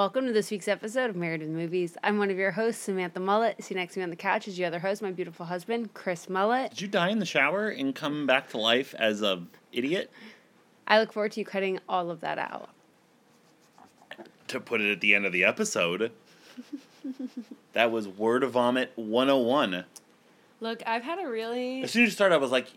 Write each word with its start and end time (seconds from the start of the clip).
Welcome 0.00 0.24
to 0.24 0.32
this 0.32 0.50
week's 0.50 0.66
episode 0.66 1.10
of 1.10 1.14
Married 1.14 1.42
with 1.42 1.50
Movies. 1.50 1.94
I'm 2.02 2.16
one 2.16 2.30
of 2.30 2.38
your 2.38 2.52
hosts, 2.52 2.84
Samantha 2.84 3.20
Mullet. 3.20 3.62
See 3.62 3.74
next 3.74 3.92
to 3.92 4.00
me 4.00 4.04
on 4.04 4.08
the 4.08 4.16
couch 4.16 4.48
is 4.48 4.58
your 4.58 4.68
other 4.68 4.78
host, 4.78 5.02
my 5.02 5.10
beautiful 5.10 5.44
husband, 5.44 5.92
Chris 5.92 6.26
Mullet. 6.26 6.70
Did 6.70 6.80
you 6.80 6.88
die 6.88 7.10
in 7.10 7.18
the 7.18 7.26
shower 7.26 7.68
and 7.68 7.94
come 7.94 8.26
back 8.26 8.48
to 8.52 8.56
life 8.56 8.94
as 8.98 9.20
a 9.20 9.42
idiot? 9.72 10.10
I 10.88 11.00
look 11.00 11.12
forward 11.12 11.32
to 11.32 11.40
you 11.40 11.44
cutting 11.44 11.80
all 11.86 12.10
of 12.10 12.22
that 12.22 12.38
out. 12.38 12.70
To 14.48 14.58
put 14.58 14.80
it 14.80 14.90
at 14.90 15.02
the 15.02 15.14
end 15.14 15.26
of 15.26 15.34
the 15.34 15.44
episode. 15.44 16.12
that 17.74 17.92
was 17.92 18.08
Word 18.08 18.42
of 18.42 18.52
Vomit 18.52 18.92
101. 18.96 19.84
Look, 20.62 20.82
I've 20.86 21.02
had 21.02 21.18
a 21.18 21.28
really. 21.28 21.82
As 21.82 21.90
soon 21.90 22.04
as 22.04 22.06
you 22.06 22.12
started, 22.12 22.36
I 22.36 22.38
was 22.38 22.50
like, 22.50 22.68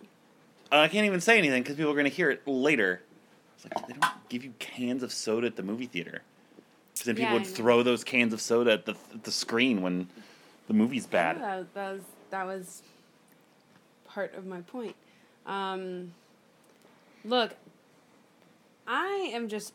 uh, 0.73 0.79
I 0.79 0.89
can't 0.89 1.05
even 1.05 1.21
say 1.21 1.37
anything 1.37 1.63
because 1.63 1.77
people 1.77 1.91
are 1.91 1.95
going 1.95 2.03
to 2.03 2.11
hear 2.11 2.29
it 2.29 2.45
later. 2.45 3.01
It's 3.55 3.63
like, 3.63 3.87
they 3.87 3.93
don't 3.93 4.11
give 4.27 4.43
you 4.43 4.53
cans 4.59 5.03
of 5.03 5.13
soda 5.13 5.47
at 5.47 5.55
the 5.55 5.63
movie 5.63 5.85
theater. 5.85 6.21
Because 6.93 7.05
then 7.05 7.15
people 7.15 7.33
Yeah, 7.33 7.39
would 7.39 7.47
throw 7.47 7.83
those 7.83 8.03
cans 8.03 8.33
of 8.33 8.41
soda 8.41 8.71
at 8.73 8.85
the, 8.85 8.95
at 9.13 9.23
the 9.23 9.31
screen 9.31 9.81
when 9.81 10.07
the 10.67 10.73
movie's 10.73 11.05
bad. 11.05 11.41
That, 11.41 11.73
that, 11.73 11.91
was, 11.93 12.01
that 12.29 12.45
was 12.45 12.83
part 14.05 14.35
of 14.35 14.45
my 14.45 14.61
point. 14.61 14.95
Um, 15.45 16.13
look, 17.25 17.55
I 18.87 19.31
am 19.33 19.47
just 19.47 19.73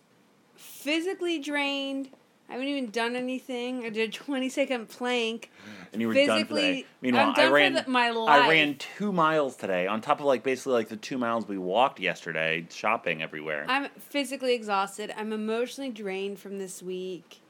physically 0.54 1.38
drained. 1.38 2.10
I 2.48 2.52
haven't 2.52 2.68
even 2.68 2.90
done 2.90 3.14
anything. 3.14 3.84
I 3.84 3.90
did 3.90 4.08
a 4.08 4.12
20 4.12 4.48
second 4.48 4.88
plank. 4.88 5.50
and 5.92 6.00
you 6.00 6.08
were 6.08 6.14
done 6.14 6.26
for 6.26 6.32
the 6.32 6.38
physically- 6.40 6.60
day. 6.82 6.86
Meanwhile, 7.02 7.26
I'm 7.28 7.34
done 7.34 7.44
I 7.44 7.48
for 7.48 7.54
ran 7.54 7.72
the- 7.74 7.84
my 7.88 8.06
I 8.06 8.10
life. 8.10 8.48
ran 8.50 8.74
two 8.76 9.12
miles 9.12 9.56
today 9.56 9.86
on 9.86 10.00
top 10.00 10.20
of 10.20 10.26
like 10.26 10.42
basically 10.42 10.72
like 10.72 10.88
the 10.88 10.96
two 10.96 11.18
miles 11.18 11.46
we 11.46 11.58
walked 11.58 12.00
yesterday 12.00 12.66
shopping 12.70 13.22
everywhere. 13.22 13.66
I'm 13.68 13.88
physically 13.98 14.54
exhausted. 14.54 15.12
I'm 15.16 15.32
emotionally 15.32 15.90
drained 15.90 16.38
from 16.38 16.58
this 16.58 16.82
week. 16.82 17.40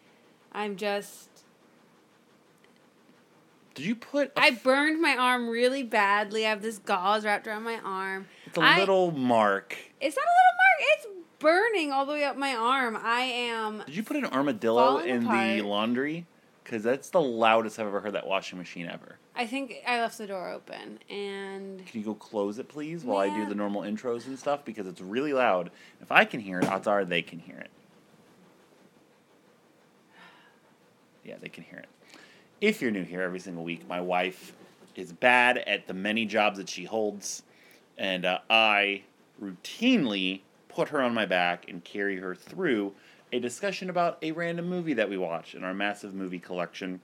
I'm 0.53 0.77
just. 0.77 1.29
Did 3.75 3.87
you 3.87 3.95
put? 3.95 4.33
a 4.37 4.41
I 4.41 4.51
burned 4.51 5.01
my 5.01 5.17
arm 5.17 5.49
really 5.49 5.85
badly. 5.85 6.45
I 6.45 6.51
have 6.51 6.63
this 6.63 6.79
gauze 6.79 7.25
wrapped 7.25 7.47
around 7.47 7.63
my 7.63 7.79
arm. 7.85 8.27
It's 8.49 8.59
a 8.59 8.63
I- 8.63 8.79
little 8.79 9.11
mark. 9.11 9.77
It's 10.01 10.17
not 10.17 10.25
a 10.25 10.35
little 10.39 10.57
mark. 10.57 10.81
It's 10.81 11.07
burning 11.39 11.93
all 11.93 12.07
the 12.07 12.13
way 12.13 12.25
up 12.25 12.37
my 12.37 12.55
arm. 12.55 12.97
I 13.01 13.21
am. 13.21 13.83
Did 13.87 13.97
you 13.97 14.03
put 14.03 14.17
an 14.17 14.25
armadillo 14.27 14.99
in 14.99 15.25
the 15.25 15.63
laundry? 15.63 16.27
Because 16.65 16.83
that's 16.83 17.11
the 17.11 17.21
loudest 17.21 17.79
I've 17.79 17.87
ever 17.87 18.01
heard 18.01 18.13
that 18.13 18.27
washing 18.27 18.59
machine 18.59 18.87
ever. 18.87 19.19
I 19.35 19.47
think 19.47 19.77
I 19.87 20.01
left 20.01 20.19
the 20.19 20.27
door 20.27 20.51
open, 20.51 20.99
and 21.09 21.87
Can 21.87 22.01
you 22.01 22.05
go 22.05 22.15
close 22.15 22.59
it, 22.59 22.69
please, 22.69 23.05
while 23.05 23.19
I 23.19 23.35
do 23.35 23.47
the 23.47 23.55
normal 23.55 23.83
intros 23.83 24.27
and 24.27 24.39
stuff? 24.39 24.65
Because 24.65 24.87
it's 24.87 25.01
really 25.01 25.33
loud. 25.33 25.71
If 26.03 26.11
I 26.11 26.25
can 26.25 26.41
hear 26.41 26.59
it, 26.59 26.69
odds 26.69 26.87
are 26.87 27.05
they 27.05 27.23
can 27.23 27.39
hear 27.39 27.57
it. 27.59 27.71
Yeah, 31.25 31.37
they 31.41 31.49
can 31.49 31.65
hear 31.65 31.79
it. 31.79 31.89
If 32.61 32.83
you're 32.83 32.91
new 32.91 33.05
here 33.05 33.23
every 33.23 33.39
single 33.41 33.65
week, 33.65 33.87
my 33.89 34.01
wife 34.01 34.53
is 34.97 35.13
bad 35.13 35.59
at 35.59 35.87
the 35.87 35.95
many 35.95 36.27
jobs 36.27 36.59
that 36.59 36.69
she 36.69 36.85
holds, 36.85 37.43
and 37.99 38.25
uh, 38.25 38.39
I 38.49 39.03
routinely 39.43 40.41
put 40.69 40.89
her 40.89 41.03
on 41.03 41.13
my 41.13 41.27
back 41.27 41.69
and 41.69 41.83
carry 41.85 42.17
her 42.19 42.35
through 42.35 42.95
a 43.33 43.41
discussion 43.41 43.91
about 43.91 44.19
a 44.23 44.33
random 44.33 44.69
movie 44.69 44.95
that 44.95 45.11
we 45.11 45.19
watch 45.19 45.55
in 45.55 45.65
our 45.65 45.75
massive 45.75 46.15
movie 46.15 46.39
collection. 46.39 47.01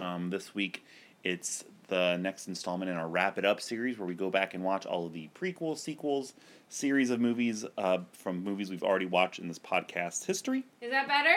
Um, 0.00 0.30
this 0.30 0.54
week, 0.54 0.84
it's 1.24 1.64
the 1.88 2.16
next 2.16 2.48
installment 2.48 2.90
in 2.90 2.96
our 2.96 3.08
Wrap 3.08 3.38
It 3.38 3.44
Up 3.44 3.60
series, 3.60 3.98
where 3.98 4.06
we 4.06 4.14
go 4.14 4.30
back 4.30 4.54
and 4.54 4.62
watch 4.64 4.84
all 4.86 5.06
of 5.06 5.12
the 5.12 5.28
prequels, 5.34 5.78
sequels, 5.78 6.34
series 6.68 7.10
of 7.10 7.20
movies 7.20 7.64
uh, 7.78 7.98
from 8.12 8.42
movies 8.42 8.70
we've 8.70 8.82
already 8.82 9.06
watched 9.06 9.38
in 9.38 9.48
this 9.48 9.58
podcast 9.58 10.24
history. 10.24 10.64
is 10.80 10.90
that 10.90 11.08
better? 11.08 11.36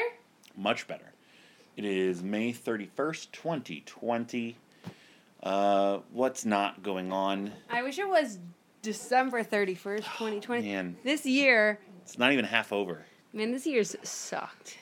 Much 0.58 0.88
better. 0.88 1.12
It 1.78 1.86
is 1.86 2.24
May 2.24 2.54
31st, 2.54 3.32
2020. 3.32 4.56
Uh, 5.44 6.00
what's 6.12 6.46
not 6.46 6.82
going 6.82 7.12
on? 7.12 7.52
I 7.70 7.84
wish 7.84 8.00
it 8.00 8.08
was 8.08 8.40
December 8.86 9.42
thirty 9.44 9.74
first, 9.74 10.08
twenty 10.18 10.40
twenty. 10.40 10.62
Man, 10.72 10.96
This 11.04 11.26
year, 11.26 11.80
it's 12.04 12.20
not 12.20 12.32
even 12.32 12.46
half 12.46 12.72
over. 12.72 13.04
man, 13.34 13.52
this 13.52 13.66
year's 13.66 13.96
sucked. 14.04 14.78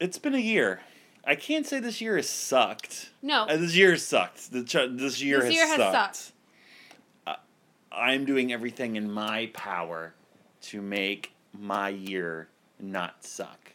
It's 0.00 0.18
been 0.18 0.34
a 0.34 0.38
year. 0.38 0.80
I 1.26 1.34
can't 1.34 1.66
say 1.66 1.78
this 1.78 2.00
year 2.00 2.16
has 2.16 2.26
sucked. 2.28 3.10
No, 3.20 3.42
Uh, 3.42 3.58
this 3.58 3.76
year 3.76 3.90
has 3.90 4.04
sucked. 4.06 4.50
The 4.50 4.64
ch- 4.64 4.88
this 4.98 5.22
year 5.22 5.36
This 5.40 5.44
has 5.48 5.54
year 5.54 5.66
has 5.66 5.76
sucked. 5.76 6.16
sucked. 6.16 6.32
Uh, 7.26 7.34
I'm 7.92 8.24
doing 8.24 8.50
everything 8.50 8.96
in 8.96 9.12
my 9.12 9.50
power 9.52 10.14
to 10.62 10.80
make 10.80 11.32
my 11.52 11.90
year 11.90 12.48
not 12.78 13.22
suck. 13.22 13.74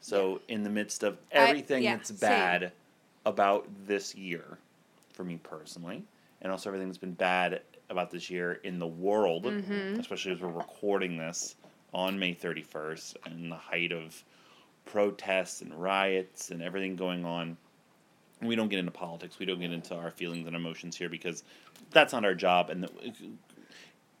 So, 0.00 0.40
in 0.48 0.64
the 0.64 0.70
midst 0.70 1.04
of 1.04 1.18
I- 1.32 1.36
everything 1.36 1.84
yeah, 1.84 1.94
that's 1.96 2.08
same. 2.08 2.18
bad 2.18 2.72
about 3.24 3.68
this 3.86 4.16
year, 4.16 4.58
for 5.12 5.22
me 5.22 5.38
personally, 5.40 6.02
and 6.42 6.50
also 6.50 6.68
everything 6.70 6.88
that's 6.88 6.98
been 6.98 7.12
bad 7.12 7.60
about 7.90 8.10
this 8.10 8.30
year 8.30 8.52
in 8.64 8.78
the 8.78 8.86
world, 8.86 9.44
Mm-hmm. 9.44 10.00
especially 10.00 10.32
as 10.32 10.40
we're 10.40 10.48
recording 10.48 11.16
this 11.16 11.56
on 11.92 12.18
May 12.18 12.34
31st 12.34 13.16
and 13.26 13.50
the 13.50 13.56
height 13.56 13.92
of 13.92 14.22
protests 14.86 15.60
and 15.60 15.74
riots 15.74 16.50
and 16.50 16.62
everything 16.62 16.96
going 16.96 17.24
on. 17.24 17.56
We 18.40 18.56
don't 18.56 18.68
get 18.68 18.78
into 18.78 18.90
politics. 18.92 19.38
We 19.38 19.44
don't 19.46 19.60
get 19.60 19.72
into 19.72 19.94
our 19.94 20.10
feelings 20.10 20.46
and 20.46 20.56
emotions 20.56 20.96
here 20.96 21.08
because 21.10 21.42
that's 21.90 22.12
not 22.12 22.24
our 22.24 22.34
job. 22.34 22.70
And 22.70 22.84
the, 22.84 22.90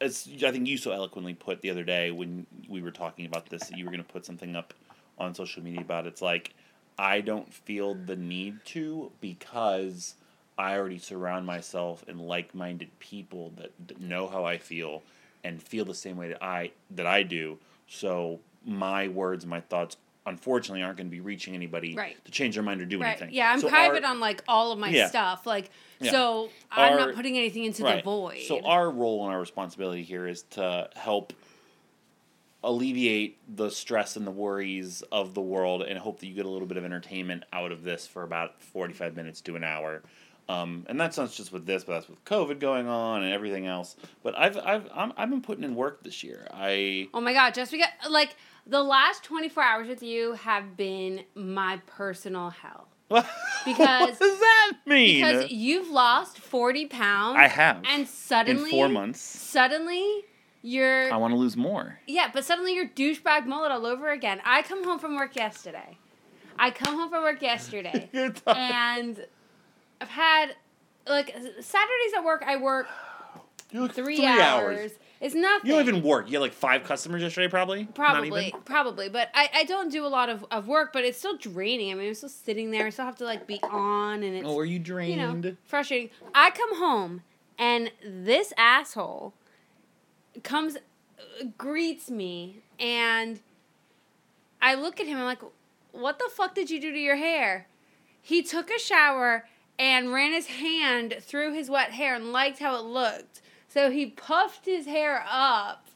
it's, 0.00 0.28
I 0.42 0.50
think 0.50 0.66
you 0.66 0.76
so 0.76 0.92
eloquently 0.92 1.34
put 1.34 1.62
the 1.62 1.70
other 1.70 1.84
day 1.84 2.10
when 2.10 2.46
we 2.68 2.82
were 2.82 2.90
talking 2.90 3.24
about 3.26 3.48
this 3.48 3.64
that 3.68 3.78
you 3.78 3.84
were 3.84 3.90
going 3.90 4.04
to 4.04 4.12
put 4.12 4.26
something 4.26 4.56
up 4.56 4.74
on 5.18 5.34
social 5.34 5.62
media 5.62 5.80
about 5.80 6.06
it. 6.06 6.08
it's 6.08 6.22
like 6.22 6.54
I 6.98 7.20
don't 7.20 7.52
feel 7.52 7.94
the 7.94 8.16
need 8.16 8.64
to 8.66 9.10
because 9.20 10.14
I 10.60 10.76
already 10.76 10.98
surround 10.98 11.46
myself 11.46 12.04
in 12.06 12.18
like-minded 12.18 12.90
people 12.98 13.50
that, 13.56 13.72
that 13.88 13.98
know 14.00 14.28
how 14.28 14.44
I 14.44 14.58
feel 14.58 15.02
and 15.42 15.62
feel 15.62 15.86
the 15.86 15.94
same 15.94 16.18
way 16.18 16.28
that 16.28 16.42
I 16.44 16.72
that 16.90 17.06
I 17.06 17.22
do. 17.22 17.58
So 17.88 18.40
my 18.66 19.08
words, 19.08 19.44
and 19.44 19.50
my 19.50 19.62
thoughts, 19.62 19.96
unfortunately, 20.26 20.82
aren't 20.82 20.98
going 20.98 21.06
to 21.06 21.10
be 21.10 21.20
reaching 21.20 21.54
anybody 21.54 21.94
Right. 21.94 22.22
to 22.26 22.30
change 22.30 22.56
their 22.56 22.62
mind 22.62 22.82
or 22.82 22.84
do 22.84 23.00
right? 23.00 23.08
anything. 23.08 23.30
Yeah, 23.32 23.50
I'm 23.50 23.60
So 23.60 23.68
private 23.70 24.04
our- 24.04 24.10
on 24.10 24.20
like 24.20 24.44
all 24.46 24.70
of 24.70 24.78
my 24.78 24.90
Yeah. 24.90 25.08
stuff. 25.08 25.46
Like, 25.46 25.70
Yeah. 25.98 26.10
so 26.10 26.50
I'm 26.70 26.92
Our- 26.92 26.98
not 27.06 27.14
putting 27.14 27.38
anything 27.38 27.64
into 27.64 27.78
the 27.82 27.88
Right. 27.88 28.04
void. 28.04 28.42
So 28.46 28.60
our 28.62 28.90
role 28.90 29.24
and 29.24 29.32
our 29.32 29.40
responsibility 29.40 30.02
here 30.02 30.26
is 30.26 30.42
to 30.50 30.90
help 30.94 31.32
alleviate 32.62 33.38
the 33.56 33.70
stress 33.70 34.16
and 34.16 34.26
the 34.26 34.30
worries 34.30 35.00
of 35.10 35.32
the 35.32 35.40
world 35.40 35.80
and 35.82 35.98
hope 35.98 36.20
that 36.20 36.26
you 36.26 36.34
get 36.34 36.44
a 36.44 36.48
little 36.50 36.68
bit 36.68 36.76
of 36.76 36.84
entertainment 36.84 37.44
out 37.54 37.72
of 37.72 37.82
this 37.84 38.06
for 38.06 38.22
about 38.22 38.60
45 38.62 39.16
minutes 39.16 39.40
to 39.40 39.56
an 39.56 39.64
hour. 39.64 40.02
Um, 40.50 40.84
and 40.88 41.00
that's 41.00 41.16
not 41.16 41.30
just 41.30 41.52
with 41.52 41.66
this, 41.66 41.84
but 41.84 41.94
that's 41.94 42.08
with 42.08 42.24
COVID 42.24 42.58
going 42.58 42.88
on 42.88 43.22
and 43.22 43.32
everything 43.32 43.66
else. 43.66 43.96
But 44.22 44.36
I've 44.38 44.56
I've 44.58 44.88
I'm, 44.94 45.12
I've 45.16 45.30
been 45.30 45.42
putting 45.42 45.64
in 45.64 45.74
work 45.74 46.02
this 46.02 46.24
year. 46.24 46.48
I 46.52 47.08
Oh 47.14 47.20
my 47.20 47.32
god, 47.32 47.54
just 47.54 47.70
because 47.70 47.88
like 48.08 48.34
the 48.66 48.82
last 48.82 49.22
24 49.24 49.62
hours 49.62 49.88
with 49.88 50.02
you 50.02 50.32
have 50.34 50.76
been 50.76 51.24
my 51.34 51.80
personal 51.86 52.50
hell. 52.50 52.88
Because- 53.66 54.10
what 54.10 54.18
does 54.18 54.40
that 54.40 54.72
mean? 54.86 55.22
Because 55.22 55.50
you've 55.50 55.90
lost 55.90 56.38
40 56.38 56.86
pounds. 56.86 57.36
I 57.38 57.46
have 57.46 57.82
And 57.84 58.02
in 58.02 58.06
suddenly 58.06 58.70
four 58.70 58.88
months. 58.88 59.20
Suddenly 59.20 60.24
you're 60.62 61.12
I 61.12 61.16
want 61.16 61.32
to 61.32 61.38
lose 61.38 61.56
more. 61.56 61.98
Yeah, 62.06 62.30
but 62.32 62.44
suddenly 62.44 62.74
you're 62.74 62.88
douchebag 62.88 63.46
mullet 63.46 63.70
all 63.70 63.84
over 63.86 64.10
again. 64.10 64.40
I 64.44 64.62
come 64.62 64.82
home 64.84 64.98
from 64.98 65.16
work 65.16 65.36
yesterday. 65.36 65.98
I 66.58 66.70
come 66.70 66.98
home 66.98 67.10
from 67.10 67.22
work 67.22 67.40
yesterday, 67.42 68.10
and 68.46 69.26
I've 70.00 70.08
had 70.08 70.56
like 71.06 71.34
Saturdays 71.60 72.12
at 72.16 72.24
work. 72.24 72.42
I 72.46 72.56
work 72.56 72.86
You 73.72 73.82
look 73.82 73.92
three, 73.92 74.24
hours. 74.24 74.92
It's 75.20 75.34
nothing. 75.34 75.70
You 75.70 75.76
don't 75.76 75.86
even 75.86 76.02
work. 76.02 76.28
You 76.28 76.34
had 76.34 76.40
like 76.40 76.54
five 76.54 76.82
customers 76.82 77.22
yesterday, 77.22 77.46
probably. 77.46 77.84
Probably, 77.84 78.54
probably, 78.64 79.08
but 79.10 79.28
I, 79.34 79.50
I 79.54 79.64
don't 79.64 79.92
do 79.92 80.04
a 80.06 80.08
lot 80.08 80.28
of, 80.28 80.44
of 80.50 80.66
work, 80.66 80.92
but 80.92 81.04
it's 81.04 81.18
still 81.18 81.36
draining. 81.36 81.92
I 81.92 81.94
mean, 81.94 82.08
I'm 82.08 82.14
still 82.14 82.30
sitting 82.30 82.70
there. 82.70 82.86
I 82.86 82.90
still 82.90 83.04
have 83.04 83.16
to 83.16 83.24
like 83.24 83.46
be 83.46 83.60
on, 83.62 84.22
and 84.22 84.34
it's 84.34 84.46
Oh, 84.46 84.58
are 84.58 84.64
you 84.64 84.74
you 84.74 84.78
drained? 84.78 85.44
know 85.44 85.56
frustrating. 85.66 86.10
I 86.34 86.50
come 86.50 86.76
home, 86.78 87.20
and 87.58 87.92
this 88.04 88.52
asshole 88.56 89.34
comes, 90.42 90.76
uh, 90.76 91.44
greets 91.58 92.10
me, 92.10 92.60
and 92.78 93.40
I 94.62 94.74
look 94.74 95.00
at 95.00 95.06
him. 95.06 95.18
I'm 95.18 95.24
like, 95.24 95.42
"What 95.92 96.18
the 96.18 96.30
fuck 96.34 96.54
did 96.54 96.70
you 96.70 96.80
do 96.80 96.90
to 96.92 96.98
your 96.98 97.16
hair?" 97.16 97.66
He 98.22 98.42
took 98.42 98.70
a 98.70 98.78
shower 98.78 99.46
and 99.80 100.12
ran 100.12 100.32
his 100.32 100.46
hand 100.46 101.16
through 101.22 101.54
his 101.54 101.70
wet 101.70 101.92
hair 101.92 102.14
and 102.14 102.32
liked 102.32 102.58
how 102.58 102.76
it 102.76 102.84
looked. 102.84 103.40
So 103.66 103.90
he 103.90 104.06
puffed 104.06 104.66
his 104.66 104.84
hair 104.84 105.24
up, 105.28 105.86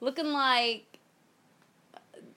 looking 0.00 0.32
like 0.32 0.98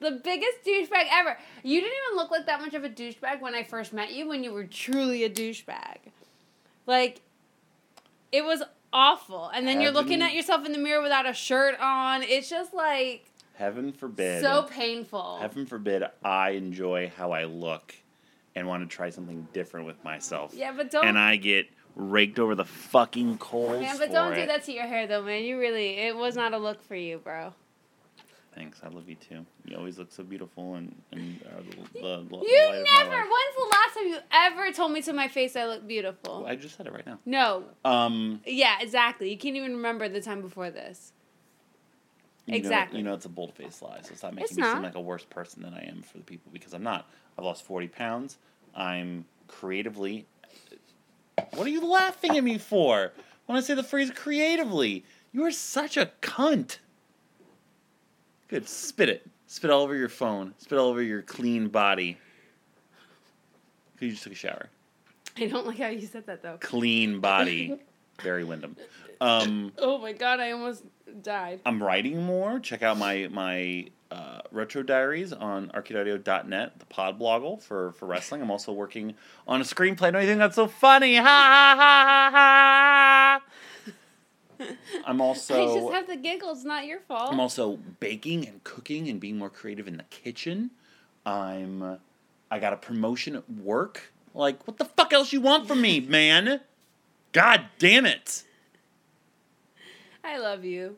the 0.02 0.12
biggest 0.12 0.66
douchebag 0.66 1.06
ever. 1.10 1.38
You 1.64 1.80
didn't 1.80 1.94
even 2.08 2.18
look 2.18 2.30
like 2.30 2.46
that 2.48 2.60
much 2.60 2.74
of 2.74 2.84
a 2.84 2.90
douchebag 2.90 3.40
when 3.40 3.56
I 3.56 3.64
first 3.64 3.94
met 3.94 4.12
you, 4.12 4.28
when 4.28 4.44
you 4.44 4.52
were 4.52 4.66
truly 4.66 5.24
a 5.24 5.30
douchebag. 5.30 5.98
Like, 6.86 7.22
it 8.34 8.44
was 8.44 8.62
awful. 8.92 9.48
And 9.48 9.66
then 9.66 9.80
you're 9.80 9.92
looking 9.92 10.22
at 10.22 10.34
yourself 10.34 10.66
in 10.66 10.74
the 10.74 10.78
mirror 10.78 11.02
without 11.02 11.26
a 11.26 11.34
shirt 11.34 11.80
on. 11.80 12.22
It's 12.24 12.50
just 12.50 12.74
like 12.74 13.32
Heaven 13.54 13.94
forbid. 13.94 14.42
so 14.42 14.64
painful. 14.64 15.38
Heaven 15.40 15.66
forbid 15.66 16.04
I 16.22 16.50
enjoy 16.50 17.14
how 17.16 17.32
I 17.32 17.46
look 17.46 17.96
and 18.56 18.68
want 18.68 18.90
to 18.90 18.96
try 18.96 19.10
something 19.10 19.48
different 19.54 19.86
with 19.86 20.04
myself. 20.04 20.54
Yeah, 20.54 20.72
but 20.76 20.92
don't. 20.92 21.06
And 21.06 21.18
I 21.18 21.36
get 21.38 21.68
raked 21.96 22.40
over 22.40 22.56
the 22.56 22.66
fucking 22.66 23.38
coals. 23.38 23.82
Man, 23.82 23.98
but 23.98 24.12
don't 24.12 24.36
do 24.36 24.46
that 24.46 24.64
to 24.66 24.72
your 24.72 24.86
hair 24.88 25.08
though, 25.08 25.24
man. 25.24 25.44
You 25.44 25.60
really, 25.60 25.98
it 25.98 26.16
was 26.16 26.36
not 26.36 26.54
a 26.54 26.58
look 26.58 26.82
for 26.82 26.96
you, 26.96 27.18
bro. 27.18 27.54
Thanks, 28.54 28.82
I 28.84 28.90
love 28.90 29.08
you 29.08 29.16
too. 29.16 29.46
You 29.66 29.78
always 29.78 29.98
look 29.98 30.12
so 30.12 30.24
beautiful 30.24 30.76
and 30.76 30.94
and 31.14 31.42
are 31.54 31.62
the, 31.64 31.76
the, 31.94 32.00
the 32.30 32.46
You 32.46 32.66
light 32.68 32.80
of 32.80 32.86
my 32.86 33.04
never. 33.04 33.16
When's 33.16 33.56
the 33.58 33.68
last 33.72 33.94
time 33.96 34.08
you 34.08 34.18
ever 34.34 34.72
told 34.74 34.92
me 34.92 35.02
to 35.04 35.14
my 35.14 35.30
face 35.30 35.56
I 35.56 35.66
look 35.66 35.88
beautiful? 35.88 36.42
Well, 36.42 36.52
I 36.52 36.58
just 36.58 36.76
said 36.76 36.86
it 36.86 36.92
right 36.94 37.06
now. 37.06 37.20
No. 37.26 37.64
Um, 37.86 38.42
Yeah, 38.46 38.76
exactly. 38.82 39.32
You 39.32 39.38
can't 39.38 39.56
even 39.56 39.78
remember 39.78 40.10
the 40.10 40.22
time 40.22 40.42
before 40.42 40.70
this. 40.70 41.14
You 42.52 42.62
know- 42.62 42.68
Exactly. 42.68 42.98
you 43.00 43.04
know 43.06 43.14
it's 43.14 43.26
a 43.26 43.30
bold 43.30 43.54
faced 43.54 43.82
lie, 43.82 44.00
so 44.02 44.14
stop 44.16 44.34
making 44.34 44.46
It's 44.46 44.58
me 44.58 44.64
seem 44.64 44.82
like 44.84 44.96
a 44.96 45.02
worse 45.02 45.24
person 45.26 45.62
than 45.64 45.74
I 45.74 45.86
am 45.88 46.02
for 46.02 46.18
the 46.18 46.24
people 46.24 46.52
because 46.52 46.74
I'm 46.74 46.84
not. 46.84 47.10
I've 47.38 47.46
lost 47.46 47.64
forty 47.64 47.88
pounds. 47.88 48.38
I'm 48.76 49.26
creatively. 49.48 50.26
What 51.54 51.66
are 51.66 51.70
you 51.72 51.86
laughing 51.86 52.38
at 52.38 52.44
me 52.44 52.58
for? 52.58 53.12
When 53.46 53.58
I 53.58 53.62
say 53.62 53.74
the 53.74 53.84
phrase 53.84 54.12
creatively, 54.12 55.04
you 55.34 55.44
are 55.46 55.52
such 55.52 55.98
a 55.98 56.12
cunt. 56.22 56.78
Good, 58.48 58.68
spit 58.70 59.10
it. 59.10 59.28
Spit 59.48 59.70
all 59.72 59.82
over 59.82 59.96
your 59.96 60.10
phone. 60.10 60.54
Spit 60.58 60.78
all 60.78 60.88
over 60.90 61.02
your 61.02 61.22
clean 61.22 61.68
body. 61.68 62.18
You 64.00 64.12
just 64.12 64.24
took 64.24 64.34
a 64.34 64.36
shower. 64.36 64.70
I 65.38 65.48
don't 65.48 65.66
like 65.68 65.78
how 65.78 65.88
you 65.88 66.06
said 66.08 66.26
that 66.28 66.42
though. 66.42 66.58
Clean 66.60 67.20
body. 67.20 67.78
Barry 68.24 68.44
Windham. 68.44 68.76
Um, 69.20 69.72
Oh 69.78 69.98
my 70.00 70.14
god, 70.14 70.40
I 70.40 70.52
almost 70.52 70.84
died. 71.12 71.62
I'm 71.66 71.82
writing 71.82 72.24
more. 72.24 72.60
Check 72.60 72.84
out 72.84 72.98
my 72.98 73.28
my 73.32 73.88
uh, 74.12 74.42
retro 74.52 74.84
diaries 74.84 75.32
on 75.34 75.70
arcadeaudio.net, 75.70 76.80
the 76.80 76.86
pod 76.86 77.20
bloggle 77.20 77.62
for, 77.62 77.94
for 77.94 78.06
wrestling. 78.06 78.42
I'm 78.42 78.52
also 78.52 78.74
working 78.74 79.16
on 79.48 79.62
a 79.62 79.64
screenplay. 79.64 80.12
Don't 80.12 80.22
you 80.22 80.28
think 80.28 80.40
that's 80.40 80.56
so 80.56 80.68
funny? 80.68 81.16
Ha 81.16 81.24
ha 81.24 81.76
ha 81.78 82.32
ha 82.34 83.42
ha. 84.60 84.68
I'm 85.06 85.22
also. 85.22 85.54
I 85.54 85.80
just 85.80 85.94
have 85.94 86.08
the 86.08 86.18
giggles, 86.18 86.66
not 86.66 86.86
your 86.86 87.00
fault. 87.00 87.32
I'm 87.32 87.40
also 87.40 87.80
baking 88.00 88.48
and 88.48 88.64
cooking 88.64 89.08
and 89.08 89.20
being 89.20 89.38
more 89.38 89.50
creative 89.50 89.88
in 89.88 89.98
the 89.98 90.04
kitchen. 90.04 90.72
I'm 91.26 92.00
I 92.52 92.60
got 92.60 92.74
a 92.74 92.78
promotion 92.78 93.36
at 93.38 93.50
work. 93.50 94.12
Like, 94.34 94.68
what 94.68 94.78
the 94.78 94.86
fuck 94.86 95.14
else 95.14 95.32
you 95.32 95.42
want 95.42 95.68
from 95.68 95.82
me, 95.82 96.02
man? 96.02 96.62
God 97.32 97.66
damn 97.80 98.06
it. 98.06 98.44
I 100.24 100.38
love 100.38 100.64
you. 100.64 100.98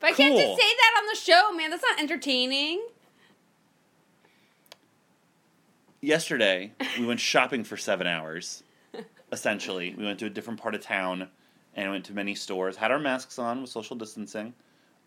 But 0.00 0.10
I 0.10 0.12
can't 0.12 0.36
just 0.36 0.60
say 0.60 0.68
that 0.76 1.00
on 1.00 1.06
the 1.06 1.16
show, 1.16 1.52
man. 1.56 1.70
That's 1.70 1.82
not 1.82 1.98
entertaining. 2.00 2.82
yesterday 6.04 6.70
we 6.98 7.06
went 7.06 7.18
shopping 7.18 7.64
for 7.64 7.76
seven 7.76 8.06
hours 8.06 8.62
essentially 9.32 9.94
we 9.96 10.04
went 10.04 10.18
to 10.18 10.26
a 10.26 10.30
different 10.30 10.60
part 10.60 10.74
of 10.74 10.80
town 10.82 11.26
and 11.74 11.90
went 11.90 12.04
to 12.04 12.12
many 12.12 12.34
stores 12.34 12.76
had 12.76 12.90
our 12.90 12.98
masks 12.98 13.38
on 13.38 13.62
with 13.62 13.70
social 13.70 13.96
distancing 13.96 14.52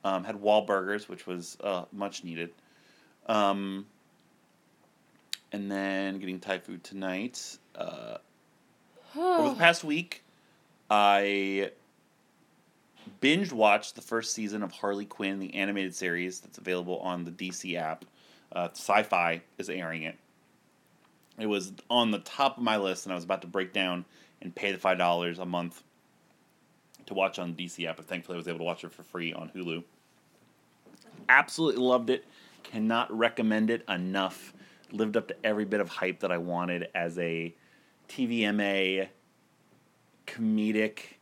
um, 0.04 0.24
had 0.24 0.36
Wahlburgers, 0.36 1.10
which 1.10 1.28
was 1.28 1.58
uh, 1.62 1.86
much 1.92 2.24
needed 2.24 2.50
um, 3.28 3.86
and 5.52 5.72
then 5.72 6.18
getting 6.20 6.40
thai 6.40 6.58
food 6.58 6.84
tonight 6.84 7.58
uh, 7.76 8.18
over 9.16 9.50
the 9.50 9.56
past 9.60 9.84
week 9.84 10.24
i 10.90 11.70
binge 13.22 13.52
watched 13.52 13.96
the 13.96 14.02
first 14.02 14.34
season 14.34 14.64
of 14.64 14.72
harley 14.72 15.06
quinn 15.06 15.40
the 15.40 15.54
animated 15.56 15.94
series 15.94 16.40
that's 16.40 16.58
available 16.58 17.00
on 17.00 17.24
the 17.24 17.32
dc 17.32 17.76
app 17.76 18.06
uh, 18.54 18.70
Syfy 18.70 19.42
is 19.58 19.70
airing 19.70 20.04
it 20.04 20.18
it 21.38 21.46
was 21.46 21.72
on 21.90 22.12
the 22.12 22.20
top 22.20 22.58
of 22.58 22.64
my 22.64 22.78
list, 22.78 23.06
and 23.06 23.14
I 23.14 23.16
was 23.16 23.24
about 23.24 23.42
to 23.42 23.48
break 23.48 23.72
down 23.72 24.06
and 24.42 24.54
pay 24.54 24.72
the 24.72 24.78
five 24.78 24.98
dollars 24.98 25.40
a 25.40 25.46
month 25.46 25.84
to 27.06 27.14
watch 27.14 27.40
on 27.40 27.54
the 27.54 27.66
DC 27.66 27.86
app. 27.88 27.98
But 27.98 28.08
thankfully, 28.08 28.36
I 28.36 28.40
was 28.40 28.48
able 28.48 28.60
to 28.60 28.64
watch 28.64 28.84
it 28.84 28.92
for 28.92 29.04
free 29.04 29.34
on 29.34 29.52
Hulu. 29.56 29.84
Absolutely 31.30 31.82
loved 31.82 32.10
it. 32.10 32.26
Cannot 32.64 33.16
recommend 33.16 33.70
it 33.70 33.84
enough. 33.88 34.54
Lived 34.92 35.16
up 35.16 35.28
to 35.28 35.36
every 35.44 35.66
bit 35.66 35.80
of 35.80 35.90
hype 35.90 36.22
that 36.22 36.32
I 36.32 36.38
wanted 36.38 36.90
as 36.96 37.18
a 37.20 37.54
TVMA 38.10 39.08
comedic 40.26 41.17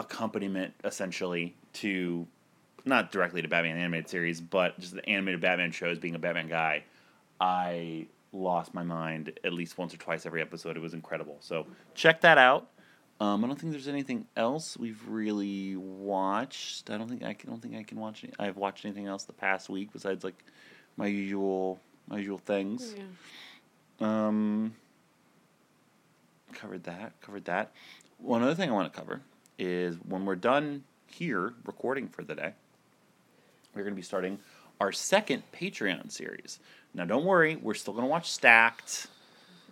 accompaniment, 0.00 0.74
essentially 0.84 1.54
to 1.74 2.26
not 2.84 3.12
directly 3.12 3.42
to 3.42 3.48
Batman 3.48 3.76
animated 3.76 4.08
series, 4.08 4.40
but 4.40 4.78
just 4.80 4.94
the 4.94 5.08
animated 5.08 5.40
Batman 5.40 5.70
shows. 5.70 5.98
Being 5.98 6.14
a 6.14 6.18
Batman 6.18 6.48
guy, 6.48 6.84
I 7.40 8.06
lost 8.32 8.74
my 8.74 8.82
mind 8.82 9.38
at 9.44 9.52
least 9.52 9.76
once 9.78 9.92
or 9.94 9.98
twice 9.98 10.26
every 10.26 10.40
episode. 10.40 10.76
It 10.76 10.80
was 10.80 10.94
incredible. 10.94 11.36
So 11.40 11.66
check 11.94 12.22
that 12.22 12.38
out. 12.38 12.68
Um, 13.20 13.44
I 13.44 13.48
don't 13.48 13.60
think 13.60 13.72
there's 13.72 13.88
anything 13.88 14.26
else 14.34 14.78
we've 14.78 15.02
really 15.06 15.76
watched. 15.76 16.88
I 16.88 16.96
don't 16.96 17.08
think 17.08 17.22
I, 17.22 17.34
can, 17.34 17.50
don't 17.50 17.60
think 17.60 17.76
I 17.76 17.82
can 17.82 18.00
watch. 18.00 18.24
Any, 18.24 18.32
I've 18.38 18.56
watched 18.56 18.86
anything 18.86 19.06
else 19.06 19.24
the 19.24 19.34
past 19.34 19.68
week 19.68 19.92
besides 19.92 20.24
like 20.24 20.42
my 20.96 21.06
usual 21.06 21.78
my 22.08 22.16
usual 22.16 22.38
things. 22.38 22.94
Yeah. 22.96 24.26
Um, 24.26 24.74
covered 26.54 26.84
that. 26.84 27.12
Covered 27.20 27.44
that. 27.44 27.72
One 28.16 28.42
other 28.42 28.54
thing 28.54 28.70
I 28.70 28.72
want 28.72 28.90
to 28.90 28.98
cover 28.98 29.20
is 29.60 29.96
when 30.08 30.24
we're 30.24 30.36
done 30.36 30.84
here 31.06 31.54
recording 31.64 32.08
for 32.08 32.24
the 32.24 32.34
day, 32.34 32.54
we're 33.74 33.82
going 33.82 33.94
to 33.94 33.96
be 33.96 34.02
starting 34.02 34.38
our 34.80 34.90
second 34.90 35.42
Patreon 35.52 36.10
series. 36.10 36.58
Now, 36.94 37.04
don't 37.04 37.24
worry, 37.24 37.56
we're 37.56 37.74
still 37.74 37.92
going 37.92 38.04
to 38.04 38.10
watch 38.10 38.30
Stacked. 38.30 39.06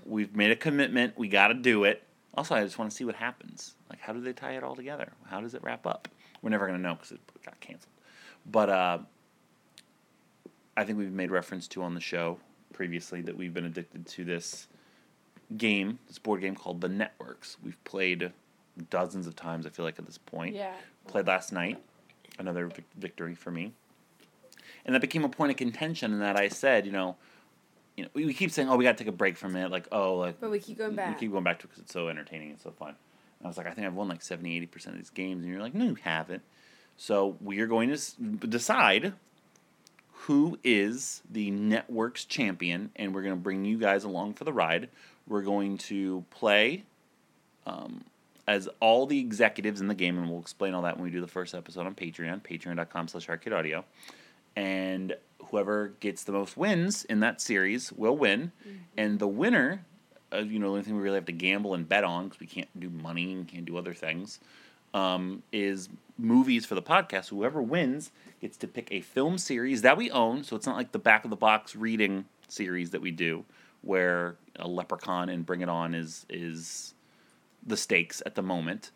We've 0.05 0.35
made 0.37 0.51
a 0.51 0.57
commitment. 0.57 1.19
We 1.19 1.29
got 1.29 1.49
to 1.49 1.55
do 1.55 1.85
it. 1.85 2.03
Also, 2.35 2.55
I 2.55 2.63
just 2.63 2.79
want 2.79 2.91
to 2.91 2.97
see 2.97 3.05
what 3.05 3.17
happens. 3.17 3.75
Like, 3.91 4.01
how 4.01 4.13
do 4.13 4.21
they 4.21 4.33
tie 4.33 4.53
it 4.53 4.63
all 4.63 4.77
together? 4.77 5.13
How 5.29 5.41
does 5.41 5.55
it 5.55 5.63
wrap 5.65 5.87
up? 5.87 6.09
We're 6.43 6.51
never 6.51 6.67
going 6.67 6.79
to 6.79 6.83
know 6.83 6.95
because 6.95 7.13
it 7.13 7.21
got 7.45 7.59
canceled. 7.59 7.93
But 8.47 8.69
uh, 8.69 8.99
I 10.77 10.85
think 10.85 10.99
we've 10.99 11.13
made 11.13 11.31
reference 11.31 11.67
to 11.69 11.83
on 11.83 11.95
the 11.95 12.01
show 12.01 12.39
previously 12.73 13.23
that 13.23 13.37
we've 13.37 13.53
been 13.53 13.65
addicted 13.65 14.07
to 14.07 14.25
this 14.25 14.69
game, 15.57 15.99
this 16.07 16.19
board 16.19 16.41
game 16.41 16.55
called 16.55 16.81
The 16.81 16.89
Networks. 16.89 17.57
We've 17.65 17.83
played 17.85 18.33
dozens 18.91 19.27
of 19.27 19.37
times, 19.37 19.67
I 19.67 19.71
feel 19.71 19.85
like, 19.85 19.99
at 19.99 20.07
this 20.07 20.19
point. 20.19 20.55
Yeah. 20.55 20.73
Played 21.07 21.27
last 21.27 21.53
night, 21.53 21.79
another 22.39 22.67
vic- 22.67 22.85
victory 22.97 23.35
for 23.35 23.51
me. 23.51 23.73
And 24.85 24.95
that 24.95 25.01
became 25.01 25.25
a 25.25 25.29
point 25.29 25.51
of 25.51 25.57
contention 25.57 26.13
in 26.13 26.21
that 26.21 26.37
I 26.37 26.49
said, 26.49 26.87
you 26.87 26.93
know, 26.93 27.17
you 27.97 28.05
know, 28.05 28.11
we, 28.15 28.25
we 28.27 28.33
keep 28.35 28.51
saying, 28.51 28.69
oh, 28.69 28.77
we 28.77 28.85
got 28.85 28.97
to 28.97 29.05
take 29.05 29.09
a 29.13 29.17
break 29.17 29.37
from 29.37 29.57
it. 29.57 29.71
Like, 29.71 29.89
oh, 29.93 30.15
like, 30.17 30.41
But 30.41 30.51
we 30.51 30.61
keep 30.61 30.79
going 30.79 30.95
back. 30.95 31.15
we 31.15 31.21
keep 31.21 31.33
going 31.33 31.45
back 31.45 31.59
to 31.61 31.65
it 31.67 31.71
because 31.71 31.83
it's 31.83 31.93
so 31.93 32.09
entertaining 32.09 32.51
and 32.51 32.61
so 32.61 32.71
fun. 32.71 32.89
And 32.91 33.47
I 33.47 33.49
was 33.49 33.57
like, 33.57 33.67
I 33.67 33.73
think 33.73 33.87
I've 33.87 33.95
won 33.95 34.09
like 34.09 34.23
70, 34.23 34.67
80% 34.69 34.87
of 34.89 34.95
these 34.97 35.11
games. 35.11 35.43
And 35.45 35.53
you're 35.53 35.61
like, 35.63 35.75
no, 35.75 35.85
you 35.85 35.97
haven't. 35.97 36.43
So 36.97 37.37
we 37.41 37.61
are 37.61 37.67
going 37.67 37.89
to 37.89 37.95
s- 37.95 38.15
decide 38.49 39.15
who 40.23 40.59
is 40.65 41.23
the 41.31 41.51
network's 41.51 42.25
champion, 42.25 42.91
and 42.97 43.15
we're 43.15 43.23
going 43.23 43.35
to 43.35 43.41
bring 43.41 43.65
you 43.65 43.79
guys 43.79 44.05
along 44.05 44.35
for 44.35 44.45
the 44.45 44.53
ride. 44.53 44.89
We're 45.27 45.43
going 45.43 45.79
to 45.79 46.25
play 46.31 46.85
um, 47.67 48.05
as 48.49 48.67
all 48.81 49.05
the 49.05 49.21
executives 49.21 49.83
in 49.83 49.89
the 49.89 49.95
game, 49.95 50.17
and 50.19 50.29
we'll 50.29 50.41
explain 50.41 50.73
all 50.73 50.83
that 50.83 50.97
when 50.97 51.05
we 51.05 51.11
do 51.11 51.21
the 51.21 51.29
first 51.29 51.55
episode 51.55 51.87
on 51.87 51.95
Patreon, 51.95 52.41
patreon.com 52.43 53.07
slash 53.07 53.29
arcade 53.29 53.53
audio. 53.53 53.85
And 54.57 55.15
whoever 55.45 55.89
gets 56.01 56.25
the 56.25 56.33
most 56.33 56.57
wins 56.57 57.05
in 57.05 57.21
that 57.21 57.43
series 57.43 57.93
will 57.93 58.17
win, 58.17 58.51
and 58.97 59.19
the 59.19 59.29
winner, 59.29 59.85
uh, 60.33 60.39
you 60.39 60.59
know, 60.59 60.69
the 60.69 60.71
only 60.71 60.83
thing 60.83 60.97
we 60.97 61.03
really 61.03 61.17
have 61.17 61.27
to 61.27 61.33
gamble 61.33 61.75
and 61.75 61.87
bet 61.87 62.05
on 62.05 62.25
because 62.25 62.41
we 62.41 62.47
can't 62.47 62.69
do 62.81 62.89
money 62.89 63.35
and 63.35 63.47
can't 63.47 63.67
do 63.67 63.77
other 63.77 63.93
things, 63.93 64.41
um, 64.95 65.43
is 65.53 65.91
movies 66.17 66.65
for 66.65 66.75
the 66.75 66.83
podcast. 66.83 67.29
Whoever 67.29 67.61
wins 67.61 68.11
gets 68.41 68.57
to 68.57 68.67
pick 68.67 68.89
a 68.91 69.03
film 69.03 69.37
series 69.37 69.83
that 69.83 69.99
we 69.99 70.11
own, 70.11 70.43
so 70.43 70.57
it's 70.57 70.67
not 70.67 70.77
like 70.77 70.93
the 70.93 70.99
back 70.99 71.25
of 71.25 71.31
the 71.31 71.37
box 71.37 71.77
reading 71.77 72.25
series 72.49 72.91
that 72.93 73.03
we 73.03 73.11
do, 73.11 73.45
where 73.83 74.37
a 74.57 74.67
Leprechaun 74.67 75.29
and 75.29 75.45
Bring 75.45 75.61
It 75.61 75.69
On 75.69 75.95
is 75.95 76.25
is 76.31 76.95
the 77.67 77.77
stakes 77.77 78.23
at 78.27 78.35
the 78.35 78.43
moment. 78.43 78.91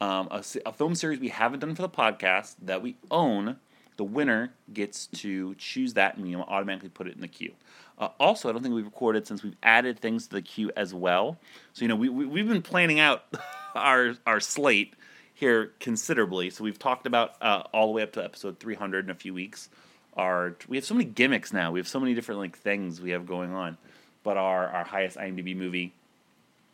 Um, 0.00 0.28
a, 0.30 0.44
a 0.64 0.72
film 0.72 0.94
series 0.94 1.18
we 1.18 1.28
haven't 1.28 1.60
done 1.60 1.74
for 1.74 1.82
the 1.82 1.88
podcast 1.88 2.54
that 2.62 2.82
we 2.82 2.96
own. 3.10 3.56
The 3.96 4.04
winner 4.04 4.54
gets 4.72 5.06
to 5.08 5.56
choose 5.56 5.94
that, 5.94 6.16
and 6.16 6.24
we 6.24 6.36
automatically 6.36 6.88
put 6.88 7.08
it 7.08 7.16
in 7.16 7.20
the 7.20 7.28
queue. 7.28 7.54
Uh, 7.98 8.10
also, 8.20 8.48
I 8.48 8.52
don't 8.52 8.62
think 8.62 8.74
we've 8.74 8.84
recorded 8.84 9.26
since 9.26 9.42
we've 9.42 9.56
added 9.62 9.98
things 9.98 10.28
to 10.28 10.36
the 10.36 10.42
queue 10.42 10.70
as 10.76 10.94
well. 10.94 11.36
So 11.72 11.82
you 11.82 11.88
know, 11.88 11.96
we, 11.96 12.08
we 12.08 12.26
we've 12.26 12.48
been 12.48 12.62
planning 12.62 13.00
out 13.00 13.24
our 13.74 14.14
our 14.24 14.38
slate 14.38 14.94
here 15.34 15.72
considerably. 15.80 16.50
So 16.50 16.62
we've 16.62 16.78
talked 16.78 17.06
about 17.06 17.34
uh, 17.42 17.64
all 17.72 17.86
the 17.86 17.92
way 17.92 18.02
up 18.02 18.12
to 18.12 18.24
episode 18.24 18.60
300 18.60 19.04
in 19.04 19.10
a 19.10 19.14
few 19.14 19.34
weeks. 19.34 19.68
Our 20.16 20.56
we 20.68 20.76
have 20.76 20.84
so 20.84 20.94
many 20.94 21.04
gimmicks 21.04 21.52
now. 21.52 21.72
We 21.72 21.80
have 21.80 21.88
so 21.88 21.98
many 21.98 22.14
different 22.14 22.40
like 22.40 22.56
things 22.56 23.00
we 23.00 23.10
have 23.10 23.26
going 23.26 23.52
on. 23.52 23.78
But 24.22 24.36
our 24.36 24.68
our 24.68 24.84
highest 24.84 25.16
IMDb 25.16 25.56
movie 25.56 25.92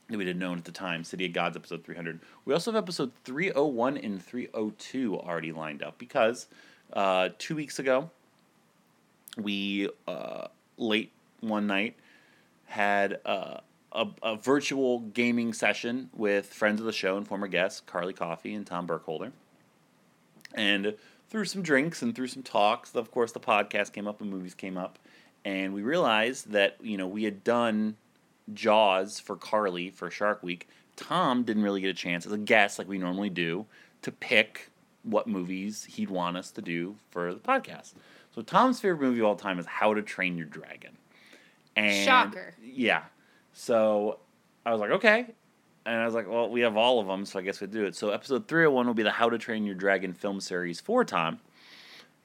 that 0.09 0.19
we 0.19 0.25
didn't 0.25 0.39
know 0.39 0.53
at 0.53 0.65
the 0.65 0.73
time, 0.73 1.05
City 1.05 1.27
of 1.27 1.33
Gods 1.33 1.57
episode 1.57 1.85
300. 1.85 2.21
We 2.45 2.53
also 2.53 2.73
have 2.73 2.83
episode 2.83 3.13
301 3.25 3.97
and 3.99 4.23
302 4.23 5.19
already 5.19 5.53
lined 5.53 5.83
up 5.83 5.99
because 5.99 6.47
uh, 6.93 7.31
two 7.39 7.57
weeks 7.57 7.79
ago 7.79 8.11
we 9.39 9.89
uh, 10.07 10.49
late 10.77 11.13
one 11.41 11.67
night 11.67 11.97
had 12.67 13.21
uh, 13.25 13.59
a, 13.93 14.07
a 14.23 14.37
virtual 14.37 15.01
gaming 15.01 15.53
session 15.53 16.11
with 16.15 16.47
friends 16.47 16.81
of 16.81 16.87
the 16.87 16.93
show 16.93 17.17
and 17.17 17.27
former 17.27 17.49
guests 17.49 17.81
Carly 17.81 18.13
Coffee 18.13 18.55
and 18.55 18.67
Tom 18.67 18.87
Burkholder. 18.87 19.33
And 20.55 20.95
through 21.29 21.47
some 21.47 21.63
drinks 21.63 22.03
and 22.03 22.15
through 22.15 22.29
some 22.29 22.43
talks, 22.43 22.95
of 22.95 23.11
course, 23.11 23.33
the 23.33 23.41
podcast 23.41 23.93
came 23.93 24.07
up 24.07 24.21
and 24.21 24.31
movies 24.31 24.55
came 24.55 24.77
up. 24.77 24.99
And 25.45 25.75
we 25.75 25.83
realized 25.83 26.51
that, 26.53 26.77
you 26.81 26.97
know, 26.97 27.07
we 27.07 27.25
had 27.25 27.45
done 27.45 27.97
Jaws 28.53 29.21
for 29.21 29.37
Carly 29.37 29.91
for 29.91 30.11
Shark 30.11 30.43
Week. 30.43 30.69
Tom 30.97 31.43
didn't 31.43 31.63
really 31.63 31.81
get 31.81 31.89
a 31.89 31.95
chance 31.95 32.27
as 32.27 32.33
a 32.33 32.39
guest, 32.39 32.79
like 32.79 32.89
we 32.89 32.99
normally 32.99 33.31
do, 33.31 33.67
to 34.03 34.13
pick 34.13 34.71
what 35.03 35.27
movies 35.27 35.85
he'd 35.85 36.11
want 36.11 36.37
us 36.37 36.51
to 36.53 36.63
do 36.63 36.97
for 37.11 37.33
the 37.33 37.41
podcast. 37.41 37.95
So 38.35 38.43
Tom's 38.43 38.81
favorite 38.81 39.01
movie 39.01 39.21
of 39.21 39.27
all 39.27 39.37
time 39.37 39.59
is 39.59 39.67
How 39.67 39.95
to 39.95 40.03
Train 40.03 40.37
Your 40.37 40.47
Dragon. 40.47 40.97
And 41.77 42.05
Shocker. 42.05 42.55
Yeah. 42.63 43.03
So 43.53 44.19
I 44.65 44.73
was 44.73 44.81
like, 44.81 44.91
okay. 44.93 45.27
And 45.87 46.01
I 46.01 46.05
was 46.07 46.15
like, 46.15 46.29
well, 46.29 46.49
we 46.49 46.63
have 46.63 46.77
all 46.77 47.01
of 47.01 47.07
them, 47.07 47.27
so 47.27 47.39
I 47.39 47.43
guess 47.43 47.61
we 47.61 47.67
do 47.67 47.85
it. 47.85 47.95
So 47.95 48.11
episode 48.11 48.49
301 48.49 48.87
will 48.87 48.95
be 48.95 49.03
the 49.03 49.11
How 49.11 49.29
to 49.29 49.37
Train 49.37 49.65
Your 49.65 49.75
Dragon 49.75 50.15
film 50.15 50.41
series 50.41 50.81
for 50.81 51.05
Tom. 51.05 51.41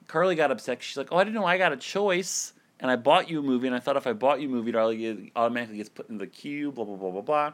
Carly 0.07 0.35
got 0.35 0.51
upset. 0.51 0.81
She's 0.81 0.97
like, 0.97 1.09
oh, 1.11 1.17
I 1.17 1.23
didn't 1.23 1.35
know 1.35 1.45
I 1.45 1.57
got 1.57 1.73
a 1.73 1.77
choice. 1.77 2.53
And 2.79 2.89
I 2.89 2.95
bought 2.95 3.29
you 3.29 3.39
a 3.39 3.43
movie, 3.43 3.67
and 3.67 3.75
I 3.75 3.79
thought 3.79 3.97
if 3.97 4.07
I 4.07 4.13
bought 4.13 4.39
you 4.39 4.47
a 4.47 4.51
movie, 4.51 4.71
it 5.05 5.31
automatically 5.35 5.77
gets 5.77 5.89
put 5.89 6.09
in 6.09 6.17
the 6.17 6.27
queue, 6.27 6.71
blah, 6.71 6.85
blah, 6.85 6.95
blah, 6.95 7.11
blah, 7.11 7.21
blah. 7.21 7.53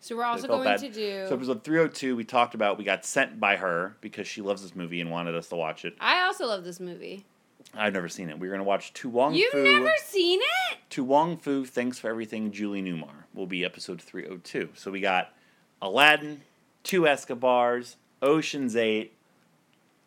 So 0.00 0.16
we're 0.16 0.24
also 0.24 0.48
going 0.48 0.64
bad. 0.64 0.80
to 0.80 0.88
do. 0.88 1.26
So 1.28 1.34
episode 1.36 1.62
302, 1.62 2.16
we 2.16 2.24
talked 2.24 2.56
about, 2.56 2.76
we 2.76 2.82
got 2.82 3.04
sent 3.04 3.38
by 3.38 3.54
her 3.56 3.96
because 4.00 4.26
she 4.26 4.42
loves 4.42 4.62
this 4.62 4.74
movie 4.74 5.00
and 5.00 5.12
wanted 5.12 5.36
us 5.36 5.46
to 5.50 5.56
watch 5.56 5.84
it. 5.84 5.94
I 6.00 6.22
also 6.22 6.46
love 6.46 6.64
this 6.64 6.80
movie. 6.80 7.24
I've 7.72 7.92
never 7.92 8.08
seen 8.08 8.28
it. 8.28 8.36
We 8.36 8.48
are 8.48 8.50
going 8.50 8.58
to 8.58 8.64
watch 8.64 8.92
To 8.94 9.08
Wong 9.08 9.34
You've 9.34 9.52
Fu. 9.52 9.62
never 9.62 9.92
seen 10.02 10.40
it? 10.70 10.78
To 10.90 11.04
Wong 11.04 11.36
Fu, 11.36 11.64
Thanks 11.64 12.00
for 12.00 12.08
Everything, 12.10 12.50
Julie 12.50 12.82
Newmar 12.82 13.26
will 13.32 13.46
be 13.46 13.64
episode 13.64 14.02
302. 14.02 14.70
So 14.74 14.90
we 14.90 15.00
got 15.00 15.32
Aladdin, 15.80 16.40
Two 16.82 17.06
Escobars, 17.06 17.94
Ocean's 18.20 18.74
8, 18.74 19.12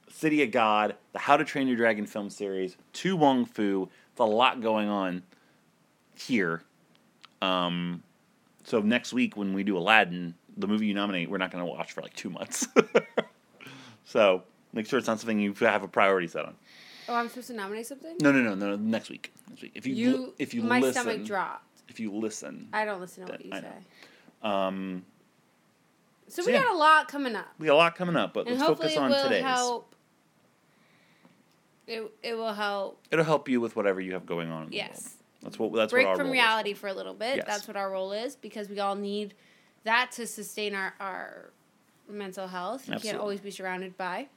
City 0.10 0.44
of 0.44 0.52
God, 0.52 0.96
the 1.14 1.20
How 1.20 1.38
to 1.38 1.46
Train 1.46 1.70
Your 1.70 1.78
Dragon 1.78 2.06
film 2.06 2.30
series, 2.30 2.76
To 2.94 3.16
Wong 3.16 3.46
Fu. 3.46 3.88
It's 4.16 4.20
a 4.22 4.24
lot 4.24 4.62
going 4.62 4.88
on 4.88 5.24
here. 6.18 6.62
Um, 7.42 8.02
so 8.64 8.80
next 8.80 9.12
week 9.12 9.36
when 9.36 9.52
we 9.54 9.66
do 9.66 9.78
Aladdin, 9.78 10.36
the 10.56 10.68
movie 10.68 10.86
you 10.86 10.94
nominate, 10.94 11.30
we're 11.30 11.38
not 11.38 11.52
going 11.52 11.62
to 11.66 11.70
watch 11.70 11.92
for 11.92 12.02
like 12.02 12.14
two 12.14 12.30
months. 12.30 12.66
so 14.06 14.44
make 14.72 14.88
sure 14.88 14.98
it's 15.00 15.08
not 15.10 15.20
something 15.20 15.38
you 15.38 15.54
have 15.56 15.84
a 15.84 15.88
priority 15.90 16.28
set 16.30 16.46
on. 16.46 16.56
Oh, 17.10 17.16
I'm 17.16 17.28
supposed 17.28 17.48
to 17.48 17.54
nominate 17.56 17.88
something? 17.88 18.16
No, 18.22 18.32
no, 18.32 18.40
no, 18.42 18.56
no. 18.56 18.78
Next 18.78 19.10
week. 19.10 19.34
Next 19.50 19.62
week. 19.64 19.74
If 19.76 19.86
you, 19.86 19.96
You, 19.96 20.34
if 20.40 20.54
you 20.54 20.62
my 20.64 20.80
listen, 20.80 21.04
stomach 21.04 21.26
dropped. 21.26 21.66
if 21.90 22.00
you 22.00 22.10
listen, 22.14 22.70
I 22.72 22.86
don't 22.86 23.02
listen 23.02 23.26
to 23.26 23.32
what 23.34 23.44
you 23.46 23.52
I 23.52 23.60
say. 23.60 23.68
know. 24.44 24.50
um, 24.50 25.06
So 26.30 26.42
So 26.42 26.46
we 26.48 26.54
yeah. 26.54 26.64
got 26.64 26.74
a 26.74 26.78
lot 26.78 27.10
coming 27.10 27.36
up, 27.36 27.48
we 27.60 27.68
got 27.68 27.74
a 27.74 27.76
lot 27.76 27.96
coming 27.98 28.16
up, 28.16 28.34
but 28.34 28.48
and 28.48 28.58
let's 28.58 28.68
focus 28.70 28.96
on 28.96 29.12
will 29.12 29.24
today's. 29.24 29.44
help. 29.44 29.94
It 31.88 32.12
it 32.24 32.36
will 32.36 32.54
help. 32.54 33.00
It'll 33.12 33.26
help 33.26 33.48
you 33.50 33.62
with 33.62 33.76
whatever 33.76 34.02
you 34.02 34.14
have 34.14 34.26
going 34.26 34.50
on. 34.50 34.64
In 34.66 34.70
the 34.72 34.78
world. 34.78 34.90
Yes. 34.92 35.16
That's 35.44 35.60
what. 35.60 35.74
That's 35.74 35.92
break 35.92 36.06
what 36.06 36.12
our 36.12 36.16
from 36.18 36.26
role 36.28 36.34
is. 36.34 36.40
reality 36.40 36.74
for 36.74 36.88
a 36.88 36.94
little 36.94 37.14
bit. 37.14 37.38
Yes. 37.38 37.46
That's 37.48 37.68
what 37.68 37.78
our 37.78 37.92
role 37.92 38.12
is 38.12 38.36
because 38.36 38.70
we 38.70 38.80
all 38.80 38.96
need 38.96 39.34
that 39.84 40.12
to 40.14 40.26
sustain 40.26 40.74
our, 40.74 40.94
our 41.00 41.52
mental 42.10 42.48
health. 42.48 42.88
You 42.88 42.94
Absolutely. 42.96 43.10
can't 43.12 43.22
always 43.22 43.40
be 43.40 43.52
surrounded 43.52 43.96
by 43.98 44.28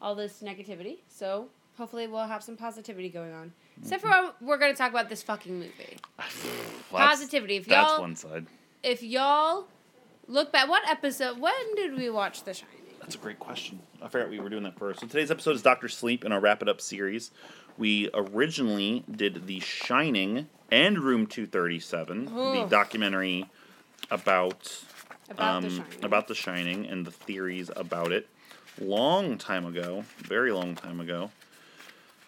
all 0.00 0.14
this 0.14 0.42
negativity. 0.42 0.98
So 1.08 1.48
hopefully 1.76 2.06
we'll 2.06 2.24
have 2.24 2.42
some 2.42 2.56
positivity 2.56 3.10
going 3.10 3.32
on. 3.32 3.52
Except 3.82 4.00
for 4.02 4.08
Mm-hmm. 4.08 4.26
when 4.44 4.48
we're 4.48 4.58
going 4.58 4.72
to 4.72 4.78
talk 4.78 4.90
about 4.90 5.08
this 5.10 5.22
fucking 5.22 5.52
movie. 5.58 5.98
Well, 6.92 7.06
Positivity. 7.08 7.56
If 7.56 7.66
That's 7.66 7.76
y'all 7.76 7.88
that's 7.90 8.00
one 8.00 8.14
side. 8.16 8.46
if 8.84 9.02
y'all 9.02 9.66
look 10.28 10.52
back, 10.52 10.68
what 10.68 10.88
episode? 10.88 11.38
When 11.40 11.74
did 11.74 11.96
we 11.98 12.08
watch 12.08 12.44
The 12.44 12.54
Shining? 12.54 12.70
That's 13.04 13.16
a 13.16 13.18
great 13.18 13.38
question. 13.38 13.80
I 14.00 14.08
forgot 14.08 14.30
we 14.30 14.40
were 14.40 14.48
doing 14.48 14.62
that 14.62 14.78
first. 14.78 15.00
So 15.00 15.06
today's 15.06 15.30
episode 15.30 15.56
is 15.56 15.60
Doctor 15.60 15.90
Sleep 15.90 16.24
in 16.24 16.32
our 16.32 16.40
Wrap 16.40 16.62
It 16.62 16.70
Up 16.70 16.80
series. 16.80 17.32
We 17.76 18.08
originally 18.14 19.04
did 19.10 19.46
The 19.46 19.60
Shining 19.60 20.48
and 20.70 20.98
Room 20.98 21.26
Two 21.26 21.44
Thirty 21.44 21.78
Seven, 21.80 22.24
the 22.24 22.66
documentary 22.70 23.44
about 24.10 24.82
About 25.28 25.36
The 25.36 25.44
um, 25.44 25.62
Shining. 25.68 25.84
about 26.02 26.28
The 26.28 26.34
Shining 26.34 26.86
and 26.86 27.06
the 27.06 27.10
theories 27.10 27.70
about 27.76 28.10
it. 28.10 28.26
Long 28.80 29.36
time 29.36 29.66
ago, 29.66 30.06
very 30.20 30.50
long 30.50 30.74
time 30.74 30.98
ago. 30.98 31.30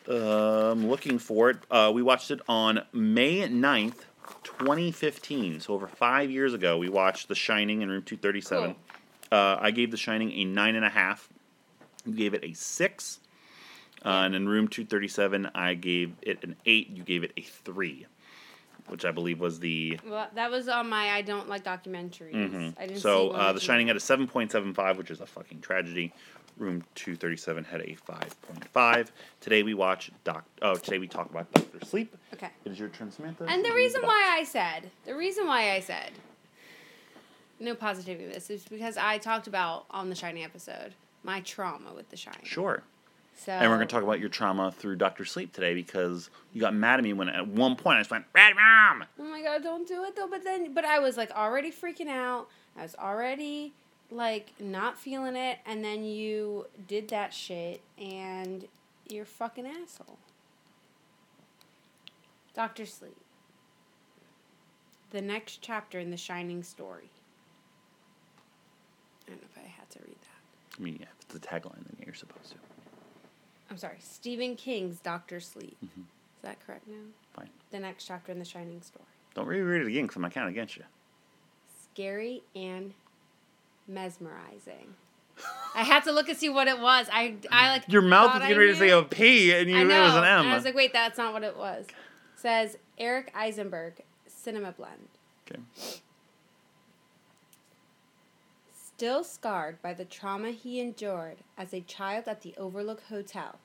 Um, 0.07 0.89
looking 0.91 1.19
for 1.19 1.49
it. 1.49 1.57
Uh, 1.71 1.91
we 1.95 2.03
watched 2.03 2.31
it 2.31 2.41
on 2.51 2.83
May 2.93 3.49
9th, 3.49 4.03
2015. 4.45 5.61
So 5.61 5.73
over 5.73 5.89
five 5.89 6.31
years 6.31 6.53
ago, 6.53 6.77
we 6.77 6.91
watched 6.91 7.29
The 7.29 7.35
Shining 7.35 7.81
in 7.81 7.89
Room 7.89 8.03
237. 8.03 8.77
Uh, 9.37 9.59
I 9.61 9.71
gave 9.71 9.91
The 9.91 9.99
Shining 9.99 10.33
a 10.33 10.45
nine 10.45 10.77
and 10.77 10.85
a 10.85 10.89
half. 10.89 11.29
You 12.07 12.15
gave 12.15 12.33
it 12.33 12.43
a 12.43 12.55
six. 12.55 13.21
Uh, 14.05 14.09
and 14.25 14.35
in 14.35 14.49
Room 14.49 14.69
237, 14.69 15.51
I 15.55 15.75
gave 15.75 16.15
it 16.23 16.43
an 16.43 16.57
eight. 16.65 16.89
You 16.91 17.03
gave 17.03 17.23
it 17.23 17.33
a 17.37 17.43
three, 17.43 18.07
which 18.87 19.05
I 19.05 19.11
believe 19.11 19.41
was 19.41 19.59
the 19.61 19.99
Well, 20.07 20.29
that 20.35 20.51
was 20.51 20.69
on 20.69 20.89
my 20.89 21.11
I 21.11 21.21
don't 21.23 21.49
like 21.49 21.65
documentaries. 21.65 22.33
Mhm. 22.33 22.75
I 22.79 22.87
didn't 22.87 23.01
So 23.01 23.31
uh, 23.31 23.53
The. 23.53 23.61
Shining 23.61 23.89
had 23.89 23.97
a 23.97 24.01
7.75, 24.01 24.97
which 24.97 25.11
is 25.11 25.21
a 25.21 25.27
fucking 25.27 25.61
tragedy. 25.61 26.15
Room 26.57 26.83
237 26.95 27.65
had 27.65 27.83
a 27.83 27.97
5.5. 28.09 29.09
Today 29.41 29.63
we 29.63 29.75
watch 29.75 30.11
Doc. 30.25 30.47
Oh, 30.63 30.77
today 30.77 30.99
we 30.99 31.09
talk 31.09 31.29
about 31.29 31.53
Doctor 31.53 31.85
Sleep. 31.85 32.17
Okay. 32.33 32.49
It 32.65 32.73
is 32.73 32.79
your 32.79 32.89
turn, 32.89 33.11
Samantha. 33.11 33.45
And 33.45 33.63
the 33.63 33.75
reason 33.75 34.01
why 34.03 34.37
I 34.39 34.45
said, 34.45 34.91
the 35.05 35.15
reason 35.15 35.47
why 35.47 35.73
I 35.73 35.81
said 35.81 36.13
no 37.59 37.75
positivity 37.75 38.25
in 38.25 38.33
this 38.33 38.51
is 38.51 38.65
because 38.65 38.97
I 38.97 39.19
talked 39.19 39.47
about 39.47 39.87
on 39.91 40.09
the 40.11 40.15
Shining 40.15 40.45
episode 40.45 40.95
my 41.23 41.41
trauma 41.41 41.93
with 41.95 42.09
the 42.11 42.17
Shining. 42.17 42.45
Sure. 42.45 42.83
So 43.37 43.53
And 43.53 43.71
we're 43.71 43.77
going 43.77 43.87
to 43.87 43.93
talk 43.93 44.03
about 44.03 44.19
your 44.19 44.31
trauma 44.31 44.73
through 44.73 44.97
Doctor 44.97 45.27
Sleep 45.27 45.53
today 45.53 45.75
because 45.75 46.31
you 46.55 46.61
got 46.61 46.73
mad 46.73 46.99
at 46.99 47.05
me 47.05 47.13
when 47.13 47.29
at 47.29 47.47
one 47.47 47.77
point 47.77 47.99
I 47.99 48.01
just 48.01 48.11
went, 48.11 48.25
Red 48.33 48.55
Mom! 48.55 49.05
Oh 49.19 49.25
my 49.25 49.43
god, 49.43 49.63
don't 49.63 49.87
do 49.87 50.05
it 50.05 50.17
though. 50.17 50.29
But 50.29 50.43
then, 50.43 50.73
but 50.73 50.87
I 50.87 51.01
was 51.01 51.19
like 51.19 51.31
already 51.33 51.71
freaking 51.71 52.09
out. 52.09 52.49
I 52.79 52.83
was 52.83 52.95
already 52.95 53.75
like 54.11 54.53
not 54.59 54.99
feeling 54.99 55.37
it, 55.37 55.59
and 55.67 55.85
then 55.85 56.05
you 56.05 56.67
did 56.89 57.09
that 57.09 57.35
shit, 57.35 57.83
and 57.99 58.67
you're 59.09 59.27
fucking 59.27 59.67
asshole. 59.67 60.19
Doctor 62.55 62.87
Sleep. 62.87 63.17
The 65.11 65.21
next 65.21 65.61
chapter 65.61 65.99
in 65.99 66.11
the 66.11 66.17
Shining 66.17 66.63
story. 66.63 67.11
I 69.27 69.31
don't 69.31 69.43
know 69.43 69.49
if 69.55 69.63
I 69.63 69.69
had 69.95 70.01
to 70.03 70.07
read 70.09 70.17
that. 70.21 70.79
I 70.79 70.83
mean, 70.83 70.97
yeah, 71.01 71.07
if 71.07 71.25
it's 71.25 71.35
the 71.35 71.41
tagline, 71.41 71.85
then 71.85 71.97
you're 72.05 72.15
supposed 72.15 72.51
to. 72.53 72.57
I'm 73.71 73.77
sorry, 73.79 73.97
Stephen 74.01 74.55
King's 74.57 75.01
Doctor 75.01 75.41
Sleep. 75.41 75.77
Mhm. 75.85 76.01
Is 76.03 76.43
that 76.43 76.65
correct 76.65 76.87
now? 76.87 76.97
Fine. 77.35 77.51
The 77.71 77.81
next 77.81 78.05
chapter 78.05 78.31
in 78.33 78.39
the 78.39 78.45
Shining 78.45 78.81
story. 78.83 79.05
Don't 79.35 79.47
reread 79.47 79.83
it 79.83 79.89
again 79.89 80.03
because 80.05 80.17
I'm 80.17 80.23
not 80.23 80.33
counting 80.33 80.53
against 80.55 80.77
you. 80.77 80.85
Scary 81.93 82.43
and 82.55 82.95
mesmerizing. 83.89 84.95
I 85.75 85.83
had 85.83 86.05
to 86.05 86.13
look 86.13 86.29
and 86.29 86.39
see 86.39 86.49
what 86.49 86.67
it 86.69 86.79
was. 86.81 87.09
I 87.13 87.37
I 87.51 87.71
like 87.71 87.85
Your 87.89 88.03
mouth 88.03 88.27
thought 88.33 88.35
was 88.37 88.43
I 88.45 88.49
getting 88.49 88.59
ready 88.61 88.73
to 88.73 88.79
say 88.79 88.91
a 88.91 89.03
P, 89.03 89.53
and 89.53 89.69
you 89.69 89.77
I 89.77 89.83
knew 89.83 89.89
know. 89.89 90.03
it 90.03 90.07
was 90.07 90.15
an 90.17 90.25
M. 90.25 90.41
And 90.41 90.49
I 90.51 90.55
was 90.55 90.65
like, 90.65 90.75
wait, 90.75 90.93
that's 90.93 91.19
not 91.19 91.33
what 91.35 91.43
it 91.43 91.57
was. 91.57 91.87
says 92.37 92.79
Eric 92.99 93.31
Eisenberg, 93.35 94.03
Cinema 94.27 94.73
Blend. 94.73 95.09
okay. 95.51 95.61
Still 98.97 99.25
scarred 99.25 99.83
by 99.83 99.93
the 99.93 100.07
trauma 100.07 100.53
he 100.53 100.81
endured 100.81 101.37
as 101.59 101.75
a 101.75 101.83
child 101.83 102.25
at 102.29 102.41
the 102.41 102.55
Overlook 102.57 103.03
Hotel, 103.11 103.59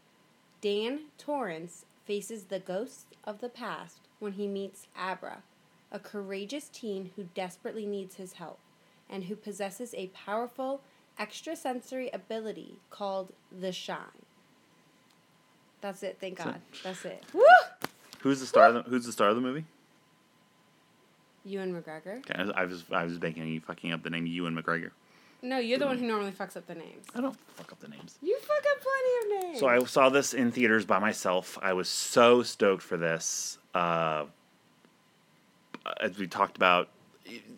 Dan 0.60 1.04
Torrance 1.18 1.86
faces 2.04 2.44
the 2.44 2.60
ghosts 2.60 3.06
of 3.24 3.40
the 3.40 3.48
past 3.48 4.02
when 4.20 4.34
he 4.34 4.46
meets 4.46 4.88
Abra, 4.94 5.42
a 5.90 6.00
courageous 6.00 6.68
teen 6.68 7.12
who 7.16 7.30
desperately 7.34 7.86
needs 7.86 8.16
his 8.16 8.34
help 8.34 8.60
and 9.10 9.24
who 9.24 9.38
possesses 9.38 9.96
a 9.96 10.08
powerful 10.08 10.82
extrasensory 11.18 12.10
ability 12.12 12.76
called 12.90 13.32
the 13.58 13.72
Shine. 13.72 14.26
That's 15.80 16.04
it, 16.04 16.18
thank 16.20 16.40
That's 16.40 16.50
it. 16.50 16.52
God. 16.52 16.62
That's 16.84 17.06
it. 17.06 17.24
Woo! 17.34 17.44
Who's 18.20 18.42
the 18.42 18.46
star? 18.46 18.66
Of 18.66 18.74
the, 18.74 18.82
who's 18.82 19.06
the 19.06 19.14
star 19.14 19.30
of 19.30 19.36
the 19.36 19.42
movie? 19.42 19.64
Ewan 21.46 21.74
McGregor. 21.74 22.18
Okay, 22.18 22.34
I 22.36 22.44
was 22.44 22.52
I 22.54 22.66
was, 22.66 22.84
I 22.92 23.04
was 23.06 23.18
banking 23.18 23.48
you 23.48 23.62
fucking 23.62 23.94
up 23.94 24.04
the 24.04 24.10
name 24.10 24.26
Ewan 24.28 24.62
McGregor. 24.62 24.92
No, 25.44 25.58
you're 25.58 25.80
the 25.80 25.88
one 25.88 25.98
who 25.98 26.06
normally 26.06 26.32
fucks 26.32 26.56
up 26.56 26.68
the 26.68 26.76
names. 26.76 27.08
I 27.16 27.22
don't 27.22 27.36
fuck 27.56 27.72
up 27.72 27.80
the 27.80 27.88
names. 27.88 28.18
You 28.22 28.38
fuck 28.40 28.64
up 28.72 28.82
plenty 28.82 29.38
of 29.38 29.44
names. 29.44 29.60
So 29.60 29.68
I 29.68 29.84
saw 29.86 30.10
this 30.10 30.34
in 30.34 30.52
theaters 30.52 30.86
by 30.86 31.00
myself. 31.00 31.58
I 31.62 31.74
was 31.74 31.90
so 31.90 32.44
stoked 32.44 32.84
for 32.84 32.98
this. 32.98 33.58
Uh, 33.74 34.26
as 36.00 36.18
we 36.18 36.28
talked 36.28 36.58
about, 36.58 36.90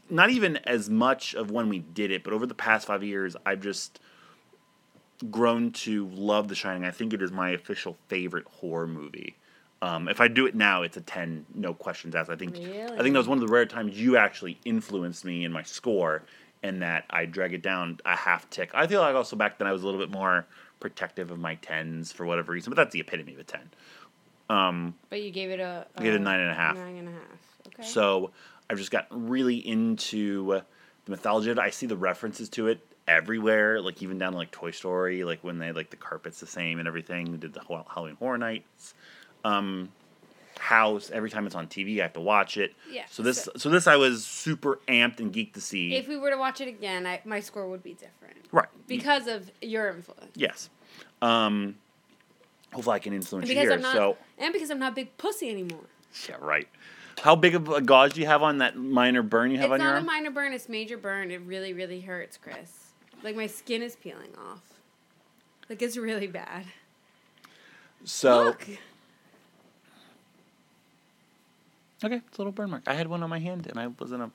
not 0.09 0.29
even 0.29 0.57
as 0.57 0.89
much 0.89 1.33
of 1.33 1.51
when 1.51 1.67
we 1.67 1.79
did 1.79 2.11
it, 2.11 2.23
but 2.23 2.31
over 2.31 2.45
the 2.45 2.53
past 2.53 2.87
five 2.87 3.03
years, 3.03 3.35
I've 3.45 3.61
just 3.61 3.99
grown 5.29 5.71
to 5.71 6.07
love 6.07 6.47
The 6.47 6.55
Shining. 6.55 6.85
I 6.85 6.91
think 6.91 7.13
it 7.13 7.21
is 7.21 7.31
my 7.31 7.49
official 7.49 7.97
favorite 8.07 8.45
horror 8.45 8.87
movie. 8.87 9.35
Um, 9.81 10.07
if 10.07 10.21
I 10.21 10.29
do 10.29 10.45
it 10.45 10.55
now, 10.55 10.83
it's 10.83 10.95
a 10.95 11.01
ten, 11.01 11.45
no 11.53 11.73
questions 11.73 12.15
asked. 12.15 12.29
I 12.29 12.37
think 12.37 12.55
really? 12.55 12.83
I 12.83 13.01
think 13.01 13.11
that 13.13 13.19
was 13.19 13.27
one 13.27 13.37
of 13.37 13.45
the 13.45 13.51
rare 13.51 13.65
times 13.65 13.99
you 13.99 14.15
actually 14.15 14.57
influenced 14.63 15.25
me 15.25 15.43
in 15.43 15.51
my 15.51 15.63
score, 15.63 16.23
and 16.63 16.81
that 16.81 17.05
I 17.09 17.25
drag 17.25 17.53
it 17.53 17.61
down 17.61 17.99
a 18.05 18.15
half 18.15 18.49
tick. 18.49 18.71
I 18.73 18.87
feel 18.87 19.01
like 19.01 19.15
also 19.15 19.35
back 19.35 19.57
then 19.59 19.67
I 19.67 19.71
was 19.73 19.83
a 19.83 19.85
little 19.85 19.99
bit 19.99 20.09
more 20.09 20.47
protective 20.79 21.29
of 21.29 21.37
my 21.39 21.55
tens 21.55 22.11
for 22.11 22.25
whatever 22.25 22.51
reason, 22.53 22.71
but 22.71 22.77
that's 22.77 22.93
the 22.93 23.01
epitome 23.01 23.33
of 23.33 23.39
a 23.39 23.43
ten. 23.43 23.69
Um, 24.49 24.95
But 25.09 25.21
you 25.21 25.31
gave 25.31 25.51
it 25.51 25.59
a, 25.59 25.85
I 25.95 26.03
gave 26.03 26.13
it 26.13 26.21
a 26.21 26.23
nine 26.23 26.39
and 26.39 26.49
a 26.49 26.55
half. 26.55 26.75
Nine 26.75 26.97
and 26.97 27.07
a 27.09 27.11
half. 27.11 27.57
Okay. 27.67 27.83
So 27.83 28.31
I've 28.69 28.77
just 28.77 28.91
gotten 28.91 29.29
really 29.29 29.55
into 29.55 30.61
the 31.05 31.11
mythology 31.11 31.49
of 31.51 31.57
it. 31.57 31.61
I 31.61 31.69
see 31.69 31.85
the 31.85 31.97
references 31.97 32.49
to 32.49 32.67
it 32.67 32.79
everywhere, 33.07 33.81
like 33.81 34.01
even 34.01 34.17
down 34.17 34.31
to 34.31 34.37
like 34.37 34.51
Toy 34.51 34.71
Story, 34.71 35.23
like 35.23 35.43
when 35.43 35.59
they 35.59 35.71
like 35.71 35.89
the 35.89 35.97
carpet's 35.97 36.39
the 36.39 36.47
same 36.47 36.79
and 36.79 36.87
everything. 36.87 37.31
We 37.31 37.37
did 37.37 37.53
the 37.53 37.61
Halloween 37.61 38.15
Horror 38.15 38.37
Nights. 38.37 38.93
Um, 39.43 39.89
House. 40.59 41.11
Every 41.11 41.29
time 41.29 41.45
it's 41.45 41.55
on 41.55 41.67
TV, 41.67 41.99
I 41.99 42.03
have 42.03 42.13
to 42.13 42.21
watch 42.21 42.57
it. 42.57 42.73
Yeah, 42.91 43.03
So 43.09 43.23
this, 43.23 43.43
so- 43.43 43.51
so, 43.57 43.69
this, 43.69 43.87
I 43.87 43.95
was 43.95 44.25
super 44.25 44.79
amped 44.87 45.19
and 45.19 45.33
geeked 45.33 45.53
to 45.53 45.61
see. 45.61 45.95
if 45.95 46.07
we 46.07 46.17
were 46.17 46.29
to 46.29 46.37
watch 46.37 46.61
it 46.61 46.67
again, 46.67 47.05
I, 47.05 47.21
my 47.25 47.39
score 47.39 47.67
would 47.67 47.83
be 47.83 47.93
different 47.93 48.37
right. 48.51 48.67
because 48.87 49.27
of 49.27 49.51
your 49.61 49.89
influence. 49.89 50.31
Yes. 50.35 50.69
Um, 51.21 51.75
hopefully, 52.73 52.95
I 52.95 52.99
can 52.99 53.13
influence 53.13 53.49
you 53.49 53.55
here. 53.55 53.71
I'm 53.71 53.81
not, 53.81 53.95
so 53.95 54.17
and 54.37 54.53
because 54.53 54.69
I'm 54.69 54.79
not 54.79 54.95
big 54.95 55.17
pussy 55.17 55.49
anymore. 55.49 55.85
yeah, 56.27 56.35
right. 56.39 56.67
How 57.21 57.35
big 57.35 57.55
of 57.55 57.69
a 57.69 57.79
gauze 57.81 58.13
do 58.13 58.21
you 58.21 58.27
have 58.27 58.41
on 58.41 58.57
that 58.57 58.75
minor 58.75 59.21
burn 59.21 59.51
you 59.51 59.57
have 59.57 59.65
it's 59.71 59.73
on 59.73 59.79
your 59.79 59.89
It's 59.95 59.95
not 59.95 60.01
a 60.01 60.05
minor 60.05 60.31
burn; 60.31 60.51
it's 60.53 60.67
major 60.67 60.97
burn. 60.97 61.31
It 61.31 61.41
really, 61.41 61.71
really 61.71 62.01
hurts, 62.01 62.37
Chris. 62.37 62.87
Like 63.23 63.35
my 63.35 63.47
skin 63.47 63.81
is 63.81 63.95
peeling 63.95 64.33
off. 64.37 64.61
Like 65.69 65.81
it's 65.81 65.95
really 65.95 66.27
bad. 66.27 66.65
so 68.03 68.45
Look, 68.45 68.67
Okay, 72.03 72.15
it's 72.27 72.37
a 72.37 72.41
little 72.41 72.51
burn 72.51 72.69
mark. 72.69 72.83
I 72.87 72.93
had 72.95 73.07
one 73.07 73.23
on 73.23 73.29
my 73.29 73.39
hand, 73.39 73.67
and 73.67 73.79
I 73.79 73.87
wasn't 73.87 74.23
a 74.23 74.31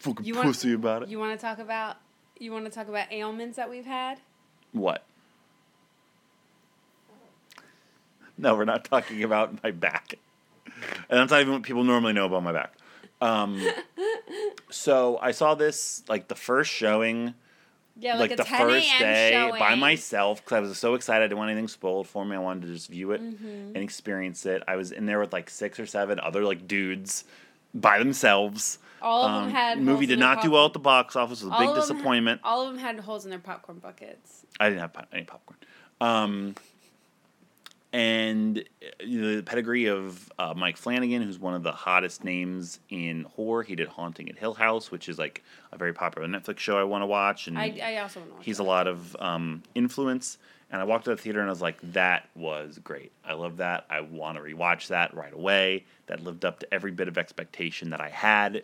fucking 0.00 0.24
You 0.24 0.34
want- 0.34 0.46
pussy 0.46 0.72
about 0.74 1.02
it. 1.02 1.08
you 1.08 1.18
want 1.18 1.38
to 1.38 1.44
talk 1.44 1.58
about 1.58 1.96
you 2.40 2.52
want 2.52 2.64
to 2.66 2.70
talk 2.70 2.86
about 2.88 3.10
ailments 3.12 3.56
that 3.56 3.68
we've 3.68 3.84
had? 3.86 4.20
what? 4.72 5.04
No, 8.40 8.54
we're 8.54 8.64
not 8.64 8.84
talking 8.84 9.24
about 9.24 9.60
my 9.64 9.72
back, 9.72 10.14
and 10.66 11.18
that's 11.18 11.30
not 11.32 11.40
even 11.40 11.54
what 11.54 11.62
people 11.64 11.82
normally 11.82 12.12
know 12.12 12.26
about 12.26 12.44
my 12.44 12.52
back. 12.52 12.72
Um, 13.20 13.60
so 14.70 15.18
I 15.20 15.32
saw 15.32 15.56
this 15.56 16.04
like 16.08 16.28
the 16.28 16.36
first 16.36 16.70
showing, 16.70 17.34
Yeah, 18.00 18.14
like, 18.16 18.30
like, 18.30 18.36
the 18.38 18.44
10 18.44 18.58
first 18.60 18.98
day 19.00 19.30
showing. 19.32 19.58
by 19.58 19.74
myself 19.74 20.40
because 20.44 20.56
I 20.56 20.60
was 20.60 20.78
so 20.78 20.94
excited. 20.94 21.24
I 21.24 21.26
didn't 21.26 21.38
want 21.38 21.50
anything 21.50 21.66
spoiled 21.68 22.06
for 22.06 22.24
me. 22.24 22.36
I 22.36 22.38
wanted 22.38 22.66
to 22.68 22.72
just 22.72 22.88
view 22.88 23.10
it 23.10 23.20
Mm-hmm. 23.20 23.46
and 23.46 23.76
experience 23.78 24.46
it. 24.46 24.62
I 24.68 24.76
was 24.76 24.92
in 24.92 25.06
there 25.06 25.18
with 25.18 25.32
like 25.32 25.50
six 25.50 25.80
or 25.80 25.86
seven 25.86 26.20
other 26.20 26.44
like 26.44 26.68
dudes 26.68 27.24
by 27.74 27.98
themselves. 27.98 28.78
All 29.02 29.24
of 29.24 29.30
Um, 29.30 29.42
them 29.44 29.52
had 29.52 29.78
movie 29.80 30.06
did 30.06 30.18
not 30.18 30.42
do 30.42 30.50
well 30.52 30.66
at 30.66 30.72
the 30.72 30.78
box 30.78 31.16
office. 31.16 31.42
It 31.42 31.46
was 31.46 31.52
a 31.52 31.54
All 31.54 31.60
big 31.60 31.68
of 31.70 31.74
them 31.74 31.82
ha- 31.82 31.92
disappointment. 31.94 32.40
all 32.44 32.62
of 32.62 32.68
them 32.72 32.78
had 32.78 32.98
holes 33.00 33.24
in 33.24 33.30
their 33.30 33.38
popcorn 33.40 33.78
buckets. 33.78 34.44
I 34.60 34.68
didn't 34.68 34.80
have 34.80 34.92
pop- 34.92 35.08
any 35.12 35.24
popcorn. 35.24 35.58
Um, 36.00 36.54
and 37.92 38.58
uh, 38.58 38.62
the 39.00 39.42
pedigree 39.42 39.86
of 39.86 40.30
uh, 40.38 40.54
Mike 40.56 40.76
Flanagan, 40.76 41.22
who's 41.22 41.38
one 41.38 41.54
of 41.54 41.62
the 41.62 41.72
hottest 41.72 42.22
names 42.24 42.80
in 42.90 43.24
horror. 43.24 43.62
He 43.62 43.74
did 43.74 43.88
Haunting 43.88 44.28
at 44.28 44.36
Hill 44.36 44.54
House, 44.54 44.90
which 44.90 45.08
is 45.08 45.18
like 45.18 45.42
a 45.72 45.78
very 45.78 45.92
popular 45.92 46.28
Netflix 46.28 46.58
show 46.58 46.78
I 46.78 46.84
want 46.84 47.02
to 47.02 47.06
watch. 47.06 47.46
And 47.48 47.58
I, 47.58 47.78
I 47.82 47.96
also 47.98 48.20
want 48.20 48.30
to 48.30 48.36
watch. 48.36 48.44
he's 48.44 48.58
a 48.58 48.64
lot 48.64 48.86
of 48.86 49.16
um, 49.20 49.62
influence. 49.74 50.38
And 50.70 50.82
I 50.82 50.84
walked 50.84 51.04
to 51.04 51.10
the 51.10 51.16
theater 51.16 51.40
and 51.40 51.48
I 51.48 51.52
was 51.52 51.62
like, 51.62 51.78
that 51.92 52.28
was 52.34 52.78
great. 52.84 53.10
I 53.24 53.32
love 53.32 53.56
that. 53.56 53.86
I 53.88 54.02
want 54.02 54.36
to 54.36 54.42
rewatch 54.42 54.88
that 54.88 55.14
right 55.14 55.32
away. 55.32 55.86
That 56.08 56.22
lived 56.22 56.44
up 56.44 56.58
to 56.60 56.74
every 56.74 56.90
bit 56.90 57.08
of 57.08 57.16
expectation 57.16 57.88
that 57.90 58.02
I 58.02 58.10
had, 58.10 58.62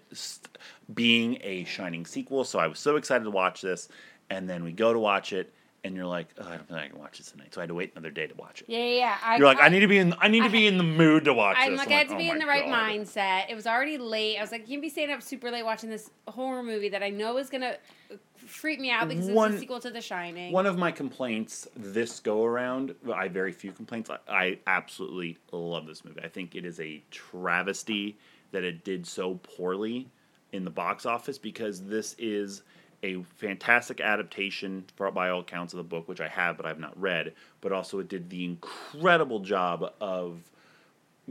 being 0.93 1.39
a 1.41 1.65
Shining 1.65 2.05
sequel. 2.05 2.45
So 2.45 2.59
I 2.59 2.67
was 2.67 2.79
so 2.79 2.97
excited 2.97 3.25
to 3.25 3.31
watch 3.31 3.63
this. 3.63 3.89
And 4.29 4.49
then 4.49 4.65
we 4.65 4.73
go 4.73 4.93
to 4.93 4.99
watch 4.99 5.33
it, 5.33 5.53
and 5.85 5.95
you're 5.95 6.07
like, 6.07 6.29
oh, 6.39 6.47
I 6.47 6.57
don't 6.57 6.67
think 6.67 6.81
I 6.81 6.89
can 6.89 6.99
watch 6.99 7.19
this 7.19 7.31
tonight. 7.31 7.53
So 7.53 7.61
I 7.61 7.63
had 7.63 7.69
to 7.69 7.75
wait 7.75 7.93
another 7.95 8.11
day 8.11 8.27
to 8.27 8.35
watch 8.37 8.63
it. 8.63 8.69
Yeah, 8.71 8.79
yeah. 8.79 8.95
yeah. 8.97 9.17
I, 9.23 9.37
You're 9.37 9.47
like, 9.47 9.61
I, 9.61 9.67
I 9.67 9.69
need 9.69 9.81
to 9.81 9.87
be 9.87 9.99
in. 9.99 10.15
I 10.19 10.29
need 10.29 10.43
to 10.43 10.49
be 10.49 10.67
in 10.67 10.79
the 10.79 10.85
mood 10.85 11.27
to 11.27 11.35
watch 11.35 11.59
I'm 11.61 11.73
this. 11.73 11.79
like, 11.79 11.89
I'm 11.89 11.93
I 11.93 11.97
had 11.99 12.09
to 12.09 12.15
oh 12.15 12.19
be 12.19 12.31
in 12.31 12.39
the 12.39 12.47
right 12.47 12.65
God. 12.65 12.91
mindset. 12.91 13.51
It 13.51 13.55
was 13.55 13.67
already 13.67 13.99
late. 13.99 14.39
I 14.39 14.41
was 14.41 14.51
like, 14.51 14.63
you 14.63 14.77
can 14.77 14.81
be 14.81 14.89
staying 14.89 15.13
up 15.13 15.23
super 15.23 15.51
late 15.51 15.63
watching 15.63 15.91
this 15.91 16.11
horror 16.27 16.63
movie 16.63 16.89
that 16.89 17.03
I 17.03 17.11
know 17.11 17.37
is 17.37 17.51
gonna 17.51 17.77
uh, 18.11 18.17
freak 18.37 18.81
me 18.81 18.91
out 18.91 19.09
because 19.09 19.29
One- 19.29 19.51
it's 19.51 19.59
a 19.59 19.61
sequel 19.61 19.81
to 19.81 19.91
The 19.91 20.01
Shining. 20.01 20.53
One 20.53 20.65
of 20.65 20.79
my 20.79 20.91
complaints 20.91 21.69
this 21.77 22.19
go 22.19 22.45
around, 22.45 22.95
I 23.13 23.25
have 23.25 23.33
very 23.33 23.53
few 23.53 23.71
complaints. 23.71 24.09
I, 24.09 24.19
I 24.29 24.59
absolutely 24.67 25.37
love 25.53 25.87
this 25.87 26.03
movie. 26.03 26.21
I 26.25 26.29
think 26.29 26.55
it 26.55 26.65
is 26.65 26.81
a 26.81 27.03
travesty 27.11 28.17
that 28.53 28.65
it 28.65 28.85
did 28.85 29.07
so 29.07 29.35
poorly 29.43 30.09
in 30.53 30.65
the 30.65 30.71
box 30.71 31.05
office 31.05 31.37
because 31.37 31.83
this 31.85 32.15
is 32.19 32.63
a 33.05 33.23
fantastic 33.37 34.01
adaptation 34.01 34.85
by 34.97 35.29
all 35.29 35.41
accounts 35.41 35.75
of 35.75 35.77
the 35.77 35.85
book, 35.85 36.09
which 36.09 36.21
I 36.21 36.29
have 36.29 36.57
but 36.57 36.65
I've 36.65 36.81
not 36.81 36.99
read. 37.01 37.35
But 37.61 37.73
also, 37.73 37.99
it 37.99 38.09
did 38.09 38.31
the 38.31 38.45
incredible 38.45 39.41
job 39.41 39.93
of 40.01 40.51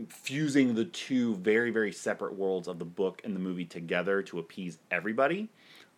fusing 0.08 0.74
the 0.74 0.86
two 0.86 1.36
very 1.36 1.70
very 1.70 1.92
separate 1.92 2.36
worlds 2.36 2.68
of 2.68 2.80
the 2.80 2.86
book 2.86 3.22
and 3.24 3.36
the 3.36 3.40
movie 3.40 3.66
together 3.66 4.24
to 4.24 4.40
appease 4.40 4.80
everybody. 4.90 5.50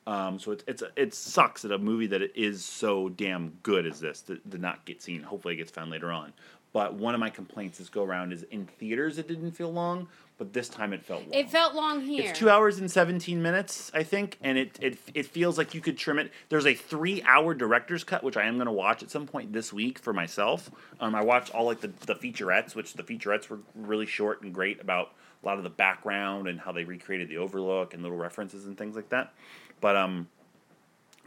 Um, 0.08 0.38
so 0.40 0.52
it's 0.52 0.64
it's 0.68 0.84
it 0.96 1.14
sucks 1.14 1.64
that 1.64 1.72
a 1.72 1.78
movie 1.78 2.08
that 2.08 2.22
is 2.40 2.64
so 2.64 3.10
damn 3.10 3.50
good 3.64 3.86
as 3.86 4.00
this 4.00 4.22
did 4.22 4.62
not 4.62 4.86
get 4.86 5.02
seen. 5.02 5.24
Hopefully, 5.24 5.56
it 5.56 5.58
gets 5.58 5.72
found 5.72 5.92
later 5.92 6.12
on. 6.12 6.34
But 6.76 6.96
one 6.96 7.14
of 7.14 7.22
my 7.22 7.30
complaints 7.30 7.78
this 7.78 7.88
go 7.88 8.04
around 8.04 8.34
is 8.34 8.44
in 8.52 8.66
theaters 8.66 9.18
it 9.18 9.30
didn't 9.30 9.52
feel 9.52 9.72
long, 9.72 10.10
but 10.38 10.52
this 10.52 10.68
time 10.68 10.92
it 10.92 11.06
felt 11.06 11.22
long. 11.22 11.34
it 11.34 11.50
felt 11.50 11.74
long 11.74 12.02
here. 12.02 12.30
It's 12.30 12.38
two 12.38 12.50
hours 12.50 12.80
and 12.80 12.92
seventeen 12.92 13.42
minutes, 13.42 13.90
I 13.94 14.04
think, 14.04 14.38
and 14.42 14.58
it 14.58 14.78
it 14.82 14.98
it 15.14 15.26
feels 15.26 15.58
like 15.58 15.74
you 15.74 15.80
could 15.80 15.98
trim 15.98 16.20
it. 16.20 16.34
There's 16.50 16.66
a 16.66 16.74
three 16.74 17.24
hour 17.24 17.54
director's 17.54 18.04
cut, 18.04 18.26
which 18.26 18.36
I 18.36 18.44
am 18.44 18.56
going 18.56 18.66
to 18.66 18.74
watch 18.74 19.02
at 19.04 19.10
some 19.10 19.26
point 19.26 19.54
this 19.54 19.72
week 19.72 20.00
for 20.00 20.12
myself. 20.12 20.70
Um, 21.00 21.16
I 21.16 21.24
watched 21.24 21.56
all 21.56 21.64
like 21.64 21.80
the 21.80 21.94
the 22.08 22.16
featurettes, 22.16 22.76
which 22.76 22.96
the 22.96 23.04
featurettes 23.04 23.48
were 23.50 23.60
really 23.74 24.06
short 24.06 24.42
and 24.42 24.54
great 24.54 24.82
about 24.82 25.14
a 25.44 25.46
lot 25.46 25.58
of 25.58 25.64
the 25.64 25.70
background 25.70 26.50
and 26.50 26.60
how 26.60 26.74
they 26.74 26.84
recreated 26.84 27.30
the 27.30 27.38
Overlook 27.38 27.94
and 27.94 28.04
little 28.04 28.18
references 28.18 28.66
and 28.66 28.78
things 28.78 28.98
like 28.98 29.08
that. 29.12 29.34
But 29.80 29.96
um, 29.96 30.28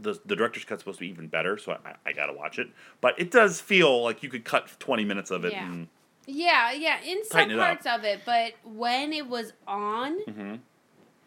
the 0.01 0.19
the 0.25 0.37
director's 0.37 0.65
cut's 0.65 0.83
supposed 0.83 0.99
to 0.99 1.05
be 1.05 1.09
even 1.11 1.27
better, 1.29 1.59
so 1.59 1.73
I, 1.85 1.95
I 2.07 2.13
got 2.13 2.27
to 2.27 2.33
watch 2.33 2.59
it. 2.59 2.69
But 3.01 3.19
it 3.19 3.31
does 3.31 3.61
feel 3.61 4.03
like 4.03 4.23
you 4.23 4.29
could 4.29 4.45
cut 4.45 4.69
twenty 4.79 5.05
minutes 5.05 5.31
of 5.31 5.45
it. 5.45 5.53
Yeah. 5.53 5.67
And, 5.67 5.89
Yeah, 6.27 6.73
yeah, 6.73 7.01
in 7.03 7.25
some 7.25 7.51
parts 7.51 7.87
of 7.87 8.05
it, 8.05 8.21
but 8.27 8.53
when 8.65 9.13
it 9.13 9.27
was 9.27 9.53
on, 9.67 10.19
Mhm. 10.27 10.61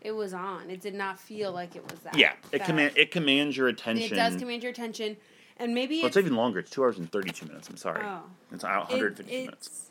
it 0.01 0.11
was 0.11 0.33
on. 0.33 0.69
It 0.69 0.79
did 0.81 0.93
not 0.93 1.19
feel 1.19 1.51
like 1.51 1.75
it 1.75 1.83
was 1.89 1.99
that. 2.01 2.15
Yeah, 2.17 2.33
it 2.51 2.59
that- 2.59 2.65
command 2.65 2.93
it 2.95 3.11
commands 3.11 3.57
your 3.57 3.67
attention. 3.67 4.13
It 4.13 4.15
does 4.15 4.35
command 4.35 4.63
your 4.63 4.71
attention, 4.71 5.17
and 5.57 5.73
maybe 5.73 5.97
Well, 5.99 6.07
it's, 6.07 6.17
it's 6.17 6.25
even 6.25 6.37
longer. 6.37 6.59
It's 6.59 6.69
two 6.71 6.83
hours 6.83 6.97
and 6.99 7.11
thirty-two 7.11 7.47
minutes. 7.47 7.69
I'm 7.69 7.77
sorry. 7.77 8.03
Oh. 8.05 8.23
It's 8.51 8.63
150 8.63 9.31
it, 9.33 9.45
minutes. 9.45 9.89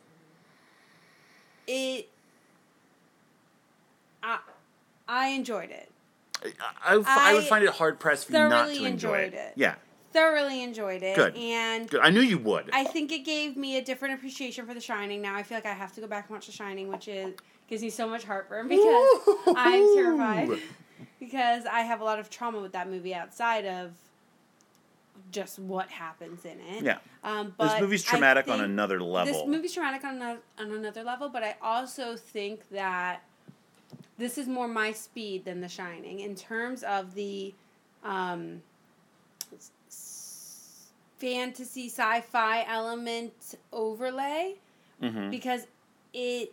It. 1.67 2.09
I, 4.23 4.39
I 5.09 5.29
enjoyed 5.29 5.71
it. 5.71 5.91
I, 6.43 6.53
I, 6.85 6.97
would- 6.97 7.07
I 7.07 7.35
would 7.35 7.45
find 7.45 7.65
it 7.65 7.71
hard 7.71 7.99
pressed 8.01 8.27
for 8.27 8.33
you 8.33 8.39
not 8.49 8.69
to 8.75 8.85
enjoy 8.85 9.19
it. 9.19 9.35
it. 9.35 9.53
Yeah, 9.57 9.75
Thoroughly 10.13 10.63
enjoyed 10.65 11.03
it. 11.05 11.15
Good. 11.15 11.37
And 11.37 11.89
good. 11.89 12.01
I 12.01 12.11
knew 12.11 12.21
you 12.21 12.39
would. 12.39 12.69
I 12.73 12.83
think 12.85 13.13
it 13.13 13.21
gave 13.21 13.57
me 13.57 13.77
a 13.77 13.83
different 13.83 14.15
appreciation 14.15 14.67
for 14.67 14.75
The 14.75 14.81
Shining. 14.81 15.23
Now 15.23 15.37
I 15.37 15.43
feel 15.45 15.57
like 15.57 15.67
I 15.67 15.73
have 15.73 15.93
to 15.95 16.01
go 16.01 16.07
back 16.09 16.27
and 16.29 16.35
watch 16.37 16.47
The 16.47 16.53
Shining, 16.53 16.89
which 16.89 17.07
is 17.07 17.35
gives 17.69 17.83
me 17.83 17.91
so 17.91 18.09
much 18.09 18.25
heartburn 18.25 18.67
because 18.69 19.09
I'm 19.57 19.95
terrified. 19.95 20.59
Because 21.19 21.67
I 21.67 21.81
have 21.81 22.01
a 22.01 22.05
lot 22.05 22.19
of 22.19 22.31
trauma 22.31 22.61
with 22.61 22.73
that 22.73 22.89
movie 22.89 23.15
outside 23.15 23.67
of 23.67 23.93
just 25.31 25.59
what 25.59 25.89
happens 25.91 26.45
in 26.45 26.59
it. 26.61 26.83
Yeah. 26.83 26.99
Um, 27.23 27.55
but 27.57 27.73
this 27.73 27.81
movie's 27.81 28.03
traumatic 28.03 28.49
on 28.49 28.61
another 28.61 29.01
level. 29.03 29.33
This 29.33 29.47
movie's 29.47 29.73
traumatic 29.75 30.03
on, 30.05 30.21
a, 30.23 30.39
on 30.59 30.73
another 30.73 31.05
level, 31.05 31.29
but 31.29 31.43
I 31.43 31.57
also 31.63 32.17
think 32.17 32.69
that 32.71 33.23
this 34.21 34.39
is 34.39 34.47
more 34.47 34.69
my 34.69 34.93
speed 34.93 35.45
than 35.45 35.61
The 35.61 35.69
Shining 35.69 36.21
in 36.21 36.35
terms 36.37 36.83
of 36.85 37.15
the 37.15 37.53
um, 38.05 38.63
fantasy 41.19 41.89
sci-fi 41.89 42.65
element 42.69 43.33
overlay 43.73 44.55
Mhm. 45.03 45.31
because 45.31 45.67
it 46.13 46.53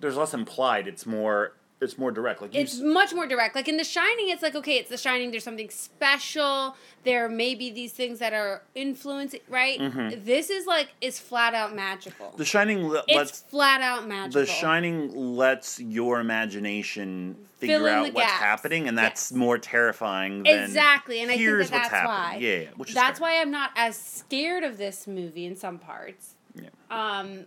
There's 0.00 0.16
less 0.16 0.32
implied. 0.34 0.88
It's 0.88 1.04
more. 1.04 1.52
It's 1.80 1.96
more 1.96 2.10
direct. 2.10 2.42
Like 2.42 2.54
it's 2.54 2.74
s- 2.74 2.80
much 2.80 3.14
more 3.14 3.26
direct. 3.26 3.54
Like 3.54 3.66
in 3.66 3.78
The 3.78 3.84
Shining, 3.84 4.28
it's 4.28 4.42
like 4.42 4.54
okay, 4.54 4.76
it's 4.76 4.90
The 4.90 4.98
Shining. 4.98 5.30
There's 5.30 5.44
something 5.44 5.70
special. 5.70 6.76
There 7.04 7.26
may 7.30 7.54
be 7.54 7.70
these 7.70 7.92
things 7.92 8.18
that 8.18 8.34
are 8.34 8.62
influencing, 8.74 9.40
right? 9.48 9.78
Mhm. 9.80 10.24
This 10.26 10.50
is 10.50 10.66
like 10.66 10.88
it's 11.00 11.18
flat 11.18 11.54
out 11.54 11.74
magical. 11.74 12.34
The 12.36 12.44
Shining 12.44 12.86
le- 12.88 13.02
it's 13.08 13.16
lets 13.16 13.40
flat 13.40 13.80
out 13.80 14.06
magical. 14.06 14.42
The 14.42 14.46
Shining 14.46 15.14
lets 15.36 15.80
your 15.80 16.20
imagination 16.20 17.36
figure 17.58 17.88
out 17.88 18.12
what's 18.12 18.26
gaps. 18.26 18.42
happening, 18.42 18.86
and 18.86 18.98
that's 18.98 19.30
Yes. 19.30 19.38
more 19.38 19.56
terrifying 19.58 20.42
than 20.42 20.64
exactly, 20.64 21.20
and 21.20 21.30
I 21.30 21.36
think 21.38 21.48
that 21.70 21.70
that's 21.90 22.06
why. 22.06 22.36
Yeah, 22.40 22.56
yeah, 22.56 22.66
which 22.76 22.90
is 22.90 22.94
that's 22.94 23.18
fair. 23.18 23.28
why 23.28 23.40
I'm 23.40 23.50
not 23.50 23.70
as 23.76 23.96
scared 23.96 24.64
of 24.64 24.76
this 24.76 25.06
movie 25.06 25.46
in 25.46 25.56
some 25.56 25.78
parts. 25.78 26.34
Yeah. 26.54 26.68
Um, 26.90 27.46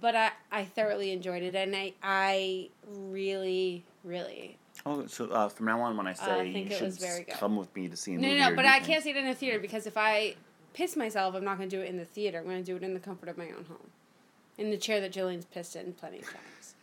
but 0.00 0.14
I 0.16 0.30
I 0.52 0.64
thoroughly 0.64 1.10
enjoyed 1.12 1.42
it, 1.42 1.54
and 1.54 1.74
I 1.74 1.92
I 2.02 2.68
really 2.86 3.84
really 4.04 4.56
Oh, 4.86 5.06
so 5.06 5.26
uh, 5.30 5.48
from 5.48 5.66
now 5.66 5.80
on, 5.80 5.96
when 5.96 6.06
I 6.06 6.12
say 6.12 6.30
I 6.30 6.42
you 6.42 6.68
should 6.70 6.82
was 6.82 6.98
very 6.98 7.22
good. 7.24 7.34
come 7.36 7.56
with 7.56 7.74
me 7.74 7.88
to 7.88 7.96
see 7.96 8.12
a 8.14 8.16
no 8.18 8.22
movie, 8.28 8.38
no 8.40 8.50
no. 8.50 8.56
But 8.56 8.66
I 8.66 8.80
can't 8.80 9.02
see 9.02 9.10
it 9.10 9.16
in 9.16 9.26
a 9.26 9.34
theater 9.34 9.58
because 9.58 9.86
if 9.86 9.96
I 9.96 10.34
piss 10.74 10.96
myself, 10.96 11.34
I'm 11.34 11.44
not 11.44 11.56
going 11.58 11.68
to 11.70 11.76
do 11.76 11.80
it 11.82 11.88
in 11.88 11.96
the 11.96 12.04
theater. 12.04 12.38
I'm 12.38 12.44
going 12.44 12.58
to 12.58 12.64
do 12.64 12.76
it 12.76 12.82
in 12.82 12.92
the 12.92 13.00
comfort 13.00 13.28
of 13.28 13.38
my 13.38 13.46
own 13.46 13.64
home, 13.68 13.90
in 14.58 14.70
the 14.70 14.76
chair 14.76 15.00
that 15.00 15.12
Jillian's 15.12 15.44
pissed 15.46 15.76
in 15.76 15.92
plenty 15.94 16.18
of 16.18 16.24
times. 16.24 16.74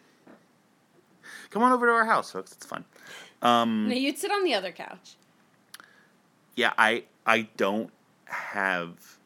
Come 1.51 1.63
on 1.63 1.73
over 1.73 1.85
to 1.85 1.91
our 1.91 2.05
house, 2.05 2.31
folks. 2.31 2.53
It's 2.53 2.65
fun. 2.65 2.85
Um, 3.41 3.89
No, 3.89 3.93
you'd 3.95 4.17
sit 4.17 4.31
on 4.31 4.43
the 4.45 4.53
other 4.53 4.71
couch. 4.71 5.15
yeah, 6.55 6.71
I 6.77 7.03
I 7.25 7.49
don't 7.57 7.91
have 8.25 9.17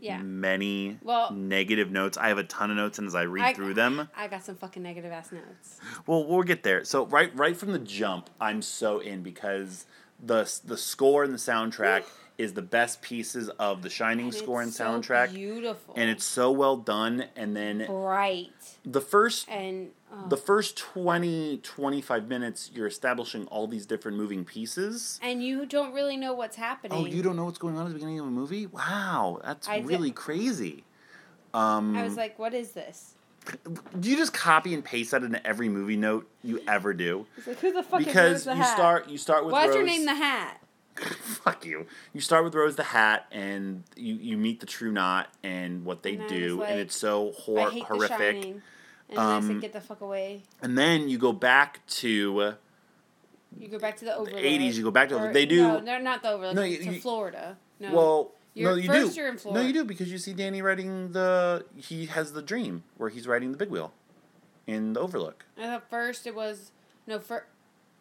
Yeah. 0.00 0.18
many 0.22 0.98
Well- 1.02 1.32
negative 1.32 1.90
notes. 1.90 2.16
I 2.16 2.28
have 2.28 2.38
a 2.38 2.44
ton 2.44 2.70
of 2.70 2.76
notes, 2.76 2.98
and 2.98 3.06
as 3.06 3.14
I 3.14 3.22
read 3.24 3.44
I- 3.44 3.52
through 3.54 3.74
them, 3.74 4.08
I 4.16 4.28
got 4.28 4.44
some 4.44 4.54
fucking 4.56 4.82
negative 4.82 5.12
ass 5.12 5.32
notes. 5.32 5.80
Well, 6.06 6.24
we'll 6.24 6.42
get 6.42 6.62
there. 6.62 6.84
So 6.84 7.06
right, 7.06 7.34
right 7.36 7.56
from 7.56 7.72
the 7.72 7.78
jump, 7.78 8.30
I'm 8.40 8.62
so 8.62 9.00
in 9.00 9.22
because 9.22 9.86
the 10.24 10.50
the 10.64 10.76
score 10.76 11.24
and 11.24 11.32
the 11.32 11.38
soundtrack 11.38 12.04
is 12.38 12.54
the 12.54 12.62
best 12.62 13.02
pieces 13.02 13.48
of 13.50 13.82
the 13.82 13.90
Shining 13.90 14.26
And 14.26 14.34
score 14.34 14.60
and 14.60 14.68
it's 14.68 14.76
so 14.78 14.84
soundtrack, 14.84 15.32
beautiful, 15.34 15.94
and 15.96 16.08
it's 16.08 16.24
so 16.24 16.50
well 16.52 16.76
done. 16.76 17.24
And 17.36 17.56
then 17.56 17.84
bright 17.86 18.50
the 18.84 19.00
first 19.00 19.48
and 19.48 19.90
oh. 20.12 20.28
the 20.28 20.36
first 20.36 20.76
20 20.76 21.58
25 21.62 22.28
minutes, 22.28 22.70
you're 22.74 22.86
establishing 22.86 23.46
all 23.46 23.66
these 23.66 23.86
different 23.86 24.16
moving 24.16 24.44
pieces. 24.44 25.18
and 25.22 25.42
you 25.42 25.66
don't 25.66 25.92
really 25.92 26.16
know 26.16 26.34
what's 26.34 26.56
happening. 26.56 26.98
Oh, 26.98 27.06
you 27.06 27.22
don't 27.22 27.36
know 27.36 27.44
what's 27.44 27.58
going 27.58 27.76
on 27.76 27.82
at 27.86 27.88
the 27.88 27.94
beginning 27.94 28.20
of 28.20 28.26
a 28.26 28.30
movie? 28.30 28.66
Wow, 28.66 29.40
that's 29.44 29.68
I 29.68 29.78
did- 29.80 29.88
really 29.88 30.10
crazy. 30.10 30.84
Um, 31.54 31.96
I 31.96 32.02
was 32.02 32.16
like, 32.16 32.38
"What 32.38 32.52
is 32.54 32.72
this?" 32.72 33.14
do 33.98 34.10
you 34.10 34.16
just 34.16 34.34
copy 34.34 34.74
and 34.74 34.84
paste 34.84 35.12
that 35.12 35.22
into 35.22 35.44
every 35.46 35.68
movie 35.70 35.96
note 35.96 36.28
you 36.42 36.60
ever 36.68 36.92
do? 36.92 37.26
Like, 37.46 37.58
"Who 37.60 37.72
the 37.72 37.82
fuck 37.82 38.00
is 38.00 38.06
because 38.06 38.32
Rose 38.32 38.44
the 38.44 38.50
you 38.52 38.62
Hat?" 38.62 38.74
start 38.74 39.08
you 39.08 39.18
start 39.18 39.44
with 39.44 39.52
Why's 39.52 39.68
Rose. 39.68 39.76
your 39.76 39.84
name 39.86 40.04
the 40.04 40.14
Hat? 40.14 40.60
Fuck 40.98 41.64
you. 41.64 41.86
You 42.12 42.20
start 42.20 42.42
with 42.44 42.54
Rose 42.54 42.74
the 42.76 42.82
Hat, 42.82 43.26
and 43.30 43.84
you, 43.94 44.14
you 44.14 44.36
meet 44.36 44.58
the 44.60 44.66
True 44.66 44.90
Knot 44.90 45.28
and 45.44 45.84
what 45.84 46.02
they 46.02 46.16
And 46.16 46.28
do, 46.28 46.58
like, 46.60 46.70
and 46.70 46.80
it's 46.80 46.96
so 46.96 47.30
hor- 47.32 47.68
I 47.68 47.70
hate 47.70 47.84
horrific. 47.84 48.42
The. 48.42 48.54
And 49.08 49.16
then 49.18 49.24
I 49.26 49.36
Um, 49.36 49.46
said, 49.48 49.60
"Get 49.60 49.72
the 49.72 49.80
fuck 49.80 50.00
away." 50.00 50.42
And 50.62 50.76
then 50.76 51.08
you 51.08 51.18
go 51.18 51.32
back 51.32 51.84
to 51.86 52.54
You 53.58 53.68
go 53.68 53.78
back 53.78 53.96
to 53.96 54.04
the 54.04 54.14
Overlook. 54.14 54.40
80s, 54.40 54.76
you 54.76 54.84
go 54.84 54.90
back 54.90 55.08
to 55.08 55.16
Or- 55.18 55.32
they 55.32 55.46
do- 55.46 55.62
No, 55.66 55.80
they're 55.80 56.00
not 56.00 56.22
the 56.22 56.30
Overlook. 56.32 56.54
No, 56.54 56.62
you- 56.62 56.76
to 56.78 56.92
you- 56.92 57.00
Florida. 57.00 57.56
No. 57.80 57.92
well, 57.94 58.32
You're- 58.54 58.72
no, 58.74 58.76
you 58.78 58.86
first 58.88 59.14
do. 59.14 59.20
you're 59.20 59.28
in 59.30 59.38
Florida. 59.38 59.62
No, 59.62 59.66
you 59.66 59.72
do 59.72 59.84
because 59.84 60.12
you 60.12 60.18
see 60.18 60.34
Danny 60.34 60.60
riding 60.60 61.12
the. 61.12 61.64
He 61.76 62.06
has 62.06 62.34
the 62.34 62.42
dream 62.42 62.84
where 62.98 63.08
he's 63.08 63.26
riding 63.26 63.50
the 63.52 63.56
big 63.58 63.70
wheel, 63.70 63.92
in 64.66 64.92
the 64.92 65.00
Overlook. 65.00 65.46
I 65.56 65.62
thought 65.64 65.88
first 65.88 66.26
it 66.26 66.34
was 66.34 66.72
no 67.06 67.18
for 67.18 67.46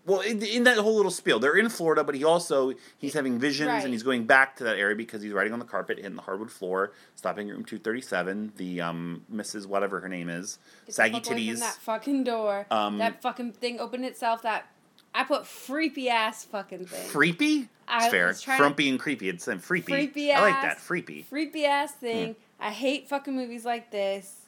Well, 0.07 0.21
in, 0.21 0.41
in 0.41 0.63
that 0.63 0.77
whole 0.77 0.95
little 0.95 1.11
spiel, 1.11 1.37
they're 1.37 1.57
in 1.57 1.67
Florida, 1.67 2.01
but 2.01 2.15
he 2.15 2.23
also 2.23 2.73
he's 2.97 3.13
having 3.13 3.39
visions 3.39 3.67
Right. 3.67 3.83
and 3.83 3.91
he's 3.93 4.03
going 4.03 4.25
back 4.25 4.55
to 4.55 4.63
that 4.63 4.77
area 4.77 4.95
because 4.95 5.21
he's 5.21 5.33
riding 5.33 5.51
on 5.51 5.59
the 5.59 5.65
carpet, 5.65 5.97
hitting 5.97 6.15
the 6.15 6.21
hardwood 6.21 6.49
floor, 6.49 6.93
stopping 7.15 7.49
at 7.49 7.55
room 7.55 7.65
two 7.65 7.77
thirty 7.77 7.99
seven. 7.99 8.53
The 8.55 8.79
um 8.79 9.25
Mrs. 9.31 9.65
whatever 9.65 9.99
her 9.99 10.07
name 10.07 10.29
is, 10.29 10.59
the 10.85 10.93
saggy 10.93 11.15
fuck 11.15 11.27
away 11.27 11.35
from 11.35 11.55
titties. 11.55 11.59
That 11.59 11.75
fucking 11.75 12.23
door. 12.23 12.65
Um, 12.71 12.97
that 12.99 13.21
fucking 13.21 13.51
thing 13.51 13.81
opened 13.81 14.05
itself. 14.05 14.43
That 14.43 14.67
I 15.13 15.25
put 15.25 15.45
freepy 15.45 16.07
ass 16.09 16.45
fucking 16.45 16.85
thing. 16.85 17.09
Freepy? 17.09 17.67
It's 17.89 18.07
fair. 18.07 18.33
Frumpy 18.33 18.89
and 18.89 18.99
creepy. 18.99 19.29
It's 19.29 19.47
um, 19.47 19.59
freepy. 19.59 19.91
Freepy 19.91 20.31
I 20.31 20.41
like 20.41 20.61
that. 20.61 20.77
Freepy. 20.79 21.25
Freepy 21.25 21.65
ass 21.65 21.91
thing. 21.93 22.35
I 22.59 22.71
hate 22.71 23.09
fucking 23.09 23.35
movies 23.35 23.65
like 23.65 23.91
this. 23.91 24.45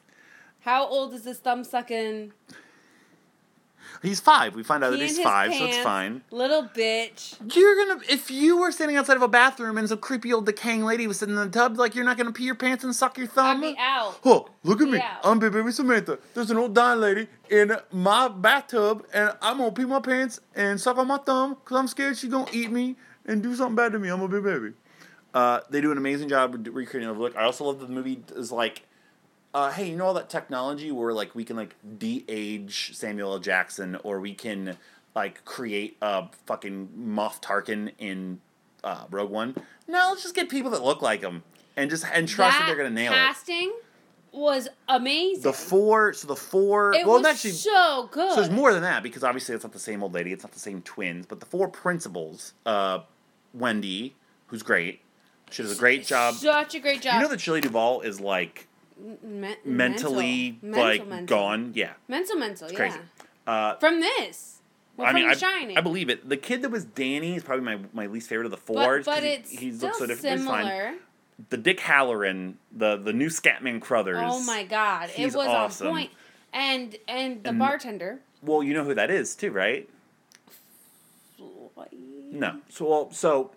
How 0.62 0.86
old 0.86 1.14
is 1.14 1.24
this 1.24 1.40
thumb 1.40 1.64
sucking? 1.64 2.34
He's 4.02 4.20
five. 4.20 4.56
We 4.56 4.64
find 4.64 4.84
out 4.84 4.92
that 4.92 5.00
he's 5.00 5.20
five, 5.20 5.54
so 5.54 5.66
it's 5.66 5.78
fine. 5.78 6.22
Little 6.32 6.64
bitch. 6.64 7.36
You're 7.56 7.76
gonna 7.76 8.02
if 8.10 8.32
you 8.32 8.58
were 8.58 8.72
standing 8.72 8.98
outside 8.98 9.18
of 9.18 9.24
a 9.24 9.28
bathroom 9.28 9.78
and 9.78 9.90
some 9.90 9.98
creepy 9.98 10.32
old 10.32 10.46
decaying 10.46 10.86
lady 10.86 11.06
was 11.06 11.20
sitting 11.20 11.36
in 11.36 11.42
the 11.42 11.50
tub, 11.50 11.78
like 11.78 11.96
you're 11.96 12.06
not 12.06 12.18
gonna 12.18 12.32
pee 12.32 12.46
your 12.46 12.56
pants 12.56 12.84
and 12.84 12.96
suck 12.96 13.18
your 13.18 13.28
thumb. 13.28 13.58
I'd 13.58 13.62
be 13.62 13.76
out. 13.78 14.20
Oh, 14.24 14.48
look 14.64 14.82
at 14.82 14.88
me. 14.88 14.98
Yeah. 14.98 15.18
I'm 15.24 15.40
Big 15.40 15.52
Baby 15.52 15.72
Samantha. 15.72 16.20
There's 16.34 16.50
an 16.50 16.58
old 16.58 16.74
dying 16.74 17.02
lady 17.02 17.28
in 17.50 17.76
my 17.92 18.28
bathtub, 18.30 19.06
and 19.14 19.34
I'm 19.42 19.58
gonna 19.58 19.72
pee 19.72 19.86
my 19.86 20.00
pants 20.00 20.40
and 20.56 20.80
suck 20.80 20.98
on 20.98 21.08
my 21.08 21.18
thumb 21.18 21.56
because 21.56 21.78
I'm 21.78 21.88
scared 21.88 22.18
she's 22.18 22.32
gonna 22.32 22.50
eat 22.54 22.72
me 22.72 22.96
and 23.26 23.44
do 23.44 23.54
something 23.56 23.76
bad 23.76 23.92
to 23.92 24.00
me. 24.00 24.10
I'm 24.10 24.22
a 24.22 24.28
big 24.28 24.44
baby. 24.44 24.74
Uh, 25.34 25.60
they 25.70 25.82
do 25.82 25.92
an 25.92 25.98
amazing 25.98 26.30
job 26.30 26.54
recreating 26.54 26.74
recreating 26.74 27.12
look. 27.12 27.36
I 27.36 27.44
also 27.44 27.66
love 27.66 27.80
that 27.80 27.88
the 27.88 27.94
movie 27.94 28.24
is 28.36 28.52
like, 28.52 28.84
uh, 29.54 29.72
hey, 29.72 29.90
you 29.90 29.96
know 29.96 30.06
all 30.06 30.14
that 30.14 30.30
technology 30.30 30.92
where 30.92 31.14
like 31.14 31.34
we 31.36 31.44
can 31.44 31.56
like 31.56 31.76
de-age 31.98 32.96
Samuel 32.96 33.34
L. 33.34 33.40
Jackson, 33.40 33.98
or 34.04 34.20
we 34.20 34.34
can 34.34 34.78
like 35.16 35.44
create 35.46 35.98
a 36.02 36.28
fucking 36.46 36.90
Moff 36.98 37.42
Tarkin 37.42 37.92
in 37.98 38.40
uh, 38.84 39.06
Rogue 39.10 39.32
One. 39.32 39.56
No, 39.88 40.10
let's 40.10 40.24
just 40.24 40.36
get 40.36 40.50
people 40.50 40.72
that 40.72 40.84
look 40.84 41.02
like 41.02 41.22
him 41.22 41.44
and 41.76 41.90
just 41.90 42.06
and 42.14 42.28
trust 42.28 42.60
that, 42.60 42.68
they're 42.68 42.76
gonna 42.76 42.90
nail 42.90 43.12
it. 43.12 43.16
casting 43.16 43.74
was 44.32 44.68
amazing. 44.88 45.42
The 45.42 45.54
four, 45.54 46.14
so 46.14 46.28
the 46.28 46.36
four. 46.36 46.94
it 46.94 47.06
well, 47.06 47.18
was 47.18 47.26
actually, 47.26 47.52
so 47.52 48.08
good. 48.12 48.30
so 48.30 48.36
there's 48.36 48.52
more 48.52 48.74
than 48.74 48.84
that 48.84 49.02
because 49.02 49.24
obviously 49.24 49.56
it's 49.56 49.64
not 49.64 49.74
the 49.74 49.80
same 49.80 50.04
old 50.04 50.14
lady, 50.14 50.32
it's 50.32 50.44
not 50.44 50.52
the 50.52 50.60
same 50.60 50.82
twins, 50.84 51.26
but 51.26 51.40
the 51.40 51.46
four 51.46 51.68
principals. 51.68 52.54
Uh, 52.66 53.00
Wendy, 53.54 54.14
who's 54.48 54.62
great, 54.62 55.02
she 55.50 55.64
does 55.64 55.76
a 55.76 55.80
great 55.80 56.06
job. 56.06 56.36
Such 56.36 56.76
a 56.76 56.80
great 56.80 57.02
job. 57.02 57.16
You 57.16 57.22
know 57.22 57.30
that 57.30 57.42
Shirley 57.42 57.62
Duvall 57.62 58.02
is 58.02 58.20
like 58.20 58.68
Me- 59.24 59.56
mentally 59.66 60.60
mental. 60.62 60.84
like 60.84 61.00
Mental, 61.02 61.08
mental. 61.08 61.38
gone. 61.38 61.72
Yeah, 61.76 61.94
Mental, 62.08 62.36
mental. 62.36 62.68
it's 62.68 62.78
yeah. 62.80 62.98
Uh, 63.48 63.76
From 63.78 64.00
this. 64.02 64.60
Well, 64.98 65.08
I 65.08 65.12
from 65.12 65.22
mean, 65.22 65.30
The 65.30 65.36
I, 65.36 65.38
Shining. 65.38 65.78
I 65.78 65.82
believe 65.82 66.10
it. 66.10 66.28
The 66.28 66.36
kid 66.38 66.62
that 66.64 66.70
was 66.70 66.84
Danny 66.84 67.36
is 67.36 67.44
probably 67.44 67.64
my, 67.64 67.80
my 67.94 68.08
least 68.08 68.28
favorite 68.28 68.46
of 68.46 68.52
the 68.52 68.58
four. 68.58 68.98
but, 68.98 69.06
but 69.06 69.24
he- 69.24 69.30
it's 69.30 69.50
he, 69.50 69.72
still 69.72 69.88
looks 69.88 70.00
so 70.00 70.06
different. 70.08 70.24
but 70.24 70.38
he's 70.40 70.46
fine. 70.48 70.66
similar. 70.66 70.94
The 71.50 71.58
Dick 71.58 71.80
Hallorann, 71.80 72.56
the 72.72 72.98
the 72.98 73.14
new 73.14 73.30
Scatman 73.30 73.80
Crothers. 73.80 74.18
Oh 74.22 74.44
my 74.44 74.64
god, 74.64 75.10
it 75.18 75.26
was 75.28 75.36
awesome. 75.48 75.88
on 75.88 75.94
point. 75.94 76.12
And 76.52 76.98
and 77.08 77.42
the 77.44 77.50
And- 77.52 77.60
bartender. 77.60 78.20
Well, 78.44 78.62
you 78.62 78.74
know 78.74 78.84
who 78.84 78.94
that 78.96 79.10
is 79.10 79.36
too, 79.36 79.52
right? 79.52 79.88
No. 82.32 82.60
So 82.70 82.86
well, 82.90 83.12
so 83.12 83.52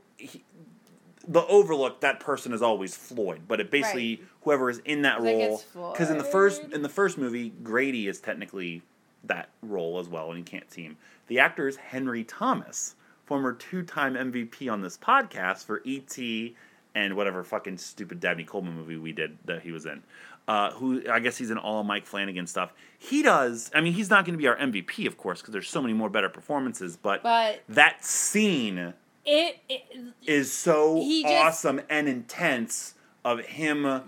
the 1.27 1.45
Overlook, 1.47 2.01
that 2.01 2.21
person 2.21 2.53
is 2.53 2.63
always 2.63 2.95
Floyd, 2.97 3.43
but 3.49 3.61
it 3.61 3.71
basically 3.71 4.17
Right. 4.17 4.25
whoever 4.43 4.71
is 4.71 4.79
in 4.85 5.03
that 5.03 5.21
role. 5.21 5.63
Because 5.93 6.11
in 6.11 6.19
the 6.19 6.25
first 6.25 6.63
in 6.73 6.83
the 6.83 6.89
first 6.89 7.19
movie, 7.19 7.53
Grady 7.63 8.09
is 8.09 8.21
technically 8.21 8.83
that 9.25 9.49
role 9.63 9.99
as 9.99 10.09
well, 10.09 10.31
and 10.31 10.39
you 10.39 10.45
can't 10.45 10.71
see 10.73 10.83
him. 10.83 10.97
The 11.29 11.39
actor 11.39 11.69
is 11.69 11.77
Henry 11.77 12.25
Thomas, 12.25 12.97
former 13.25 13.53
two-time 13.53 14.15
MVP 14.15 14.69
on 14.69 14.81
this 14.83 14.99
podcast 14.99 15.65
for 15.65 15.81
E.T. 15.85 16.57
and 16.95 17.15
whatever 17.17 17.43
fucking 17.45 17.79
stupid 17.79 18.19
Dabney 18.21 18.45
Coleman 18.45 18.75
movie 18.75 18.97
we 18.97 19.13
did 19.13 19.39
that 19.45 19.63
he 19.63 19.71
was 19.73 19.87
in. 19.87 20.03
uh, 20.49 20.73
who 20.73 21.01
I 21.09 21.21
guess 21.21 21.37
he's 21.39 21.53
in 21.53 21.57
all 21.57 21.85
Mike 21.85 22.05
Flanagan 22.05 22.49
stuff. 22.49 22.73
He 22.99 23.23
does. 23.23 23.71
I 23.77 23.81
mean, 23.81 23.93
he's 23.93 24.11
not 24.11 24.25
going 24.25 24.35
to 24.35 24.39
be 24.39 24.49
our 24.49 24.57
MVP, 24.57 25.07
of 25.07 25.17
course, 25.17 25.41
because 25.41 25.53
there's 25.53 25.69
so 25.71 25.81
many 25.81 25.95
more 25.95 26.11
better 26.11 26.29
performances. 26.29 26.97
But, 26.97 27.23
But 27.23 27.63
that 27.69 28.05
scene 28.05 28.93
it, 29.25 29.59
it 29.69 29.83
is 30.27 30.53
so 30.53 30.97
just- 30.99 31.27
awesome 31.27 31.81
and 31.89 32.09
intense 32.09 32.95
of 33.25 33.41
him 33.41 34.03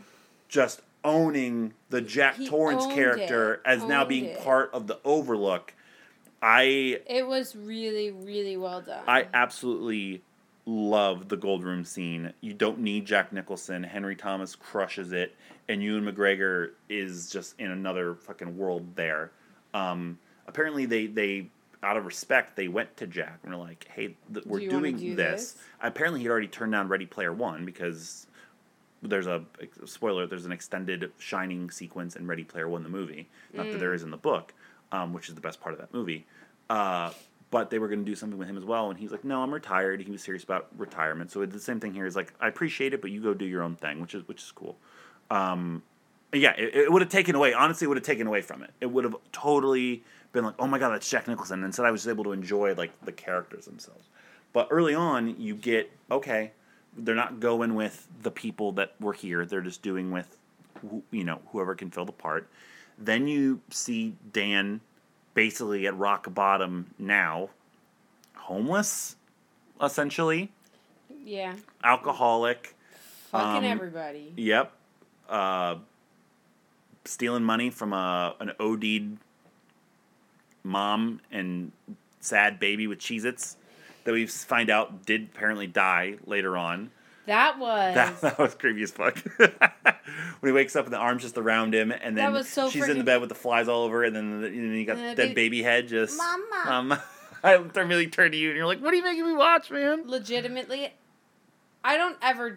just 0.49 0.81
owning 1.05 1.75
the 1.91 2.01
Jack 2.01 2.37
Torrance 2.47 2.87
character 2.87 3.55
it. 3.55 3.61
as 3.67 3.85
now 3.85 4.05
being 4.05 4.27
it. 4.27 4.41
part 4.43 4.71
of 4.73 4.87
the 4.87 4.99
Overlook. 5.05 5.75
I 6.43 7.01
it 7.07 7.27
was 7.27 7.57
really 7.57 8.11
really 8.11 8.57
well 8.57 8.81
done. 8.83 9.03
I 9.07 9.29
absolutely 9.33 10.23
love 10.67 11.29
the 11.29 11.37
gold 11.37 11.63
room 11.65 11.85
scene. 11.85 12.33
You 12.41 12.55
don't 12.55 12.81
need 12.81 13.07
Jack 13.07 13.33
Nicholson. 13.33 13.83
Henry 13.83 14.17
Thomas 14.17 14.55
crushes 14.55 15.13
it, 15.13 15.35
and 15.69 15.83
Ewan 15.83 16.05
McGregor 16.05 16.71
is 16.89 17.31
just 17.31 17.59
in 17.59 17.71
another 17.71 18.15
fucking 18.15 18.57
world 18.57 18.95
there. 18.97 19.31
Um, 19.73 20.19
apparently, 20.47 20.87
they 20.87 21.07
they 21.07 21.49
out 21.85 21.97
of 21.97 22.07
respect 22.07 22.57
they 22.57 22.67
went 22.69 22.97
to 22.97 23.07
Jack 23.07 23.41
and 23.45 23.53
were 23.53 23.61
like, 23.61 23.87
"Hey, 23.93 24.17
th- 24.33 24.45
we're 24.47 24.59
wanna 24.61 24.71
doing 24.71 24.97
do 24.97 25.15
this. 25.15 25.53
this? 25.53 25.63
Apparently, 25.83 26.21
he'd 26.21 26.29
already 26.31 26.49
turned 26.49 26.73
down 26.73 26.89
Ready 26.89 27.07
Player 27.07 27.33
One 27.33 27.65
because 27.65 28.27
there's 29.03 29.27
a 29.27 29.45
spoiler. 29.85 30.27
There's 30.27 30.47
an 30.47 30.53
extended 30.53 31.13
Shining 31.19 31.71
sequence 31.71 32.17
in 32.17 32.27
Ready 32.27 32.45
Player 32.45 32.69
One, 32.69 32.83
the 32.83 32.89
movie. 32.89 33.29
Not 33.53 33.71
that 33.71 33.79
there 33.79 33.95
Mm. 33.95 34.03
in 34.05 34.11
the 34.11 34.17
book, 34.17 34.55
um, 34.93 35.13
which 35.13 35.29
is 35.29 35.35
the 35.35 35.41
best 35.43 35.61
part 35.61 35.75
of 35.75 35.81
that 35.81 35.93
movie. 35.93 36.27
Uh, 36.71 37.13
but 37.51 37.71
they 37.71 37.79
were 37.79 37.87
going 37.89 38.01
to 38.01 38.05
do 38.05 38.17
something 38.17 38.39
with 38.39 38.49
him 38.49 38.57
as 38.57 38.65
well, 38.65 38.91
and 38.91 38.99
he's 38.99 39.13
like, 39.13 39.23
"No, 39.23 39.43
I'm 39.43 39.53
retired." 39.55 40.01
He 40.01 40.11
was 40.11 40.23
serious 40.23 40.43
about 40.43 40.69
retirement, 40.77 41.31
so 41.31 41.43
it's 41.43 41.53
the 41.53 41.61
same 41.61 41.79
thing 41.79 41.93
here. 41.95 42.07
Is 42.07 42.17
like, 42.17 42.33
I 42.41 42.49
appreciate 42.49 42.95
it, 42.95 43.01
but 43.03 43.11
you 43.11 43.21
go 43.23 43.35
do 43.35 43.45
your 43.45 43.63
own 43.63 43.77
thing, 43.77 44.01
which 44.01 44.15
is 44.15 44.27
which 44.27 44.43
is 44.43 44.51
cool. 44.51 44.77
Um, 45.31 45.83
yeah, 46.33 46.53
it, 46.57 46.75
it 46.75 46.93
would 46.93 47.03
have 47.03 47.11
taken 47.11 47.35
away. 47.37 47.53
Honestly, 47.53 47.85
it 47.85 47.89
would 47.89 47.97
have 47.99 48.05
taken 48.07 48.27
away 48.27 48.41
from 48.41 48.63
it. 48.63 48.71
It 48.81 48.87
would 48.87 49.05
have 49.05 49.15
totally 49.31 50.03
been 50.35 50.45
like, 50.45 50.55
"Oh 50.59 50.67
my 50.67 50.79
god, 50.79 50.91
that's 50.91 51.09
Jack 51.09 51.27
Nicholson." 51.29 51.61
And 51.61 51.65
instead, 51.65 51.87
I 51.87 51.91
was 51.91 52.07
able 52.07 52.25
to 52.25 52.33
enjoy 52.33 52.75
like 52.75 52.93
the 53.05 53.13
characters 53.13 53.65
themselves. 53.65 54.09
But 54.53 54.69
early 54.71 54.95
on, 54.95 55.41
you 55.41 55.55
get 55.55 55.91
okay. 56.11 56.53
They're 56.97 57.15
not 57.15 57.41
going 57.41 57.75
with 57.75 58.07
the 58.23 58.31
people 58.31 58.73
that 58.73 58.95
were 59.01 59.15
here. 59.15 59.45
They're 59.47 59.61
just 59.63 59.83
doing 59.83 60.13
with, 60.13 60.37
who- 60.81 61.03
you 61.11 61.25
know, 61.25 61.41
whoever 61.51 61.75
can 61.75 61.91
fill 61.91 62.05
the 62.05 62.13
part. 62.13 62.47
Then 62.99 63.27
you 63.27 63.61
see 63.71 64.15
Dan 64.33 64.81
basically 65.35 65.87
at 65.89 65.97
rock 65.97 66.33
bottom 66.33 66.95
now, 66.99 67.49
homeless, 68.37 69.17
essentially, 69.83 70.53
yeah, 71.25 71.55
alcoholic. 71.83 72.77
fucking 73.33 73.65
Um, 73.65 73.65
everybody. 73.65 74.33
Yep. 74.37 74.73
Uh, 75.29 75.77
stealing 77.05 77.43
money 77.43 77.71
from 77.71 77.93
a 77.93 78.37
an 78.39 78.53
OD'd 78.61 79.19
mom 80.65 81.21
and 81.31 81.71
sad 82.21 82.59
baby 82.59 82.87
with 82.87 82.99
Cheez 82.99 83.25
Its 83.25 83.57
that 84.05 84.13
we 84.13 84.27
find 84.27 84.71
out 84.71 85.07
did 85.07 85.29
apparently 85.35 85.67
die 85.67 86.17
later 86.27 86.57
on. 86.57 86.91
That 87.27 87.59
was 87.61 87.95
That, 87.95 88.21
that 88.21 88.39
was 88.39 88.55
creepy 88.55 88.83
as 88.83 88.91
fuck. 88.91 89.17
when 89.39 89.53
he 90.43 90.53
wakes 90.53 90.75
up 90.75 90.85
and 90.85 90.93
the 90.93 90.99
arm's 90.99 91.23
just 91.23 91.39
around 91.39 91.75
him, 91.75 91.93
and 91.93 92.17
then 92.17 92.43
so 92.45 92.69
she's 92.69 92.89
in 92.89 92.99
the 92.99 93.05
bed 93.05 93.21
with 93.21 93.29
the 93.29 93.35
flies 93.35 93.69
all 93.69 93.85
over, 93.85 94.03
and 94.05 94.15
then, 94.17 94.41
the, 94.41 94.49
and 94.49 94.71
then 94.71 94.77
you 94.77 94.85
got 94.85 94.97
the 94.97 95.15
baby- 95.15 95.35
baby 95.35 95.63
head 95.63 95.87
just. 95.89 96.19
Mama. 96.19 96.65
Um, 96.67 96.99
I 97.45 97.55
really 97.57 98.07
turn 98.07 98.33
to 98.33 98.39
you, 98.39 98.49
and 98.49 98.57
you're 98.57 98.67
like, 98.67 98.81
"What 98.81 98.93
are 98.93 98.97
you 98.97 99.03
making 99.03 99.27
me 99.27 99.35
watch, 99.35 99.71
man?" 99.71 100.05
legitimately 100.07 100.95
i 101.85 101.97
don't 101.97 102.17
ever 102.23 102.57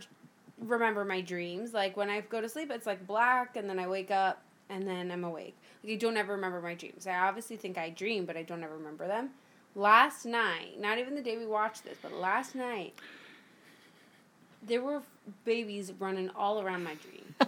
remember 0.59 1.05
my 1.05 1.21
dreams 1.21 1.73
like 1.73 1.95
when 1.95 2.09
i 2.09 2.21
go 2.21 2.41
to 2.41 2.49
sleep 2.49 2.71
it's 2.71 2.87
like 2.87 3.05
black 3.05 3.55
and 3.55 3.69
then 3.69 3.77
i 3.77 3.87
wake 3.87 4.09
up 4.09 4.41
and 4.69 4.87
then 4.87 5.11
i'm 5.11 5.23
awake. 5.23 5.57
Like 5.83 5.93
i 5.93 5.95
don't 5.95 6.17
ever 6.17 6.33
remember 6.33 6.61
my 6.61 6.75
dreams. 6.75 7.07
I 7.07 7.15
obviously 7.15 7.57
think 7.57 7.77
i 7.77 7.89
dream 7.89 8.25
but 8.25 8.37
i 8.37 8.43
don't 8.43 8.63
ever 8.63 8.75
remember 8.75 9.07
them. 9.07 9.31
Last 9.75 10.25
night 10.25 10.79
not 10.79 10.97
even 10.97 11.15
the 11.15 11.21
day 11.21 11.37
we 11.37 11.45
watched 11.45 11.83
this 11.83 11.97
but 12.01 12.13
last 12.13 12.55
night 12.55 12.99
there 14.63 14.81
were 14.81 15.01
babies 15.45 15.93
running 15.99 16.29
all 16.35 16.61
around 16.61 16.83
my 16.83 16.95
dream. 16.95 17.35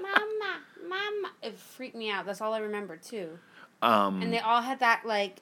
Mama 0.00 0.60
mama. 0.88 1.30
It 1.42 1.58
freaked 1.58 1.96
me 1.96 2.10
out. 2.10 2.26
That's 2.26 2.40
all 2.40 2.52
i 2.54 2.58
remember 2.58 2.96
too. 2.96 3.38
Um, 3.82 4.22
and 4.22 4.32
they 4.32 4.40
all 4.40 4.60
had 4.60 4.80
that 4.80 5.02
like 5.06 5.36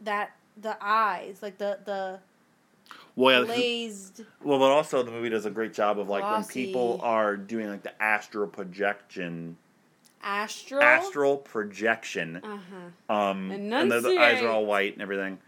that 0.00 0.32
the 0.60 0.76
eyes 0.80 1.38
like 1.42 1.58
the 1.58 1.78
the 1.84 2.18
well, 3.16 3.44
glazed 3.44 4.22
Well, 4.42 4.58
but 4.58 4.70
also 4.70 5.02
the 5.02 5.12
movie 5.12 5.28
does 5.28 5.46
a 5.46 5.50
great 5.50 5.72
job 5.72 5.98
of 6.00 6.08
like 6.08 6.24
when 6.24 6.44
people 6.44 7.00
are 7.02 7.36
doing 7.36 7.68
like 7.68 7.82
the 7.82 8.02
astral 8.02 8.48
projection, 8.48 9.56
astral 10.24 10.82
astral 10.82 11.36
projection, 11.36 12.36
uh-huh 12.36 13.14
um, 13.14 13.50
and 13.50 13.90
the, 13.90 14.00
the 14.00 14.18
eyes 14.18 14.42
are 14.42 14.48
all 14.48 14.66
white 14.66 14.94
and 14.94 15.02
everything. 15.02 15.38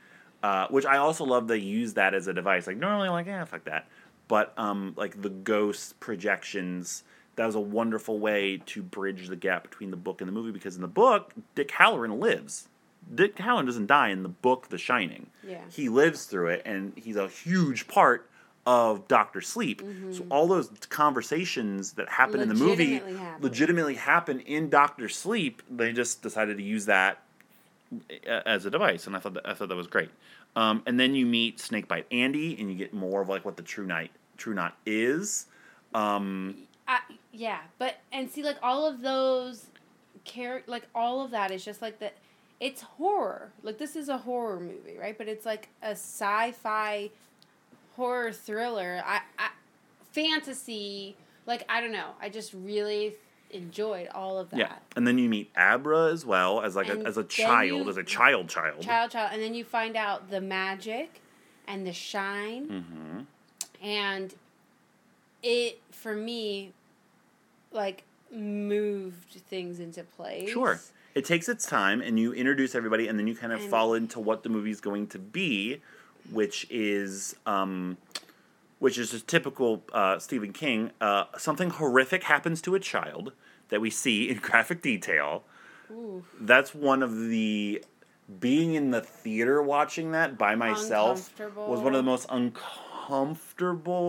Uh, 0.42 0.68
which 0.68 0.84
I 0.84 0.98
also 0.98 1.24
love 1.24 1.48
they 1.48 1.56
use 1.56 1.94
that 1.94 2.14
as 2.14 2.28
a 2.28 2.34
device. 2.34 2.66
Like 2.66 2.76
normally, 2.76 3.08
I'm 3.08 3.14
like 3.14 3.26
yeah, 3.26 3.44
fuck 3.44 3.64
that. 3.64 3.88
But 4.28 4.52
um, 4.56 4.94
like 4.96 5.20
the 5.20 5.30
ghost 5.30 5.98
projections, 6.00 7.04
that 7.36 7.46
was 7.46 7.54
a 7.54 7.60
wonderful 7.60 8.18
way 8.18 8.62
to 8.66 8.82
bridge 8.82 9.28
the 9.28 9.36
gap 9.36 9.62
between 9.62 9.90
the 9.90 9.96
book 9.96 10.20
and 10.20 10.28
the 10.28 10.32
movie 10.32 10.52
because 10.52 10.76
in 10.76 10.82
the 10.82 10.88
book, 10.88 11.32
Dick 11.54 11.70
Hallorann 11.70 12.20
lives. 12.20 12.68
Dick 13.14 13.36
Hallorann 13.36 13.66
doesn't 13.66 13.86
die 13.86 14.08
in 14.08 14.24
the 14.24 14.28
book, 14.28 14.68
The 14.68 14.78
Shining. 14.78 15.28
Yeah. 15.46 15.60
He 15.70 15.88
lives 15.88 16.24
through 16.24 16.48
it, 16.48 16.62
and 16.64 16.92
he's 16.96 17.16
a 17.16 17.28
huge 17.28 17.86
part 17.86 18.28
of 18.66 19.06
Doctor 19.08 19.40
Sleep. 19.40 19.80
So 20.12 20.26
all 20.28 20.46
those 20.48 20.68
conversations 20.88 21.92
that 21.92 22.08
happen 22.08 22.40
in 22.40 22.48
the 22.48 22.54
movie 22.54 22.98
Mm-hmm. 22.98 23.06
Legitimately 23.06 23.16
happen. 23.24 23.42
legitimately 23.42 23.94
happen 23.94 24.40
in 24.40 24.68
Doctor 24.68 25.08
Sleep. 25.08 25.62
They 25.70 25.92
just 25.92 26.20
decided 26.22 26.56
to 26.58 26.62
use 26.62 26.86
that 26.86 27.22
as 28.26 28.66
a 28.66 28.70
device, 28.70 29.06
and 29.06 29.14
I 29.14 29.20
thought 29.20 29.34
that, 29.34 29.48
I 29.48 29.54
thought 29.54 29.68
that 29.68 29.76
was 29.76 29.86
great. 29.86 30.10
Um, 30.56 30.82
and 30.86 30.98
then 30.98 31.14
you 31.14 31.24
meet 31.26 31.60
Snakebite 31.60 32.06
Andy, 32.10 32.56
and 32.58 32.68
you 32.70 32.76
get 32.76 32.92
more 32.92 33.20
of 33.22 33.28
like 33.28 33.44
what 33.44 33.56
the 33.56 33.62
True 33.62 33.86
Knot 33.86 34.08
True 34.36 34.54
Knot 34.54 34.76
is. 34.84 35.46
Um, 35.94 36.56
I, 36.88 37.00
yeah 37.32 37.58
but 37.78 37.96
and 38.12 38.30
see 38.30 38.42
like 38.42 38.58
all 38.62 38.86
of 38.86 39.00
those 39.02 39.66
char- 40.24 40.62
like 40.66 40.86
all 40.94 41.24
of 41.24 41.30
that 41.32 41.50
is 41.50 41.64
just 41.64 41.82
like 41.82 41.98
that 41.98 42.14
it's 42.60 42.80
horror 42.82 43.50
like 43.64 43.78
this 43.78 43.96
is 43.96 44.08
a 44.08 44.18
horror 44.18 44.60
movie 44.60 44.96
right 44.98 45.18
but 45.18 45.26
it's 45.26 45.44
like 45.44 45.68
a 45.82 45.90
sci-fi 45.90 47.10
horror 47.96 48.32
thriller 48.32 49.02
i, 49.04 49.20
I 49.38 49.48
fantasy 50.12 51.16
like 51.46 51.64
i 51.68 51.80
don't 51.80 51.92
know. 51.92 52.10
I 52.20 52.28
just 52.28 52.52
really 52.54 53.14
enjoyed 53.52 54.08
all 54.08 54.38
of 54.38 54.50
that. 54.50 54.58
Yeah, 54.58 54.72
and 54.96 55.06
then 55.06 55.18
you 55.18 55.28
meet 55.28 55.50
Abra 55.56 56.10
as 56.12 56.26
well 56.26 56.60
as 56.62 56.74
like 56.74 56.88
a, 56.88 56.98
as 57.06 57.16
a 57.16 57.22
child, 57.22 57.84
you- 57.84 57.88
as 57.88 57.96
a 57.96 58.02
child 58.02 58.48
child. 58.48 58.80
child 58.82 59.12
child. 59.12 59.30
And 59.32 59.40
then 59.40 59.54
you 59.54 59.64
find 59.64 59.96
out 59.96 60.30
the 60.30 60.40
magic 60.40 61.20
and 61.68 61.86
the 61.86 61.92
shine. 61.92 62.64
Hmm 62.68 63.20
and 63.82 64.34
it 65.42 65.80
for 65.92 66.14
me 66.14 66.72
like 67.70 68.02
moved 68.32 69.32
things 69.48 69.78
into 69.80 70.02
place. 70.02 70.50
Sure. 70.50 70.80
It 71.14 71.24
takes 71.24 71.48
its 71.48 71.66
time, 71.66 72.02
and 72.02 72.18
you 72.18 72.32
introduce 72.34 72.74
everybody, 72.74 73.06
and 73.08 73.18
then 73.18 73.26
you 73.26 73.34
kind 73.36 73.52
of 73.52 73.60
And- 73.60 73.70
fall 73.70 73.94
into 73.94 74.18
what 74.20 74.42
the 74.42 74.48
movie's 74.48 74.80
going 74.80 75.06
to 75.08 75.18
be, 75.18 75.80
which 76.32 76.66
is, 76.70 77.36
um, 77.46 77.96
which 78.78 78.98
is 78.98 79.14
a 79.14 79.20
typical 79.20 79.82
uh, 79.92 80.18
Stephen 80.18 80.52
King. 80.52 80.90
Uh, 81.00 81.24
something 81.38 81.70
horrific 81.70 82.24
happens 82.24 82.60
to 82.62 82.74
a 82.74 82.80
child 82.80 83.32
that 83.68 83.80
we 83.80 83.90
see 83.90 84.28
in 84.28 84.38
graphic 84.42 84.82
detail. 84.82 85.44
Ooh. 85.90 86.24
That's 86.40 86.74
one 86.74 87.02
of 87.02 87.28
the 87.28 87.84
being 88.40 88.74
in 88.74 88.90
the 88.90 89.00
theater 89.00 89.62
watching 89.62 90.10
that 90.12 90.36
by 90.36 90.56
myself 90.56 91.32
was 91.56 91.80
one 91.80 91.94
of 91.94 91.98
the 91.98 92.02
most 92.02 92.26
uncomfortable 92.28 92.85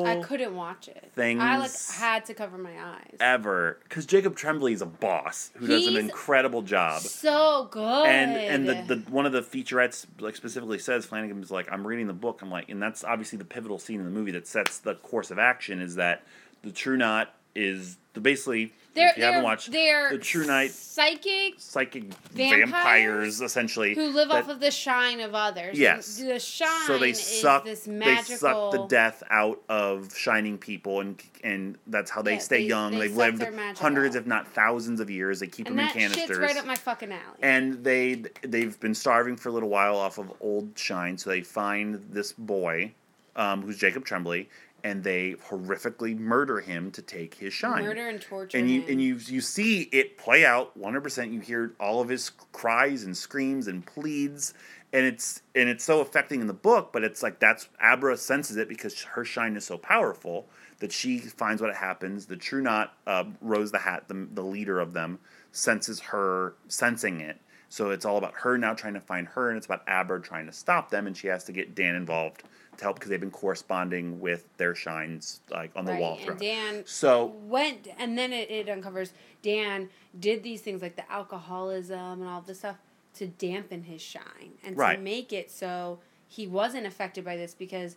I 0.05 0.21
couldn't 0.21 0.55
watch 0.55 0.87
it. 0.87 1.11
Things 1.15 1.41
I 1.41 1.57
like 1.57 1.71
had 1.93 2.25
to 2.25 2.33
cover 2.33 2.57
my 2.57 2.73
eyes. 2.81 3.15
ever 3.19 3.79
because 3.83 4.05
Jacob 4.05 4.35
Tremblay 4.35 4.73
is 4.73 4.81
a 4.81 4.85
boss 4.85 5.51
who 5.55 5.67
does 5.67 5.87
an 5.87 5.97
incredible 5.97 6.61
job. 6.61 7.01
so 7.01 7.67
good. 7.71 8.05
and 8.05 8.67
and 8.67 8.87
the, 8.89 8.95
the 8.95 9.11
one 9.11 9.25
of 9.25 9.31
the 9.31 9.41
featurettes 9.41 10.05
like 10.19 10.35
specifically 10.35 10.79
says 10.79 11.05
Flanagan 11.05 11.39
was 11.39 11.51
like 11.51 11.71
I'm 11.71 11.85
reading 11.85 12.07
the 12.07 12.13
book 12.13 12.41
I'm 12.41 12.49
like 12.51 12.69
and 12.69 12.81
that's 12.81 13.03
obviously 13.03 13.37
the 13.37 13.45
pivotal 13.45 13.79
scene 13.79 13.99
in 13.99 14.05
the 14.05 14.11
movie 14.11 14.31
that 14.31 14.47
sets 14.47 14.79
the 14.79 14.95
course 14.95 15.31
of 15.31 15.39
action 15.39 15.81
is 15.81 15.95
that 15.95 16.23
the 16.63 16.71
True 16.71 16.97
Knot 16.97 17.33
is 17.55 17.97
the 18.13 18.19
basically 18.19 18.73
they're, 18.97 19.09
if 19.09 19.17
you 19.17 19.23
haven't 19.23 19.43
watched 19.43 19.71
they're 19.71 20.09
the 20.11 20.17
True 20.17 20.45
Knot 20.45 20.69
psychic 20.69 21.53
psychic 21.57 22.03
Vampires 22.33 22.69
vampires, 22.71 23.41
essentially 23.41 23.95
who 23.95 24.07
live 24.07 24.29
that- 24.29 24.43
off 24.43 24.49
of 24.49 24.59
the 24.59 24.71
shine 24.71 25.19
of 25.19 25.33
others. 25.35 25.77
Yes. 25.77 26.17
The 26.17 26.39
shine 26.39 26.87
so 26.87 26.97
they 26.97 27.13
suck 27.13 27.63
this 27.65 27.83
they 27.85 28.15
suck 28.23 28.71
the 28.71 28.85
death 28.87 29.23
out 29.29 29.61
of 29.69 30.15
shining 30.15 30.57
people 30.57 30.99
and 31.01 31.21
and 31.43 31.77
that's 31.87 32.09
how 32.11 32.21
they 32.21 32.33
Yeah, 32.33 32.39
stay 32.39 32.57
they- 32.63 32.63
young 32.67 32.91
they 32.93 33.07
they've 33.07 33.15
suck 33.15 33.39
lived 33.39 33.77
hundreds 33.77 34.15
if 34.15 34.25
not 34.25 34.47
thousands 34.47 34.99
of 34.99 35.09
years 35.09 35.39
they 35.39 35.47
keep 35.47 35.67
and 35.67 35.77
them 35.77 35.85
in 35.87 35.91
canisters 35.91 36.25
shit's 36.27 36.39
right 36.39 36.57
up 36.57 36.65
my 36.65 36.75
fucking 36.75 37.11
alley. 37.11 37.21
and 37.41 37.83
they 37.83 38.23
they've 38.41 38.79
been 38.79 38.95
starving 38.95 39.35
for 39.35 39.49
a 39.49 39.51
little 39.51 39.69
while 39.69 39.95
off 39.95 40.17
of 40.17 40.31
old 40.41 40.77
shine 40.77 41.17
so 41.17 41.29
they 41.29 41.41
find 41.41 42.03
this 42.09 42.31
boy 42.33 42.91
um, 43.35 43.61
who's 43.61 43.77
jacob 43.77 44.03
tremblay 44.03 44.47
and 44.83 45.03
they 45.03 45.35
horrifically 45.49 46.17
murder 46.17 46.59
him 46.59 46.91
to 46.91 47.01
take 47.01 47.35
his 47.35 47.53
shine. 47.53 47.83
Murder 47.83 48.07
and 48.07 48.21
torture. 48.21 48.57
and 48.57 48.69
you 48.69 48.81
him. 48.81 48.89
and 48.89 49.01
you 49.01 49.15
you 49.25 49.41
see 49.41 49.83
it 49.91 50.17
play 50.17 50.45
out 50.45 50.77
100%. 50.79 51.33
You 51.33 51.39
hear 51.39 51.73
all 51.79 52.01
of 52.01 52.09
his 52.09 52.29
cries 52.51 53.03
and 53.03 53.15
screams 53.15 53.67
and 53.67 53.85
pleads, 53.85 54.53
and 54.93 55.05
it's 55.05 55.41
and 55.55 55.67
it's 55.69 55.83
so 55.83 56.01
affecting 56.01 56.41
in 56.41 56.47
the 56.47 56.53
book. 56.53 56.91
But 56.93 57.03
it's 57.03 57.23
like 57.23 57.39
that's 57.39 57.67
Abra 57.81 58.17
senses 58.17 58.57
it 58.57 58.69
because 58.69 59.01
her 59.03 59.25
shine 59.25 59.55
is 59.55 59.65
so 59.65 59.77
powerful 59.77 60.47
that 60.79 60.91
she 60.91 61.17
finds 61.17 61.61
what 61.61 61.75
happens. 61.75 62.27
The 62.27 62.37
True 62.37 62.61
Knot, 62.61 62.93
uh, 63.07 63.25
Rose 63.41 63.71
the 63.71 63.79
Hat, 63.79 64.07
the 64.07 64.27
the 64.31 64.43
leader 64.43 64.79
of 64.79 64.93
them, 64.93 65.19
senses 65.51 65.99
her 65.99 66.53
sensing 66.67 67.21
it. 67.21 67.37
So 67.69 67.89
it's 67.89 68.05
all 68.05 68.17
about 68.17 68.33
her 68.35 68.57
now 68.57 68.73
trying 68.73 68.93
to 68.93 69.01
find 69.01 69.27
her, 69.29 69.49
and 69.49 69.57
it's 69.57 69.65
about 69.65 69.83
Abra 69.87 70.21
trying 70.21 70.45
to 70.45 70.53
stop 70.53 70.89
them, 70.89 71.05
and 71.05 71.17
she 71.17 71.27
has 71.27 71.43
to 71.45 71.51
get 71.51 71.75
Dan 71.75 71.95
involved 71.95 72.43
to 72.77 72.83
help 72.83 72.95
because 72.97 73.09
they've 73.09 73.19
been 73.19 73.31
corresponding 73.31 74.19
with 74.19 74.45
their 74.57 74.75
shines 74.75 75.41
like 75.49 75.71
on 75.75 75.85
the 75.85 75.91
right, 75.93 76.01
wall 76.01 76.19
and. 76.27 76.39
Dan 76.39 76.83
So 76.85 77.25
went, 77.25 77.87
and 77.97 78.17
then 78.17 78.33
it, 78.33 78.49
it 78.49 78.69
uncovers 78.69 79.13
Dan 79.41 79.89
did 80.19 80.43
these 80.43 80.61
things 80.61 80.81
like 80.81 80.95
the 80.95 81.09
alcoholism 81.11 82.21
and 82.21 82.29
all 82.29 82.41
this 82.41 82.59
stuff 82.59 82.77
to 83.15 83.27
dampen 83.27 83.83
his 83.83 84.01
shine 84.01 84.51
and 84.63 84.77
Right. 84.77 84.97
to 84.97 85.01
make 85.03 85.33
it 85.33 85.49
so 85.51 85.99
he 86.27 86.45
wasn't 86.47 86.85
affected 86.85 87.23
by 87.25 87.35
this 87.37 87.53
because, 87.55 87.95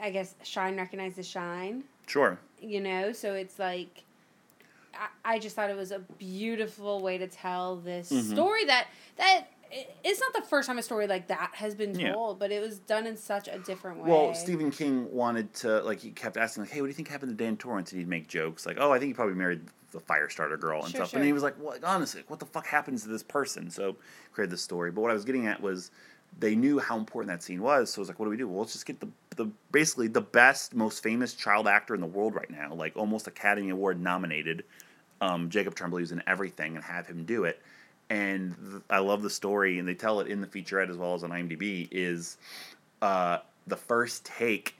I 0.00 0.10
guess 0.10 0.34
shine 0.42 0.76
recognizes 0.76 1.16
the 1.16 1.22
shine. 1.22 1.84
sure, 2.06 2.38
you 2.60 2.80
know 2.80 3.12
so 3.12 3.34
it's 3.34 3.58
like 3.58 4.02
I, 4.94 5.34
I 5.34 5.38
just 5.38 5.54
thought 5.54 5.70
it 5.70 5.76
was 5.76 5.92
a 5.92 6.00
beautiful 6.18 7.00
way 7.00 7.18
to 7.18 7.26
tell 7.26 7.76
this 7.76 8.10
Mhm. 8.10 8.32
story 8.32 8.64
that 8.66 8.88
that 9.16 9.46
i- 9.72 9.86
it's 10.04 10.20
not 10.20 10.32
the 10.34 10.42
first 10.48 10.66
time 10.66 10.78
a 10.78 10.82
story 10.82 11.06
like 11.06 11.28
that 11.28 11.50
has 11.54 11.74
been 11.74 11.98
Yeah. 11.98 12.12
told 12.12 12.38
but 12.38 12.50
it 12.50 12.60
was 12.60 12.78
done 12.78 13.06
in 13.06 13.16
such 13.16 13.48
a 13.48 13.58
different 13.58 13.98
way 13.98 14.08
Well, 14.10 14.34
Stephen 14.34 14.70
King 14.70 15.10
wanted 15.12 15.52
to 15.54 15.80
like 15.82 16.00
he 16.00 16.10
kept 16.10 16.36
asking 16.36 16.64
like, 16.64 16.70
"Hey, 16.70 16.80
what 16.80 16.86
do 16.86 16.90
you 16.90 16.94
think 16.94 17.08
happened 17.08 17.36
to 17.36 17.44
Dan 17.44 17.56
Torrance?" 17.56 17.92
And 17.92 17.98
he'd 18.00 18.08
make 18.08 18.28
jokes 18.28 18.66
like, 18.66 18.76
"Oh, 18.80 18.92
I 18.92 18.98
think 18.98 19.08
he 19.08 19.14
probably 19.14 19.34
married 19.34 19.62
the 19.92 20.00
Firestarter 20.00 20.58
girl 20.60 20.82
and 20.82 20.90
Sure, 20.90 21.00
stuff." 21.00 21.10
sure. 21.10 21.18
And 21.18 21.26
he 21.26 21.32
was 21.32 21.42
like, 21.42 21.56
"What? 21.58 21.82
Honestly, 21.84 22.22
what 22.28 22.38
the 22.40 22.46
fuck 22.46 22.66
happens 22.66 23.02
to 23.02 23.08
this 23.08 23.22
person?" 23.22 23.70
So 23.70 23.96
created 24.32 24.52
this 24.52 24.62
story. 24.62 24.90
But 24.90 25.00
what 25.02 25.10
I 25.10 25.14
was 25.14 25.24
getting 25.24 25.46
at 25.46 25.60
was 25.60 25.90
they 26.38 26.54
knew 26.54 26.78
how 26.78 26.96
important 26.98 27.28
that 27.30 27.42
scene 27.42 27.62
was. 27.62 27.90
So 27.92 27.98
it 27.98 28.02
was 28.02 28.08
like, 28.08 28.18
"What 28.18 28.26
do 28.26 28.30
we 28.30 28.36
do? 28.36 28.46
Well, 28.48 28.60
let's 28.60 28.72
just 28.72 28.86
get 28.86 29.00
the 29.00 29.08
the 29.36 29.46
basically 29.72 30.08
the 30.08 30.20
best, 30.20 30.74
most 30.74 31.02
famous 31.02 31.32
child 31.34 31.66
actor 31.68 31.94
in 31.94 32.00
the 32.00 32.06
world 32.06 32.34
right 32.34 32.50
now, 32.50 32.74
like 32.74 32.96
almost 32.96 33.26
Academy 33.28 33.70
Award 33.70 34.00
nominated, 34.00 34.64
um, 35.20 35.48
Jacob 35.48 35.74
Tremblay, 35.74 36.02
who's 36.02 36.12
in 36.12 36.22
everything, 36.26 36.74
and 36.76 36.84
have 36.84 37.06
him 37.06 37.24
do 37.24 37.44
it." 37.44 37.60
And 38.10 38.54
th- 38.70 38.82
I 38.88 38.98
love 39.00 39.22
the 39.22 39.30
story, 39.30 39.78
and 39.78 39.86
they 39.86 39.94
tell 39.94 40.20
it 40.20 40.28
in 40.28 40.40
the 40.40 40.46
featurette 40.46 40.88
as 40.88 40.96
well 40.96 41.14
as 41.14 41.24
on 41.24 41.30
IMDb. 41.30 41.88
Is 41.90 42.38
uh, 43.02 43.38
the 43.66 43.76
first 43.76 44.24
take 44.24 44.74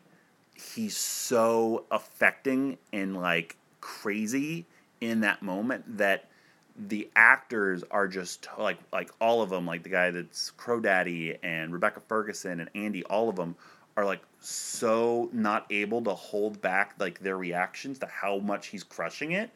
he's 0.75 0.97
so 0.97 1.85
affecting 1.91 2.79
and 2.93 3.17
like 3.17 3.57
crazy 3.81 4.67
in 5.01 5.21
that 5.21 5.43
moment 5.43 5.99
that 5.99 6.29
the 6.89 7.09
actors 7.17 7.85
are 7.91 8.09
just 8.09 8.49
like 8.59 8.79
like 8.93 9.11
all 9.21 9.43
of 9.43 9.51
them 9.51 9.67
like 9.67 9.83
the 9.83 9.89
guy 9.89 10.11
that's 10.11 10.51
Crow 10.53 10.81
Daddy 10.81 11.37
and 11.43 11.73
Rebecca 11.73 12.01
Ferguson 12.01 12.61
and 12.61 12.73
Andi 12.75 13.03
all 13.09 13.29
of 13.29 13.37
them 13.37 13.57
are 13.97 14.05
like 14.05 14.23
so 14.41 15.29
not 15.33 15.67
able 15.71 16.03
to 16.03 16.15
hold 16.15 16.61
back 16.61 16.95
like 16.99 17.21
their 17.21 17.37
reactions 17.37 17.99
to 18.01 18.07
how 18.07 18.39
much 18.39 18.69
he's 18.69 18.85
crushing 18.85 19.33
it 19.33 19.51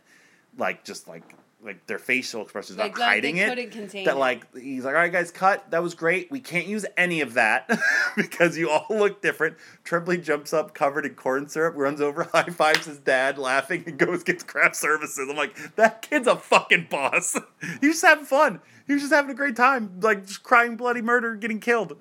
like 0.59 0.85
just 0.85 1.09
like 1.09 1.35
like 1.65 1.87
their 1.87 1.99
facial 1.99 2.43
expressions 2.43 2.79
like, 2.79 2.93
not 2.93 3.01
like 3.01 3.09
hiding 3.09 3.37
it 3.37 4.05
that 4.05 4.17
like 4.17 4.47
he's 4.57 4.85
like, 4.85 4.95
all 4.95 5.01
right, 5.01 5.13
guys, 5.13 5.31
cut. 5.31 5.71
That 5.71 5.83
was 5.83 5.95
great. 5.95 6.31
We 6.31 6.41
can't 6.41 6.67
use 6.67 6.85
any 6.97 7.21
of 7.21 7.35
that 7.35 7.71
because 8.17 8.59
you 8.59 8.71
all 8.71 8.87
look 8.91 9.23
different. 9.23 9.57
Tremblay 9.85 10.19
jumps 10.19 10.53
up, 10.53 10.75
covered 10.75 11.07
in 11.07 11.15
corn 11.15 11.49
syrup, 11.49 11.75
runs 11.77 12.01
over, 12.01 12.25
high 12.33 12.45
fives 12.45 12.87
his 12.87 12.99
dad, 12.99 13.39
laughing, 13.39 13.85
and 13.87 13.99
goes 13.99 14.23
gets 14.23 14.43
craft 14.43 14.77
services. 14.77 15.29
I'm 15.31 15.37
like, 15.37 15.77
that 15.77 16.03
kid's 16.03 16.27
a 16.27 16.37
fucking 16.37 16.89
boss. 16.91 17.39
he 17.81 17.89
was 17.89 18.01
just 18.01 18.05
having 18.05 18.25
fun. 18.25 18.61
He 18.87 18.95
was 18.95 19.03
just 19.03 19.13
having 19.13 19.31
a 19.31 19.35
great 19.35 19.57
time, 19.57 20.01
like 20.01 20.27
just 20.27 20.43
crying 20.43 20.77
bloody 20.77 21.03
murder, 21.03 21.37
getting 21.37 21.61
killed. 21.61 21.97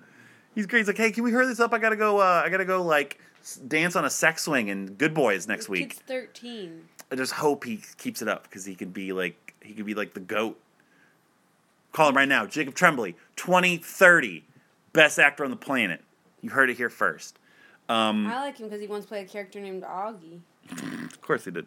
He's 0.55 0.65
great. 0.65 0.79
He's 0.79 0.87
like, 0.87 0.97
hey, 0.97 1.11
can 1.11 1.23
we 1.23 1.31
hurry 1.31 1.45
this 1.45 1.59
up? 1.59 1.73
I 1.73 1.77
gotta 1.77 1.95
go. 1.95 2.19
Uh, 2.19 2.41
I 2.43 2.49
gotta 2.49 2.65
go 2.65 2.81
like 2.81 3.19
dance 3.67 3.95
on 3.95 4.05
a 4.05 4.09
sex 4.09 4.43
swing 4.43 4.69
and 4.69 4.97
Good 4.97 5.13
Boys 5.13 5.47
next 5.47 5.65
This 5.65 5.69
week. 5.69 5.89
kid's 5.89 6.01
13 6.07 6.81
I 7.11 7.15
just 7.15 7.33
hope 7.33 7.65
he 7.65 7.81
keeps 7.97 8.21
it 8.21 8.27
up 8.29 8.43
because 8.43 8.63
he 8.63 8.73
could 8.73 8.93
be 8.93 9.11
like 9.11 9.50
he 9.63 9.73
could 9.73 9.85
be 9.85 9.93
like 9.93 10.13
the 10.13 10.19
goat. 10.19 10.59
Call 11.91 12.09
him 12.09 12.15
right 12.15 12.27
now, 12.27 12.45
Jacob 12.45 12.73
Tremblay, 12.73 13.15
twenty 13.35 13.77
thirty, 13.77 14.45
best 14.93 15.19
actor 15.19 15.43
on 15.43 15.51
the 15.51 15.57
planet. 15.57 16.01
You 16.41 16.49
heard 16.49 16.69
it 16.69 16.77
here 16.77 16.89
first. 16.89 17.37
Um, 17.89 18.27
i 18.27 18.39
like 18.39 18.57
him 18.57 18.67
because 18.67 18.79
he 18.79 18.87
once 18.87 19.05
played 19.05 19.27
a 19.27 19.29
character 19.29 19.59
named 19.59 19.83
auggie 19.83 20.39
of 20.71 21.21
course 21.21 21.43
he 21.45 21.51
did. 21.51 21.65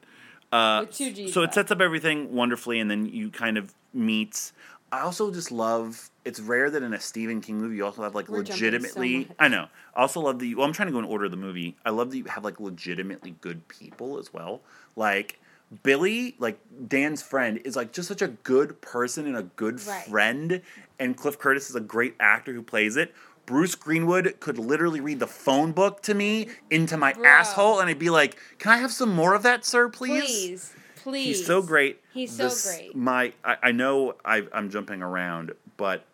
Uh, 0.50 0.80
With 0.86 0.96
two 0.96 1.12
Gs, 1.12 1.34
so 1.34 1.42
it 1.42 1.52
sets 1.52 1.70
up 1.70 1.80
everything 1.80 2.32
wonderfully, 2.32 2.78
and 2.78 2.90
then 2.90 3.06
you 3.06 3.30
kind 3.30 3.58
of 3.58 3.74
meet. 3.92 4.52
I 4.92 5.00
also 5.00 5.32
just 5.32 5.50
love. 5.50 6.10
It's 6.24 6.38
rare 6.40 6.70
that 6.70 6.82
in 6.82 6.94
a 6.94 7.00
Stephen 7.00 7.40
King 7.40 7.60
movie 7.60 7.76
you 7.76 7.84
also 7.84 8.02
have 8.02 8.14
like 8.14 8.28
We're 8.28 8.44
jumping 8.44 8.56
so 8.56 8.64
legitimately. 8.64 9.28
I 9.38 9.48
know. 9.48 9.66
I 9.94 10.02
also 10.02 10.20
love 10.20 10.38
the. 10.38 10.54
Well, 10.54 10.64
I'm 10.64 10.72
trying 10.72 10.86
to 10.86 10.92
go 10.92 11.00
in 11.00 11.04
order 11.04 11.24
of 11.24 11.32
the 11.32 11.36
movie. 11.36 11.76
I 11.84 11.90
love 11.90 12.10
that 12.10 12.18
you 12.18 12.24
have 12.24 12.44
like 12.44 12.60
legitimately 12.60 13.34
good 13.40 13.66
people 13.68 14.18
as 14.18 14.32
well. 14.32 14.60
Like 14.94 15.40
Billy, 15.82 16.36
like 16.38 16.58
Dan's 16.88 17.22
friend, 17.22 17.60
is 17.64 17.76
like 17.76 17.92
just 17.92 18.08
such 18.08 18.22
a 18.22 18.28
good 18.28 18.80
person 18.80 19.26
and 19.26 19.36
a 19.36 19.42
good 19.42 19.84
Right. 19.86 20.04
friend. 20.06 20.62
And 20.98 21.16
Cliff 21.16 21.38
Curtis 21.38 21.68
is 21.70 21.76
a 21.76 21.80
great 21.80 22.14
actor 22.20 22.52
who 22.52 22.62
plays 22.62 22.96
it. 22.96 23.14
Bruce 23.46 23.74
Greenwood 23.74 24.36
could 24.40 24.58
literally 24.58 25.00
read 25.00 25.18
the 25.18 25.26
phone 25.26 25.72
book 25.72 26.00
to 26.02 26.14
me 26.14 26.48
into 26.70 26.96
my 26.96 27.12
Bro. 27.12 27.26
asshole, 27.26 27.80
and 27.80 27.90
I'd 27.90 27.98
be 27.98 28.08
like, 28.10 28.36
"Can 28.58 28.72
I 28.72 28.78
have 28.78 28.92
some 28.92 29.10
more 29.14 29.34
of 29.34 29.42
that, 29.42 29.64
sir, 29.64 29.88
please?" 29.88 30.22
please 30.24 30.72
please 31.02 31.38
He's 31.38 31.46
so 31.46 31.60
great. 31.60 32.00
He's 32.14 32.34
so 32.34 32.44
This- 32.44 32.64
great. 32.64 32.96
My, 32.96 33.34
I, 33.44 33.56
I 33.64 33.72
know 33.72 34.14
I, 34.24 34.46
I'm 34.54 34.70
jumping 34.70 35.02
around, 35.02 35.52
but 35.76 36.04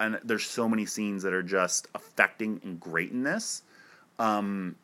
and 0.00 0.18
there's 0.24 0.44
so 0.46 0.66
many 0.68 0.86
scenes 0.86 1.22
that 1.22 1.32
are 1.34 1.42
just 1.42 1.86
affecting 1.94 2.60
and 2.64 2.80
great 2.80 3.10
in 3.12 3.22
this. 3.24 3.62
Um, 4.18 4.76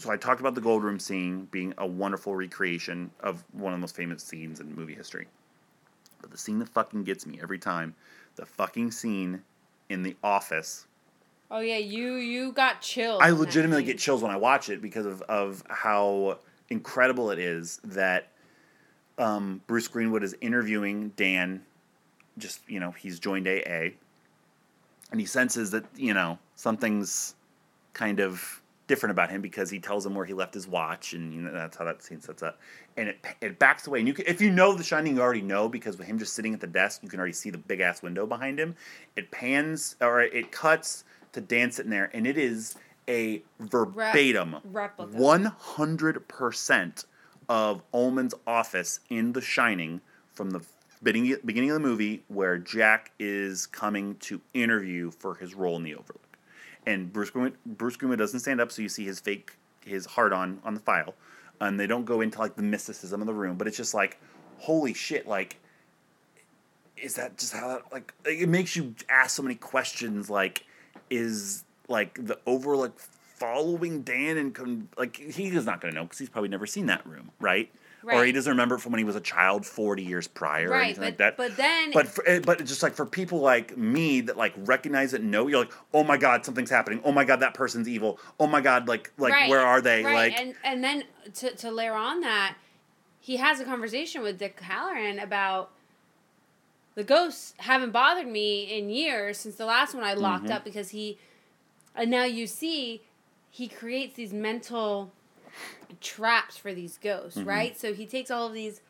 so 0.00 0.10
I 0.10 0.16
talked 0.16 0.40
about 0.40 0.54
the 0.54 0.60
gold 0.60 0.82
room 0.82 0.98
scene 0.98 1.46
being 1.50 1.74
a 1.78 1.86
wonderful 1.86 2.34
recreation 2.34 3.10
of 3.20 3.44
one 3.52 3.72
of 3.72 3.78
the 3.78 3.80
most 3.80 3.96
famous 3.96 4.22
scenes 4.22 4.60
in 4.60 4.74
movie 4.74 4.94
history. 4.94 5.26
But 6.20 6.30
the 6.30 6.38
scene 6.38 6.58
that 6.58 6.68
fucking 6.68 7.04
gets 7.04 7.26
me 7.26 7.38
every 7.42 7.58
time, 7.58 7.94
the 8.36 8.46
fucking 8.46 8.90
scene 8.92 9.42
in 9.88 10.02
the 10.02 10.16
office 10.22 10.86
oh 11.50 11.58
yeah 11.58 11.76
you 11.76 12.14
you 12.14 12.52
got 12.52 12.80
chills 12.80 13.20
I 13.20 13.30
legitimately 13.30 13.82
get 13.82 13.98
chills 13.98 14.22
when 14.22 14.30
I 14.30 14.36
watch 14.36 14.68
it 14.68 14.80
because 14.80 15.04
of, 15.04 15.20
of 15.22 15.64
how 15.68 16.38
incredible 16.70 17.32
it 17.32 17.40
is 17.40 17.80
that 17.82 18.28
um, 19.18 19.60
Bruce 19.66 19.88
Greenwood 19.88 20.22
is 20.22 20.34
interviewing 20.40 21.10
Dan. 21.10 21.62
Just 22.38 22.60
you 22.68 22.80
know, 22.80 22.92
he's 22.92 23.18
joined 23.18 23.46
AA, 23.46 23.90
and 25.10 25.20
he 25.20 25.26
senses 25.26 25.70
that 25.72 25.84
you 25.96 26.14
know 26.14 26.38
something's 26.54 27.34
kind 27.92 28.20
of 28.20 28.59
different 28.90 29.12
about 29.12 29.30
him 29.30 29.40
because 29.40 29.70
he 29.70 29.78
tells 29.78 30.04
him 30.04 30.16
where 30.16 30.26
he 30.26 30.34
left 30.34 30.52
his 30.52 30.66
watch, 30.66 31.12
and 31.12 31.32
you 31.32 31.40
know 31.40 31.52
that's 31.52 31.76
how 31.76 31.84
that 31.84 32.02
scene 32.02 32.20
sets 32.20 32.42
up. 32.42 32.58
And 32.96 33.08
it 33.10 33.24
it 33.40 33.58
backs 33.60 33.86
away, 33.86 34.00
and 34.00 34.08
you 34.08 34.14
can, 34.14 34.26
if 34.26 34.40
you 34.40 34.50
know 34.50 34.74
The 34.74 34.82
Shining, 34.82 35.14
you 35.14 35.22
already 35.22 35.42
know 35.42 35.68
because 35.68 35.96
with 35.96 36.08
him 36.08 36.18
just 36.18 36.34
sitting 36.34 36.52
at 36.52 36.60
the 36.60 36.66
desk, 36.66 37.04
you 37.04 37.08
can 37.08 37.20
already 37.20 37.32
see 37.32 37.50
the 37.50 37.58
big 37.58 37.78
ass 37.78 38.02
window 38.02 38.26
behind 38.26 38.58
him. 38.58 38.74
It 39.14 39.30
pans 39.30 39.94
or 40.00 40.20
it 40.22 40.50
cuts 40.50 41.04
to 41.32 41.40
Dan 41.40 41.70
sitting 41.70 41.90
there, 41.92 42.10
and 42.12 42.26
it 42.26 42.36
is 42.36 42.74
a 43.08 43.42
verbatim 43.60 44.56
one 45.12 45.44
hundred 45.44 46.26
percent 46.26 47.04
of 47.48 47.82
Ullman's 47.94 48.34
office 48.46 49.00
in 49.08 49.32
The 49.32 49.40
Shining 49.40 50.00
from 50.32 50.50
the 50.50 50.60
beginning 51.02 51.36
beginning 51.44 51.70
of 51.70 51.74
the 51.74 51.88
movie 51.88 52.24
where 52.26 52.58
Jack 52.58 53.12
is 53.20 53.66
coming 53.66 54.16
to 54.16 54.40
interview 54.52 55.12
for 55.12 55.36
his 55.36 55.54
role 55.54 55.76
in 55.76 55.84
the 55.84 55.94
Overlook, 55.94 56.29
and 56.86 57.12
Bruce 57.12 57.30
Greenwood, 57.30 57.56
Bruce 57.64 57.96
Greenwood 57.96 58.18
doesn't 58.18 58.40
stand 58.40 58.60
up, 58.60 58.72
so 58.72 58.82
you 58.82 58.88
see 58.88 59.04
his 59.04 59.20
fake 59.20 59.56
his 59.84 60.06
heart 60.06 60.32
on 60.32 60.60
on 60.64 60.74
the 60.74 60.80
file, 60.80 61.14
and 61.60 61.78
they 61.78 61.86
don't 61.86 62.04
go 62.04 62.20
into 62.20 62.38
like 62.38 62.56
the 62.56 62.62
mysticism 62.62 63.20
of 63.20 63.26
the 63.26 63.34
room, 63.34 63.56
but 63.56 63.66
it's 63.66 63.76
just 63.76 63.94
like, 63.94 64.18
holy 64.58 64.94
shit, 64.94 65.26
like. 65.26 65.56
Is 66.96 67.14
that 67.14 67.38
just 67.38 67.54
how 67.54 67.68
that 67.68 67.90
like 67.90 68.12
it 68.26 68.50
makes 68.50 68.76
you 68.76 68.94
ask 69.08 69.36
so 69.36 69.42
many 69.42 69.54
questions 69.54 70.28
like 70.28 70.66
is 71.08 71.64
like 71.88 72.14
the 72.26 72.38
Overlook 72.44 73.00
following 73.40 74.02
Dan 74.02 74.36
and 74.36 74.88
like 74.98 75.16
he 75.16 75.48
is 75.48 75.64
not 75.64 75.80
to 75.80 75.90
know 75.90 76.02
because 76.04 76.18
he's 76.18 76.28
probably 76.28 76.50
never 76.50 76.66
seen 76.66 76.86
that 76.86 77.06
room, 77.06 77.30
right? 77.40 77.70
Or 78.02 78.24
he 78.24 78.32
doesn't 78.32 78.50
remember 78.50 78.76
it 78.76 78.80
from 78.80 78.92
when 78.92 78.98
he 78.98 79.04
was 79.04 79.16
a 79.16 79.20
child 79.20 79.66
forty 79.66 80.02
years 80.02 80.26
prior 80.26 80.68
or 80.68 80.72
right 80.72 80.84
anything 80.86 81.00
but, 81.02 81.06
like 81.06 81.16
that. 81.18 81.36
but 81.36 81.56
then 81.56 81.90
But 81.92 82.08
for, 82.08 82.26
eh, 82.26 82.40
but 82.40 82.60
it's 82.60 82.70
just 82.70 82.82
like 82.82 82.94
for 82.94 83.04
people 83.06 83.40
like 83.40 83.76
me 83.76 84.20
that 84.22 84.36
like 84.36 84.54
recognize 84.56 85.12
it 85.14 85.20
and 85.20 85.30
know, 85.30 85.46
you're 85.48 85.60
like, 85.60 85.72
oh 85.92 86.02
my 86.04 86.16
god, 86.16 86.44
something's 86.44 86.70
happening. 86.70 87.00
Oh 87.04 87.12
my 87.12 87.24
god, 87.24 87.40
that 87.40 87.54
person's 87.54 87.88
evil. 87.88 88.18
Oh 88.38 88.46
my 88.46 88.60
god, 88.60 88.88
like 88.88 89.12
like 89.18 89.32
Right, 89.32 89.48
where 89.50 89.60
are 89.60 89.80
they? 89.80 90.02
Right, 90.04 90.30
Like 90.32 90.40
and 90.40 90.54
and 90.64 90.82
then 90.82 91.04
to 91.34 91.54
to 91.56 91.70
layer 91.70 91.94
on 91.94 92.20
that, 92.20 92.56
he 93.20 93.36
has 93.36 93.60
a 93.60 93.64
conversation 93.64 94.22
with 94.22 94.38
Dick 94.38 94.60
Hallorann 94.60 95.22
about 95.22 95.70
the 96.94 97.04
ghosts 97.04 97.54
haven't 97.58 97.92
bothered 97.92 98.26
me 98.26 98.64
in 98.76 98.90
years 98.90 99.38
since 99.38 99.56
the 99.56 99.64
last 99.66 99.94
one 99.94 100.02
I 100.04 100.14
locked 100.14 100.46
Mhm. 100.46 100.50
up 100.50 100.64
because 100.64 100.90
he, 100.90 101.18
and 101.94 102.10
now 102.10 102.24
you 102.24 102.46
see, 102.46 103.02
he 103.48 103.68
creates 103.68 104.16
these 104.16 104.32
mental 104.32 105.12
traps 106.00 106.56
for 106.56 106.72
these 106.74 106.98
ghosts, 106.98 107.38
Mm-hmm. 107.38 107.48
right? 107.48 107.78
So 107.78 107.92
he 107.94 108.06
takes 108.06 108.30
all 108.30 108.46
of 108.46 108.52
these, 108.54 108.80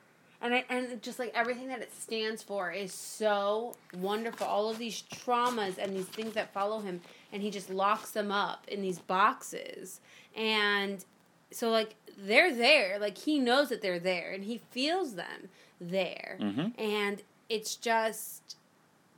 and 0.41 0.55
I, 0.55 0.65
and 0.69 1.03
just 1.03 1.19
like 1.19 1.33
everything 1.35 1.69
that 1.69 1.81
it 1.81 1.93
stands 1.95 2.43
for 2.43 2.71
is 2.71 2.93
so 2.93 3.75
wonderful. 3.95 4.47
All 4.47 4.71
of 4.71 4.79
these 4.79 5.03
traumas 5.03 5.79
and 5.79 5.95
these 5.95 6.07
things 6.07 6.35
that 6.35 6.53
follow 6.53 6.81
him, 6.81 7.01
and 7.33 7.43
he 7.43 7.51
just 7.51 7.71
locks 7.71 8.11
them 8.11 8.31
up 8.31 8.65
in 8.69 8.81
these 8.83 8.99
boxes, 8.99 10.01
and 10.37 11.05
so 11.51 11.71
like 11.71 11.95
they're 12.19 12.55
there, 12.55 12.99
like 12.99 13.19
he 13.19 13.39
knows 13.39 13.69
that 13.71 13.83
they're 13.83 13.99
there, 13.99 14.33
and 14.33 14.45
he 14.45 14.59
feels 14.71 15.15
them 15.15 15.49
there, 15.81 16.39
Mhm. 16.41 16.79
and 16.79 17.23
it's 17.49 17.75
just 17.75 18.57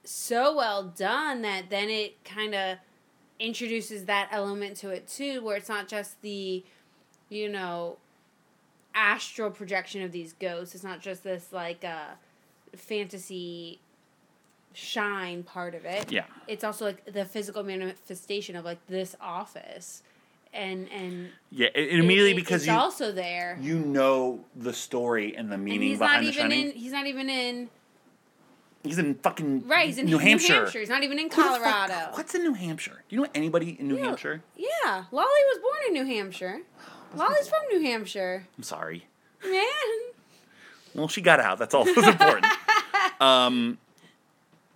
so 0.04 0.56
well 0.56 0.82
done 0.84 1.42
that 1.42 1.70
then 1.70 1.88
it 1.88 2.24
kind 2.24 2.54
of 2.54 2.78
introduces 3.38 4.04
that 4.06 4.28
element 4.32 4.76
to 4.76 4.90
it 4.90 5.06
too 5.06 5.42
where 5.42 5.56
it's 5.56 5.68
not 5.68 5.86
just 5.88 6.20
the 6.22 6.64
you 7.32 7.48
know 7.48 7.96
astral 8.94 9.50
projection 9.50 10.02
of 10.02 10.12
these 10.12 10.34
ghosts 10.34 10.74
it's 10.74 10.84
not 10.84 11.00
just 11.00 11.24
this 11.24 11.52
like 11.52 11.82
uh 11.84 12.10
fantasy 12.76 13.80
shine 14.74 15.42
part 15.42 15.74
of 15.74 15.84
it 15.84 16.10
Yeah. 16.10 16.24
it's 16.46 16.64
also 16.64 16.84
like 16.86 17.04
the 17.12 17.24
physical 17.24 17.62
manifestation 17.62 18.56
of 18.56 18.64
like 18.64 18.86
this 18.86 19.14
office 19.20 20.02
and 20.54 20.88
and 20.90 21.30
Yeah, 21.50 21.68
it, 21.74 21.98
immediately 21.98 22.32
it- 22.32 22.36
because 22.36 22.66
you 22.66 22.72
also 22.72 23.12
there 23.12 23.58
you 23.60 23.78
know 23.78 24.44
the 24.56 24.72
story 24.72 25.34
and 25.36 25.50
the 25.50 25.54
and 25.54 25.64
meaning 25.64 25.88
he's 25.88 26.00
not 26.00 26.08
behind 26.20 26.26
the 26.26 26.32
shining. 26.32 26.70
in 26.70 26.72
he's 26.72 26.92
not 26.92 27.06
even 27.06 27.28
in 27.30 27.70
he's 28.82 28.98
in 28.98 29.14
fucking 29.16 29.66
right 29.68 29.86
he's 29.86 29.98
in 29.98 30.06
New 30.06 30.18
Hampshire. 30.18 30.54
Hampshire. 30.54 30.80
he's 30.80 30.88
not 30.90 31.02
even 31.02 31.18
in 31.18 31.28
the 31.28 31.34
fuck- 31.34 31.62
colorado 31.62 32.10
What's 32.16 32.34
in 32.34 32.42
New 32.42 32.54
Hampshire? 32.54 33.04
Do 33.08 33.16
you 33.16 33.22
know 33.22 33.28
anybody 33.34 33.76
in 33.78 33.88
New 33.88 33.96
Yeah. 33.96 34.04
Hampshire? 34.06 34.42
Yeah, 34.56 35.04
Lolly 35.12 35.28
was 35.50 35.58
born 35.58 35.80
in 35.88 35.92
New 35.94 36.04
Hampshire. 36.14 36.60
Lolly's 37.14 37.48
from 37.48 37.60
New 37.70 37.82
Hampshire. 37.82 38.46
I'm 38.56 38.62
sorry. 38.62 39.06
Man. 39.44 39.62
Well, 40.94 41.08
she 41.08 41.20
got 41.20 41.40
out. 41.40 41.58
That's 41.58 41.74
all 41.74 41.84
that's 41.84 42.06
important. 42.06 42.46
um, 43.20 43.78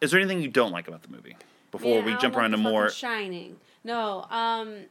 is 0.01 0.11
there 0.11 0.21
anything 0.21 0.41
you 0.43 0.49
don't 0.49 0.73
like 0.73 0.89
about 0.89 1.03
the 1.03 1.09
movie 1.11 1.37
before 1.71 2.03
Man, 2.03 2.05
we 2.05 2.17
jump 2.17 2.37
around 2.37 2.53
to 2.53 2.57
more? 2.57 2.91
Shining. 2.91 3.57
No, 3.85 4.27
um 4.31 4.87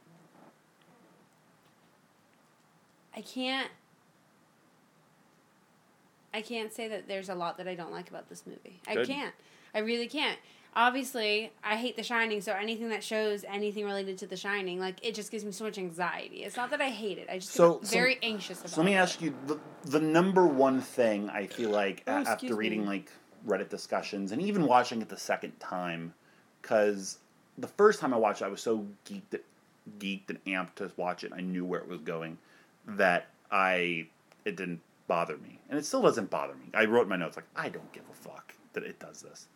I 3.14 3.20
can't 3.20 3.70
I 6.32 6.42
can't 6.42 6.72
say 6.72 6.88
that 6.88 7.08
there's 7.08 7.28
a 7.28 7.34
lot 7.34 7.56
that 7.58 7.66
I 7.68 7.74
don't 7.74 7.92
like 7.92 8.10
about 8.10 8.28
this 8.28 8.44
movie. 8.46 8.80
I 8.86 9.04
can't. 9.04 9.34
I 9.74 9.78
really 9.78 10.06
can't. 10.06 10.38
Obviously, 10.78 11.50
I 11.64 11.76
hate 11.76 11.96
The 11.96 12.02
Shining, 12.02 12.42
so 12.42 12.52
anything 12.52 12.90
that 12.90 13.02
shows 13.02 13.44
anything 13.48 13.86
related 13.86 14.18
to 14.18 14.26
The 14.26 14.36
Shining, 14.36 14.78
like 14.78 15.02
it 15.02 15.14
just 15.14 15.30
gives 15.30 15.42
me 15.42 15.50
so 15.50 15.64
much 15.64 15.78
anxiety. 15.78 16.44
It's 16.44 16.54
not 16.58 16.68
that 16.68 16.82
I 16.82 16.90
hate 16.90 17.16
it. 17.16 17.28
I 17.30 17.38
just 17.38 17.52
So- 17.52 17.78
get 17.78 17.86
so- 17.88 17.96
very 17.96 18.18
anxious 18.22 18.58
about 18.60 18.70
it. 18.70 18.74
So 18.74 18.80
let 18.82 18.86
me 18.86 18.92
it. 18.94 18.98
ask 18.98 19.22
you 19.22 19.34
the 19.46 19.58
the 19.84 20.00
number 20.00 20.46
one 20.46 20.82
thing 20.82 21.30
I 21.30 21.46
feel 21.46 21.70
like 21.70 22.02
oh, 22.06 22.12
a- 22.12 22.20
Oh, 22.20 22.24
after 22.26 22.54
reading 22.54 22.82
me. 22.82 22.86
like 22.88 23.10
Reddit 23.46 23.70
discussions 23.70 24.32
and 24.32 24.42
even 24.42 24.66
watching 24.66 25.00
it 25.00 25.08
the 25.08 25.16
second 25.16 25.58
time, 25.60 26.12
because 26.60 27.18
the 27.56 27.68
first 27.68 27.98
time 28.00 28.12
I 28.12 28.18
watched 28.18 28.42
it, 28.42 28.44
I 28.44 28.48
was 28.48 28.60
so 28.60 28.86
geeked, 29.06 29.40
geeked 29.98 30.28
and 30.28 30.44
amped 30.44 30.74
to 30.74 30.90
watch 30.98 31.24
it. 31.24 31.32
I 31.34 31.40
knew 31.40 31.64
where 31.64 31.80
it 31.80 31.88
was 31.88 32.00
going, 32.02 32.36
that 32.86 33.28
I 33.50 34.08
it 34.44 34.56
didn't 34.56 34.82
bother 35.06 35.38
me, 35.38 35.58
and 35.70 35.78
it 35.78 35.86
still 35.86 36.02
doesn't 36.02 36.28
bother 36.28 36.54
me. 36.54 36.68
I 36.74 36.84
wrote 36.84 37.08
my 37.08 37.16
notes 37.16 37.36
like 37.36 37.46
I 37.56 37.70
don't 37.70 37.90
give 37.92 38.04
a 38.10 38.14
fuck 38.14 38.52
that 38.74 38.82
it 38.82 38.98
does 38.98 39.22
this. 39.22 39.46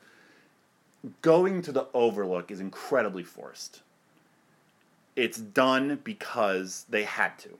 Going 1.22 1.62
to 1.62 1.72
the 1.72 1.86
Overlook 1.94 2.50
is 2.50 2.60
incredibly 2.60 3.22
forced. 3.22 3.82
It's 5.16 5.38
done 5.38 6.00
because 6.04 6.86
they 6.88 7.04
had 7.04 7.38
to 7.40 7.58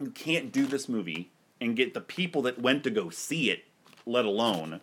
you 0.00 0.10
can't 0.10 0.52
do 0.52 0.66
this 0.66 0.88
movie 0.88 1.30
and 1.60 1.76
get 1.76 1.94
the 1.94 2.00
people 2.00 2.42
that 2.42 2.60
went 2.60 2.84
to 2.84 2.90
go 2.90 3.10
see 3.10 3.50
it, 3.50 3.64
let 4.06 4.24
alone 4.24 4.80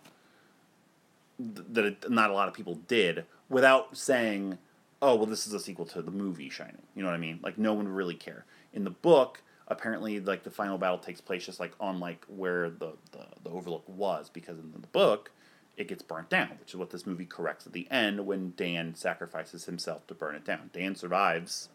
th- 1.38 1.66
that 1.70 1.84
it, 1.84 2.10
not 2.10 2.30
a 2.30 2.32
lot 2.32 2.48
of 2.48 2.54
people 2.54 2.76
did, 2.88 3.24
without 3.48 3.96
saying, 3.96 4.58
"Oh, 5.00 5.14
well, 5.16 5.26
this 5.26 5.46
is 5.46 5.52
a 5.52 5.60
sequel 5.60 5.86
to 5.86 6.02
the 6.02 6.10
movie 6.10 6.48
Shining." 6.48 6.82
You 6.94 7.02
know 7.02 7.08
what 7.08 7.14
I 7.14 7.18
mean? 7.18 7.40
Like 7.42 7.58
no 7.58 7.74
one 7.74 7.86
would 7.86 7.94
really 7.94 8.14
care. 8.14 8.44
In 8.72 8.84
the 8.84 8.90
book, 8.90 9.42
apparently, 9.68 10.18
like 10.18 10.44
the 10.44 10.50
final 10.50 10.78
battle 10.78 10.98
takes 10.98 11.20
place 11.20 11.44
just 11.46 11.60
like 11.60 11.72
on 11.78 12.00
like 12.00 12.24
where 12.26 12.70
the 12.70 12.92
the, 13.12 13.26
the 13.44 13.50
Overlook 13.50 13.84
was, 13.88 14.30
because 14.30 14.58
in 14.58 14.72
the 14.72 14.86
book. 14.88 15.30
It 15.76 15.88
gets 15.88 16.02
burnt 16.02 16.28
down, 16.28 16.50
which 16.60 16.70
is 16.70 16.76
what 16.76 16.90
this 16.90 17.06
movie 17.06 17.24
corrects 17.24 17.66
at 17.66 17.72
the 17.72 17.88
end 17.90 18.26
when 18.26 18.52
Dan 18.56 18.94
sacrifices 18.94 19.64
himself 19.64 20.06
to 20.08 20.14
burn 20.14 20.34
it 20.34 20.44
down. 20.44 20.70
Dan 20.72 20.94
survives 20.94 21.68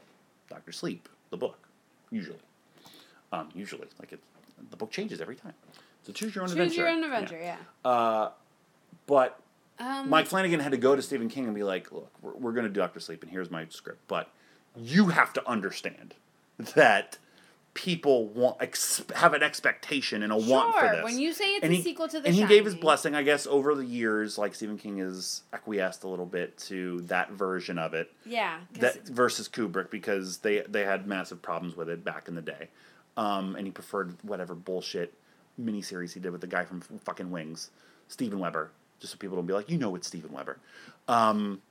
Doctor 0.49 0.71
Sleep, 0.71 1.09
the 1.31 1.37
book, 1.37 1.67
usually. 2.11 2.39
Um, 3.33 3.49
usually, 3.55 3.87
like 3.99 4.13
it, 4.13 4.19
the 4.69 4.77
book 4.77 4.91
changes 4.91 5.19
every 5.19 5.35
time. 5.35 5.53
So 6.03 6.13
choose 6.13 6.33
your 6.35 6.43
own 6.43 6.47
Choose 6.49 6.53
adventure. 6.57 6.81
your 6.81 6.89
own 6.89 6.99
Yeah. 6.99 7.05
adventure, 7.05 7.39
yeah. 7.39 7.57
Uh, 7.89 8.29
but 9.07 9.39
Um, 9.79 10.09
Mike 10.09 10.27
Flanagan 10.27 10.59
had 10.59 10.71
to 10.71 10.77
go 10.77 10.95
to 10.95 11.01
Stephen 11.01 11.27
King 11.29 11.45
and 11.45 11.53
be 11.55 11.63
like, 11.63 11.91
"Look, 11.91 12.11
we're, 12.21 12.33
we're 12.33 12.51
going 12.53 12.63
to 12.65 12.69
do 12.69 12.79
Doctor 12.79 12.99
Sleep, 12.99 13.21
and 13.23 13.31
here's 13.31 13.51
my 13.51 13.65
script, 13.69 13.99
but 14.07 14.29
you 14.75 15.07
have 15.09 15.33
to 15.33 15.47
understand 15.49 16.13
that 16.75 17.17
people 17.77 18.27
want 18.29 18.57
ex- 18.59 19.03
have 19.15 19.35
an 19.35 19.43
expectation 19.43 20.23
and 20.23 20.33
a 20.33 20.35
want 20.35 20.75
for 20.75 20.89
this." 20.89 21.03
when 21.03 21.19
you 21.19 21.31
say 21.31 21.45
it's 21.55 21.63
and 21.63 21.71
a 21.71 21.75
he, 21.75 21.81
sequel 21.83 22.07
to 22.07 22.19
The 22.19 22.25
and 22.27 22.35
he 22.35 22.45
gave 22.45 22.65
his 22.65 22.73
blessing, 22.73 23.13
I 23.13 23.21
guess, 23.21 23.45
over 23.45 23.75
the 23.75 23.85
years. 23.85 24.37
Like 24.37 24.55
Stephen 24.55 24.77
King 24.77 24.97
has 24.97 25.43
acquiesced 25.53 26.03
a 26.03 26.07
little 26.07 26.25
bit 26.25 26.57
to 26.69 27.01
that 27.01 27.31
version 27.31 27.77
of 27.77 27.93
it 27.93 28.11
Yeah. 28.25 28.57
that 28.73 29.07
versus 29.07 29.47
Kubrick 29.47 29.91
because 29.91 30.39
they 30.39 30.61
they 30.67 30.83
had 30.83 31.05
massive 31.07 31.41
problems 31.41 31.77
with 31.77 31.87
it 31.87 32.03
back 32.03 32.27
in 32.27 32.33
the 32.35 32.41
day, 32.41 32.69
um, 33.15 33.55
and 33.55 33.67
he 33.67 33.71
preferred 33.71 34.15
whatever 34.23 34.55
bullshit 34.55 35.13
miniseries 35.61 36.13
he 36.13 36.19
did 36.19 36.31
with 36.31 36.41
the 36.41 36.47
guy 36.47 36.65
from 36.65 36.81
fucking 36.81 37.29
Wings, 37.31 37.69
Steven 38.07 38.39
Weber. 38.39 38.71
Just 38.99 39.13
so 39.13 39.17
people 39.19 39.37
don't 39.37 39.45
be 39.45 39.53
like, 39.53 39.69
you 39.69 39.77
know, 39.77 39.95
it's 39.95 40.07
Steven 40.07 40.31
Weber. 40.31 40.57
Um, 41.07 41.61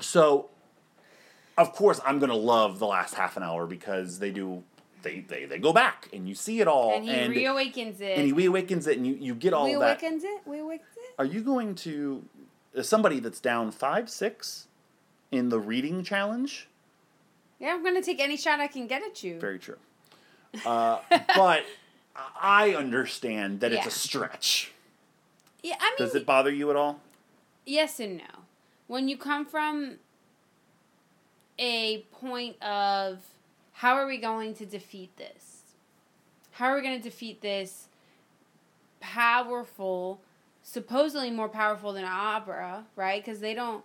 so, 0.00 0.48
of 1.58 1.72
course, 1.74 2.00
I'm 2.06 2.18
gonna 2.18 2.34
love 2.34 2.78
the 2.78 2.86
last 2.86 3.14
half 3.14 3.36
an 3.36 3.42
hour 3.42 3.66
because 3.66 4.18
they 4.18 4.30
do 4.30 4.62
they 5.02 5.20
they, 5.20 5.44
they 5.44 5.58
go 5.58 5.72
back 5.72 6.08
and 6.12 6.28
you 6.28 6.34
see 6.34 6.60
it 6.60 6.68
all 6.68 6.94
and 6.94 7.04
he 7.04 7.12
reawakens 7.44 8.00
it. 8.00 8.18
and 8.18 8.26
he 8.26 8.32
reawakens 8.32 8.86
it 8.86 8.96
and 8.96 9.06
you, 9.06 9.14
you 9.14 9.34
get 9.34 9.52
all 9.52 9.66
of 9.66 9.80
that. 9.80 10.00
awakens 10.02 10.24
it. 10.24 10.40
We 10.46 10.58
awakens 10.60 10.88
it. 10.96 11.14
Are 11.18 11.24
you 11.24 11.40
going 11.40 11.74
to 11.76 12.24
somebody 12.82 13.20
that's 13.20 13.40
down 13.40 13.70
five 13.72 14.08
six 14.10 14.66
in 15.30 15.48
the 15.48 15.58
reading 15.58 16.02
challenge? 16.04 16.68
Yeah, 17.58 17.74
I'm 17.74 17.82
gonna 17.82 18.02
take 18.02 18.20
any 18.20 18.36
shot 18.36 18.60
I 18.60 18.66
can 18.68 18.86
get 18.86 19.02
at 19.02 19.22
you. 19.22 19.38
Very 19.38 19.58
true. 19.58 19.76
Uh, 20.64 20.98
but 21.36 21.64
I 22.40 22.74
understand 22.74 23.60
that 23.60 23.70
it's 23.70 23.86
a 23.86 23.90
stretch. 23.90 24.72
yeah, 25.62 25.74
I 25.78 25.90
mean, 25.90 25.96
Does 25.98 26.14
it 26.14 26.24
bother 26.24 26.50
you 26.50 26.70
at 26.70 26.76
all? 26.76 27.00
yes 27.66 28.00
and 28.00 28.16
no. 28.16 28.24
When 28.86 29.08
you 29.08 29.18
come 29.18 29.44
from 29.44 29.96
a 31.58 31.98
point 32.12 32.60
of 32.62 33.18
how 33.78 33.94
are 33.94 34.06
we 34.06 34.18
going 34.18 34.54
to 34.54 34.66
defeat 34.66 35.16
this? 35.16 35.62
How 36.52 36.66
are 36.66 36.74
we 36.76 36.82
going 36.82 36.96
to 36.96 37.02
defeat 37.02 37.40
this 37.40 37.86
powerful, 39.00 40.20
supposedly 40.62 41.30
more 41.30 41.48
powerful 41.48 41.92
than 41.92 42.04
Abra, 42.04 42.84
right? 42.96 43.24
Because 43.24 43.40
they 43.40 43.54
don't, 43.54 43.84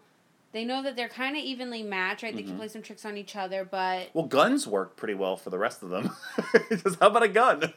they 0.52 0.66
know 0.66 0.82
that 0.84 0.96
they're 0.96 1.10
kind 1.10 1.36
of 1.38 1.44
evenly 1.44 1.84
matched, 1.84 2.24
right? 2.24 2.36
They 2.36 2.42
Mm-hmm. 2.42 2.50
can 2.50 2.58
play 2.58 2.68
some 2.70 2.82
tricks 2.82 3.06
on 3.06 3.18
each 3.18 3.36
other, 3.36 3.64
but 3.64 4.10
Well, 4.14 4.26
guns 4.26 4.68
work 4.68 4.96
pretty 4.96 5.14
well 5.14 5.38
for 5.38 5.50
the 5.52 5.60
rest 5.60 5.84
of 5.84 5.90
them. 5.90 6.16
Just 6.72 7.00
how 7.00 7.08
about 7.08 7.24
a 7.24 7.28
gun? 7.28 7.72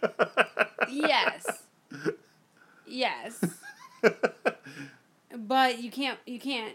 yes, 0.90 1.64
yes. 2.86 3.42
but 5.36 5.78
you 5.82 5.90
can't, 5.90 6.18
you 6.26 6.40
can't, 6.40 6.74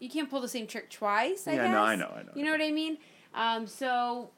you 0.00 0.08
can't 0.10 0.28
pull 0.28 0.40
the 0.40 0.48
same 0.48 0.66
trick 0.66 0.90
twice. 0.90 1.46
I 1.46 1.54
Yeah, 1.54 1.62
guess. 1.62 1.72
no, 1.72 1.82
I 1.82 1.94
know, 1.96 2.12
I 2.16 2.22
know. 2.22 2.30
You 2.34 2.44
know 2.44 2.50
what 2.50 2.60
I 2.62 2.72
mean? 2.72 2.98
Um, 3.34 3.66
so 3.68 4.30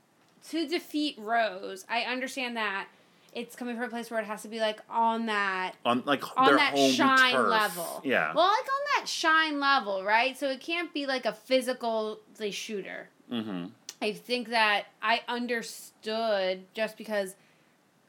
to 0.51 0.67
defeat 0.67 1.17
Rose, 1.19 1.85
I 1.89 2.03
understand 2.03 2.57
that 2.57 2.89
it's 3.33 3.57
coming 3.57 3.75
from 3.77 3.87
a 3.87 3.89
place 3.89 4.11
where 4.11 4.21
it 4.21 4.27
has 4.27 4.43
to 4.43 4.49
be 4.49 4.61
like 4.61 4.81
on 4.89 5.27
that 5.27 5.73
on 5.85 6.03
like 6.07 6.23
on 6.39 6.55
that 6.57 6.77
shine 6.79 7.33
turf. 7.35 7.49
level. 7.49 8.01
Yeah. 8.05 8.33
Well, 8.35 8.47
like 8.47 8.59
on 8.61 9.01
that 9.01 9.09
shine 9.09 9.59
level, 9.59 10.05
right? 10.05 10.39
So 10.39 10.49
it 10.51 10.61
can't 10.61 10.93
be 10.95 11.07
like 11.07 11.27
a 11.27 11.33
physical 11.33 12.21
like, 12.39 12.53
shooter. 12.53 13.09
mm-hmm. 13.31 13.67
I 14.03 14.13
think 14.13 14.51
that 14.51 14.85
I 15.03 15.23
understood 15.29 16.65
just 16.75 16.97
because 16.99 17.35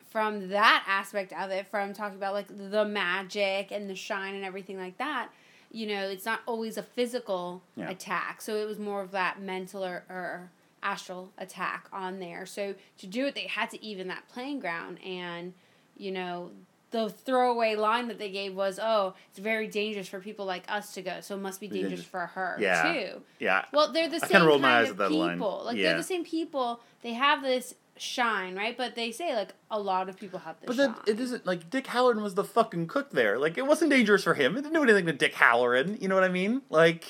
from 0.10 0.50
that 0.50 0.84
aspect 0.88 1.34
of 1.34 1.52
it, 1.52 1.68
from 1.68 1.94
talking 1.94 2.18
about 2.18 2.34
like 2.34 2.48
the 2.48 2.86
magic 2.86 3.72
and 3.72 3.90
the 3.90 3.96
shine 3.96 4.36
and 4.36 4.44
everything 4.46 4.78
like 4.78 4.98
that, 4.98 5.30
you 5.72 5.88
know, 5.88 6.08
it's 6.08 6.26
not 6.26 6.42
always 6.46 6.78
a 6.78 6.84
physical 6.84 7.62
Yeah. 7.76 7.90
attack. 7.90 8.42
So 8.42 8.56
it 8.56 8.66
was 8.66 8.78
more 8.80 9.02
of 9.02 9.12
that 9.12 9.42
mental 9.42 9.84
or, 9.84 10.04
or 10.10 10.52
astral 10.86 11.32
attack 11.38 11.88
on 11.92 12.20
there. 12.20 12.46
So 12.46 12.76
to 13.00 13.08
do 13.08 13.26
it, 13.26 13.36
they 13.36 13.48
had 13.48 13.70
to 13.72 13.84
even 13.84 14.08
that 14.10 14.28
playing 14.30 14.60
ground. 14.60 15.00
And, 15.04 15.54
you 15.98 16.12
know, 16.12 16.52
the 16.92 17.10
throwaway 17.10 17.76
line 17.76 18.08
that 18.08 18.20
they 18.20 18.30
gave 18.32 18.54
was, 18.56 18.80
oh, 18.82 19.16
it's 19.30 19.40
very 19.40 19.68
dangerous 19.68 20.08
for 20.08 20.20
people 20.20 20.46
like 20.46 20.64
us 20.70 20.94
to 20.94 21.02
go. 21.02 21.20
So 21.22 21.36
it 21.36 21.42
must 21.42 21.60
be 21.60 21.68
dangerous 21.68 22.04
for 22.04 22.28
her, 22.28 22.56
Yeah. 22.60 22.94
too. 22.94 23.22
Yeah. 23.40 23.66
Well, 23.74 23.92
they're 23.92 24.08
the 24.08 24.22
I 24.24 24.28
same 24.28 24.46
rolled 24.46 24.62
my 24.62 24.80
eyes 24.82 24.90
of 24.92 24.98
that 24.98 25.12
line. 25.12 25.38
people. 25.38 25.64
Like 25.66 25.76
Yeah. 25.76 25.90
they're 25.90 25.98
the 25.98 26.04
same 26.04 26.24
people. 26.24 26.80
They 27.02 27.14
have 27.14 27.42
this 27.42 27.74
shine, 27.98 28.56
right? 28.56 28.78
But 28.78 28.96
they 28.96 29.12
say 29.12 29.36
like 29.36 29.54
a 29.72 29.80
lot 29.80 30.08
of 30.10 30.18
people 30.18 30.40
have 30.40 30.60
this. 30.62 30.68
But 30.68 30.78
then 30.78 30.96
it 31.08 31.20
isn't 31.20 31.46
like 31.46 31.70
Dick 31.70 31.86
Hallorann 31.86 32.22
was 32.22 32.36
the 32.36 32.44
fucking 32.44 32.88
cook 32.88 33.12
there. 33.12 33.40
Like 33.40 33.58
it 33.58 33.66
wasn't 33.66 33.92
dangerous 33.92 34.24
for 34.24 34.34
him. 34.36 34.54
It 34.56 34.62
didn't 34.62 34.74
do 34.74 34.84
anything 34.84 35.06
to 35.08 35.14
Dick 35.14 35.34
Hallorann. 35.34 36.02
You 36.02 36.08
know 36.08 36.16
what 36.16 36.24
I 36.24 36.30
mean? 36.30 36.62
Like 36.70 37.06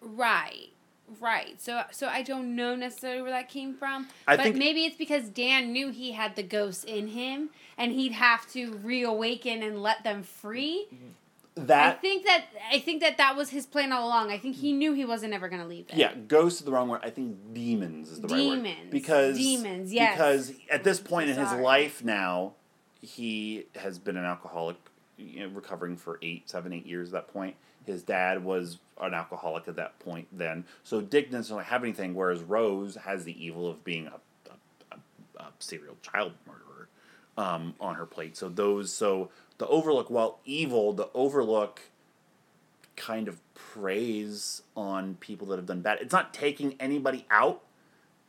Right. 0.00 0.70
Right. 1.20 1.60
So 1.60 1.82
so 1.90 2.08
I 2.08 2.22
don't 2.22 2.54
know 2.56 2.74
necessarily 2.74 3.22
where 3.22 3.30
that 3.30 3.48
came 3.48 3.74
from. 3.74 4.08
I 4.26 4.36
but 4.36 4.44
think- 4.44 4.56
maybe 4.56 4.84
it's 4.84 4.96
because 4.96 5.28
Dan 5.28 5.72
knew 5.72 5.90
he 5.90 6.12
had 6.12 6.36
the 6.36 6.42
ghosts 6.42 6.84
in 6.84 7.08
him 7.08 7.50
and 7.76 7.92
he'd 7.92 8.12
have 8.12 8.50
to 8.52 8.78
reawaken 8.82 9.62
and 9.62 9.82
let 9.82 10.04
them 10.04 10.22
free. 10.22 10.86
Mm-hmm. 10.92 11.06
That 11.54 11.96
I 11.96 11.98
think 11.98 12.24
that 12.24 12.44
I 12.72 12.78
think 12.78 13.02
that 13.02 13.18
that 13.18 13.36
was 13.36 13.50
his 13.50 13.66
plan 13.66 13.92
all 13.92 14.08
along. 14.08 14.30
I 14.30 14.38
think 14.38 14.56
he 14.56 14.72
knew 14.72 14.94
he 14.94 15.04
wasn't 15.04 15.34
ever 15.34 15.50
going 15.50 15.60
to 15.60 15.68
leave 15.68 15.84
it. 15.90 15.96
Yeah, 15.96 16.14
ghosts 16.14 16.60
is 16.60 16.64
the 16.64 16.72
wrong 16.72 16.88
word. 16.88 17.00
I 17.02 17.10
think 17.10 17.36
demons 17.52 18.10
is 18.10 18.22
the 18.22 18.28
right 18.28 18.46
word. 18.46 18.54
Demons. 18.62 18.90
Because 18.90 19.36
Demons, 19.36 19.92
yes. 19.92 20.14
Because 20.14 20.52
at 20.70 20.82
this 20.82 20.98
point 20.98 21.28
in 21.28 21.36
his 21.36 21.52
life 21.52 22.02
now, 22.02 22.54
he 23.02 23.66
has 23.74 23.98
been 23.98 24.16
an 24.16 24.24
alcoholic, 24.24 24.76
you 25.18 25.40
know, 25.40 25.54
recovering 25.54 25.98
for 25.98 26.18
eight, 26.22 26.48
seven, 26.48 26.72
eight 26.72 26.86
years. 26.86 27.08
At 27.08 27.26
that 27.26 27.28
point, 27.34 27.56
his 27.86 28.02
dad 28.02 28.44
was 28.44 28.78
an 29.00 29.14
alcoholic 29.14 29.68
at 29.68 29.76
that 29.76 29.98
point. 29.98 30.28
Then, 30.32 30.64
so 30.84 31.00
Dick 31.00 31.26
doesn't 31.26 31.40
necessarily 31.40 31.64
have 31.64 31.82
anything. 31.82 32.14
Whereas 32.14 32.42
Rose 32.42 32.96
has 32.96 33.24
the 33.24 33.44
evil 33.44 33.68
of 33.68 33.84
being 33.84 34.06
a, 34.06 34.20
a, 34.50 34.96
a, 34.96 35.42
a 35.44 35.48
serial 35.58 35.96
child 36.02 36.32
murderer 36.46 36.88
um, 37.36 37.74
on 37.80 37.96
her 37.96 38.06
plate. 38.06 38.36
So 38.36 38.48
those, 38.48 38.92
so 38.92 39.30
the 39.58 39.66
Overlook, 39.66 40.10
while 40.10 40.38
evil, 40.44 40.92
the 40.92 41.08
Overlook 41.14 41.80
kind 42.96 43.28
of 43.28 43.40
preys 43.54 44.62
on 44.76 45.16
people 45.16 45.46
that 45.48 45.56
have 45.56 45.66
done 45.66 45.80
bad. 45.80 45.98
It's 46.00 46.12
not 46.12 46.32
taking 46.34 46.74
anybody 46.78 47.26
out 47.30 47.62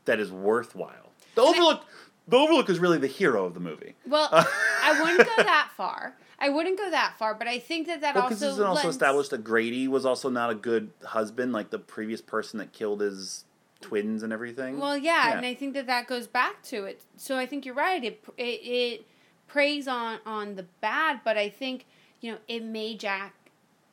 that 0.06 0.20
is 0.20 0.32
worthwhile. 0.32 1.12
The 1.36 1.42
Overlook, 1.42 1.86
the 2.28 2.38
Overlook 2.38 2.70
is 2.70 2.80
really 2.80 2.98
the 2.98 3.08
hero 3.08 3.46
of 3.46 3.54
the 3.54 3.60
movie. 3.60 3.96
Well, 4.08 4.30
I 4.32 5.02
wouldn't 5.02 5.28
go 5.28 5.44
that 5.44 5.70
far. 5.76 6.16
I 6.44 6.50
wouldn't 6.50 6.78
go 6.78 6.90
that 6.90 7.18
far, 7.18 7.34
but 7.36 7.48
I 7.48 7.58
think 7.58 7.88
that 7.88 8.02
that 8.02 8.16
Well, 8.16 8.28
because 8.28 8.44
also 8.44 8.66
also 8.66 8.90
established 8.90 9.30
that 9.30 9.46
Grady 9.46 9.88
was 9.88 10.06
also 10.06 10.30
not 10.30 10.50
a 10.50 10.56
good 10.56 10.92
husband, 11.06 11.54
like 11.54 11.70
the 11.70 11.80
previous 11.80 12.20
person 12.20 12.60
that 12.60 12.74
killed 12.74 13.00
his 13.00 13.46
twins 13.80 14.24
and 14.24 14.34
everything. 14.34 14.78
Well, 14.78 14.98
yeah, 14.98 15.30
Yeah. 15.30 15.38
and 15.38 15.46
I 15.46 15.54
think 15.54 15.74
that 15.76 15.88
that 15.88 16.06
goes 16.06 16.28
back 16.28 16.62
to 16.64 16.84
it. 16.84 17.02
So 17.16 17.38
I 17.38 17.46
think 17.46 17.66
you're 17.66 17.74
right. 17.76 18.04
It 18.04 18.26
it, 18.38 18.42
it 18.44 19.08
preys 19.48 19.88
on 19.88 20.20
on 20.26 20.56
the 20.56 20.66
bad, 20.82 21.22
but 21.24 21.38
I 21.38 21.48
think 21.48 21.86
you 22.20 22.34
know 22.34 22.38
it 22.50 22.62
made 22.62 23.00
Jack 23.00 23.34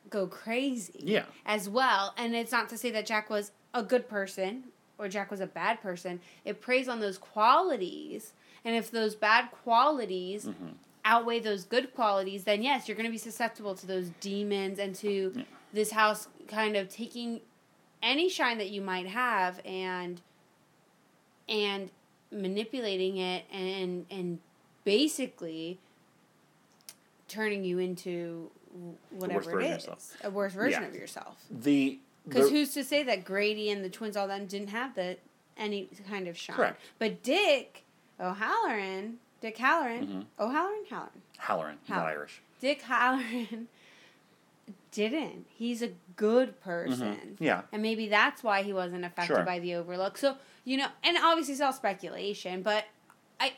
go 0.09 0.27
crazy. 0.27 0.99
Yeah. 1.03 1.23
As 1.45 1.69
well, 1.69 2.13
and 2.17 2.35
it's 2.35 2.51
not 2.51 2.67
to 2.69 2.77
say 2.77 2.91
that 2.91 3.05
Jack 3.05 3.29
was 3.29 3.51
a 3.73 3.81
good 3.81 4.09
person 4.09 4.65
or 4.97 5.07
Jack 5.07 5.31
was 5.31 5.39
a 5.39 5.47
bad 5.47 5.81
person. 5.81 6.19
It 6.43 6.59
preys 6.59 6.89
on 6.89 6.99
those 6.99 7.17
qualities, 7.17 8.33
and 8.65 8.75
if 8.75 8.91
those 8.91 9.15
bad 9.15 9.51
qualities. 9.51 10.47
Mm-hmm. 10.47 10.67
Outweigh 11.03 11.39
those 11.39 11.63
good 11.65 11.93
qualities, 11.95 12.43
then 12.43 12.61
yes, 12.61 12.87
you're 12.87 12.95
going 12.95 13.07
to 13.07 13.11
be 13.11 13.17
susceptible 13.17 13.73
to 13.75 13.87
those 13.87 14.09
demons 14.19 14.77
and 14.79 14.93
to 14.95 15.43
this 15.73 15.91
house 15.91 16.27
kind 16.47 16.75
of 16.75 16.89
taking 16.89 17.41
any 18.03 18.29
shine 18.29 18.57
that 18.59 18.69
you 18.69 18.81
might 18.81 19.07
have 19.07 19.59
and 19.65 20.21
and 21.49 21.89
manipulating 22.31 23.17
it 23.17 23.45
and 23.51 24.05
and 24.11 24.39
basically 24.83 25.79
turning 27.27 27.63
you 27.63 27.79
into 27.79 28.49
whatever 29.11 29.59
it 29.59 29.65
is. 29.85 30.15
a 30.23 30.29
worse 30.29 30.53
version 30.53 30.81
Yeah. 30.83 30.87
of 30.87 30.95
yourself. 30.95 31.43
The 31.49 31.99
because 32.27 32.49
who's 32.51 32.73
to 32.75 32.83
say 32.83 33.01
that 33.03 33.23
grady 33.25 33.69
and 33.71 33.83
the 33.83 33.89
twins 33.89 34.15
all 34.15 34.27
them 34.27 34.45
didn't 34.45 34.69
have 34.69 34.93
the 34.95 35.17
any 35.57 35.89
kind 36.07 36.27
of 36.27 36.37
shine? 36.37 36.55
Correct. 36.55 36.79
but 36.99 37.23
dick 37.23 37.83
o'halloran 38.19 39.17
dick 39.41 39.57
hallorann 39.57 40.07
Mm-hmm. 40.07 40.21
o'halloran 40.39 40.85
halloran 40.89 41.11
Hallorann, 41.41 41.77
he's 41.83 41.89
not 41.89 42.05
Irish. 42.05 42.41
dick 42.59 42.81
hallorann 42.83 43.65
didn't 44.91 45.45
he's 45.53 45.81
a 45.81 45.89
good 46.15 46.59
person 46.61 47.15
Mm-hmm. 47.15 47.43
Yeah. 47.43 47.61
and 47.71 47.81
maybe 47.81 48.07
that's 48.09 48.43
why 48.43 48.61
he 48.63 48.73
wasn't 48.73 49.05
affected 49.05 49.35
Sure. 49.35 49.43
by 49.43 49.59
the 49.59 49.75
overlook. 49.75 50.17
So, 50.17 50.35
you 50.65 50.77
know, 50.77 50.87
and 51.03 51.17
obviously 51.17 51.53
it's 51.53 51.61
all 51.61 51.73
speculation, 51.73 52.61
but 52.61 52.85
I 53.39 53.53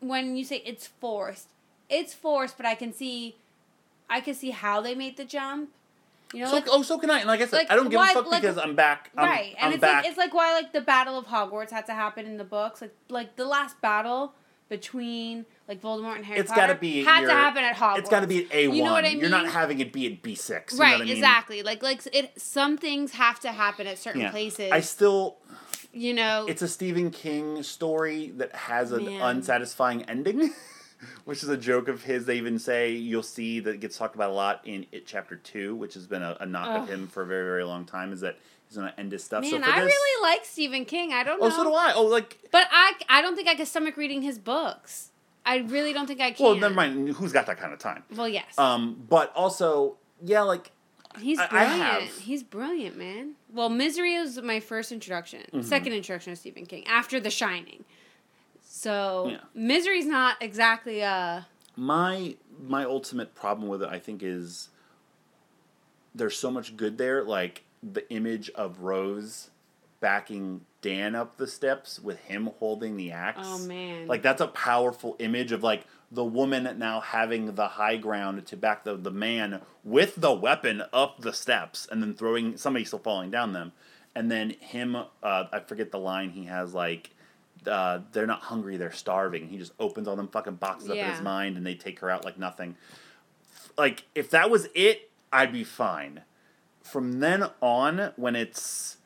when 0.00 0.36
you 0.36 0.44
say 0.44 0.62
it's 0.64 0.86
forced, 0.86 1.48
it's 1.90 2.14
forced, 2.14 2.56
but 2.56 2.64
I 2.66 2.74
can 2.74 2.92
see 2.92 3.36
I 4.08 4.20
can 4.20 4.34
see 4.34 4.50
how 4.50 4.80
they 4.80 4.94
made 4.94 5.16
the 5.16 5.24
jump. 5.24 5.70
You 6.32 6.40
know, 6.44 6.46
So, 6.46 6.54
like, 6.54 6.66
oh, 6.70 6.82
so 6.82 6.96
can 6.98 7.10
I. 7.10 7.18
And 7.18 7.26
like 7.28 7.40
I 7.40 7.46
said, 7.46 7.56
like, 7.58 7.70
I 7.72 7.74
don't 7.76 7.88
give 7.90 7.98
why- 7.98 8.12
a 8.12 8.14
fuck 8.14 8.26
like- 8.30 8.40
because 8.42 8.56
I'm 8.56 8.76
back. 8.76 9.10
I'm, 9.16 9.28
right. 9.28 9.54
And 9.58 9.66
I'm 9.66 9.72
it's 9.72 9.80
back. 9.80 10.02
like 10.04 10.06
it's 10.10 10.18
like 10.18 10.32
why 10.32 10.52
like 10.54 10.72
the 10.72 10.80
Battle 10.80 11.18
of 11.18 11.26
Hogwarts 11.26 11.70
had 11.70 11.86
to 11.86 11.94
happen 11.94 12.24
in 12.24 12.36
the 12.38 12.44
books. 12.44 12.80
Like 12.80 12.94
like 13.08 13.36
the 13.36 13.44
last 13.44 13.80
battle 13.80 14.32
between 14.70 15.44
like 15.68 15.82
Voldemort 15.82 16.16
and 16.16 16.24
Harry 16.24 16.40
it's 16.40 16.48
Potter 16.50 16.60
got 16.62 16.66
to 16.68 16.74
be 16.76 17.04
had 17.04 17.20
your- 17.20 17.28
to 17.30 17.34
happen 17.36 17.62
at 17.64 17.76
Hogwarts. 17.76 17.98
It's 17.98 18.08
got 18.08 18.20
to 18.20 18.26
be 18.26 18.44
at 18.46 18.54
A 18.54 18.68
one. 18.68 18.76
You 18.78 18.84
know 18.84 18.92
what 18.92 19.04
I 19.04 19.08
You're 19.08 19.28
not 19.28 19.46
having 19.48 19.80
it 19.80 19.92
be 19.92 20.06
at 20.06 20.22
B 20.22 20.34
six. 20.34 20.78
right, 20.78 20.92
know 20.92 20.92
what 20.94 21.02
I 21.02 21.04
mean? 21.04 21.16
exactly. 21.16 21.62
Like 21.62 21.82
like 21.82 22.00
it 22.14 22.40
some 22.40 22.78
things 22.78 23.12
have 23.12 23.38
to 23.40 23.52
happen 23.52 23.86
at 23.86 23.98
certain 23.98 24.22
Yeah. 24.22 24.30
places. 24.30 24.72
I 24.72 24.80
still. 24.80 25.36
you 25.92 26.14
know, 26.14 26.46
It's 26.48 26.62
a 26.62 26.68
Stephen 26.68 27.10
King 27.10 27.62
story 27.64 28.30
that 28.36 28.54
has 28.54 28.92
an 28.92 29.04
Man. 29.06 29.20
unsatisfying 29.20 30.04
ending, 30.04 30.54
which 31.24 31.42
is 31.42 31.48
a 31.48 31.56
joke 31.56 31.88
of 31.88 32.04
his. 32.04 32.26
They 32.26 32.36
even 32.36 32.60
say 32.60 32.92
you'll 32.92 33.24
see 33.24 33.58
that 33.58 33.70
it 33.74 33.80
gets 33.80 33.98
talked 33.98 34.14
about 34.14 34.30
a 34.30 34.34
lot 34.34 34.60
in 34.64 34.86
It 34.92 35.04
Chapter 35.06 35.34
Two, 35.34 35.74
which 35.74 35.94
has 35.94 36.06
been 36.06 36.22
a, 36.22 36.36
a 36.38 36.46
knock 36.46 36.68
Ugh. 36.68 36.82
of 36.82 36.88
him 36.88 37.08
for 37.08 37.22
a 37.24 37.26
very 37.26 37.44
very 37.44 37.64
long 37.64 37.84
time. 37.84 38.12
Is 38.12 38.20
that 38.20 38.38
he's 38.70 38.76
gonna 38.78 38.94
end 38.96 39.12
his 39.12 39.22
stuff. 39.22 39.44
so 39.44 39.50
Man, 39.58 39.62
for 39.64 39.70
I 39.70 39.80
this, 39.84 39.92
really 39.92 40.22
like 40.22 40.44
Stephen 40.46 40.84
King. 40.86 41.12
I 41.12 41.22
don't 41.24 41.38
know. 41.40 41.46
Oh, 41.48 41.50
so 41.50 41.64
do 41.64 41.74
I. 41.74 41.92
Oh, 41.94 42.04
like. 42.06 42.38
But 42.50 42.68
I, 42.72 42.92
I 43.10 43.20
don't 43.20 43.36
think 43.36 43.48
I 43.48 43.54
could 43.56 43.66
stomach 43.68 43.96
reading 43.98 44.22
his 44.22 44.38
books. 44.38 45.10
I 45.44 45.56
really 45.58 45.92
don't 45.92 46.06
think 46.06 46.20
I 46.20 46.30
can. 46.30 46.44
Well, 46.46 46.54
never 46.54 46.74
mind. 46.74 47.08
Who's 47.10 47.32
got 47.32 47.46
that 47.46 47.58
kind 47.58 47.72
of 47.72 47.78
time? 47.78 48.04
Well, 48.14 48.28
yes. 48.28 48.56
Um, 48.58 49.04
but 49.08 49.32
also, 49.34 49.96
yeah, 50.24 50.42
like 50.42 50.70
He's 51.18 51.38
I- 51.40 51.44
I 51.44 51.48
brilliant. 51.48 51.80
have. 51.82 52.18
He's 52.18 52.42
brilliant, 52.44 52.96
man. 52.96 53.32
Well, 53.52 53.68
Misery 53.68 54.18
was 54.20 54.40
my 54.40 54.60
first 54.60 54.92
introduction, 54.92 55.40
Mm-hmm. 55.52 55.62
second 55.62 55.92
introduction 55.92 56.32
to 56.32 56.36
Stephen 56.36 56.64
King 56.66 56.86
after 56.86 57.18
The 57.18 57.30
Shining. 57.30 57.84
So 58.62 59.28
Yeah. 59.30 59.38
Misery's 59.54 60.06
not 60.06 60.36
exactly 60.40 61.02
uh 61.02 61.42
my 61.76 62.36
my 62.62 62.84
ultimate 62.84 63.34
problem 63.34 63.68
with 63.68 63.82
it 63.82 63.88
i 63.88 63.98
think 63.98 64.22
is 64.22 64.68
there's 66.14 66.36
so 66.36 66.50
much 66.50 66.76
good 66.76 66.98
there 66.98 67.22
like 67.24 67.64
the 67.82 68.08
image 68.12 68.50
of 68.50 68.80
rose 68.80 69.50
backing 70.00 70.62
dan 70.80 71.14
up 71.14 71.36
the 71.36 71.46
steps 71.46 72.00
with 72.00 72.18
him 72.20 72.50
holding 72.58 72.96
the 72.96 73.12
axe. 73.12 73.40
Oh, 73.42 73.58
man. 73.58 74.06
like 74.06 74.22
that's 74.22 74.40
a 74.40 74.48
powerful 74.48 75.16
image 75.18 75.52
of 75.52 75.62
like 75.62 75.84
the 76.10 76.24
woman 76.24 76.78
now 76.78 77.00
having 77.00 77.54
the 77.54 77.68
high 77.68 77.96
ground 77.96 78.44
to 78.46 78.56
back 78.56 78.84
the, 78.84 78.96
the 78.96 79.10
man 79.10 79.60
with 79.84 80.16
the 80.16 80.32
weapon 80.32 80.82
up 80.92 81.20
the 81.20 81.32
steps 81.32 81.86
and 81.90 82.02
then 82.02 82.14
throwing 82.14 82.56
somebody 82.56 82.84
still 82.84 82.98
falling 82.98 83.30
down 83.30 83.52
them. 83.52 83.72
And 84.14 84.30
then 84.30 84.50
him 84.50 84.96
uh, 84.96 85.04
i 85.22 85.60
forget 85.60 85.92
the 85.92 85.98
line 85.98 86.30
he 86.30 86.46
has 86.46 86.74
like 86.74 87.10
uh, 87.66 88.00
they're 88.12 88.26
not 88.26 88.40
hungry 88.40 88.76
they're 88.76 88.90
starving. 88.90 89.48
He 89.48 89.58
just 89.58 89.72
opens 89.78 90.08
all 90.08 90.16
them 90.16 90.28
fucking 90.28 90.54
boxes 90.54 90.90
up 90.90 90.96
in 90.96 91.04
his 91.04 91.20
mind 91.20 91.56
and 91.56 91.66
they 91.66 91.74
take 91.74 92.00
her 92.00 92.10
out 92.10 92.24
like 92.24 92.38
nothing. 92.38 92.76
Like 93.76 94.04
if 94.14 94.30
that 94.30 94.50
was 94.50 94.68
it 94.74 95.10
i'd 95.32 95.52
be 95.52 95.62
fine 95.62 96.22
from 96.82 97.20
then 97.20 97.44
on 97.60 98.12
when 98.16 98.36
it's 98.36 98.96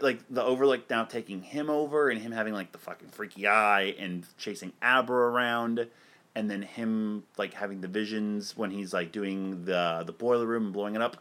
like 0.00 0.20
the 0.30 0.42
overlook 0.42 0.88
now 0.90 1.04
taking 1.04 1.42
him 1.42 1.70
over 1.70 2.10
and 2.10 2.20
him 2.20 2.32
having 2.32 2.52
like 2.52 2.72
the 2.72 2.78
fucking 2.78 3.08
freaky 3.08 3.46
eye 3.46 3.94
and 3.98 4.26
chasing 4.36 4.72
abra 4.82 5.16
around 5.30 5.86
and 6.34 6.50
then 6.50 6.62
him 6.62 7.22
like 7.36 7.54
having 7.54 7.80
the 7.80 7.88
visions 7.88 8.56
when 8.56 8.70
he's 8.70 8.92
like 8.92 9.12
doing 9.12 9.64
the 9.64 10.02
the 10.04 10.12
boiler 10.12 10.46
room 10.46 10.64
and 10.64 10.72
blowing 10.72 10.96
it 10.96 11.02
up 11.02 11.16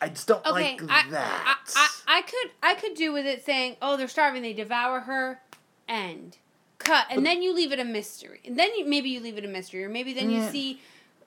i 0.00 0.08
just 0.08 0.26
don't 0.26 0.44
okay. 0.46 0.78
like 0.78 0.82
I, 0.88 1.10
that 1.10 1.42
I, 1.46 1.72
I 1.76 1.88
I 2.08 2.22
could 2.22 2.50
I 2.62 2.74
could 2.74 2.94
do 2.94 3.12
with 3.12 3.26
it 3.26 3.44
saying, 3.44 3.76
"Oh, 3.80 3.96
they're 3.96 4.08
starving. 4.08 4.42
They 4.42 4.52
devour 4.52 5.00
her." 5.00 5.40
End. 5.86 6.38
Cut. 6.78 7.06
And 7.10 7.24
then 7.24 7.42
you 7.42 7.54
leave 7.54 7.72
it 7.72 7.80
a 7.80 7.84
mystery. 7.84 8.40
And 8.44 8.58
then 8.58 8.70
you, 8.76 8.86
maybe 8.86 9.08
you 9.08 9.20
leave 9.20 9.38
it 9.38 9.44
a 9.44 9.48
mystery, 9.48 9.84
or 9.84 9.88
maybe 9.88 10.12
then 10.12 10.30
you 10.30 10.40
mm. 10.40 10.50
see 10.50 10.80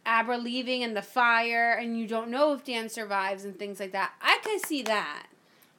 Abra 0.05 0.37
leaving 0.37 0.83
and 0.83 0.95
the 0.97 1.01
fire, 1.01 1.73
and 1.73 1.97
you 1.99 2.07
don't 2.07 2.29
know 2.29 2.53
if 2.53 2.63
Dan 2.63 2.89
survives 2.89 3.43
and 3.45 3.57
things 3.57 3.79
like 3.79 3.91
that. 3.91 4.13
I 4.21 4.39
could 4.43 4.65
see 4.65 4.81
that. 4.83 5.27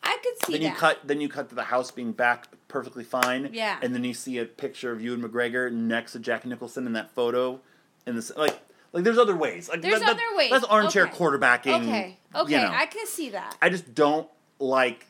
I 0.04 0.18
could 0.22 0.46
see 0.46 0.52
then 0.54 0.62
you 0.62 0.68
that. 0.68 0.76
cut 0.78 0.98
then 1.04 1.20
you 1.20 1.28
cut 1.28 1.48
to 1.50 1.54
the 1.54 1.62
house 1.64 1.90
being 1.92 2.10
back 2.10 2.48
perfectly 2.66 3.04
fine 3.04 3.50
Yeah. 3.52 3.78
and 3.82 3.94
then 3.94 4.02
you 4.02 4.14
see 4.14 4.38
a 4.38 4.44
picture 4.44 4.90
of 4.90 5.00
Ewan 5.00 5.22
McGregor 5.22 5.70
next 5.70 6.12
to 6.12 6.18
jack 6.18 6.44
nicholson 6.44 6.86
in 6.88 6.92
that 6.94 7.12
photo 7.14 7.60
in 8.04 8.16
this 8.16 8.32
like 8.36 8.60
like 8.92 9.04
there's 9.04 9.16
other 9.18 9.36
ways 9.36 9.68
like 9.68 9.80
There's 9.80 10.00
that- 10.00 10.06
that- 10.06 10.16
other 10.16 10.36
ways. 10.36 10.50
that's 10.50 10.64
armchair 10.64 11.04
Okay. 11.04 11.12
quarterbacking 11.16 11.82
Okay. 11.82 12.18
Okay. 12.34 12.50
you 12.52 12.58
know. 12.58 12.72
I 12.74 12.86
can 12.86 13.06
see 13.06 13.30
that. 13.30 13.56
I 13.62 13.68
just 13.68 13.94
don't 13.94 14.28
like 14.58 15.06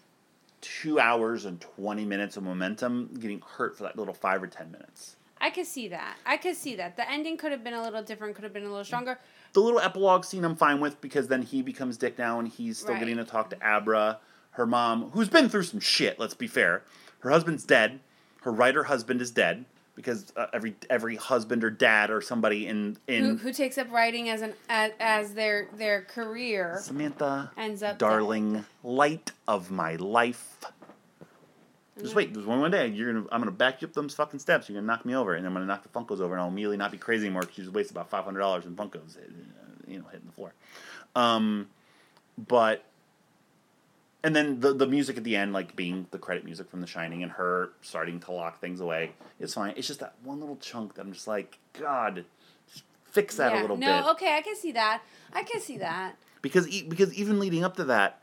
two 0.61 1.01
hours 1.01 1.47
and 1.47 1.59
20 1.59 2.05
minutes 2.05 2.37
of 2.37 2.43
momentum 2.43 3.15
getting 3.19 3.41
hurt 3.57 3.79
for 3.79 3.85
that 3.85 3.97
little 3.97 4.13
five 4.13 4.43
or 4.43 4.47
10 4.47 4.71
minutes. 4.71 5.17
I 5.43 5.51
could 5.51 5.67
see 5.67 5.89
that. 5.89 6.17
I 6.25 6.37
could 6.39 6.57
see 6.57 6.77
that. 6.77 6.97
The 6.97 7.11
ending 7.11 7.37
could 7.37 7.51
have 7.53 7.63
been 7.65 7.75
a 7.75 7.83
little 7.83 8.03
different. 8.03 8.35
Could 8.37 8.45
have 8.45 8.53
been 8.55 8.65
a 8.65 8.69
little 8.71 8.85
stronger. 8.85 9.19
The 9.53 9.61
little 9.61 9.81
epilogue 9.81 10.25
scene 10.25 10.45
I'm 10.45 10.57
fine 10.57 10.81
with 10.81 11.01
because 11.03 11.29
then 11.29 11.43
he 11.43 11.61
becomes 11.61 11.97
Dick 11.99 12.17
now 12.19 12.39
and 12.39 12.49
he's 12.49 12.79
still 12.79 12.93
Right. 12.93 13.01
getting 13.01 13.17
to 13.19 13.25
talk 13.25 13.51
to 13.51 13.57
Abra, 13.61 14.21
her 14.53 14.67
mom, 14.67 15.11
who's 15.11 15.29
been 15.29 15.49
through 15.51 15.65
some 15.65 15.81
shit, 15.81 16.19
let's 16.19 16.33
be 16.35 16.47
fair. 16.47 16.85
Her 17.21 17.31
husband's 17.31 17.65
dead. 17.65 18.01
Her 18.43 18.53
writer 18.53 18.85
husband 18.85 19.21
is 19.21 19.31
dead. 19.31 19.67
because 19.95 20.33
uh, 20.37 20.47
every 20.55 20.75
every 20.89 21.17
husband 21.17 21.63
or 21.63 21.69
dad 21.71 22.11
or 22.11 22.23
somebody 22.23 22.67
in 22.67 22.97
in 23.07 23.25
who, 23.25 23.37
who 23.37 23.53
takes 23.53 23.77
up 23.77 23.91
writing 23.93 24.31
as 24.31 24.41
an 24.41 24.55
as, 24.71 24.91
as 24.99 25.35
their 25.35 25.69
their 25.77 26.01
career 26.03 26.79
Samantha, 26.81 27.51
ends 27.59 27.83
up 27.83 27.99
darling, 27.99 28.65
light 28.83 29.33
of 29.47 29.71
my 29.71 29.97
life. 29.97 30.57
Just 32.03 32.15
wait. 32.15 32.35
There's 32.35 32.47
one 32.47 32.61
one 32.61 32.71
day 32.71 32.89
you're 32.89 33.13
gonna. 33.13 33.27
I'm 33.31 33.41
gonna 33.41 33.51
back 33.51 33.83
you 33.83 33.89
up 33.89 33.95
those 33.95 34.15
fucking 34.15 34.41
steps. 34.41 34.69
You're 34.69 34.81
gonna 34.81 34.87
knock 34.87 35.05
me 35.05 35.15
over, 35.15 35.35
and 35.35 35.47
I'm 35.47 35.53
gonna 35.53 35.67
knock 35.67 35.83
the 35.83 35.89
Funkos 35.89 36.21
over, 36.21 36.35
and 36.35 36.43
I'll 36.43 36.49
immediately 36.49 36.77
not 36.77 36.91
be 36.91 36.99
crazy 36.99 37.27
anymore 37.27 37.43
because 37.43 37.59
you 37.59 37.65
just 37.65 37.75
wasted 37.75 37.97
about 37.97 38.11
five 38.11 38.25
hundred 38.25 38.41
dollars 38.41 38.67
in 38.67 38.75
Funkos, 38.75 39.17
uh, 39.17 39.21
you 39.87 39.99
know, 39.99 40.05
hitting 40.07 40.27
the 40.27 40.33
floor. 40.33 40.53
Um, 41.15 41.69
but 42.37 42.85
and 44.25 44.35
then 44.35 44.61
the 44.61 44.73
the 44.73 44.87
music 44.87 45.17
at 45.17 45.25
the 45.25 45.37
end, 45.37 45.53
like 45.53 45.75
being 45.75 46.07
the 46.11 46.19
credit 46.19 46.45
music 46.45 46.71
from 46.71 46.81
The 46.81 46.87
Shining, 46.87 47.23
and 47.23 47.33
her 47.33 47.71
starting 47.83 48.21
to 48.21 48.33
lock 48.33 48.61
things 48.61 48.81
away, 48.81 49.13
it's 49.41 49.55
fine. 49.55 49.75
It's 49.77 49.87
just 49.87 50.01
that 50.01 50.15
one 50.23 50.41
little 50.41 50.57
chunk 50.57 50.95
that 50.95 51.03
I'm 51.03 51.13
just 51.13 51.27
like, 51.27 51.59
God, 51.79 52.25
just 52.73 52.85
fix 53.05 53.37
that 53.37 53.53
a 53.53 53.61
little 53.61 53.77
no, 53.77 53.87
bit 53.87 54.05
No, 54.05 54.11
okay, 54.13 54.37
I 54.37 54.43
can 54.43 54.57
see 54.57 54.73
that. 54.73 55.03
I 55.33 55.43
can 55.43 55.61
see 55.61 55.79
that. 55.79 56.17
because 56.41 56.67
because 56.67 57.13
even 57.15 57.39
leading 57.41 57.65
up 57.65 57.77
to 57.77 57.85
that, 57.85 58.22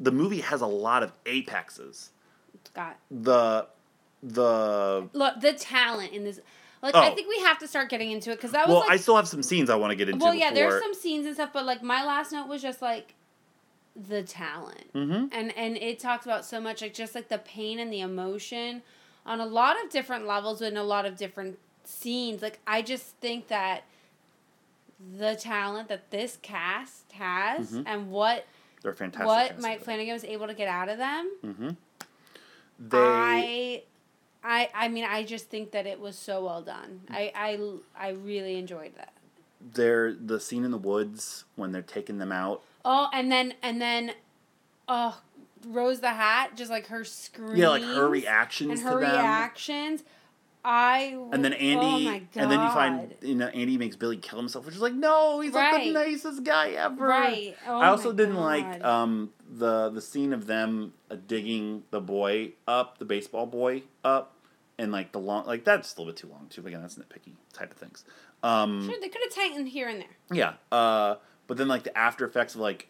the 0.00 0.10
movie 0.10 0.40
has 0.40 0.60
a 0.62 0.66
lot 0.66 1.02
of 1.02 1.12
apexes. 1.26 2.10
Scott. 2.64 2.96
The 3.10 3.66
the 4.22 5.08
Look, 5.12 5.40
the 5.40 5.52
talent 5.52 6.12
in 6.12 6.24
this. 6.24 6.40
Like, 6.82 6.94
I 6.94 7.10
Oh. 7.10 7.14
think 7.14 7.28
we 7.28 7.38
have 7.40 7.58
to 7.58 7.68
start 7.68 7.90
getting 7.90 8.10
into 8.10 8.30
it 8.32 8.36
because 8.36 8.52
that 8.52 8.66
was 8.66 8.72
well, 8.74 8.80
like. 8.80 8.90
I 8.90 8.96
still 8.96 9.16
have 9.16 9.28
some 9.28 9.42
scenes 9.42 9.68
I 9.70 9.76
want 9.76 9.90
to 9.90 9.96
get 9.96 10.08
into. 10.08 10.24
well, 10.24 10.34
yeah, 10.34 10.50
before. 10.50 10.70
there's 10.70 10.82
some 10.82 10.94
scenes 10.94 11.26
and 11.26 11.34
stuff, 11.34 11.50
but 11.52 11.64
like 11.66 11.82
my 11.82 12.02
last 12.04 12.32
note 12.32 12.48
was 12.48 12.62
just 12.62 12.80
like 12.82 13.14
the 13.94 14.22
talent, 14.22 14.90
Mhm. 14.94 15.28
and 15.32 15.56
and 15.56 15.76
it 15.76 15.98
talks 15.98 16.24
about 16.24 16.44
so 16.44 16.60
much 16.60 16.80
like 16.80 16.94
just 16.94 17.14
like 17.14 17.28
the 17.28 17.38
pain 17.38 17.78
and 17.78 17.92
the 17.92 18.00
emotion 18.00 18.82
on 19.26 19.40
a 19.40 19.46
lot 19.46 19.82
of 19.84 19.90
different 19.90 20.26
levels 20.26 20.62
in 20.62 20.76
a 20.78 20.82
lot 20.84 21.04
of 21.04 21.16
different 21.16 21.58
scenes. 21.84 22.40
Like 22.40 22.60
I 22.66 22.80
just 22.82 23.16
think 23.16 23.48
that 23.48 23.84
the 25.18 25.34
talent 25.34 25.88
that 25.88 26.10
this 26.10 26.38
cast 26.40 27.12
has 27.12 27.72
Mhm. 27.72 27.82
and 27.86 28.10
what 28.10 28.46
They're 28.82 28.92
fantastic. 28.94 29.26
what 29.26 29.60
Mike. 29.60 29.82
Flanagan 29.82 30.14
was 30.14 30.24
able 30.24 30.46
to 30.46 30.54
get 30.54 30.68
out 30.68 30.88
of 30.88 30.98
them. 30.98 31.30
Mhm. 31.44 31.76
They 32.78 33.84
I, 34.42 34.68
I, 34.72 34.84
I 34.86 34.88
mean, 34.88 35.04
I 35.04 35.22
just 35.24 35.50
think 35.50 35.72
that 35.72 35.86
it 35.86 36.00
was 36.00 36.16
so 36.16 36.44
well 36.44 36.62
done. 36.62 37.02
I, 37.10 37.30
I, 37.34 37.58
I 37.94 38.08
really 38.10 38.56
enjoyed 38.56 38.94
that. 38.96 39.12
they're 39.74 40.14
the 40.14 40.40
scene 40.40 40.64
in 40.64 40.70
the 40.70 40.78
woods 40.78 41.44
when 41.56 41.72
they're 41.72 41.82
taking 41.82 42.18
them 42.18 42.32
out. 42.32 42.62
Oh, 42.84 43.08
and 43.12 43.30
then 43.30 43.52
and 43.62 43.80
then, 43.82 44.12
oh, 44.88 45.20
Rose 45.66 46.00
the 46.00 46.08
Hat, 46.14 46.56
just 46.56 46.70
like 46.70 46.86
her 46.86 47.04
screams. 47.04 47.58
Yeah, 47.58 47.68
like 47.68 47.82
her 47.82 48.08
reactions 48.08 48.70
and 48.70 48.80
to 48.80 48.86
her 48.86 49.00
them. 49.00 49.14
I 50.64 51.16
And 51.32 51.42
then 51.44 51.52
Andi, 51.52 52.06
Oh 52.36 52.40
and 52.40 52.50
then 52.50 52.60
you 52.60 52.68
find 52.70 53.14
you 53.22 53.34
know 53.34 53.48
Andi 53.48 53.78
makes 53.78 53.96
Billy 53.96 54.16
kill 54.18 54.38
himself, 54.38 54.66
which 54.66 54.74
is 54.74 54.80
like 54.82 54.92
no, 54.94 55.40
he's 55.40 55.52
like 55.52 55.84
the 55.84 55.92
nicest 55.92 56.44
guy 56.44 56.70
ever. 56.70 57.06
right. 57.06 57.56
Oh 57.66 57.78
I 57.80 57.88
also 57.88 58.12
didn't 58.12 58.34
God. 58.36 58.42
like 58.42 58.84
um, 58.84 59.30
the 59.50 59.88
the 59.90 60.00
scene 60.02 60.32
of 60.32 60.46
them 60.46 60.92
uh, 61.10 61.16
digging 61.26 61.84
the 61.90 62.00
boy 62.00 62.52
up, 62.68 62.98
the 62.98 63.04
baseball 63.06 63.46
boy 63.46 63.82
up, 64.04 64.34
and 64.78 64.92
like 64.92 65.12
the 65.12 65.18
long 65.20 65.46
like 65.46 65.64
that's 65.64 65.94
a 65.96 66.00
little 66.00 66.12
bit 66.12 66.18
too 66.20 66.28
long 66.28 66.46
too. 66.50 66.60
But 66.62 66.68
again, 66.68 66.82
that's 66.82 66.96
nitpicky 66.96 67.32
type 67.54 67.70
of 67.70 67.78
things. 67.78 68.04
Um, 68.42 68.86
Sure, 68.88 68.98
they 69.00 69.08
could 69.08 69.22
have 69.22 69.34
tightened 69.34 69.68
here 69.68 69.88
and 69.88 70.00
there. 70.00 70.08
yeah, 70.30 70.52
uh, 70.72 71.16
but 71.46 71.56
then 71.56 71.68
like 71.68 71.84
the 71.84 71.96
after 71.96 72.26
effects 72.26 72.54
of 72.54 72.60
like 72.60 72.88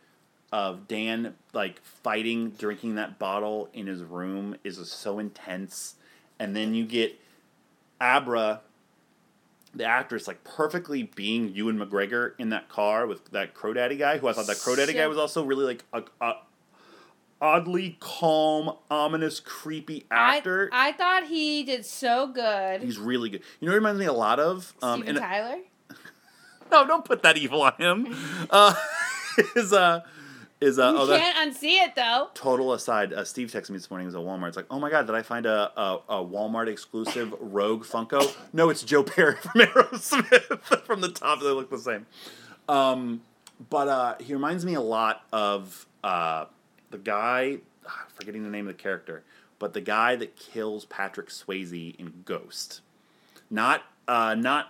of 0.52 0.88
Dan 0.88 1.34
like 1.52 1.80
fighting, 1.84 2.50
drinking 2.50 2.96
that 2.96 3.20
bottle 3.20 3.68
in 3.72 3.86
his 3.86 4.02
room 4.02 4.56
is 4.64 4.76
so 4.90 5.20
intense, 5.20 5.94
and 6.40 6.56
then 6.56 6.74
you 6.74 6.84
get 6.84 7.16
Abra, 8.00 8.60
the 9.74 9.84
actress, 9.84 10.26
like 10.26 10.42
perfectly 10.44 11.04
being 11.04 11.54
Ewan 11.54 11.78
McGregor 11.78 12.32
in 12.38 12.50
that 12.50 12.68
car 12.68 13.06
with 13.06 13.30
that 13.32 13.54
Crow 13.54 13.72
Daddy 13.72 13.96
guy, 13.96 14.18
who 14.18 14.28
I 14.28 14.32
thought 14.32 14.46
that 14.46 14.58
Crow 14.58 14.76
Daddy 14.76 14.92
guy 14.92 15.06
was 15.06 15.18
also 15.18 15.44
really 15.44 15.64
like 15.64 15.84
a, 15.92 16.02
a 16.20 16.34
oddly 17.40 17.96
calm, 18.00 18.76
ominous, 18.90 19.40
creepy 19.40 20.06
actor. 20.10 20.68
I, 20.72 20.88
I 20.88 20.92
thought 20.92 21.26
he 21.26 21.62
did 21.62 21.86
so 21.86 22.28
good. 22.28 22.82
He's 22.82 22.98
really 22.98 23.30
good. 23.30 23.42
You 23.60 23.66
know, 23.66 23.72
what 23.72 23.74
he 23.74 23.78
reminds 23.78 24.00
me 24.00 24.06
a 24.06 24.12
lot 24.12 24.40
of. 24.40 24.74
Um, 24.82 25.02
Steven 25.02 25.22
Tyler. 25.22 25.58
no, 26.70 26.86
don't 26.86 27.04
put 27.04 27.22
that 27.22 27.36
evil 27.36 27.62
on 27.62 27.74
him. 27.78 28.16
Uh, 28.50 28.74
is 29.56 29.72
uh, 29.72 30.00
is 30.60 30.78
uh, 30.78 30.90
you 30.90 30.98
oh, 30.98 31.18
can't 31.18 31.54
unsee 31.54 31.82
it 31.82 31.94
though. 31.94 32.28
total 32.34 32.72
aside. 32.74 33.12
Uh, 33.12 33.24
Steve 33.24 33.48
texted 33.50 33.70
me 33.70 33.76
this 33.78 33.90
morning. 33.90 34.04
It 34.06 34.08
was 34.08 34.14
at 34.16 34.20
Walmart. 34.22 34.48
It's 34.48 34.56
like, 34.56 34.66
oh 34.70 34.78
my 34.78 34.90
god, 34.90 35.06
did 35.06 35.14
I 35.14 35.22
find 35.22 35.46
a 35.46 35.72
a, 35.80 35.98
a 36.08 36.24
Walmart 36.24 36.68
exclusive 36.68 37.34
Rogue 37.40 37.84
Funko? 37.84 38.34
No, 38.52 38.68
it's 38.68 38.82
Joe 38.82 39.02
Perry 39.02 39.36
from 39.42 39.60
Aerosmith. 39.62 40.82
from 40.84 41.00
the 41.00 41.10
top, 41.10 41.40
they 41.40 41.46
look 41.46 41.70
the 41.70 41.78
same. 41.78 42.06
Um, 42.68 43.22
but 43.68 43.88
uh, 43.88 44.14
he 44.20 44.32
reminds 44.34 44.64
me 44.64 44.74
a 44.74 44.80
lot 44.80 45.24
of 45.32 45.86
uh, 46.04 46.46
the 46.90 46.98
guy. 46.98 47.58
ah, 47.86 48.04
Forgetting 48.14 48.42
the 48.44 48.50
name 48.50 48.68
of 48.68 48.76
the 48.76 48.82
character, 48.82 49.22
but 49.58 49.72
the 49.72 49.80
guy 49.80 50.16
that 50.16 50.36
kills 50.36 50.84
Patrick 50.84 51.28
Swayze 51.28 51.96
in 51.96 52.22
Ghost. 52.24 52.80
Not 53.50 53.82
uh, 54.06 54.34
not 54.34 54.68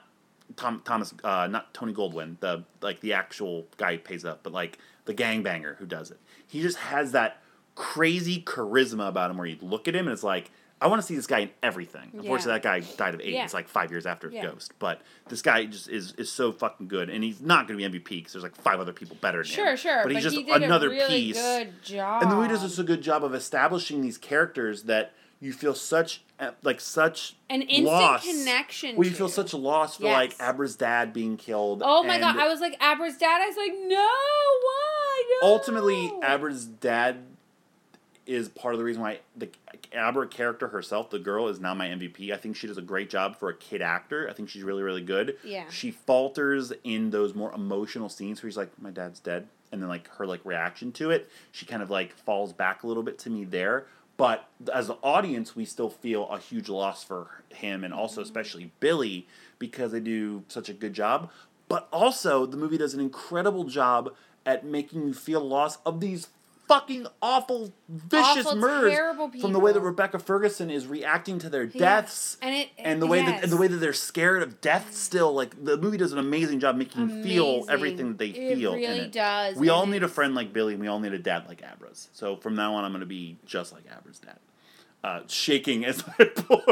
Tom 0.56 0.82
Thomas, 0.84 1.14
uh, 1.24 1.46
not 1.48 1.74
Tony 1.74 1.92
Goldwyn, 1.92 2.38
the 2.40 2.64
like 2.80 3.00
the 3.00 3.12
actual 3.12 3.66
guy 3.76 3.92
who 3.94 3.98
pays 3.98 4.24
up, 4.24 4.42
but 4.42 4.52
like 4.52 4.78
the 5.14 5.22
gangbanger 5.22 5.76
who 5.78 5.86
does 5.86 6.10
it. 6.10 6.20
He 6.46 6.62
just 6.62 6.78
has 6.78 7.12
that 7.12 7.42
crazy 7.74 8.42
charisma 8.42 9.08
about 9.08 9.30
him 9.30 9.38
where 9.38 9.46
you 9.46 9.56
look 9.60 9.88
at 9.88 9.94
him 9.96 10.06
and 10.06 10.12
it's 10.12 10.22
like, 10.22 10.50
I 10.82 10.86
want 10.86 11.02
to 11.02 11.06
see 11.06 11.14
this 11.14 11.26
guy 11.26 11.40
in 11.40 11.50
everything. 11.62 12.10
Unfortunately, 12.14 12.52
Yeah. 12.52 12.54
that 12.58 12.62
guy 12.62 12.80
died 12.96 13.14
of 13.14 13.20
AIDS 13.20 13.30
Yeah. 13.34 13.48
like 13.52 13.68
five 13.68 13.90
years 13.90 14.06
after 14.06 14.30
Yeah. 14.30 14.44
Ghost, 14.44 14.72
but 14.78 15.02
this 15.28 15.42
guy 15.42 15.66
just 15.66 15.88
is 15.90 16.12
is 16.12 16.32
so 16.32 16.52
fucking 16.52 16.88
good, 16.88 17.10
and 17.10 17.22
he's 17.22 17.40
not 17.42 17.68
going 17.68 17.78
to 17.78 17.88
be 17.88 17.98
MVP 17.98 18.16
because 18.20 18.32
there's 18.32 18.42
like 18.42 18.56
five 18.56 18.80
other 18.80 18.92
people 18.94 19.16
better 19.20 19.42
than 19.42 19.48
him. 19.50 19.54
Sure, 19.54 19.76
sure. 19.76 20.02
but 20.04 20.12
he's 20.12 20.22
just 20.22 20.36
he 20.36 20.42
did 20.44 20.62
another 20.62 20.86
a 20.86 20.90
really 20.90 21.08
piece. 21.32 21.36
good 21.36 21.82
job. 21.82 22.22
And 22.22 22.30
the 22.30 22.36
movie 22.36 22.48
does 22.48 22.78
a 22.78 22.82
good 22.82 23.02
job 23.02 23.22
of 23.24 23.34
establishing 23.34 24.00
these 24.00 24.16
characters 24.16 24.84
that 24.84 25.12
you 25.40 25.52
feel 25.52 25.74
such 25.74 26.22
uh, 26.38 26.50
like 26.62 26.80
such 26.80 27.36
An 27.48 27.62
instant 27.62 27.86
loss. 27.86 28.24
connection. 28.26 28.96
Well, 28.96 29.08
you 29.08 29.14
feel 29.14 29.28
such 29.28 29.52
a 29.52 29.56
loss 29.56 29.96
for 29.96 30.04
like 30.04 30.34
Abra's 30.40 30.76
dad 30.76 31.12
being 31.12 31.36
killed. 31.36 31.82
Oh 31.84 32.02
my 32.02 32.18
god! 32.18 32.36
I 32.36 32.48
was 32.48 32.60
like 32.60 32.74
Abra's 32.82 33.16
dad. 33.16 33.40
I 33.40 33.46
was 33.46 33.56
like, 33.56 33.72
no, 33.86 33.96
why? 34.62 35.38
No. 35.42 35.48
ultimately 35.48 36.12
Abra's 36.22 36.64
dad 36.64 37.18
is 38.26 38.48
part 38.48 38.74
of 38.74 38.78
the 38.78 38.84
reason 38.84 39.02
why 39.02 39.18
the 39.36 39.48
Abra 39.96 40.26
character 40.28 40.68
herself, 40.68 41.10
the 41.10 41.18
girl, 41.18 41.48
is 41.48 41.58
now 41.58 41.74
my 41.74 41.88
MVP. 41.88 42.32
I 42.32 42.36
think 42.36 42.54
she 42.54 42.66
does 42.68 42.78
a 42.78 42.82
great 42.82 43.10
job 43.10 43.36
for 43.36 43.48
a 43.48 43.54
kid 43.54 43.82
actor. 43.82 44.28
I 44.30 44.32
think 44.32 44.48
she's 44.48 44.62
really, 44.62 44.82
really 44.84 45.00
good. 45.02 45.36
Yeah. 45.42 45.64
She 45.68 45.90
falters 45.90 46.72
in 46.84 47.10
those 47.10 47.34
more 47.34 47.52
emotional 47.52 48.08
scenes 48.08 48.42
where 48.42 48.50
she's 48.50 48.56
like, 48.56 48.70
"My 48.80 48.90
dad's 48.90 49.18
dead," 49.20 49.48
and 49.72 49.82
then 49.82 49.88
like 49.88 50.08
her 50.16 50.26
like 50.26 50.44
reaction 50.44 50.92
to 50.92 51.10
it, 51.10 51.28
she 51.50 51.66
kind 51.66 51.82
of 51.82 51.90
like 51.90 52.14
falls 52.14 52.52
back 52.52 52.82
a 52.82 52.86
little 52.86 53.02
bit 53.02 53.18
to 53.20 53.30
me 53.30 53.44
there. 53.44 53.86
But 54.20 54.50
as 54.70 54.90
an 54.90 54.96
audience, 55.02 55.56
we 55.56 55.64
still 55.64 55.88
feel 55.88 56.28
a 56.28 56.38
huge 56.38 56.68
loss 56.68 57.02
for 57.02 57.42
him, 57.48 57.82
and 57.82 57.94
also 57.94 58.20
mm-hmm. 58.20 58.28
especially 58.28 58.70
Billy 58.78 59.26
because 59.58 59.92
they 59.92 60.00
do 60.00 60.44
such 60.46 60.68
a 60.68 60.74
good 60.74 60.92
job. 60.92 61.30
But 61.68 61.88
also, 61.90 62.44
the 62.44 62.58
movie 62.58 62.76
does 62.76 62.92
an 62.92 63.00
incredible 63.00 63.64
job 63.64 64.12
at 64.44 64.62
making 64.62 65.06
you 65.06 65.14
feel 65.14 65.40
loss 65.40 65.78
of 65.86 66.00
these 66.00 66.28
fucking 66.70 67.06
awful, 67.20 67.72
vicious 67.88 68.46
Awful, 68.46 68.56
murders 68.56 69.40
from 69.40 69.52
the 69.52 69.58
way 69.58 69.72
that. 69.72 69.80
Rebecca 69.80 70.20
Ferguson 70.20 70.70
is 70.70 70.86
reacting 70.86 71.40
to 71.40 71.48
their 71.48 71.66
deaths 71.66 72.36
and 72.40 72.54
it 72.54 72.68
and 72.78 73.02
the 73.02 73.06
way 73.06 73.24
that 73.24 73.42
and 73.42 73.50
the 73.50 73.56
way 73.56 73.66
that 73.66 73.78
they're 73.78 73.92
scared 73.92 74.42
of 74.42 74.60
death 74.60 74.94
still. 74.94 75.32
Like 75.32 75.62
the 75.62 75.76
movie 75.76 75.96
does 75.96 76.12
an 76.12 76.18
amazing 76.18 76.60
job 76.60 76.76
making 76.76 77.10
you 77.10 77.22
feel 77.24 77.64
everything 77.68 78.08
that 78.08 78.18
they 78.18 78.28
It 78.28 78.56
feel 78.56 78.74
in 78.74 78.80
really 78.80 79.08
does, 79.08 79.56
we 79.56 79.68
all 79.68 79.86
need 79.86 80.04
a 80.04 80.08
friend 80.08 80.34
like 80.34 80.52
billy 80.52 80.74
and 80.74 80.80
we 80.80 80.86
all 80.86 81.00
need 81.00 81.12
a 81.12 81.18
dad 81.18 81.48
like 81.48 81.62
abra's. 81.62 82.08
So 82.12 82.36
from 82.36 82.54
now 82.54 82.74
on 82.74 82.84
i'm 82.84 82.92
going 82.92 83.00
to 83.00 83.06
be 83.06 83.36
just 83.44 83.72
like 83.72 83.82
abra's 83.86 84.20
dad. 84.20 84.38
Uh, 85.02 85.22
shaking 85.26 85.84
as 85.84 86.04
i 86.18 86.24
pour 86.26 86.62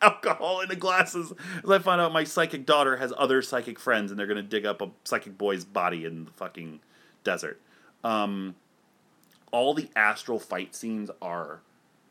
alcohol 0.00 0.60
into 0.62 0.74
glasses 0.74 1.30
as 1.62 1.70
i 1.70 1.78
find 1.78 2.00
out 2.00 2.10
my 2.10 2.24
psychic 2.24 2.64
daughter 2.64 2.96
has 2.96 3.12
other 3.18 3.42
psychic 3.42 3.78
friends 3.78 4.10
and 4.10 4.18
they're 4.18 4.26
going 4.26 4.36
to 4.36 4.42
dig 4.42 4.64
up 4.64 4.80
a 4.80 4.88
psychic 5.04 5.36
boy's 5.36 5.64
body 5.64 6.04
in 6.06 6.24
the 6.24 6.30
fucking 6.32 6.80
desert. 7.22 7.60
Um, 8.02 8.54
all 9.52 9.74
the 9.74 9.88
astral 9.96 10.38
fight 10.38 10.74
scenes 10.74 11.10
are 11.20 11.60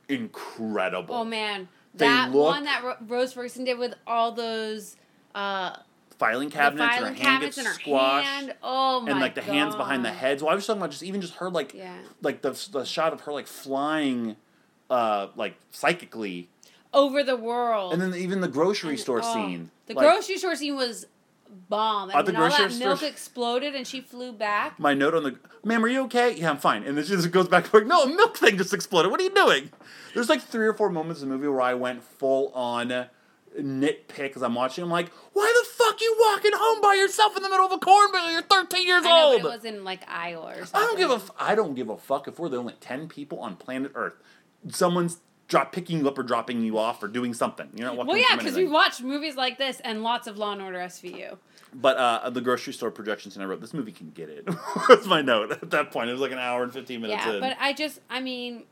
incredible 0.08 1.16
Oh 1.16 1.24
man, 1.26 1.68
They 1.94 2.06
that 2.08 2.32
look- 2.32 2.46
one 2.52 2.64
that 2.66 2.84
Ro- 2.84 2.96
Rose 3.08 3.34
Ferguson 3.34 3.64
did 3.64 3.78
with 3.80 3.94
all 4.08 4.32
those 4.32 4.96
uh, 5.36 5.76
filing 6.18 6.50
cabinets 6.50 6.96
filing 6.96 7.08
and 7.10 7.18
her 7.18 7.24
hand 7.24 7.34
cabinets 7.42 7.56
gets 7.58 7.68
her 7.68 7.74
squashed 7.76 8.28
hand. 8.28 8.56
Oh 8.64 9.02
my 9.02 9.12
and 9.12 9.20
like 9.20 9.36
the 9.36 9.42
hands 9.42 9.76
behind 9.76 10.04
the 10.04 10.10
God. 10.10 10.18
heads. 10.18 10.44
Well, 10.44 10.52
I 10.52 10.56
was 10.56 10.66
talking 10.66 10.82
about 10.82 10.92
just 10.92 11.04
even 11.04 11.22
just 11.22 11.36
her 11.36 11.50
like 11.50 11.74
Yeah. 11.74 11.98
like 12.22 12.42
the 12.42 12.52
the 12.72 12.84
shot 12.84 13.14
of 13.14 13.22
her 13.22 13.32
like 13.32 13.48
flying, 13.48 14.36
uh, 14.90 15.28
like 15.36 15.56
psychically, 15.72 16.50
over 16.94 17.24
the 17.24 17.36
world. 17.38 17.94
and 17.94 18.02
then 18.02 18.16
even 18.16 18.42
the 18.42 18.48
grocery 18.48 18.92
And- 18.92 19.00
store 19.00 19.22
oh, 19.24 19.34
scene. 19.34 19.72
The 19.86 19.94
like, 19.94 20.04
grocery 20.06 20.38
store 20.38 20.56
scene 20.56 20.76
was 20.76 21.06
bomb. 21.50 22.12
At 22.12 22.26
the 22.26 22.32
when 22.34 22.42
all 22.42 22.50
that 22.50 22.58
grocery 22.58 22.80
milk 22.80 23.04
exploded 23.04 23.76
and 23.76 23.86
she 23.86 24.02
flew 24.02 24.32
back. 24.32 24.80
My 24.80 24.94
note 24.94 25.14
on 25.16 25.24
the 25.24 25.40
ma'am, 25.64 25.84
are 25.84 25.88
you 25.88 26.04
okay? 26.04 26.34
Yeah, 26.36 26.52
I'm 26.52 26.58
fine. 26.58 26.84
And 26.84 26.98
then 26.98 27.06
she 27.06 27.12
just 27.12 27.32
goes 27.32 27.48
back 27.48 27.74
like, 27.74 27.86
no, 27.86 28.04
a 28.04 28.08
milk 28.08 28.38
thing 28.38 28.58
just 28.58 28.74
exploded. 28.74 29.12
What 29.12 29.20
are 29.20 29.24
you 29.24 29.34
doing? 29.34 29.72
There's 30.14 30.30
like 30.30 30.42
three 30.42 30.68
or 30.68 30.74
four 30.74 30.90
moments 30.90 31.22
in 31.22 31.30
the 31.30 31.36
movie 31.36 31.48
where 31.48 31.62
I 31.62 31.74
went 31.74 32.04
full 32.04 32.50
on 32.54 33.08
nitpick 33.58 34.36
as 34.36 34.44
I'm 34.44 34.56
watching. 34.56 34.84
I'm 34.84 34.90
like, 34.90 35.10
why 35.34 35.62
the 35.64 35.70
fuck 35.70 36.00
you 36.02 36.16
walking 36.20 36.52
home 36.54 36.82
by 36.82 36.94
yourself 36.96 37.36
in 37.36 37.44
the 37.44 37.50
middle 37.50 37.66
of 37.66 37.72
a 37.72 37.78
cornfield? 37.78 38.32
You're 38.32 38.42
13 38.44 38.88
years 38.88 39.04
I 39.06 39.08
know, 39.10 39.32
old. 39.34 39.42
but 39.42 39.48
it 39.50 39.56
was 39.56 39.66
in 39.66 39.84
like 39.84 40.02
Iowa 40.08 40.54
or 40.58 40.66
something. 40.66 40.76
I 40.76 40.86
don't 40.86 40.98
give 40.98 41.12
a 41.12 41.16
f- 41.16 41.32
I 41.40 41.56
don't 41.56 41.76
give 41.76 41.90
a 41.90 41.98
fuck 41.98 42.28
if 42.28 42.40
we're 42.40 42.50
the 42.50 42.58
only 42.58 42.74
10 42.80 43.08
people 43.08 43.40
on 43.40 43.56
planet 43.56 43.92
Earth. 43.96 44.16
Someone's 44.70 45.20
drop 45.50 45.72
picking 45.74 46.00
you 46.00 46.08
up 46.08 46.18
or 46.18 46.24
dropping 46.24 46.64
you 46.64 46.78
off 46.78 47.04
or 47.04 47.08
doing 47.10 47.34
something. 47.34 47.68
You're 47.76 47.88
not 47.88 47.98
walking 47.98 48.14
Well, 48.14 48.18
yeah, 48.30 48.38
because 48.38 48.56
we 48.56 48.68
watched 48.68 49.02
movies 49.02 49.36
like 49.36 49.58
this 49.58 49.82
and 49.82 50.02
lots 50.04 50.28
of 50.28 50.38
Law 50.38 50.54
and 50.54 50.62
Order 50.62 50.78
SVU. 50.78 51.38
But 51.74 51.98
uh, 51.98 52.30
the 52.30 52.40
grocery 52.42 52.72
store 52.74 52.90
projections, 52.92 53.36
and 53.36 53.44
I 53.44 53.48
wrote 53.48 53.60
this 53.60 53.74
movie 53.74 53.92
can 53.92 54.12
get 54.12 54.30
it. 54.30 54.48
That's 54.88 55.06
my 55.08 55.22
note 55.22 55.52
at 55.52 55.70
that 55.72 55.92
point. 55.92 56.10
It 56.10 56.14
was 56.14 56.22
like 56.22 56.32
an 56.32 56.38
hour 56.40 56.64
and 56.64 56.72
fifteen 56.74 57.02
minutes 57.02 57.26
Yeah, 57.26 57.34
in. 57.34 57.40
but 57.42 57.58
I 57.60 57.74
just, 57.74 58.00
I 58.10 58.22
mean, 58.22 58.64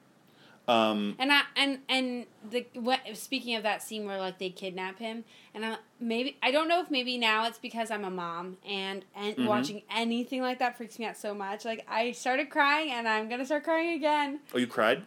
um, 0.67 1.15
and 1.19 1.31
I 1.31 1.41
and 1.55 1.79
and 1.87 2.25
the 2.49 2.65
what, 2.73 2.99
speaking 3.13 3.55
of 3.55 3.63
that 3.63 3.81
scene 3.83 4.05
where 4.05 4.17
like 4.19 4.37
they 4.39 4.49
kidnap 4.49 4.99
him, 4.99 5.23
and 5.53 5.63
I 5.65 5.77
maybe 5.99 6.37
I 6.43 6.51
don't 6.51 6.67
know 6.67 6.81
if 6.81 6.89
maybe 6.91 7.17
now 7.17 7.45
it's 7.47 7.57
because 7.59 7.89
I'm 7.91 8.03
a 8.03 8.09
mom 8.09 8.57
and 8.67 9.05
and 9.15 9.35
Mhm. 9.37 9.47
watching 9.47 9.83
anything 9.89 10.41
like 10.41 10.59
that 10.59 10.75
freaks 10.77 10.97
me 10.99 11.05
out 11.05 11.17
so 11.17 11.33
much. 11.33 11.65
Like 11.65 11.85
I 11.87 12.11
started 12.11 12.49
crying 12.49 12.91
and 12.91 13.07
I'm 13.07 13.29
gonna 13.29 13.45
start 13.45 13.63
crying 13.63 13.93
again. 13.95 14.39
oh, 14.53 14.57
you 14.57 14.67
cried? 14.67 15.03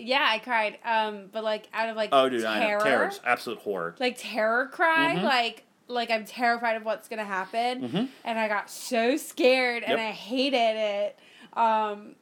Yeah, 0.00 0.24
I 0.26 0.38
cried. 0.38 0.78
Um, 0.84 1.28
but 1.32 1.42
like 1.42 1.68
out 1.74 1.88
of 1.88 1.96
like 1.96 2.10
Oh, 2.12 2.28
dude, 2.28 2.44
I 2.44 2.60
know. 2.60 2.66
terror, 2.66 2.80
Terror, 2.80 3.12
absolute 3.24 3.58
horror. 3.58 3.96
like 3.98 4.16
terror 4.16 4.66
cry, 4.66 5.16
Mhm. 5.16 5.24
like 5.24 5.64
like 5.88 6.10
I'm 6.10 6.24
terrified 6.24 6.76
of 6.76 6.84
what's 6.84 7.08
gonna 7.08 7.24
happen, 7.24 7.82
Mhm. 7.88 8.08
and 8.24 8.38
I 8.38 8.46
got 8.48 8.70
so 8.70 9.16
scared 9.16 9.82
and 9.82 9.98
I 10.00 10.10
hated 10.12 10.56
it. 10.76 11.18
Um, 11.54 12.14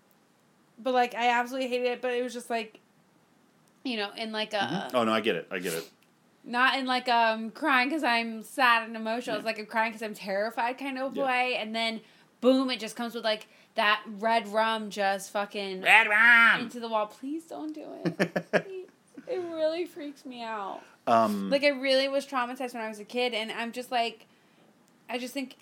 but 0.79 0.95
like 0.95 1.15
I 1.15 1.29
absolutely 1.31 1.69
hated 1.69 1.87
it, 1.87 2.01
but 2.03 2.13
it 2.15 2.23
was 2.23 2.33
just 2.33 2.49
like, 2.49 2.81
you 3.85 3.97
know, 3.97 4.11
in 4.17 4.33
like 4.33 4.55
a 4.55 4.57
Mhm. 4.59 4.95
Oh 4.95 5.05
no, 5.05 5.13
I 5.13 5.21
get 5.21 5.37
it. 5.37 5.47
I 5.51 5.59
get 5.59 5.75
it. 5.75 5.85
not 6.49 6.79
in 6.79 6.87
like 6.87 7.09
um 7.09 7.51
crying 7.51 7.89
because 7.89 8.05
I'm 8.05 8.43
sad 8.43 8.85
and 8.85 8.95
emotional. 8.97 9.37
It's 9.37 9.45
like 9.45 9.59
I'm 9.59 9.67
crying 9.67 9.91
because 9.91 10.03
I'm 10.03 10.15
terrified 10.15 10.79
kind 10.79 10.97
of 10.99 11.17
Yeah. 11.17 11.25
way, 11.27 11.57
and 11.57 11.75
then 11.75 12.01
boom, 12.47 12.71
it 12.71 12.79
just 12.79 12.95
comes 12.95 13.15
with 13.15 13.25
like 13.25 13.49
that 13.75 14.03
red 14.21 14.47
rum 14.49 14.89
just 14.91 15.31
fucking 15.33 15.83
Red 15.83 16.09
rum. 16.09 16.61
into 16.61 16.79
the 16.81 16.89
wall. 16.89 17.07
Please 17.07 17.45
don't 17.45 17.75
do 17.75 17.85
it. 18.05 18.47
It 19.29 19.39
really 19.53 19.85
freaks 19.87 20.25
me 20.25 20.43
out. 20.45 20.83
um, 21.09 21.51
Like 21.51 21.65
I 21.65 21.71
really 21.71 22.07
was 22.07 22.25
traumatized 22.25 22.75
when 22.75 22.83
I 22.85 22.89
was 22.89 23.01
a 23.01 23.05
kid, 23.05 23.35
and 23.35 23.51
I'm 23.51 23.73
just 23.73 23.91
like, 23.91 24.27
I 25.11 25.19
just 25.19 25.35
think, 25.35 25.57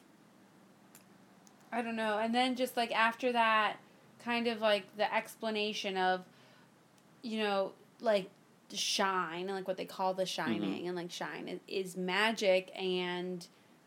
I 1.73 1.81
don't 1.81 1.97
know. 1.97 2.19
And 2.19 2.35
then 2.35 2.57
just 2.57 2.77
like 2.77 2.93
after 2.95 3.33
that, 3.33 3.77
kind 4.23 4.47
of 4.49 4.61
like 4.61 4.85
the 4.99 5.13
explanation 5.15 5.97
of, 5.97 6.25
you 7.23 7.39
know, 7.39 7.73
like 8.03 8.29
the 8.69 8.77
shine 8.77 9.47
and 9.47 9.53
like 9.55 9.67
what 9.67 9.79
they 9.79 9.87
call 9.87 10.13
the 10.13 10.27
shining 10.27 10.87
and 10.87 10.95
like 10.95 11.11
shine 11.11 11.49
is, 11.49 11.61
is 11.67 11.97
magic 11.97 12.71
and 12.79 13.47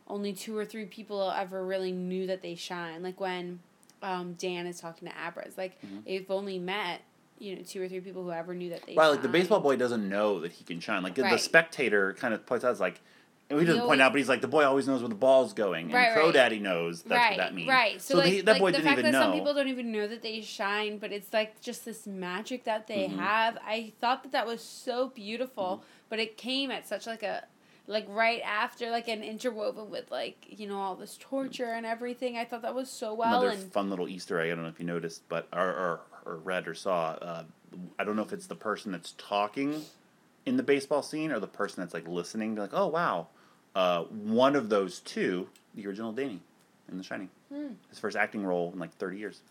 only 0.10 0.34
two 0.34 0.58
or 0.58 0.66
three 0.66 0.86
people 0.86 1.32
ever 1.32 1.66
really 1.66 1.92
knew 1.92 2.28
that 2.28 2.42
they 2.42 2.56
shine. 2.56 3.04
Like 3.04 3.20
when 3.20 3.60
um, 4.02 4.34
Dan 4.38 4.68
is 4.68 4.80
talking 4.80 5.08
to 5.08 5.14
Abra, 5.28 5.44
it's 5.46 5.58
like 5.58 5.82
Mhm. 5.82 6.06
they've 6.06 6.30
only 6.32 6.60
met 6.60 7.02
you 7.40 7.56
know 7.56 7.62
two 7.62 7.82
or 7.82 7.88
three 7.88 8.00
people 8.00 8.24
who 8.24 8.32
ever 8.32 8.54
knew 8.56 8.70
that 8.72 8.84
they. 8.86 8.96
right, 8.96 9.08
like 9.10 9.22
the 9.22 9.28
baseball 9.28 9.60
boy 9.60 9.76
doesn't 9.76 10.08
know 10.08 10.40
that 10.40 10.52
he 10.52 10.64
can 10.64 10.80
shine. 10.80 11.04
Like 11.04 11.16
the 11.16 11.38
spectator 11.38 12.14
kind 12.14 12.34
of 12.34 12.46
points 12.46 12.64
out, 12.66 12.72
it's 12.72 12.80
like, 12.80 13.00
and 13.50 13.60
he 13.60 13.66
doesn't 13.66 13.82
He 13.82 13.88
point 13.88 14.02
out, 14.02 14.12
but 14.12 14.18
he's 14.18 14.28
like, 14.30 14.42
the 14.42 14.48
boy 14.48 14.64
always 14.66 14.88
knows 14.88 15.02
where 15.02 15.10
the 15.10 15.16
ball's 15.16 15.54
going, 15.54 15.86
and 15.86 15.94
Right, 15.94 16.14
Crow 16.14 16.26
right. 16.26 16.34
Daddy 16.34 16.60
knows 16.60 17.04
that's 17.04 17.12
right, 17.18 17.32
what 17.32 17.38
that 17.38 17.54
means. 17.54 17.70
Right. 17.70 18.02
So, 18.02 18.14
So 18.16 18.18
like, 18.20 18.28
he- 18.34 18.42
that 18.42 18.52
like 18.54 18.60
boy 18.62 18.72
the 18.72 18.78
didn't 18.78 18.88
fact 18.88 19.00
even 19.00 19.12
that 19.12 19.22
some 19.22 19.32
know. 19.32 19.38
people 19.38 19.54
don't 19.54 19.68
even 19.68 19.92
know 19.92 20.08
that 20.08 20.22
they 20.24 20.42
shine, 20.42 20.98
but 20.98 21.12
it's 21.12 21.32
like 21.32 21.62
just 21.62 21.86
this 21.86 22.06
magic 22.08 22.64
that 22.66 22.88
they 22.88 23.08
Mhm. 23.08 23.18
have. 23.18 23.58
I 23.66 23.94
thought 24.00 24.24
that 24.24 24.32
that 24.32 24.46
was 24.48 24.62
so 24.64 25.10
beautiful, 25.10 25.78
Mm-hmm. 25.78 25.86
but 26.10 26.20
it 26.20 26.38
came 26.38 26.72
at 26.72 26.88
such 26.88 27.06
like 27.08 27.24
a 27.24 27.46
like 27.88 28.06
right 28.10 28.42
after 28.44 28.90
like 28.92 29.08
an 29.08 29.24
interwoven 29.24 29.90
with 29.90 30.12
like 30.12 30.46
you 30.50 30.68
know 30.68 30.78
all 30.80 30.96
this 30.96 31.18
torture 31.20 31.72
and 31.74 31.86
everything. 31.86 32.38
I 32.38 32.46
thought 32.46 32.62
that 32.64 32.76
was 32.76 32.90
so 32.90 33.14
well 33.14 33.30
Another 33.30 33.50
and 33.52 33.72
fun 33.72 33.90
little 33.90 34.08
Easter 34.08 34.40
egg. 34.40 34.52
I 34.52 34.56
don't 34.56 34.64
know 34.64 34.70
if 34.70 34.80
you 34.80 34.86
noticed, 34.86 35.28
but 35.30 35.48
or 35.54 35.68
or, 35.70 36.00
or 36.26 36.36
read 36.38 36.68
or 36.68 36.74
saw. 36.74 37.12
Uh, 37.22 37.44
I 38.00 38.04
don't 38.04 38.16
know 38.16 38.22
if 38.24 38.34
it's 38.34 38.48
the 38.48 38.56
person 38.56 38.92
that's 38.92 39.14
talking 39.18 39.84
in 40.46 40.58
the 40.58 40.64
baseball 40.64 41.02
scene 41.02 41.32
or 41.32 41.40
the 41.40 41.48
person 41.48 41.82
that's 41.82 41.94
like 41.94 42.08
listening. 42.08 42.56
They're 42.56 42.64
like, 42.66 42.74
oh 42.74 42.88
wow, 42.88 43.28
uh, 43.76 44.04
one 44.04 44.56
of 44.56 44.70
those 44.70 45.00
two, 45.00 45.48
the 45.76 45.86
original 45.88 46.12
Danny 46.12 46.42
in 46.90 46.98
The 46.98 47.04
Shining, 47.04 47.30
Hmm. 47.54 47.74
his 47.90 48.00
first 48.00 48.16
acting 48.18 48.44
role 48.46 48.72
in 48.74 48.80
like 48.80 48.94
thirty 48.96 49.18
years. 49.18 49.42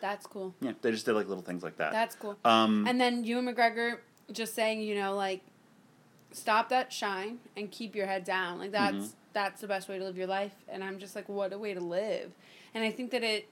that's 0.00 0.26
cool. 0.26 0.54
Yeah, 0.60 0.72
they 0.82 0.90
just 0.90 1.06
did 1.06 1.14
like 1.14 1.28
little 1.28 1.42
things 1.42 1.62
like 1.62 1.76
that. 1.78 1.92
That's 1.92 2.14
cool. 2.16 2.36
um, 2.44 2.86
And 2.86 3.00
then 3.00 3.24
Ewan 3.24 3.46
McGregor 3.46 3.98
just 4.32 4.54
saying, 4.54 4.80
you 4.82 4.94
know, 4.94 5.14
like 5.16 5.40
stop 6.34 6.68
that 6.68 6.92
shine 6.92 7.38
and 7.56 7.70
keep 7.70 7.94
your 7.94 8.06
head 8.06 8.24
down. 8.24 8.58
Like 8.58 8.72
that's 8.72 8.96
Mhm. 8.96 9.12
that's 9.32 9.60
the 9.60 9.66
best 9.66 9.88
way 9.88 9.98
to 9.98 10.04
live 10.04 10.16
your 10.16 10.26
life. 10.28 10.52
And 10.68 10.82
I'm 10.84 10.98
just 10.98 11.16
like, 11.16 11.28
what 11.28 11.52
a 11.52 11.58
way 11.58 11.74
to 11.74 11.80
live. 11.80 12.32
And 12.74 12.84
I 12.84 12.90
think 12.90 13.10
that 13.10 13.22
it 13.24 13.48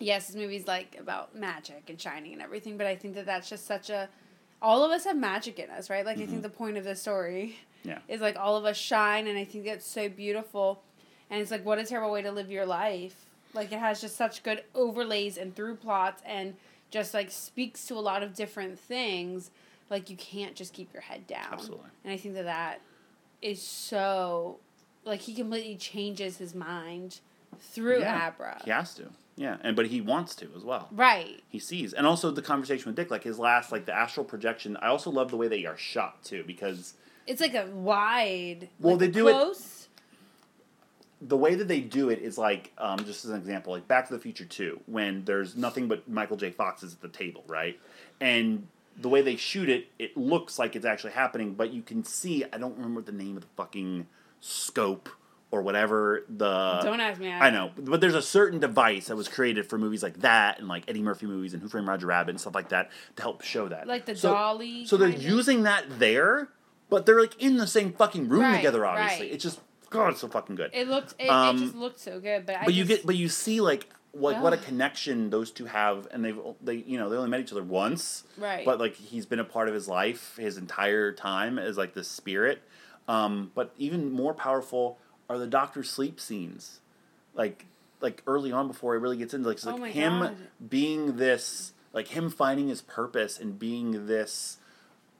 yes, 0.00 0.28
this 0.28 0.36
movie's 0.36 0.66
like 0.66 0.96
about 0.98 1.34
magic 1.34 1.84
and 1.88 2.00
shining 2.00 2.32
and 2.32 2.42
everything, 2.42 2.76
but 2.76 2.86
I 2.86 2.94
think 2.96 3.14
that 3.16 3.26
that's 3.26 3.48
just 3.48 3.66
such 3.66 3.90
a 3.90 4.08
all 4.60 4.84
of 4.84 4.90
us 4.90 5.04
have 5.04 5.16
magic 5.16 5.58
in 5.58 5.70
us, 5.70 5.88
right? 5.88 6.04
Like 6.04 6.18
I 6.18 6.26
think 6.26 6.40
Mhm. 6.40 6.42
the 6.42 6.48
point 6.50 6.76
of 6.76 6.84
the 6.84 6.96
story 6.96 7.56
Yeah. 7.84 8.00
is 8.08 8.20
like 8.20 8.36
all 8.36 8.56
of 8.56 8.64
us 8.64 8.76
shine 8.76 9.26
and 9.28 9.38
I 9.38 9.44
think 9.44 9.64
that's 9.64 9.86
so 9.86 10.08
beautiful. 10.08 10.82
And 11.30 11.40
it's 11.40 11.50
like 11.50 11.64
what 11.64 11.78
a 11.78 11.84
terrible 11.84 12.10
way 12.12 12.22
to 12.22 12.32
live 12.32 12.50
your 12.50 12.66
life. 12.66 13.24
Like 13.54 13.70
it 13.72 13.78
has 13.78 14.00
just 14.00 14.16
such 14.16 14.42
good 14.42 14.64
overlays 14.74 15.36
and 15.38 15.54
through 15.54 15.76
plots 15.76 16.22
and 16.26 16.56
just 16.90 17.14
like 17.14 17.30
speaks 17.30 17.86
to 17.86 17.94
a 17.94 18.00
lot 18.00 18.22
of 18.22 18.34
different 18.34 18.78
things. 18.80 19.50
Like 19.90 20.10
you 20.10 20.16
can't 20.16 20.54
just 20.54 20.72
keep 20.72 20.92
your 20.92 21.02
head 21.02 21.26
down. 21.26 21.46
Absolutely. 21.52 21.88
And 22.04 22.12
I 22.12 22.16
think 22.16 22.34
that 22.34 22.44
that 22.44 22.80
is 23.40 23.62
so 23.62 24.58
like 25.04 25.20
he 25.20 25.34
completely 25.34 25.76
changes 25.76 26.36
his 26.38 26.54
mind 26.54 27.20
through 27.60 28.00
Yeah, 28.00 28.28
Abra. 28.28 28.60
He 28.64 28.70
has 28.70 28.94
to. 28.96 29.06
Yeah, 29.36 29.56
and 29.62 29.76
but 29.76 29.86
he 29.86 30.00
wants 30.00 30.34
to 30.36 30.48
as 30.56 30.64
well. 30.64 30.88
Right. 30.90 31.40
He 31.48 31.60
sees, 31.60 31.92
and 31.92 32.06
also 32.06 32.30
the 32.32 32.42
conversation 32.42 32.86
with 32.86 32.96
Dick, 32.96 33.10
like 33.10 33.22
his 33.22 33.38
last, 33.38 33.70
like 33.70 33.86
the 33.86 33.94
astral 33.94 34.24
projection. 34.26 34.76
I 34.82 34.88
also 34.88 35.10
love 35.10 35.30
the 35.30 35.36
way 35.36 35.46
they 35.46 35.64
are 35.64 35.76
shot 35.76 36.24
too, 36.24 36.42
because 36.44 36.94
It's 37.26 37.40
like 37.40 37.54
a 37.54 37.66
wide 37.66 38.68
Well, 38.80 38.94
like 38.94 39.00
they 39.00 39.08
do 39.08 39.28
it- 39.28 39.32
close. 39.32 39.88
the 41.20 41.36
way 41.36 41.54
that 41.54 41.68
they 41.68 41.80
do 41.80 42.10
it 42.10 42.18
is 42.20 42.36
like, 42.36 42.72
um, 42.78 42.98
just 43.04 43.24
as 43.24 43.30
an 43.30 43.36
example, 43.38 43.72
like 43.72 43.86
Back 43.88 44.08
to 44.08 44.14
the 44.14 44.20
Future 44.20 44.44
Two, 44.44 44.80
when 44.86 45.24
there's 45.24 45.56
nothing 45.56 45.86
but 45.88 46.08
Michael 46.08 46.36
J. 46.36 46.50
Fox 46.50 46.82
is 46.82 46.94
at 46.94 47.00
the 47.00 47.08
table, 47.08 47.44
right? 47.46 47.78
And 48.20 48.66
the 49.00 49.08
way 49.08 49.22
they 49.22 49.36
shoot 49.36 49.68
it, 49.68 49.88
it 49.98 50.16
looks 50.16 50.58
like 50.58 50.74
it's 50.76 50.84
actually 50.86 51.12
happening, 51.12 51.54
but 51.54 51.72
you 51.72 51.82
can 51.82 52.02
see. 52.04 52.44
I 52.52 52.58
don't 52.58 52.76
remember 52.76 53.00
the 53.00 53.12
name 53.12 53.36
of 53.36 53.42
the 53.42 53.48
fucking 53.56 54.06
scope 54.40 55.08
or 55.50 55.62
whatever 55.62 56.24
the. 56.28 56.80
Don't 56.82 57.00
ask 57.00 57.20
me. 57.20 57.30
I 57.32 57.50
know, 57.50 57.70
but 57.76 58.00
there's 58.00 58.14
a 58.14 58.22
certain 58.22 58.58
device 58.60 59.06
that 59.06 59.16
was 59.16 59.28
created 59.28 59.66
for 59.68 59.78
movies 59.78 60.02
like 60.02 60.20
that 60.20 60.58
and 60.58 60.68
like 60.68 60.84
Eddie 60.88 61.02
Murphy 61.02 61.26
movies 61.26 61.54
and 61.54 61.62
Who 61.62 61.68
Framed 61.68 61.88
Roger 61.88 62.06
Rabbit 62.06 62.30
and 62.30 62.40
stuff 62.40 62.54
like 62.54 62.68
that 62.70 62.90
to 63.16 63.22
help 63.22 63.42
show 63.42 63.68
that. 63.68 63.86
Like 63.86 64.04
the 64.06 64.16
So- 64.16 64.32
dolly. 64.32 64.84
So 64.84 64.96
they're 64.96 65.08
using 65.08 65.62
that 65.62 65.84
there, 65.98 66.48
but 66.90 67.06
they're 67.06 67.20
like 67.20 67.40
in 67.42 67.56
the 67.56 67.66
same 67.66 67.92
fucking 67.92 68.28
room 68.28 68.42
Right, 68.42 68.56
together. 68.56 68.84
Obviously, 68.84 69.26
right. 69.26 69.34
it's 69.34 69.44
just 69.44 69.60
God, 69.90 70.10
it's 70.10 70.20
so 70.20 70.28
fucking 70.28 70.56
good. 70.56 70.70
It 70.74 70.86
looks. 70.88 71.14
It, 71.18 71.30
Um, 71.30 71.56
it 71.56 71.60
just 71.60 71.74
looked 71.74 71.98
so 72.00 72.20
good, 72.20 72.44
but 72.44 72.56
I. 72.56 72.64
but 72.66 72.74
you 72.74 72.84
just- 72.84 73.00
get, 73.00 73.06
but 73.06 73.16
you 73.16 73.28
see 73.30 73.60
like 73.62 73.88
like 74.14 74.42
what 74.42 74.52
a 74.52 74.56
connection 74.56 75.30
those 75.30 75.50
two 75.50 75.66
have, 75.66 76.08
and 76.10 76.24
they've 76.24 76.38
they 76.62 76.76
you 76.76 76.98
know 76.98 77.08
they 77.08 77.16
only 77.16 77.30
met 77.30 77.40
each 77.40 77.52
other 77.52 77.62
once, 77.62 78.24
right. 78.36 78.64
but 78.64 78.78
like 78.78 78.96
he's 78.96 79.26
been 79.26 79.38
a 79.38 79.44
part 79.44 79.68
of 79.68 79.74
his 79.74 79.88
life 79.88 80.36
his 80.38 80.56
entire 80.56 81.12
time 81.12 81.58
as 81.58 81.76
like 81.76 81.94
the 81.94 82.04
spirit. 82.04 82.62
Um, 83.06 83.52
but 83.54 83.72
even 83.78 84.12
more 84.12 84.34
powerful 84.34 84.98
are 85.30 85.38
the 85.38 85.46
doctor 85.46 85.82
sleep 85.82 86.20
scenes, 86.20 86.80
like 87.34 87.66
like 88.00 88.22
early 88.26 88.52
on 88.52 88.68
before 88.68 88.94
it 88.94 89.00
really 89.00 89.16
gets 89.16 89.34
into 89.34 89.48
like, 89.48 89.56
it's 89.56 89.66
Oh 89.66 89.72
like 89.72 89.80
my 89.80 89.90
him 89.90 90.20
God. 90.20 90.36
being 90.68 91.16
this 91.16 91.72
like 91.92 92.08
him 92.08 92.30
finding 92.30 92.68
his 92.68 92.82
purpose 92.82 93.38
and 93.38 93.58
being 93.58 94.06
this 94.06 94.58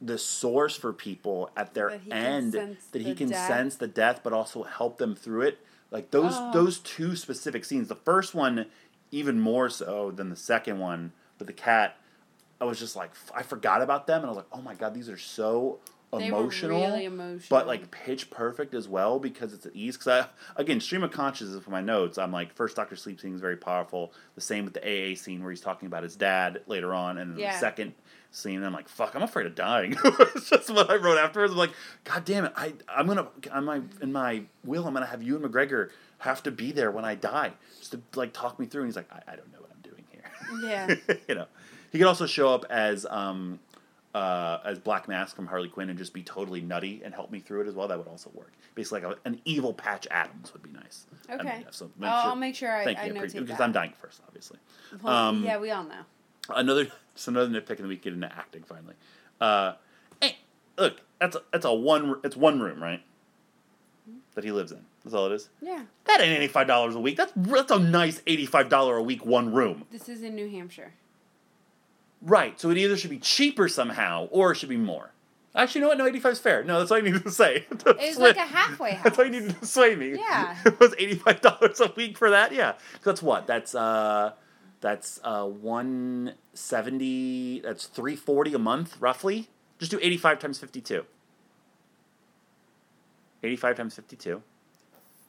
the 0.01 0.17
source 0.17 0.77
for 0.77 0.93
people 0.93 1.51
at 1.57 1.75
their 1.75 1.91
That 1.91 2.01
he 2.01 2.11
can 2.11 2.19
end 2.19 2.53
sense 2.53 2.85
that 2.93 3.03
he 3.03 3.15
can 3.15 3.29
sense 3.33 3.77
the 3.77 3.89
death 3.89 4.21
but 4.23 4.33
also 4.33 4.63
help 4.63 4.99
them 4.99 5.17
through 5.17 5.43
it 5.43 5.59
like 5.91 6.11
those 6.11 6.33
Oh. 6.35 6.53
those 6.53 6.79
two 6.79 7.17
specific 7.17 7.65
scenes 7.65 7.89
the 7.89 7.95
first 7.95 8.35
one 8.35 8.67
even 9.11 9.41
more 9.41 9.69
so 9.71 10.11
than 10.11 10.29
the 10.31 10.37
second 10.37 10.79
one 10.79 11.13
with 11.39 11.47
the 11.47 11.53
cat 11.55 11.97
i 12.61 12.65
was 12.65 12.79
just 12.79 12.95
like 12.97 13.11
f- 13.11 13.33
i 13.35 13.43
forgot 13.43 13.81
about 13.83 14.07
them 14.07 14.19
and 14.21 14.27
i 14.27 14.29
was 14.29 14.37
like 14.37 14.47
oh 14.53 14.61
my 14.63 14.75
god 14.75 14.93
these 14.95 15.09
are 15.09 15.17
so 15.19 15.79
emotional, 16.11 16.81
really 16.81 17.05
emotional. 17.05 17.47
but 17.51 17.67
like 17.67 17.91
pitch 17.91 18.31
perfect 18.31 18.73
as 18.75 18.89
well 18.89 19.19
because 19.19 19.53
it's 19.53 19.67
at 19.67 19.77
ease. 19.77 19.95
Because 19.99 20.25
I 20.25 20.61
again, 20.61 20.81
stream 20.81 21.03
of 21.03 21.11
consciousness 21.11 21.63
for 21.63 21.71
my 21.71 21.83
notes. 21.83 22.17
I'm 22.17 22.33
like 22.33 22.55
first 22.55 22.77
Doctor 22.77 22.97
Sleep 22.97 23.21
scene 23.21 23.35
is 23.35 23.43
very 23.43 23.59
powerful. 23.59 24.15
The 24.35 24.41
same 24.41 24.65
with 24.65 24.73
the 24.73 24.81
AA 24.81 25.15
scene 25.17 25.43
where 25.43 25.51
he's 25.51 25.61
talking 25.61 25.87
about 25.87 26.05
his 26.05 26.17
dad 26.17 26.63
later 26.67 26.95
on, 26.95 27.19
and 27.19 27.39
Yeah. 27.39 27.53
the 27.53 27.59
second 27.59 27.93
scene, 28.31 28.63
I'm 28.63 28.73
like, 28.73 28.89
fuck, 28.89 29.15
I'm 29.15 29.23
afraid 29.23 29.47
of 29.47 29.55
dying. 29.55 29.97
it's 30.05 30.51
just 30.51 30.71
what 30.71 30.91
I 30.91 30.97
wrote 30.97 31.19
afterwards. 31.19 31.53
I'm 31.53 31.59
like, 31.59 31.73
god 32.05 32.25
damn 32.25 32.45
it, 32.45 32.53
I 32.57 32.75
I'm 32.89 33.07
gonna 33.07 33.29
on 33.51 33.65
my 33.65 33.81
in 34.01 34.13
my 34.13 34.43
will, 34.65 34.87
I'm 34.87 34.95
gonna 34.95 35.07
have 35.07 35.23
Ewan 35.23 35.43
McGregor 35.43 35.91
have 36.19 36.43
to 36.43 36.51
be 36.51 36.73
there 36.73 36.91
when 36.91 37.05
I 37.05 37.15
die, 37.15 37.53
just 37.79 37.93
to 37.93 38.01
like 38.15 38.33
talk 38.33 38.59
me 38.59 38.67
through. 38.67 38.83
And 38.83 38.89
he's 38.89 38.97
like, 38.97 39.11
I, 39.13 39.33
I 39.33 39.37
don't 39.37 39.53
know 39.53 39.61
what 39.61 39.71
I'm 39.71 39.91
doing 39.91 40.05
here. 40.11 40.99
Yeah. 41.09 41.17
you 41.29 41.35
know, 41.35 41.47
he 41.93 41.99
could 41.99 42.07
also 42.07 42.27
show 42.27 42.53
up 42.53 42.65
as 42.71 43.07
um, 43.09 43.61
uh, 44.15 44.59
as 44.65 44.79
Black 44.79 45.07
Mask 45.09 45.37
from 45.37 45.47
Harley 45.47 45.69
Quinn 45.69 45.91
and 45.91 45.99
just 45.99 46.13
be 46.13 46.23
totally 46.23 46.61
nutty 46.61 47.03
and 47.05 47.15
help 47.15 47.31
me 47.31 47.39
through 47.41 47.63
it 47.63 47.69
as 47.69 47.75
well. 47.75 47.89
That 47.89 47.99
would 47.99 48.09
also 48.09 48.31
work. 48.35 48.53
Basically, 48.75 49.03
like 49.03 49.17
a, 49.17 49.29
an 49.29 49.41
evil 49.45 49.73
Patch 49.73 50.07
Adams 50.11 50.53
would 50.53 50.63
be 50.63 50.71
nice. 50.71 51.07
I 51.29 51.37
mean, 51.37 51.47
Okay. 51.47 51.65
so 51.71 51.91
I'll, 52.03 52.31
I'll 52.31 52.37
make 52.37 52.55
sure 52.55 52.75
I, 52.75 52.85
Thank 52.85 52.99
I 52.99 53.07
you, 53.07 53.15
notate 53.15 53.47
because. 53.47 53.61
I'm 53.61 53.73
dying 53.73 53.93
first, 54.01 54.21
obviously. 54.27 54.59
Well, 55.03 55.15
um, 55.15 55.45
yeah, 55.45 55.59
we 55.59 55.71
all 55.71 55.85
know. 55.85 56.03
Another, 56.49 56.87
just 57.15 57.29
another 57.29 57.49
nitpick 57.49 57.77
in 57.77 57.83
the 57.83 57.89
week. 57.89 58.03
Get 58.03 58.13
into 58.13 58.27
acting 58.27 58.63
finally. 58.63 58.95
Uh, 59.41 59.75
hey, 60.21 60.37
look, 60.79 61.01
that's 61.21 61.37
a, 61.37 61.43
that's 61.53 61.65
a 61.65 61.73
one. 61.73 62.17
It's 62.25 62.37
one 62.37 62.61
room, 62.61 62.83
right? 62.83 63.03
That 64.35 64.45
he 64.45 64.53
lives 64.53 64.73
in. 64.73 64.81
That's 65.05 65.15
all 65.15 65.27
it 65.27 65.33
is. 65.33 65.49
Yeah. 65.61 65.83
That 66.07 66.21
ain't 66.21 66.37
eighty 66.37 66.49
five 66.49 66.67
dollars 66.67 66.95
a 66.95 67.01
week. 67.01 67.17
That's 67.17 67.33
that's 67.37 67.71
a 67.71 67.79
nice 67.79 68.23
eighty 68.27 68.47
five 68.47 68.69
dollar 68.69 68.97
a 68.97 69.03
week 69.03 69.25
one 69.25 69.53
room. 69.53 69.85
This 69.91 70.09
is 70.09 70.23
in 70.23 70.35
New 70.35 70.49
Hampshire. 70.49 70.93
Right. 72.21 72.61
So 72.61 72.71
it 72.71 72.79
either 72.79 72.97
should 72.97 73.11
be 73.11 73.19
cheaper 73.19 73.69
somehow 73.69 74.29
or 74.31 74.53
it 74.53 74.57
should 74.57 74.69
be 74.69 74.77
more. 74.77 75.11
Actually, 75.55 75.81
you 75.81 75.83
know 75.85 75.89
what? 75.89 75.99
No, 75.99 76.07
85 76.07 76.33
is 76.33 76.39
fair. 76.39 76.63
No, 76.63 76.79
that's 76.79 76.91
all 76.91 76.99
you 76.99 77.05
needed 77.05 77.25
to 77.25 77.31
say. 77.31 77.67
It's 77.87 78.19
like 78.19 78.37
a 78.37 78.41
halfway 78.41 78.93
house. 78.93 79.03
That's 79.05 79.19
all 79.19 79.25
you 79.25 79.31
needed 79.31 79.59
to 79.59 79.67
sway 79.67 79.97
me. 79.97 80.17
Yeah. 80.17 80.57
it 80.67 80.79
was 80.79 80.93
$85 80.95 81.81
a 81.81 81.93
week 81.97 82.19
for 82.19 82.31
that. 82.31 82.53
Yeah. 82.53 82.75
That's 83.03 83.23
what? 83.23 83.47
That's 83.47 83.75
uh 83.75 84.33
that's 84.81 85.19
uh 85.25 85.45
170 85.47 87.61
that's 87.61 87.87
340 87.87 88.55
a 88.55 88.59
month 88.59 88.97
roughly. 89.01 89.49
Just 89.79 89.91
do 89.91 89.99
85 90.03 90.39
times 90.39 90.59
52. 90.59 91.05
85 93.43 93.77
times 93.77 93.95
52. 93.95 94.43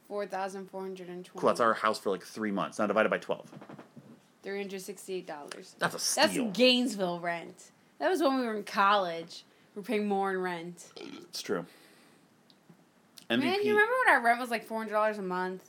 Four 0.08 0.26
thousand 0.26 0.70
four 0.72 0.82
hundred 0.82 1.08
and 1.10 1.24
twenty. 1.24 1.40
Cool. 1.42 1.48
That's 1.50 1.60
our 1.60 1.76
house 1.76 2.00
for 2.00 2.10
like 2.10 2.24
3 2.24 2.50
months. 2.52 2.80
Now 2.80 2.88
divided 2.88 3.10
by 3.10 3.20
12. 3.20 3.46
Three 4.42 4.62
hundred 4.62 4.82
sixty-eight 4.82 5.28
dollars. 5.28 5.76
That's 5.78 5.96
a 5.96 6.00
steal. 6.00 6.46
That's. 6.46 6.58
Gainesville 6.58 7.20
rent. 7.20 7.72
That 8.00 8.10
was 8.10 8.22
when 8.22 8.40
we 8.40 8.46
were 8.46 8.56
in 8.56 8.64
college. 8.64 9.44
We 9.76 9.82
are 9.82 9.84
paying 9.84 10.08
more 10.08 10.32
in 10.32 10.40
rent. 10.42 10.86
it's 10.96 11.42
true. 11.44 11.66
MVP. 13.30 13.40
Man, 13.40 13.62
you 13.64 13.72
remember 13.74 13.94
when 14.06 14.16
our 14.16 14.24
rent 14.24 14.40
was 14.40 14.50
like 14.50 14.66
four 14.66 14.80
hundred 14.80 14.94
dollars 14.94 15.18
a 15.20 15.22
month? 15.22 15.64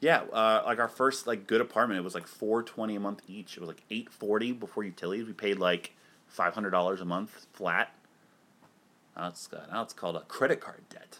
Yeah, 0.00 0.22
uh, 0.32 0.62
like 0.64 0.78
our 0.78 0.88
first 0.88 1.26
like 1.26 1.46
good 1.46 1.60
apartment, 1.60 1.98
it 1.98 2.02
was 2.02 2.14
like 2.14 2.26
four 2.26 2.62
twenty 2.62 2.96
a 2.96 3.00
month 3.00 3.22
each. 3.28 3.56
It 3.56 3.60
was 3.60 3.68
like 3.68 3.82
eight 3.90 4.10
forty 4.10 4.52
before 4.52 4.82
utilities. 4.82 5.26
We 5.26 5.34
paid 5.34 5.58
like 5.58 5.92
five 6.26 6.54
hundred 6.54 6.70
dollars 6.70 7.00
a 7.00 7.04
month 7.04 7.46
flat. 7.52 7.92
Now 9.16 9.28
it's 9.28 9.48
now 9.70 9.82
it's 9.82 9.92
called 9.92 10.16
a 10.16 10.20
credit 10.20 10.60
card 10.60 10.82
debt. 10.88 11.18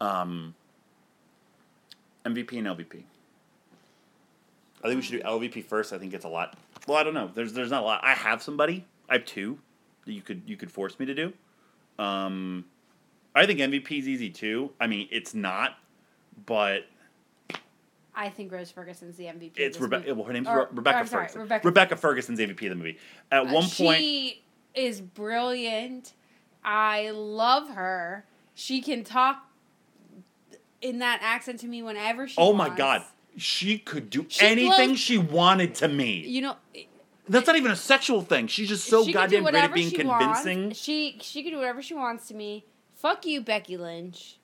Um, 0.00 0.54
MVP 2.24 2.52
and 2.58 2.66
LVP. 2.66 3.02
I 4.82 4.86
think 4.88 4.96
we 4.96 5.02
should 5.02 5.20
do 5.20 5.26
LVP 5.26 5.64
first. 5.64 5.92
I 5.92 5.98
think 5.98 6.14
it's 6.14 6.24
a 6.24 6.28
lot. 6.28 6.56
Well, 6.86 6.96
I 6.96 7.02
don't 7.02 7.14
know. 7.14 7.30
There's 7.34 7.52
there's 7.52 7.70
not 7.70 7.82
a 7.82 7.86
lot. 7.86 8.00
I 8.02 8.14
have 8.14 8.42
somebody. 8.42 8.86
I 9.08 9.14
have 9.14 9.24
two 9.26 9.58
that 10.06 10.12
you 10.12 10.22
could 10.22 10.42
you 10.46 10.56
could 10.56 10.70
force 10.70 10.98
me 10.98 11.06
to 11.06 11.14
do. 11.14 11.32
Um, 11.98 12.64
I 13.34 13.44
think 13.44 13.60
MVP 13.60 13.98
is 13.98 14.08
easy 14.08 14.30
too. 14.30 14.70
I 14.80 14.86
mean, 14.86 15.08
it's 15.10 15.34
not, 15.34 15.78
but 16.46 16.86
I 18.20 18.30
think 18.30 18.50
Rose 18.50 18.70
Ferguson's 18.72 19.16
the 19.16 19.26
MVP. 19.26 19.52
It's 19.56 19.78
Rebecca. 19.78 20.12
Well, 20.12 20.24
her 20.24 20.32
name's 20.32 20.48
Or- 20.48 20.58
Re- 20.58 20.66
Rebecca 20.72 21.02
or, 21.02 21.06
sorry, 21.06 21.22
Ferguson. 21.26 21.40
Rebecca- 21.42 21.68
Rebecca. 21.68 21.96
Ferguson's 21.96 22.38
the 22.38 22.44
MVP 22.48 22.64
of 22.66 22.70
the 22.70 22.74
movie. 22.74 22.98
At 23.30 23.42
Uh, 23.46 23.52
one 23.52 23.68
point, 23.68 23.98
she 24.00 24.42
is 24.74 25.00
brilliant. 25.00 26.14
I 26.64 27.10
love 27.10 27.68
her. 27.70 28.24
She 28.54 28.82
can 28.82 29.04
talk 29.04 29.46
in 30.82 30.98
that 30.98 31.20
accent 31.22 31.60
to 31.60 31.66
me 31.68 31.80
whenever 31.80 32.26
she. 32.26 32.34
oh 32.38 32.52
my 32.52 32.68
god, 32.68 33.04
she 33.36 33.78
could 33.78 34.10
do 34.10 34.26
She 34.28 34.44
anything 34.44 34.96
she 34.96 35.16
wanted 35.16 35.76
to 35.76 35.86
me. 35.88 36.26
You 36.26 36.42
know, 36.42 36.56
That's 37.28 37.46
not 37.46 37.54
even 37.56 37.70
a 37.70 37.76
sexual 37.76 38.22
thing. 38.22 38.48
She's 38.48 38.68
just 38.68 38.86
so 38.86 39.04
she 39.04 39.12
goddamn 39.12 39.44
great 39.44 39.54
at 39.54 39.72
being 39.72 39.90
convincing. 39.92 40.62
Wants. 40.64 40.80
She 40.80 41.18
she 41.20 41.42
can 41.44 41.52
do 41.52 41.58
whatever 41.58 41.82
she 41.82 41.94
wants 41.94 42.26
to 42.28 42.34
me. 42.34 42.64
Fuck 42.96 43.26
you, 43.26 43.40
Becky 43.42 43.76
Lynch. 43.76 44.38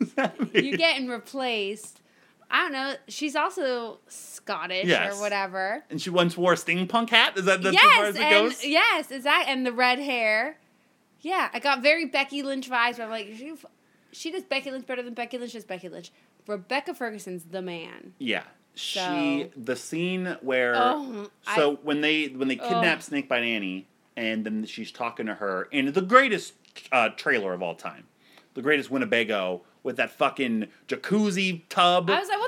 You're 0.54 0.76
getting 0.78 1.08
replaced. 1.08 2.00
I 2.54 2.62
don't 2.62 2.72
know. 2.72 2.94
She's 3.08 3.34
also 3.34 3.98
Scottish 4.06 4.86
Yes. 4.86 5.14
or 5.16 5.20
whatever. 5.20 5.82
and 5.90 6.00
she 6.00 6.08
once 6.10 6.36
wore 6.36 6.52
a 6.52 6.56
steampunk 6.56 7.10
hat. 7.10 7.36
Is 7.36 7.46
that 7.46 7.62
that's 7.62 7.76
as 7.76 7.82
far 7.82 7.90
yes, 7.90 8.08
as 8.10 8.14
it 8.16 8.22
and 8.22 8.48
goes? 8.48 8.64
yes, 8.64 9.10
exactly. 9.10 9.52
And 9.52 9.66
the 9.66 9.72
red 9.72 9.98
hair. 9.98 10.56
Yeah, 11.20 11.48
I 11.52 11.58
got 11.58 11.82
very 11.82 12.04
Becky 12.06 12.42
Lynch 12.44 12.70
vibes. 12.70 12.98
But 12.98 13.04
I'm 13.04 13.10
like, 13.10 13.26
she, 13.36 13.54
she 14.12 14.30
does 14.30 14.44
Becky 14.44 14.70
Lynch 14.70 14.86
better 14.86 15.02
than 15.02 15.14
Becky 15.14 15.36
Lynch 15.38 15.52
does 15.54 15.64
Becky 15.64 15.88
Lynch. 15.88 16.12
Rebecca 16.46 16.94
Ferguson's 16.94 17.44
the 17.44 17.60
man. 17.62 18.12
Yeah. 18.18 18.44
She 18.76 18.98
So- 19.00 19.50
the 19.56 19.74
scene 19.76 20.36
where 20.40 20.74
Oh, 20.76 21.30
so 21.56 21.72
I- 21.72 21.78
when 21.82 22.02
they 22.02 22.26
when 22.26 22.46
they 22.48 22.56
kidnap 22.56 22.98
Ugh. 22.98 23.02
Snake 23.02 23.28
Bite 23.28 23.42
Annie 23.42 23.88
and 24.16 24.44
then 24.46 24.64
she's 24.66 24.92
talking 24.92 25.26
to 25.26 25.34
her 25.34 25.64
in 25.72 25.92
the 25.92 26.02
greatest 26.02 26.52
uh, 26.92 27.08
trailer 27.10 27.52
of 27.52 27.62
all 27.62 27.74
time, 27.74 28.04
the 28.54 28.62
greatest 28.62 28.90
Winnebago 28.90 29.62
with 29.82 29.96
that 29.96 30.10
fucking 30.10 30.66
jacuzzi 30.88 31.62
tub. 31.68 32.08
I 32.10 32.18
was 32.20 32.28
like, 32.28 32.38
the 32.40 32.43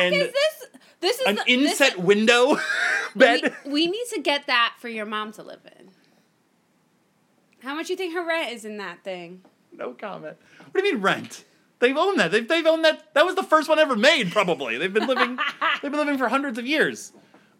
And 0.00 0.14
is 0.14 0.32
this? 0.32 0.80
This 1.00 1.20
is 1.20 1.26
an 1.26 1.36
the, 1.36 1.42
this- 1.46 1.72
inset 1.80 1.98
window 2.00 2.56
bed. 3.16 3.54
We, 3.64 3.72
we 3.72 3.86
need 3.86 4.04
to 4.14 4.20
get 4.20 4.46
that 4.46 4.74
for 4.78 4.88
your 4.88 5.06
mom 5.06 5.32
to 5.32 5.42
live 5.42 5.60
in. 5.78 5.90
How 7.60 7.74
much 7.74 7.90
you 7.90 7.96
think 7.96 8.14
her 8.14 8.26
rent 8.26 8.52
is 8.52 8.64
in 8.64 8.78
that 8.78 9.04
thing? 9.04 9.42
No 9.72 9.92
comment. 9.92 10.36
What 10.70 10.80
do 10.82 10.86
you 10.86 10.94
mean 10.94 11.02
rent? 11.02 11.44
They've 11.78 11.96
owned 11.96 12.18
that. 12.18 12.30
They've, 12.30 12.46
they've 12.46 12.66
owned 12.66 12.84
that. 12.84 13.14
That 13.14 13.24
was 13.24 13.34
the 13.34 13.42
first 13.42 13.68
one 13.68 13.78
ever 13.78 13.96
made. 13.96 14.32
Probably 14.32 14.76
they've 14.78 14.92
been 14.92 15.06
living. 15.06 15.38
they've 15.82 15.90
been 15.90 16.00
living 16.00 16.18
for 16.18 16.28
hundreds 16.28 16.58
of 16.58 16.66
years. 16.66 17.12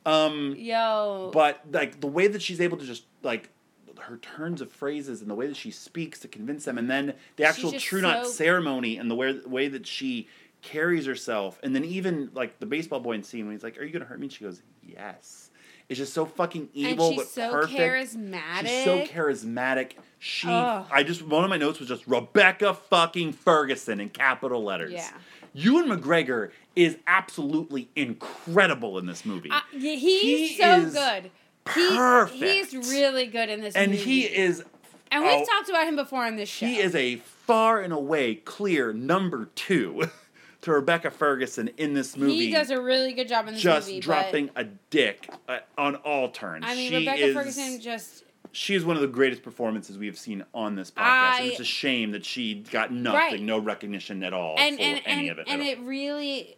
Um, 0.06 0.54
Yo. 0.56 1.30
but 1.32 1.60
like 1.70 2.00
the 2.00 2.06
way 2.06 2.26
that 2.26 2.40
she's 2.40 2.60
able 2.60 2.78
to 2.78 2.86
just 2.86 3.04
like 3.22 3.50
her 3.98 4.16
turns 4.16 4.62
of 4.62 4.72
phrases 4.72 5.20
and 5.20 5.30
the 5.30 5.34
way 5.34 5.46
that 5.46 5.56
she 5.56 5.70
speaks 5.70 6.18
to 6.20 6.28
convince 6.28 6.64
them, 6.64 6.78
and 6.78 6.90
then 6.90 7.14
the 7.36 7.44
actual 7.44 7.72
true 7.72 8.00
knot 8.00 8.24
so- 8.26 8.32
ceremony 8.32 8.96
and 8.96 9.10
the 9.10 9.14
way, 9.14 9.38
way 9.46 9.68
that 9.68 9.86
she 9.86 10.26
carries 10.62 11.06
herself, 11.06 11.58
and 11.62 11.74
then 11.74 11.84
even 11.84 12.30
like 12.34 12.58
the 12.60 12.66
baseball 12.66 13.00
boy 13.00 13.12
in 13.12 13.22
scene 13.22 13.46
when 13.46 13.54
he's 13.54 13.62
like, 13.64 13.78
"Are 13.78 13.84
you 13.84 13.92
gonna 13.92 14.04
hurt 14.04 14.18
me?" 14.20 14.26
and 14.26 14.32
she 14.32 14.44
goes, 14.44 14.62
"Yes." 14.82 15.50
It's 15.88 15.98
just 15.98 16.14
so 16.14 16.24
fucking 16.24 16.68
evil, 16.72 17.08
and 17.08 17.14
she's 17.16 17.24
but 17.24 17.32
so 17.32 17.50
perfect. 17.50 17.76
charismatic. 17.76 18.60
She's 18.60 18.84
so 18.84 19.04
charismatic. 19.06 19.92
She, 20.20 20.46
Ugh. 20.48 20.86
I 20.88 21.02
just 21.02 21.26
one 21.26 21.42
of 21.42 21.50
my 21.50 21.56
notes 21.56 21.80
was 21.80 21.88
just 21.88 22.06
Rebecca 22.06 22.74
fucking 22.74 23.32
Ferguson 23.32 23.98
in 24.00 24.08
capital 24.10 24.62
letters. 24.62 24.92
Yeah. 24.92 25.10
Ewan 25.52 25.86
McGregor 25.88 26.50
is 26.76 26.96
absolutely 27.08 27.90
incredible 27.96 28.98
in 28.98 29.06
this 29.06 29.24
movie. 29.24 29.50
Uh, 29.50 29.58
yeah, 29.72 29.96
he's 29.96 30.50
He 30.50 30.56
so 30.62 30.88
good. 30.90 31.30
He, 31.74 31.96
perfect. 31.96 32.40
He's 32.40 32.72
really 32.88 33.26
good 33.26 33.48
in 33.48 33.60
this 33.60 33.74
and 33.74 33.90
movie. 33.90 34.02
he 34.04 34.22
is 34.26 34.62
And 35.10 35.24
we've 35.24 35.32
oh, 35.32 35.44
talked 35.44 35.68
about 35.68 35.88
him 35.88 35.96
before 35.96 36.24
on 36.24 36.36
this 36.36 36.48
show. 36.48 36.66
he 36.66 36.78
is 36.78 36.94
a 36.94 37.16
far 37.16 37.80
and 37.80 37.92
away 37.92 38.36
clear 38.36 38.92
number 38.92 39.50
two 39.56 40.04
to 40.62 40.72
Rebecca 40.72 41.10
Ferguson 41.10 41.68
in 41.76 41.94
this 41.94 42.16
movie. 42.16 42.36
He 42.46 42.50
does 42.52 42.70
a 42.70 42.80
really 42.80 43.12
good 43.12 43.28
job 43.28 43.48
in 43.48 43.54
this 43.54 43.62
just 43.62 43.88
movie. 43.88 44.00
Just 44.00 44.06
dropping 44.06 44.50
a 44.56 44.64
dick 44.64 45.32
uh, 45.48 45.58
on 45.78 45.96
all 45.96 46.28
turns. 46.30 46.64
I 46.66 46.74
mean, 46.74 46.90
she 46.90 46.96
Rebecca 46.98 47.22
is, 47.26 47.34
Ferguson 47.34 47.80
just 47.80 48.24
she 48.52 48.74
is 48.74 48.84
one 48.84 48.96
of 48.96 49.02
the 49.02 49.08
greatest 49.08 49.42
performances 49.42 49.96
we 49.96 50.06
have 50.06 50.18
seen 50.18 50.44
on 50.52 50.74
this 50.74 50.90
podcast. 50.90 50.98
I- 50.98 51.38
and 51.42 51.50
it's 51.52 51.60
a 51.60 51.64
shame 51.64 52.10
that 52.12 52.24
she 52.24 52.64
got 52.70 52.92
nothing, 52.92 53.16
Right. 53.18 53.40
no 53.40 53.58
recognition 53.58 54.22
at 54.24 54.32
all 54.32 54.56
and 54.58 54.76
for 54.76 54.82
and 54.82 55.00
any 55.06 55.28
and, 55.28 55.30
of 55.30 55.38
it. 55.38 55.46
and 55.48 55.62
all. 55.62 55.68
it 55.68 55.78
really 55.80 56.56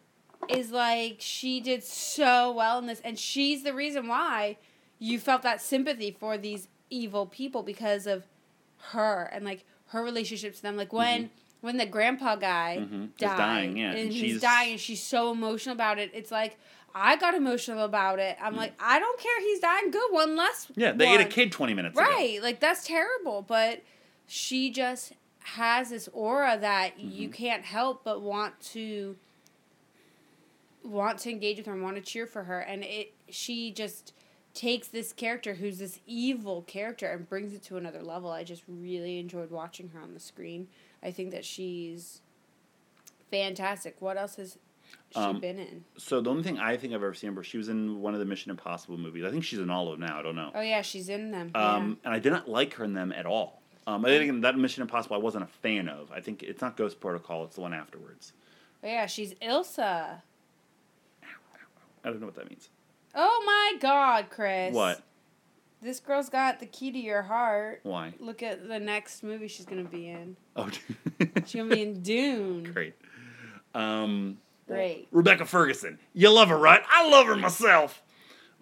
is 0.48 0.70
like 0.72 1.16
she 1.20 1.60
did 1.60 1.84
so 1.84 2.50
well 2.52 2.78
in 2.78 2.86
this, 2.86 3.00
and 3.04 3.18
she's 3.18 3.62
the 3.62 3.74
reason 3.74 4.08
why 4.08 4.56
you 4.98 5.18
felt 5.18 5.42
that 5.42 5.60
sympathy 5.60 6.10
for 6.18 6.36
these 6.38 6.68
evil 6.90 7.26
people 7.26 7.62
because 7.62 8.06
of 8.06 8.24
her 8.90 9.28
and 9.32 9.44
like 9.44 9.64
her 9.88 10.02
relationship 10.02 10.54
to 10.56 10.62
them. 10.62 10.76
Like 10.76 10.92
when 10.92 11.30
when 11.62 11.78
the 11.78 11.86
grandpa 11.86 12.36
guy 12.36 12.76
Mhm. 12.80 13.04
Is 13.06 13.10
died, 13.16 13.36
dying, 13.38 13.76
yeah, 13.78 13.90
and, 13.92 13.98
and 14.00 14.12
he's 14.12 14.20
she's- 14.20 14.40
dying, 14.42 14.72
and 14.72 14.80
she's 14.80 15.02
so 15.02 15.32
emotional 15.32 15.74
about 15.74 15.98
it. 15.98 16.10
It's 16.14 16.30
like. 16.30 16.58
I 16.94 17.16
got 17.16 17.32
emotional 17.34 17.86
about 17.86 18.18
it. 18.18 18.36
I'm 18.38 18.54
like, 18.54 18.74
I 18.78 18.98
don't 18.98 19.18
care. 19.18 19.40
He's 19.40 19.60
dying. 19.60 19.90
Good 19.90 20.10
one 20.12 20.36
less. 20.36 20.66
Mm. 20.66 20.72
yeah, 20.76 20.92
they 20.92 21.08
ate 21.14 21.22
a 21.22 21.24
kid 21.24 21.50
twenty 21.50 21.72
minutes 21.72 21.96
ago. 21.98 22.06
Right. 22.06 22.42
Like 22.42 22.60
that's 22.60 22.86
terrible, 22.86 23.40
but 23.40 23.80
she 24.26 24.70
just 24.70 25.14
has 25.38 25.88
this 25.88 26.06
aura 26.12 26.58
that 26.60 27.00
you 27.00 27.28
Mm-hmm. 27.30 27.32
can't 27.32 27.64
help 27.64 28.04
but 28.04 28.20
want 28.20 28.60
to 28.72 29.16
want 30.84 31.18
to 31.20 31.30
engage 31.30 31.56
with 31.58 31.66
her 31.66 31.72
and 31.72 31.82
want 31.82 31.96
to 31.96 32.02
cheer 32.02 32.26
for 32.26 32.44
her 32.44 32.58
and 32.60 32.82
it 32.84 33.14
she 33.30 33.70
just 33.70 34.12
takes 34.54 34.88
this 34.88 35.12
character 35.12 35.54
who's 35.54 35.78
this 35.78 35.98
evil 36.06 36.62
character 36.62 37.06
and 37.10 37.28
brings 37.28 37.52
it 37.54 37.62
to 37.64 37.76
another 37.76 38.02
level. 38.02 38.30
I 38.30 38.44
just 38.44 38.62
really 38.68 39.18
enjoyed 39.18 39.50
watching 39.50 39.88
her 39.90 40.00
on 40.00 40.14
the 40.14 40.20
screen. 40.20 40.68
I 41.02 41.10
think 41.10 41.30
that 41.30 41.44
she's 41.44 42.20
fantastic. 43.30 43.96
What 44.00 44.16
else 44.16 44.36
has 44.36 44.58
she 45.10 45.18
Um, 45.18 45.40
been 45.40 45.58
in? 45.58 45.84
So 45.96 46.20
the 46.20 46.30
only 46.30 46.42
thing 46.42 46.58
I 46.58 46.76
think 46.76 46.92
I've 46.92 47.02
ever 47.02 47.14
seen 47.14 47.34
her, 47.34 47.42
she 47.42 47.56
was 47.56 47.68
in 47.68 48.00
one 48.02 48.12
of 48.14 48.20
the 48.20 48.26
Mission 48.26 48.50
Impossible 48.50 48.98
movies. 48.98 49.24
I 49.24 49.30
think 49.30 49.44
she's 49.44 49.58
in 49.58 49.70
all 49.70 49.90
of 49.92 49.98
them 49.98 50.08
now. 50.08 50.18
I 50.18 50.22
don't 50.22 50.36
know. 50.36 50.50
Oh 50.54 50.60
yeah, 50.60 50.82
she's 50.82 51.08
in 51.08 51.30
them. 51.30 51.50
Um, 51.54 51.98
and 52.04 52.12
I 52.12 52.18
did 52.18 52.32
not 52.32 52.48
like 52.48 52.74
her 52.74 52.84
in 52.84 52.92
them 52.92 53.12
at 53.12 53.24
all. 53.26 53.62
Um, 53.86 54.04
I 54.04 54.10
think 54.18 54.42
that 54.42 54.56
Mission 54.56 54.82
Impossible 54.82 55.16
I 55.16 55.18
wasn't 55.18 55.44
a 55.44 55.48
fan 55.48 55.88
of. 55.88 56.12
I 56.12 56.20
think 56.20 56.42
it's 56.42 56.60
not 56.60 56.76
Ghost 56.76 57.00
Protocol; 57.00 57.44
it's 57.44 57.56
the 57.56 57.62
one 57.62 57.72
afterwards. 57.74 58.32
Oh 58.84 58.86
yeah, 58.86 59.06
she's 59.06 59.34
Ilsa. 59.34 60.20
I 62.04 62.08
don't 62.10 62.18
know 62.20 62.26
what 62.26 62.34
that 62.34 62.48
means. 62.48 62.68
Oh 63.14 63.42
my 63.44 63.78
God, 63.80 64.26
Chris! 64.30 64.74
What? 64.74 65.02
This 65.80 65.98
girl's 66.00 66.28
got 66.28 66.60
the 66.60 66.66
key 66.66 66.92
to 66.92 66.98
your 66.98 67.22
heart. 67.22 67.80
Why? 67.82 68.14
Look 68.20 68.42
at 68.42 68.68
the 68.68 68.78
next 68.78 69.22
movie 69.22 69.48
she's 69.48 69.66
gonna 69.66 69.82
be 69.84 70.08
in. 70.08 70.36
Oh, 70.56 70.68
She's 71.46 71.54
gonna 71.60 71.74
be 71.74 71.82
in 71.82 72.02
Dune. 72.02 72.62
great. 72.72 72.94
Um, 73.74 74.38
Great. 74.68 75.08
Rebecca 75.10 75.44
Ferguson. 75.44 75.98
You 76.14 76.30
love 76.30 76.48
her, 76.48 76.56
right? 76.56 76.80
I 76.88 77.08
love 77.10 77.26
her 77.26 77.36
myself. 77.36 78.00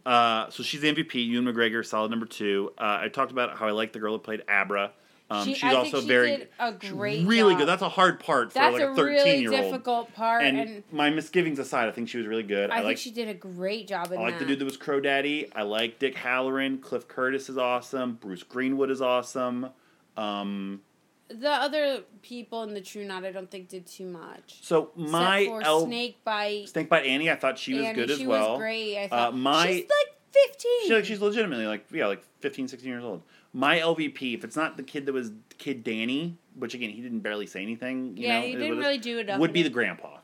Uh, 0.07 0.49
so 0.51 0.63
she's 0.63 0.81
the 0.81 0.93
MVP. 0.95 1.15
Ewan 1.27 1.45
McGregor, 1.53 1.85
solid 1.85 2.11
number 2.11 2.27
two. 2.27 2.73
Uh, 2.79 2.99
I 3.03 3.09
talked 3.09 3.31
about 3.33 3.59
how 3.59 3.69
I 3.69 3.73
like 3.73 3.93
the 3.93 3.99
girl 3.99 4.15
who 4.15 4.19
played 4.19 4.43
Abra. 4.49 4.93
Um, 5.33 5.45
She- 5.47 5.55
she's 5.55 5.73
also 5.73 6.01
she 6.01 6.09
very 6.09 6.31
did 6.39 6.49
a 6.59 6.73
great 6.73 7.25
really 7.25 7.53
job. 7.53 7.61
good. 7.61 7.69
That's 7.69 7.83
a 7.83 7.89
hard 7.89 8.19
part 8.19 8.53
for 8.53 8.59
That's 8.59 8.73
like 8.73 8.83
a 8.83 8.95
thirteen 8.97 9.15
really 9.15 9.39
year 9.41 9.53
old. 9.53 9.63
difficult 9.63 10.15
part, 10.15 10.43
And, 10.43 10.59
and, 10.59 10.83
my 10.91 11.09
misgivings 11.11 11.61
aside, 11.61 11.89
I 11.89 11.93
think 11.93 12.09
she 12.09 12.19
was 12.19 12.27
really 12.27 12.43
good. 12.43 12.71
I, 12.71 12.75
I, 12.75 12.77
think 12.79 12.87
like 12.87 12.99
she 12.99 13.13
did 13.13 13.29
a 13.29 13.35
great 13.35 13.87
job 13.87 14.11
in 14.11 14.19
I 14.19 14.23
like 14.23 14.39
the 14.41 14.45
dude 14.45 14.59
that 14.59 14.65
was 14.65 14.77
Crow 14.77 14.99
Daddy. 15.01 15.49
I 15.55 15.63
like 15.63 16.01
Dick 16.01 16.17
Hallorann. 16.17 16.81
Cliff 16.83 17.07
Curtis 17.07 17.49
is 17.49 17.57
awesome. 17.57 18.15
Bruce 18.21 18.43
Greenwood 18.43 18.91
is 18.91 19.01
awesome. 19.01 19.69
Um, 20.17 20.81
the 21.29 21.49
other 21.49 22.01
people 22.23 22.65
in 22.65 22.75
the 22.75 22.81
True 22.81 23.05
Knot, 23.05 23.25
I 23.25 23.31
don't 23.31 23.49
think 23.49 23.69
did 23.69 23.87
too 23.87 24.07
much. 24.07 24.59
so 24.63 24.91
my 24.97 25.39
Except 25.41 25.63
for 25.63 25.65
L- 25.65 25.87
Snake 25.87 26.25
Bite. 26.25 26.67
Annie, 27.07 27.31
I 27.31 27.37
thought 27.37 27.57
she 27.57 27.75
was 27.75 27.85
Annie, 27.85 27.95
good 27.95 28.11
as 28.11 28.19
she 28.19 28.27
well. 28.27 28.53
was 28.55 28.59
great. 28.59 28.99
I 28.99 29.05
Uh, 29.05 29.09
thought 29.09 29.37
my- 29.37 29.67
she's 29.69 29.83
like 29.83 30.17
fifteen. 30.33 30.89
She, 30.89 30.95
like, 30.95 31.05
she's 31.05 31.21
legitimately 31.21 31.67
like 31.69 31.87
yeah, 31.93 32.09
like 32.09 32.23
15, 32.41 32.67
16 32.67 32.91
years 32.91 33.05
old. 33.05 33.23
My 33.53 33.79
LVP, 33.81 34.35
if 34.35 34.45
it's 34.45 34.57
not 34.57 34.77
the 34.77 34.83
kid 34.83 35.07
that 35.07 35.13
was 35.13 35.33
kid 35.59 35.83
Danny, 35.83 36.37
which 36.55 36.75
again 36.75 36.91
he 36.91 37.01
didn't 37.01 37.21
barely 37.21 37.47
say 37.47 37.63
anything. 37.63 38.17
You 38.17 38.29
yeah, 38.29 38.41
know, 38.41 38.47
he 38.47 38.53
didn't 38.53 38.79
it- 38.79 38.81
really 38.81 38.99
do 38.99 39.19
enough. 39.19 39.41
Would 39.41 39.53
be 39.53 39.63
the 39.63 39.71
grandpa. 39.71 40.19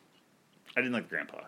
I 0.76 0.80
didn't 0.80 0.92
like 0.92 1.04
the 1.04 1.10
grandpa. 1.14 1.38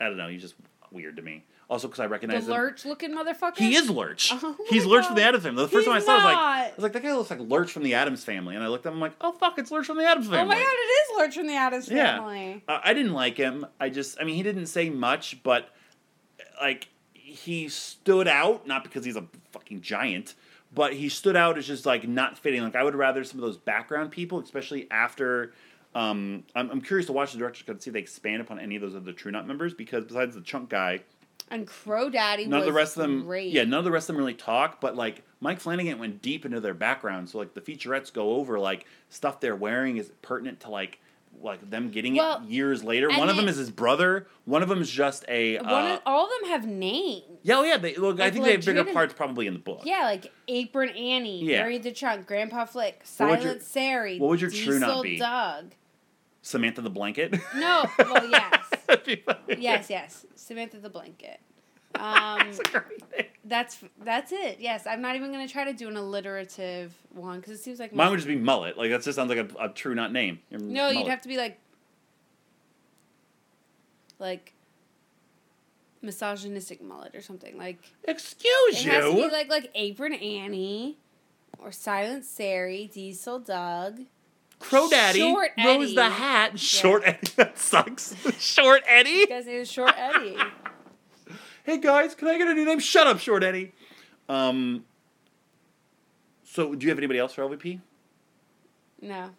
I 0.00 0.04
don't 0.08 0.16
know. 0.16 0.28
He's 0.28 0.42
just 0.42 0.54
weird 0.92 1.16
to 1.16 1.22
me. 1.22 1.42
Also, 1.70 1.88
because 1.88 1.98
I 2.00 2.04
the 2.04 2.10
recognize 2.10 2.44
him. 2.46 2.52
lurch 2.52 2.84
looking 2.84 3.16
motherfucker. 3.16 3.56
He 3.56 3.74
is 3.74 3.88
Lurch. 3.88 4.30
Oh 4.32 4.54
He's 4.68 4.84
my 4.84 4.92
Lurch 4.92 5.06
from 5.06 5.16
the 5.16 5.22
Addams 5.22 5.44
family. 5.44 5.62
The 5.62 5.68
first 5.68 5.86
He's 5.86 5.86
time 5.86 5.96
I 5.96 6.00
saw, 6.00 6.12
it, 6.12 6.14
I 6.14 6.16
was 6.16 6.24
like. 6.24 6.36
I 6.36 6.72
was 6.76 6.82
like, 6.82 6.92
that 6.92 7.02
guy 7.02 7.14
looks 7.14 7.30
like 7.30 7.40
Lurch 7.40 7.72
from 7.72 7.82
the 7.84 7.94
Addams 7.94 8.22
family. 8.22 8.54
And 8.54 8.62
I 8.62 8.68
looked 8.68 8.84
at 8.84 8.90
him, 8.90 8.96
I'm 8.96 9.00
like, 9.00 9.14
oh 9.22 9.32
fuck, 9.32 9.58
it's 9.58 9.70
Lurch 9.70 9.86
from 9.86 9.96
the 9.96 10.04
Addams 10.04 10.26
family. 10.26 10.40
Oh 10.42 10.44
my 10.46 10.54
god, 10.56 10.60
it 10.62 10.66
is 10.66 11.18
Lurch 11.18 11.34
from 11.36 11.46
the 11.46 11.54
Addams 11.56 11.88
Yeah. 11.88 12.18
family. 12.18 12.62
Uh, 12.68 12.80
I 12.84 12.92
didn't 12.92 13.14
like 13.14 13.38
him. 13.38 13.66
I 13.80 13.88
just, 13.88 14.20
I 14.20 14.24
mean, 14.24 14.34
he 14.36 14.42
didn't 14.42 14.66
say 14.66 14.90
much, 14.90 15.42
but 15.42 15.70
like 16.60 16.88
he 17.14 17.68
stood 17.70 18.28
out 18.28 18.66
not 18.66 18.84
because 18.84 19.04
he's 19.06 19.16
a 19.16 19.24
fucking 19.52 19.80
giant, 19.80 20.34
but 20.74 20.94
he 20.94 21.08
stood 21.08 21.36
out 21.36 21.56
as 21.58 21.66
just 21.66 21.86
like 21.86 22.08
not 22.08 22.38
fitting. 22.38 22.62
Like 22.62 22.76
I 22.76 22.82
would 22.82 22.94
rather 22.94 23.22
some 23.24 23.38
of 23.38 23.44
those 23.46 23.56
background 23.58 24.10
people, 24.10 24.40
especially 24.40 24.88
after. 24.90 25.52
Um, 25.94 26.42
I'm, 26.56 26.70
I'm 26.70 26.80
curious 26.80 27.06
to 27.06 27.12
watch 27.12 27.32
the 27.32 27.38
director's 27.38 27.62
cut 27.62 27.76
to 27.76 27.82
see 27.82 27.90
if 27.90 27.94
they 27.94 28.00
expand 28.00 28.42
upon 28.42 28.58
any 28.58 28.74
of 28.74 28.82
those 28.82 28.96
other 28.96 29.12
True 29.12 29.30
Knot 29.30 29.46
members 29.46 29.74
because 29.74 30.04
besides 30.04 30.34
the 30.34 30.40
chunk 30.40 30.68
guy, 30.70 31.00
And 31.52 31.68
Crow 31.68 32.10
Daddy 32.10 32.46
none 32.46 32.58
of 32.60 32.66
the 32.66 32.72
rest 32.72 32.96
of 32.96 33.02
them 33.02 33.22
great. 33.24 33.52
yeah 33.52 33.62
none 33.62 33.78
of 33.78 33.84
the 33.84 33.92
rest 33.92 34.08
of 34.10 34.14
them 34.16 34.18
really 34.18 34.34
talk 34.34 34.80
but 34.80 34.96
like 34.96 35.22
mike 35.40 35.60
flanagan 35.60 36.00
went 36.00 36.20
deep 36.20 36.44
into 36.44 36.58
their 36.58 36.74
background 36.74 37.28
so 37.30 37.38
like 37.38 37.54
the 37.54 37.60
featurettes 37.60 38.12
go 38.12 38.34
over 38.34 38.58
like 38.58 38.86
stuff 39.08 39.38
they're 39.38 39.54
wearing 39.54 39.96
is 39.98 40.10
pertinent 40.20 40.58
to 40.60 40.68
like 40.70 40.98
like 41.42 41.68
them 41.70 41.90
getting 41.90 42.16
Well, 42.16 42.42
it 42.42 42.50
years 42.50 42.82
later 42.82 43.08
one 43.10 43.28
of 43.28 43.36
them 43.36 43.48
is 43.48 43.56
his 43.56 43.70
brother 43.70 44.26
one 44.44 44.62
of 44.62 44.68
them 44.68 44.80
is 44.80 44.90
just 44.90 45.24
a 45.28 45.56
One 45.58 45.66
uh, 45.68 45.94
of, 45.94 46.00
all 46.06 46.24
of 46.24 46.30
them 46.40 46.50
have 46.50 46.66
names. 46.66 47.22
yeah 47.42 47.56
oh 47.58 47.62
yeah 47.64 47.76
they 47.76 47.94
look 47.96 48.18
i 48.20 48.24
Like, 48.24 48.32
think 48.32 48.44
they 48.46 48.52
have 48.52 48.64
bigger 48.64 48.84
parts 48.84 49.12
probably 49.14 49.46
in 49.46 49.52
the 49.52 49.58
book 49.60 49.82
Yeah, 49.84 50.00
like 50.04 50.32
Apron 50.48 50.90
Annie, 50.90 51.44
Yeah. 51.44 51.62
Barry 51.62 51.78
the 51.78 51.92
Chunk, 51.92 52.26
Grandpa 52.26 52.64
Flick, 52.64 52.96
What 52.98 53.06
Silent 53.06 53.42
your- 53.44 53.60
Sarey, 53.60 54.18
what 54.18 54.30
would 54.30 54.40
your 54.40 54.50
True 54.50 54.78
Knot 54.78 54.88
Diesel 54.88 55.02
be? 55.02 55.18
Doug. 55.18 55.74
samantha 56.42 56.80
the 56.82 56.90
blanket 56.90 57.34
No, 57.56 57.84
well, 57.98 58.26
yes. 58.30 58.64
That'd 58.86 59.04
be 59.04 59.16
funny. 59.16 59.56
yes, 59.60 59.88
yes. 59.90 60.26
Samantha 60.34 60.78
the 60.78 60.90
Blanket. 60.90 61.40
Um, 61.94 62.38
That's 62.46 62.58
a 62.58 62.62
great 62.64 63.12
name. 63.16 63.26
that's 63.44 63.78
that's 64.02 64.32
it. 64.32 64.56
Yes, 64.60 64.86
I'm 64.86 65.00
not 65.00 65.16
even 65.16 65.30
gonna 65.32 65.46
try 65.48 65.64
to 65.64 65.72
do 65.72 65.88
an 65.88 65.96
alliterative 65.96 66.92
one 67.12 67.38
because 67.40 67.52
it 67.52 67.62
seems 67.62 67.78
like 67.78 67.92
mine 67.94 68.10
would 68.10 68.16
just 68.16 68.26
be 68.28 68.36
mullet 68.36 68.76
like 68.78 68.90
that 68.90 69.02
just 69.02 69.16
sounds 69.16 69.28
like 69.28 69.38
a, 69.38 69.64
a 69.64 69.68
True 69.68 69.94
Knot 69.94 70.12
name 70.12 70.40
no. 70.50 70.90
You'd 70.90 71.06
have 71.08 71.20
to 71.22 71.28
be 71.28 71.36
like 71.36 71.58
like 74.18 74.52
misogynistic 76.02 76.82
mullet 76.82 77.14
or 77.14 77.20
something 77.20 77.56
like. 77.58 77.78
excuse 78.04 78.84
It 78.84 78.90
has 78.90 79.04
to 79.04 79.14
be 79.14 79.28
like 79.28 79.48
like 79.48 79.70
Apron 79.74 80.14
Annie, 80.14 80.96
or 81.58 81.70
Silent 81.72 82.24
Sarey, 82.24 82.90
Diesel 82.92 83.38
Doug. 83.40 84.00
crow 84.58 84.88
daddy 84.88 85.18
Short 85.20 85.50
rose 85.64 85.94
the 85.94 86.08
hat 86.10 86.58
short 86.58 87.02
eddie 87.04 87.30
that 87.36 87.58
sucks 87.58 88.14
short 88.38 88.82
eddie 88.86 89.10
You 89.10 89.26
guys 89.26 89.46
name 89.46 89.60
is 89.60 89.70
Short 89.70 89.92
Eddie. 89.96 90.36
Hey 91.64 91.78
guys, 91.78 92.14
can 92.14 92.28
I 92.28 92.38
get 92.38 92.46
a 92.46 92.54
new 92.54 92.64
name? 92.64 92.78
Shut 92.78 93.06
up, 93.06 93.18
Short 93.18 93.42
Eddie. 93.42 93.72
Um. 94.28 94.84
So, 96.44 96.74
do 96.74 96.84
you 96.84 96.90
have 96.90 96.98
anybody 96.98 97.18
else 97.18 97.32
for 97.34 97.42
LVP? 97.42 97.80
No, 99.02 99.30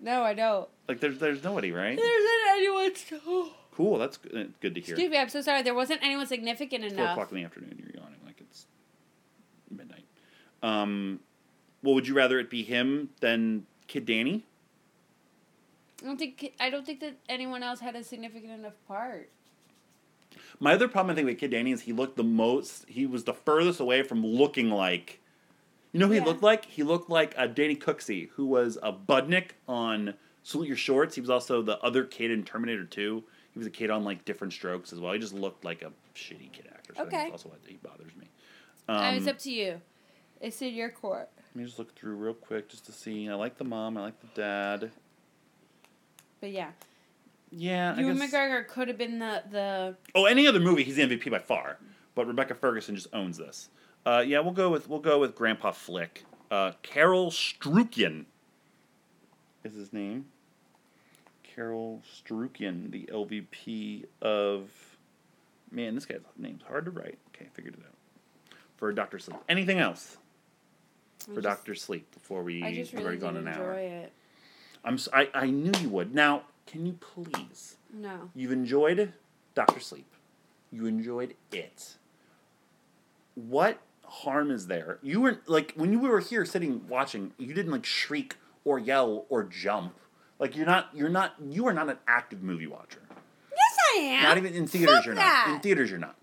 no, 0.00 0.22
I 0.22 0.34
don't. 0.34 0.68
Like, 0.88 1.00
there's 1.00 1.18
there's 1.18 1.44
nobody, 1.44 1.70
right? 1.70 1.96
There 1.96 2.20
isn't 2.20 2.58
anyone. 2.58 2.94
So... 2.96 3.50
Cool, 3.78 3.96
that's 3.96 4.16
good, 4.16 4.34
uh, 4.34 4.50
good 4.60 4.74
to 4.74 4.80
hear. 4.80 4.96
Excuse 4.96 5.08
me, 5.08 5.16
I'm 5.18 5.28
so 5.28 5.40
sorry. 5.40 5.62
There 5.62 5.72
wasn't 5.72 6.02
anyone 6.02 6.26
significant 6.26 6.82
Four 6.82 6.92
enough. 6.94 7.12
o'clock 7.12 7.30
in 7.30 7.36
the 7.36 7.44
afternoon, 7.44 7.76
you're 7.78 8.02
yawning 8.02 8.18
like 8.26 8.40
it's 8.40 8.66
midnight. 9.70 10.02
Um, 10.64 11.20
well, 11.84 11.94
would 11.94 12.08
you 12.08 12.14
rather 12.14 12.40
it 12.40 12.50
be 12.50 12.64
him 12.64 13.10
than 13.20 13.66
Kid 13.86 14.04
Danny? 14.04 14.44
I 16.02 16.06
don't 16.06 16.18
think 16.18 16.54
I 16.58 16.70
don't 16.70 16.84
think 16.84 16.98
that 16.98 17.18
anyone 17.28 17.62
else 17.62 17.78
had 17.78 17.94
a 17.94 18.02
significant 18.02 18.50
enough 18.50 18.74
part. 18.88 19.30
My 20.60 20.72
other 20.74 20.88
problem 20.88 21.12
I 21.12 21.14
think 21.16 21.26
with 21.26 21.38
Kid 21.38 21.52
Danny 21.52 21.72
is 21.72 21.82
he 21.82 21.92
looked 21.92 22.16
the 22.16 22.24
most. 22.24 22.84
He 22.88 23.06
was 23.06 23.24
the 23.24 23.34
furthest 23.34 23.80
away 23.80 24.02
from 24.02 24.24
looking 24.26 24.70
like. 24.70 25.20
You 25.92 26.00
know 26.00 26.08
who 26.08 26.14
Yeah. 26.14 26.20
he 26.20 26.26
looked 26.26 26.42
like? 26.42 26.64
He 26.66 26.82
looked 26.82 27.08
like 27.08 27.34
a 27.36 27.46
Danny 27.48 27.76
Cooksey, 27.76 28.28
who 28.30 28.46
was 28.46 28.76
a 28.82 28.92
Budnick 28.92 29.50
on 29.68 30.14
Salute 30.42 30.68
Your 30.68 30.76
Shorts. 30.76 31.14
He 31.14 31.20
was 31.20 31.30
also 31.30 31.62
the 31.62 31.78
other 31.80 32.04
kid 32.04 32.30
in 32.30 32.44
Terminator 32.44 32.84
Two. 32.84 33.24
He 33.52 33.58
was 33.58 33.66
a 33.66 33.70
kid 33.70 33.90
on 33.90 34.04
like 34.04 34.24
Diff'rent 34.24 34.52
Strokes 34.52 34.92
as 34.92 35.00
well. 35.00 35.12
He 35.12 35.18
just 35.18 35.32
looked 35.34 35.64
like 35.64 35.82
a 35.82 35.92
shitty 36.14 36.52
kid 36.52 36.66
actor. 36.72 36.94
So 36.96 37.02
Okay. 37.04 37.16
that's 37.18 37.30
also 37.30 37.48
why 37.50 37.56
he 37.66 37.76
bothers 37.76 38.14
me. 38.16 38.28
Um, 38.88 38.96
Uh, 38.96 39.12
it's 39.16 39.26
up 39.26 39.38
to 39.40 39.52
you. 39.52 39.80
It's 40.40 40.60
in 40.62 40.74
your 40.74 40.90
court. 40.90 41.30
let 41.36 41.56
me 41.56 41.64
just 41.64 41.78
look 41.78 41.94
through 41.94 42.16
real 42.16 42.34
quick 42.34 42.68
just 42.68 42.84
to 42.86 42.92
see. 42.92 43.28
I 43.28 43.34
like 43.34 43.58
the 43.58 43.64
mom. 43.64 43.96
I 43.96 44.02
like 44.02 44.20
the 44.20 44.28
dad. 44.34 44.90
But 46.40 46.50
yeah, 46.52 46.70
Yeah, 47.50 47.94
I 47.96 48.00
Ewan 48.00 48.18
guess. 48.18 48.30
McGregor 48.32 48.66
could 48.66 48.88
have 48.88 48.98
been 48.98 49.18
the 49.18 49.42
the. 49.50 49.96
Oh, 50.14 50.26
any 50.26 50.46
other 50.46 50.60
movie, 50.60 50.82
he's 50.84 50.96
the 50.96 51.02
MVP 51.02 51.30
by 51.30 51.38
far. 51.38 51.78
But 52.14 52.26
Rebecca 52.26 52.54
Ferguson 52.54 52.94
just 52.94 53.08
owns 53.12 53.38
this. 53.38 53.70
Uh, 54.04 54.22
yeah, 54.26 54.40
we'll 54.40 54.52
go 54.52 54.68
with 54.70 54.88
we'll 54.88 54.98
go 55.00 55.18
with 55.18 55.34
Grandpa 55.34 55.70
Flick. 55.72 56.24
Uh, 56.50 56.72
Carel 56.82 57.30
Struycken 57.30 58.24
is 59.64 59.74
his 59.74 59.92
name. 59.92 60.26
Carel 61.42 62.02
Struycken, 62.06 62.90
the 62.90 63.08
LVP 63.12 64.04
of. 64.22 64.70
Man, 65.70 65.94
this 65.94 66.06
guy's 66.06 66.20
name's 66.36 66.62
hard 66.62 66.86
to 66.86 66.90
write. 66.90 67.18
Okay, 67.34 67.48
figured 67.52 67.74
it 67.74 67.80
out. 67.86 67.94
For 68.76 68.90
Doctor 68.92 69.18
Sleep. 69.18 69.36
Anything 69.48 69.78
else 69.78 70.16
for 71.18 71.34
just- 71.34 71.42
Doctor 71.42 71.74
Sleep 71.74 72.10
before 72.12 72.42
we 72.42 72.62
I 72.62 72.74
just 72.74 72.92
we've 72.92 73.00
really 73.04 73.06
already 73.18 73.20
gone 73.20 73.34
didn't 73.34 73.48
an 73.48 73.54
enjoy 73.54 73.64
hour? 73.64 73.74
it. 74.04 74.12
I'm 74.84 74.94
s- 74.94 75.08
I, 75.12 75.28
I 75.34 75.46
knew 75.50 75.72
you 75.82 75.88
would. 75.90 76.14
Now, 76.14 76.44
can 76.70 76.84
you 76.86 76.92
please? 77.00 77.76
No. 77.92 78.30
You've 78.34 78.52
enjoyed 78.52 79.12
Doctor 79.54 79.80
Sleep. 79.80 80.06
You 80.70 80.86
enjoyed 80.86 81.34
it. 81.50 81.96
What 83.34 83.78
harm 84.04 84.50
is 84.50 84.66
there? 84.66 84.98
You 85.02 85.20
weren't 85.22 85.48
like 85.48 85.72
when 85.76 85.92
you 85.92 86.00
were 86.00 86.20
here 86.20 86.44
sitting 86.44 86.86
watching, 86.88 87.32
you 87.38 87.54
didn't 87.54 87.72
like 87.72 87.86
shriek 87.86 88.36
or 88.64 88.78
yell 88.78 89.24
or 89.30 89.44
jump. 89.44 89.94
Like 90.38 90.56
you're 90.56 90.66
not 90.66 90.90
you're 90.92 91.08
not 91.08 91.34
you 91.48 91.66
are 91.66 91.72
not 91.72 91.88
an 91.88 91.98
active 92.06 92.42
movie 92.42 92.66
watcher. 92.66 93.00
Yes, 93.50 93.76
I 93.94 93.98
am. 93.98 94.22
Not 94.24 94.36
even 94.36 94.54
in 94.54 94.66
theaters 94.66 94.96
Fuck 94.96 95.06
you're 95.06 95.14
that. 95.14 95.44
not. 95.46 95.54
In 95.54 95.60
theaters 95.62 95.90
you're 95.90 95.98
not. 95.98 96.16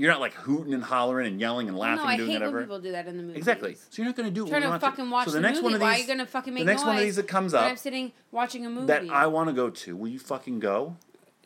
You're 0.00 0.10
not 0.10 0.20
like 0.22 0.32
hooting 0.32 0.72
and 0.72 0.82
hollering 0.82 1.26
and 1.26 1.38
yelling 1.38 1.68
and 1.68 1.76
laughing 1.76 2.02
no, 2.02 2.08
and 2.08 2.16
doing 2.16 2.30
hate 2.30 2.36
whatever. 2.38 2.62
people 2.62 2.80
do 2.80 2.92
that 2.92 3.06
in 3.06 3.18
the 3.18 3.22
movie. 3.22 3.36
Exactly. 3.36 3.74
So 3.74 4.00
you're 4.00 4.06
not 4.06 4.16
going 4.16 4.30
to 4.30 4.34
do. 4.34 4.44
what 4.44 4.50
Trying 4.58 4.62
to 4.62 4.78
fucking 4.78 5.10
watch 5.10 5.26
so 5.26 5.32
the, 5.32 5.36
the 5.36 5.42
next 5.42 5.56
movie. 5.56 5.64
one 5.64 5.74
of 5.74 5.80
Why 5.82 5.88
are 5.88 5.92
these, 5.92 6.00
you 6.00 6.06
gonna 6.08 6.24
fucking 6.26 6.54
make 6.54 6.62
the 6.64 6.72
next 6.72 6.80
noise 6.80 6.86
one 6.86 6.96
of 6.96 7.02
these 7.02 7.16
that 7.16 7.28
comes 7.28 7.52
up 7.52 7.64
I'm 7.64 7.76
sitting 7.76 8.12
watching 8.32 8.64
a 8.64 8.70
movie. 8.70 8.86
that 8.86 9.10
I 9.10 9.26
want 9.26 9.50
to 9.50 9.52
go 9.52 9.68
to. 9.68 9.94
Will 9.94 10.08
you 10.08 10.18
fucking 10.18 10.58
go? 10.58 10.96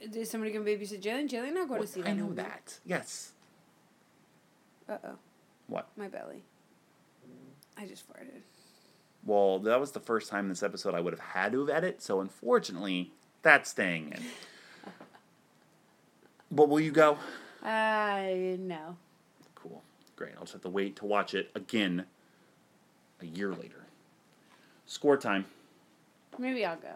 Is 0.01 0.31
somebody 0.31 0.53
gonna 0.53 0.65
babysit 0.65 1.03
Jalen? 1.03 1.29
Jalen 1.29 1.53
not 1.53 1.67
going 1.69 1.81
to 1.81 1.87
see 1.89 2.03
that. 2.03 2.11
I 2.11 2.13
know 2.13 2.27
movie. 2.27 2.37
that. 2.37 2.79
Yes. 2.87 3.33
Uh 4.89 4.99
oh, 5.05 5.15
What? 5.67 5.89
my 5.97 6.07
belly. 6.07 6.45
I 7.77 7.87
just 7.87 8.09
farted. 8.09 8.43
Well, 9.25 9.59
that 9.59 9.81
was 9.81 9.91
the 9.91 10.01
first 10.01 10.31
time 10.31 10.45
in 10.45 10.51
this 10.51 10.63
episode 10.63 10.95
I 10.95 11.01
would 11.01 11.13
have 11.13 11.19
had 11.19 11.51
to 11.53 11.67
have 11.67 11.71
edited, 11.71 12.03
so 12.03 12.21
unfortunately, 12.21 13.11
that's 13.43 13.71
staying 13.71 14.13
in. 14.13 14.23
but 16.53 16.69
will 16.69 16.79
you 16.79 16.93
go? 16.93 17.19
I 17.65 18.57
know. 18.61 18.97
Cool. 19.55 19.83
Great. 20.17 20.33
I'll 20.37 20.43
just 20.43 20.53
have 20.53 20.63
to 20.63 20.69
wait 20.69 20.97
to 20.97 21.07
watch 21.07 21.35
it 21.35 21.51
again 21.55 22.05
a 23.21 23.27
year 23.27 23.53
later. 23.53 23.87
Score 24.87 25.17
time. 25.17 25.47
Maybe 26.39 26.65
I'll 26.65 26.77
go. 26.77 26.93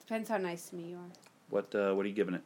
Depends 0.00 0.28
how 0.28 0.38
nice 0.38 0.66
to 0.70 0.76
me 0.76 0.90
you 0.90 0.96
are. 0.96 1.10
What 1.50 1.74
uh, 1.74 1.94
what 1.94 2.04
are 2.04 2.08
you 2.08 2.14
giving 2.14 2.34
it? 2.34 2.42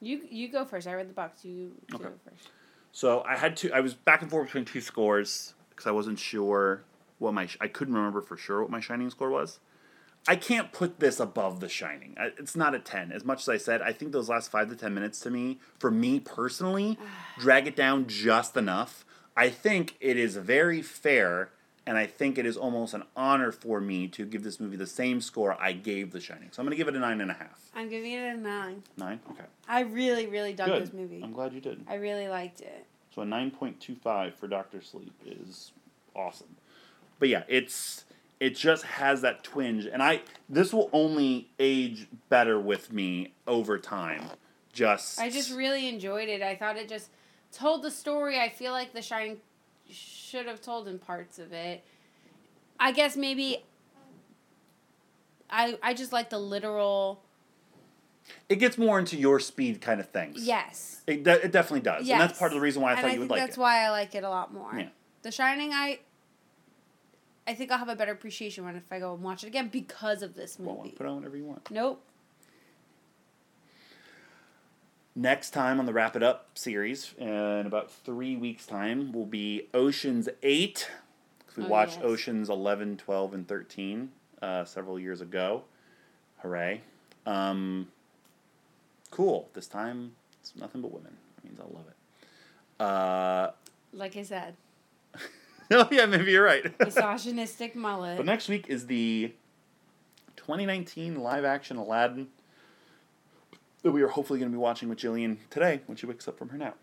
You 0.00 0.20
you 0.28 0.48
go 0.48 0.64
first. 0.64 0.86
I 0.86 0.94
read 0.94 1.08
the 1.08 1.14
box. 1.14 1.44
You, 1.44 1.52
you 1.52 1.72
Okay. 1.94 2.04
go 2.04 2.10
first. 2.28 2.48
So 2.92 3.22
I 3.22 3.36
had 3.36 3.56
two. 3.56 3.72
I 3.72 3.80
was 3.80 3.94
back 3.94 4.22
and 4.22 4.30
forth 4.30 4.46
between 4.48 4.64
two 4.64 4.80
scores 4.80 5.54
because 5.70 5.86
I 5.86 5.90
wasn't 5.92 6.18
sure 6.18 6.82
what 7.18 7.34
my. 7.34 7.48
I 7.60 7.68
couldn't 7.68 7.94
remember 7.94 8.20
for 8.20 8.36
sure 8.36 8.62
what 8.62 8.70
my 8.70 8.80
Shining 8.80 9.10
score 9.10 9.30
was. 9.30 9.60
I 10.28 10.36
can't 10.36 10.70
put 10.72 11.00
this 11.00 11.18
above 11.18 11.60
The 11.60 11.68
Shining. 11.68 12.14
It's 12.38 12.54
not 12.54 12.74
a 12.74 12.78
ten. 12.78 13.10
As 13.10 13.24
much 13.24 13.42
as 13.42 13.48
I 13.48 13.56
said, 13.56 13.82
I 13.82 13.92
think 13.92 14.12
those 14.12 14.28
last 14.28 14.50
five 14.50 14.68
to 14.68 14.76
ten 14.76 14.94
minutes 14.94 15.18
to 15.20 15.30
me, 15.30 15.58
for 15.78 15.90
me 15.90 16.20
personally, 16.20 16.98
drag 17.38 17.66
it 17.66 17.74
down 17.74 18.06
just 18.06 18.56
enough. 18.56 19.04
I 19.36 19.48
think 19.48 19.96
it 20.00 20.16
is 20.16 20.36
very 20.36 20.80
fair, 20.82 21.50
and 21.86 21.96
I 21.96 22.06
think 22.06 22.38
it 22.38 22.46
is 22.46 22.56
almost 22.56 22.94
an 22.94 23.02
honor 23.16 23.50
for 23.50 23.80
me 23.80 24.06
to 24.08 24.24
give 24.24 24.44
this 24.44 24.60
movie 24.60 24.76
the 24.76 24.86
same 24.86 25.20
score 25.20 25.56
I 25.60 25.72
gave 25.72 26.12
The 26.12 26.20
Shining. 26.20 26.50
So 26.52 26.60
I'm 26.60 26.66
going 26.66 26.72
to 26.72 26.76
give 26.76 26.88
it 26.88 26.94
a 26.94 27.00
nine 27.00 27.20
and 27.20 27.30
a 27.30 27.34
half. 27.34 27.70
I'm 27.74 27.88
giving 27.88 28.12
it 28.12 28.22
a 28.22 28.36
nine. 28.36 28.82
Nine. 28.96 29.18
Okay. 29.30 29.44
I 29.68 29.80
really 29.80 30.26
really 30.26 30.52
dug 30.52 30.68
Good. 30.68 30.82
this 30.82 30.92
movie. 30.92 31.20
I'm 31.22 31.32
glad 31.32 31.52
you 31.52 31.60
did. 31.60 31.84
I 31.88 31.94
really 31.94 32.28
liked 32.28 32.60
it. 32.60 32.86
So 33.12 33.22
a 33.22 33.24
nine 33.24 33.50
point 33.50 33.80
two 33.80 33.96
five 33.96 34.36
for 34.36 34.46
Doctor 34.46 34.80
Sleep 34.82 35.14
is 35.26 35.72
awesome. 36.14 36.56
But 37.18 37.28
yeah, 37.28 37.42
it's 37.48 38.04
it 38.42 38.56
just 38.56 38.82
has 38.82 39.20
that 39.20 39.44
twinge, 39.44 39.86
and 39.86 40.02
I 40.02 40.22
this 40.48 40.72
will 40.72 40.90
only 40.92 41.48
age 41.60 42.08
better 42.28 42.58
with 42.58 42.92
me 42.92 43.34
over 43.46 43.78
time. 43.78 44.24
Just 44.72 45.20
I 45.20 45.30
just 45.30 45.52
really 45.52 45.88
enjoyed 45.88 46.28
it. 46.28 46.42
I 46.42 46.56
thought 46.56 46.76
it 46.76 46.88
just 46.88 47.10
told 47.52 47.84
the 47.84 47.90
story 47.90 48.40
I 48.40 48.48
feel 48.48 48.72
like 48.72 48.94
The 48.94 49.00
Shining 49.00 49.36
should 49.88 50.46
have 50.46 50.60
told 50.60 50.88
in 50.88 50.98
parts 50.98 51.38
of 51.38 51.52
it. 51.52 51.84
I 52.80 52.90
guess 52.90 53.16
maybe 53.16 53.64
I 55.48 55.78
I 55.80 55.94
just 55.94 56.12
like 56.12 56.28
the 56.28 56.40
literal 56.40 57.22
it 58.48 58.56
gets 58.56 58.76
more 58.76 58.98
into 58.98 59.16
your 59.16 59.38
speed 59.38 59.80
kind 59.80 60.00
of 60.00 60.08
things. 60.08 60.44
yes. 60.44 61.02
it, 61.06 61.22
de- 61.22 61.44
it 61.44 61.52
definitely 61.52 61.80
does, 61.80 62.08
and 62.08 62.20
that's 62.20 62.40
part 62.40 62.50
of 62.50 62.56
the 62.56 62.60
reason 62.60 62.82
why 62.82 62.90
I 62.90 62.92
and 62.94 63.02
thought 63.02 63.10
I 63.10 63.14
you 63.14 63.20
would 63.20 63.30
like 63.30 63.38
that's 63.38 63.50
it. 63.50 63.50
That's 63.50 63.58
why 63.58 63.84
I 63.84 63.90
like 63.90 64.16
it 64.16 64.24
a 64.24 64.28
lot 64.28 64.52
more. 64.52 64.72
Yeah. 64.76 64.88
The 65.22 65.30
Shining 65.30 65.72
I 65.72 66.00
I 67.46 67.54
think 67.54 67.70
I'll 67.72 67.78
have 67.78 67.88
a 67.88 67.96
better 67.96 68.12
appreciation 68.12 68.64
when 68.64 68.76
if 68.76 68.84
I 68.90 68.98
go 69.00 69.14
and 69.14 69.22
watch 69.22 69.42
it 69.42 69.48
again 69.48 69.68
because 69.68 70.22
of 70.22 70.34
this 70.34 70.58
movie. 70.58 70.70
Well, 70.70 70.88
put 70.96 71.06
on 71.06 71.16
whatever 71.16 71.36
you 71.36 71.44
want. 71.44 71.70
Nope. 71.70 72.02
Next 75.14 75.50
time 75.50 75.78
on 75.78 75.84
the 75.86 75.92
Wrap 75.92 76.16
It 76.16 76.22
Up 76.22 76.50
series, 76.56 77.14
in 77.18 77.66
about 77.66 77.90
three 77.90 78.34
weeks' 78.36 78.64
time, 78.64 79.12
will 79.12 79.26
be 79.26 79.68
Ocean's 79.74 80.28
8. 80.42 80.90
'Cause 81.46 81.56
we 81.58 81.64
Oh, 81.64 81.68
watched 81.68 81.96
yes. 81.96 82.04
Oceans 82.04 82.48
11, 82.48 82.96
12, 82.96 83.34
and 83.34 83.46
13 83.46 84.12
uh, 84.40 84.64
several 84.64 84.98
years 84.98 85.20
ago. 85.20 85.64
Hooray. 86.38 86.80
Um, 87.26 87.92
cool. 89.10 89.50
This 89.52 89.66
time, 89.66 90.16
it's 90.40 90.56
nothing 90.56 90.80
but 90.80 90.90
women. 90.92 91.18
That 91.36 91.44
means 91.44 91.60
I'll 91.60 91.68
love 91.74 91.86
it. 91.88 92.82
Uh, 92.82 93.52
Like 93.92 94.16
I 94.16 94.22
said, 94.22 94.56
oh, 95.74 95.88
yeah, 95.90 96.06
maybe 96.06 96.32
you're 96.32 96.44
right. 96.44 96.78
misogynistic 96.80 97.74
mullet. 97.74 98.16
But 98.16 98.26
next 98.26 98.48
week 98.48 98.66
is 98.68 98.86
the 98.86 99.32
2019 100.36 101.16
live 101.16 101.44
action 101.44 101.76
Aladdin 101.76 102.28
that 103.82 103.92
we 103.92 104.02
are 104.02 104.08
hopefully 104.08 104.38
going 104.38 104.50
to 104.50 104.56
be 104.56 104.60
watching 104.60 104.88
with 104.88 104.98
Jillian 104.98 105.38
today 105.50 105.80
when 105.86 105.96
she 105.96 106.06
wakes 106.06 106.28
up 106.28 106.38
from 106.38 106.50
her 106.50 106.58
nap. 106.58 106.76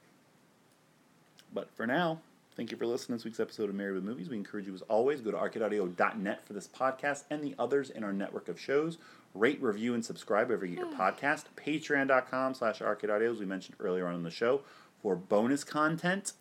But 1.54 1.70
for 1.76 1.88
now, 1.88 2.20
thank 2.56 2.72
you 2.72 2.78
for 2.78 2.86
listening 2.86 3.18
to 3.18 3.20
this 3.20 3.26
week's 3.26 3.40
episode 3.40 3.70
of 3.70 3.76
Married 3.76 3.96
with 3.96 4.04
Movies. 4.04 4.30
We 4.30 4.38
encourage 4.38 4.68
you, 4.68 4.74
as 4.74 4.82
always, 4.84 5.22
go 5.22 5.32
to 5.32 5.38
arcadeaudio.net 5.38 6.46
for 6.46 6.54
this 6.54 6.68
podcast 6.68 7.24
and 7.30 7.44
the 7.44 7.56
others 7.58 7.90
in 7.90 8.04
our 8.04 8.14
network 8.14 8.50
of 8.50 8.60
shows. 8.60 8.98
Rate, 9.34 9.62
review, 9.62 9.94
and 9.94 10.04
subscribe 10.04 10.48
wherever 10.48 10.66
you 10.66 10.76
get 10.76 10.90
your 10.90 10.96
podcast. 11.00 11.46
Patreon.com 11.56 12.54
slash 12.54 12.80
arcadeaudio, 12.80 13.32
as 13.32 13.40
we 13.40 13.46
mentioned 13.46 13.78
earlier 13.80 14.08
on 14.08 14.16
in 14.16 14.24
the 14.24 14.32
show, 14.32 14.62
for 15.02 15.16
bonus 15.16 15.64
content. 15.64 16.34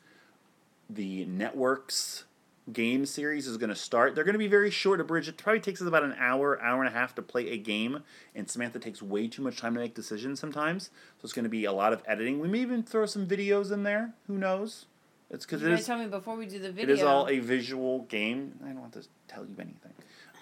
The 0.90 1.26
network's 1.26 2.24
game 2.72 3.06
series 3.06 3.46
is 3.46 3.56
going 3.56 3.70
to 3.70 3.76
start. 3.76 4.14
They're 4.14 4.24
going 4.24 4.34
to 4.34 4.38
be 4.38 4.48
very 4.48 4.70
short, 4.70 5.00
abridged. 5.00 5.28
It 5.28 5.36
probably 5.36 5.60
takes 5.60 5.80
us 5.80 5.88
about 5.88 6.02
an 6.02 6.14
hour, 6.18 6.60
hour 6.62 6.82
and 6.82 6.88
a 6.88 6.96
half 6.96 7.14
to 7.16 7.22
play 7.22 7.50
a 7.50 7.58
game, 7.58 8.02
and 8.34 8.48
Samantha 8.48 8.78
takes 8.78 9.02
way 9.02 9.28
too 9.28 9.42
much 9.42 9.58
time 9.58 9.74
to 9.74 9.80
make 9.80 9.94
decisions 9.94 10.40
sometimes. 10.40 10.84
So 10.84 11.24
it's 11.24 11.32
going 11.32 11.44
to 11.44 11.48
be 11.50 11.64
a 11.64 11.72
lot 11.72 11.92
of 11.92 12.02
editing. 12.06 12.40
We 12.40 12.48
may 12.48 12.60
even 12.60 12.82
throw 12.82 13.06
some 13.06 13.26
videos 13.26 13.72
in 13.72 13.82
there. 13.82 14.14
Who 14.26 14.38
knows? 14.38 14.86
It's 15.30 15.44
because 15.44 15.62
it 15.62 15.72
is, 15.72 15.84
tell 15.84 15.98
me 15.98 16.06
before 16.06 16.36
we 16.36 16.46
do 16.46 16.58
the 16.58 16.72
video. 16.72 16.94
is 16.94 17.02
all 17.02 17.28
a 17.28 17.38
visual 17.38 18.02
game. 18.02 18.58
I 18.64 18.68
don't 18.68 18.80
want 18.80 18.94
to 18.94 19.06
tell 19.26 19.44
you 19.44 19.54
anything. 19.58 19.92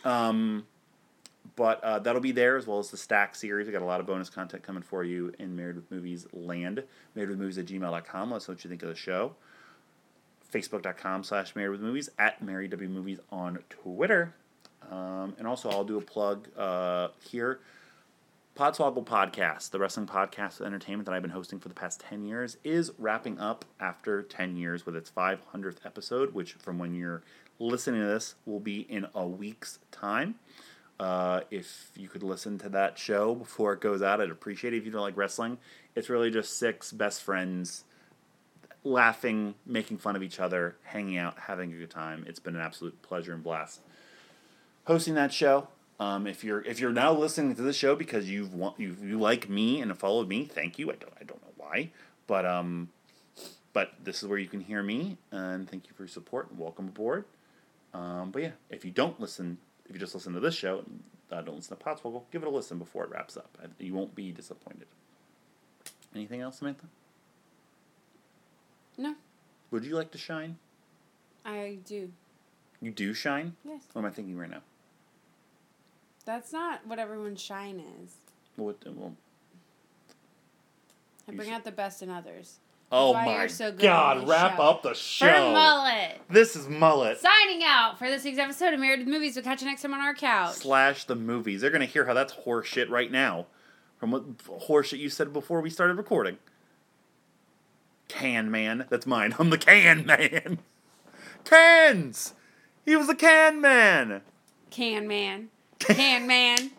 Um, 0.04 0.66
but 1.56 1.82
uh, 1.82 1.98
that'll 1.98 2.20
be 2.20 2.32
there 2.32 2.56
as 2.56 2.66
well 2.66 2.78
as 2.78 2.90
the 2.90 2.96
Stack 2.96 3.34
series. 3.34 3.66
We 3.66 3.72
got 3.72 3.82
a 3.82 3.86
lot 3.86 3.98
of 3.98 4.06
bonus 4.06 4.30
content 4.30 4.62
coming 4.62 4.82
for 4.82 5.02
you 5.02 5.32
in 5.38 5.56
Married 5.56 5.76
with 5.76 5.90
Movies 5.90 6.26
land. 6.32 6.84
Married 7.14 7.30
with 7.30 7.38
Movies 7.38 7.58
at 7.58 7.66
gmail.com. 7.66 8.30
Let 8.30 8.36
us 8.36 8.48
know 8.48 8.54
what 8.54 8.62
you 8.62 8.70
think 8.70 8.82
of 8.82 8.88
the 8.88 8.94
show. 8.94 9.34
Facebook.com 10.52 11.24
slash 11.24 11.54
Married 11.54 11.70
with 11.70 11.80
Movies 11.80 12.08
at 12.18 12.42
Married 12.42 12.70
W 12.70 12.88
Movies 12.88 13.18
on 13.30 13.58
Twitter. 13.68 14.34
Um, 14.90 15.34
and 15.38 15.46
also, 15.46 15.70
I'll 15.70 15.84
do 15.84 15.98
a 15.98 16.02
plug 16.02 16.48
uh, 16.56 17.08
here. 17.20 17.60
Podswoggle 18.56 19.04
Podcast, 19.04 19.70
the 19.70 19.78
wrestling 19.78 20.06
podcast 20.06 20.62
entertainment 20.62 21.04
that 21.06 21.14
I've 21.14 21.20
been 21.20 21.30
hosting 21.30 21.58
for 21.58 21.68
the 21.68 21.74
past 21.74 22.00
10 22.00 22.24
years, 22.24 22.56
is 22.64 22.90
wrapping 22.96 23.38
up 23.38 23.66
after 23.78 24.22
10 24.22 24.56
years 24.56 24.86
with 24.86 24.96
its 24.96 25.10
500th 25.10 25.84
episode, 25.84 26.32
which, 26.32 26.54
from 26.54 26.78
when 26.78 26.94
you're 26.94 27.22
listening 27.58 28.00
to 28.00 28.06
this, 28.06 28.34
will 28.46 28.60
be 28.60 28.80
in 28.80 29.06
a 29.14 29.26
week's 29.26 29.78
time. 29.90 30.36
Uh, 30.98 31.42
if 31.50 31.90
you 31.96 32.08
could 32.08 32.22
listen 32.22 32.56
to 32.56 32.70
that 32.70 32.98
show 32.98 33.34
before 33.34 33.74
it 33.74 33.80
goes 33.80 34.00
out, 34.00 34.22
I'd 34.22 34.30
appreciate 34.30 34.72
it. 34.72 34.78
If 34.78 34.86
you 34.86 34.90
don't 34.90 35.02
like 35.02 35.18
wrestling, 35.18 35.58
it's 35.94 36.08
really 36.08 36.30
just 36.30 36.58
six 36.58 36.92
best 36.92 37.22
friends 37.22 37.84
laughing, 38.84 39.54
making 39.64 39.98
fun 39.98 40.16
of 40.16 40.22
each 40.22 40.40
other, 40.40 40.76
hanging 40.82 41.18
out, 41.18 41.38
having 41.38 41.72
a 41.72 41.76
good 41.76 41.90
time. 41.90 42.24
It's 42.26 42.38
been 42.38 42.54
an 42.54 42.62
absolute 42.62 43.00
pleasure 43.02 43.32
and 43.32 43.42
blast 43.42 43.80
hosting 44.86 45.14
that 45.14 45.32
show. 45.32 45.68
Um, 45.98 46.26
if 46.26 46.44
you're 46.44 46.62
if 46.62 46.78
you're 46.80 46.92
now 46.92 47.12
listening 47.12 47.54
to 47.56 47.62
this 47.62 47.76
show 47.76 47.96
because 47.96 48.28
you've 48.28 48.54
want 48.54 48.78
you 48.78 48.96
you 49.02 49.18
like 49.18 49.48
me 49.48 49.80
and 49.80 49.96
followed 49.98 50.28
me, 50.28 50.44
thank 50.44 50.78
you. 50.78 50.90
I 50.90 50.94
don't 50.94 51.12
I 51.20 51.24
don't 51.24 51.42
know 51.42 51.52
why, 51.56 51.90
but 52.26 52.44
um, 52.44 52.90
but 53.72 53.92
this 54.02 54.22
is 54.22 54.28
where 54.28 54.38
you 54.38 54.48
can 54.48 54.60
hear 54.60 54.82
me 54.82 55.18
and 55.30 55.68
thank 55.68 55.86
you 55.86 55.94
for 55.94 56.02
your 56.02 56.08
support 56.08 56.50
and 56.50 56.58
welcome 56.58 56.88
aboard. 56.88 57.24
Um, 57.94 58.30
but 58.30 58.42
yeah, 58.42 58.50
if 58.70 58.84
you 58.84 58.90
don't 58.90 59.18
listen, 59.20 59.58
if 59.86 59.94
you 59.94 59.98
just 59.98 60.14
listen 60.14 60.34
to 60.34 60.40
this 60.40 60.54
show, 60.54 60.84
uh, 61.32 61.40
don't 61.40 61.56
listen 61.56 61.76
to 61.76 61.82
Podswoggle, 61.82 62.24
give 62.30 62.42
it 62.42 62.46
a 62.46 62.50
listen 62.50 62.78
before 62.78 63.04
it 63.04 63.10
wraps 63.10 63.36
up. 63.36 63.56
You 63.78 63.94
won't 63.94 64.14
be 64.14 64.32
disappointed. 64.32 64.86
Anything 66.14 66.42
else, 66.42 66.58
Samantha? 66.58 66.86
No, 68.98 69.14
Would 69.70 69.84
you 69.84 69.94
like 69.94 70.10
to 70.12 70.18
shine? 70.18 70.56
I 71.44 71.78
do. 71.84 72.10
You 72.80 72.90
do 72.90 73.14
shine. 73.14 73.54
Yes. 73.64 73.82
What 73.92 74.02
am 74.02 74.06
I 74.06 74.10
thinking 74.10 74.36
right 74.36 74.50
now? 74.50 74.62
That's 76.24 76.52
not 76.52 76.86
what 76.86 76.98
everyone's 76.98 77.40
shine 77.40 77.82
is. 78.02 78.14
What? 78.56 78.76
Well, 78.86 79.14
I 81.28 81.32
bring 81.32 81.50
out 81.50 81.64
the 81.64 81.72
best 81.72 82.02
in 82.02 82.10
others. 82.10 82.58
oh 82.90 83.12
my 83.14 83.38
you're 83.38 83.48
so 83.48 83.70
good 83.70 83.80
God! 83.82 84.28
Wrap 84.28 84.56
show. 84.56 84.62
up 84.62 84.82
the 84.82 84.94
show. 84.94 85.26
For 85.26 85.52
mullet. 85.52 86.20
This 86.30 86.54
is 86.56 86.68
mullet 86.68 87.18
Signing 87.18 87.62
out 87.64 87.98
for 87.98 88.08
this 88.08 88.24
week's 88.24 88.38
episode 88.38 88.74
of 88.74 88.80
Married 88.80 89.00
with 89.00 89.08
Movies. 89.08 89.34
We'll 89.36 89.44
catch 89.44 89.60
you 89.60 89.68
next 89.68 89.82
time 89.82 89.94
on 89.94 90.00
our 90.00 90.14
couch. 90.14 90.54
slash 90.56 91.04
the 91.04 91.16
movies. 91.16 91.60
They're 91.60 91.70
gonna 91.70 91.84
hear 91.84 92.06
how 92.06 92.14
that's 92.14 92.32
horseshit 92.32 92.88
right 92.90 93.10
now, 93.10 93.46
from 93.98 94.10
what 94.10 94.38
horseshit 94.38 94.98
you 94.98 95.10
said 95.10 95.32
before 95.32 95.60
we 95.60 95.70
started 95.70 95.94
recording. 95.96 96.38
Can 98.08 98.50
man, 98.50 98.86
that's 98.88 99.06
mine. 99.06 99.34
I'm 99.38 99.50
the 99.50 99.58
can 99.58 100.06
man. 100.06 100.58
Cans. 101.44 102.34
He 102.84 102.96
was 102.96 103.08
a 103.08 103.14
can 103.14 103.60
man. 103.60 104.22
Can 104.70 105.08
man. 105.08 105.48
Can 105.78 106.26
man. 106.26 106.70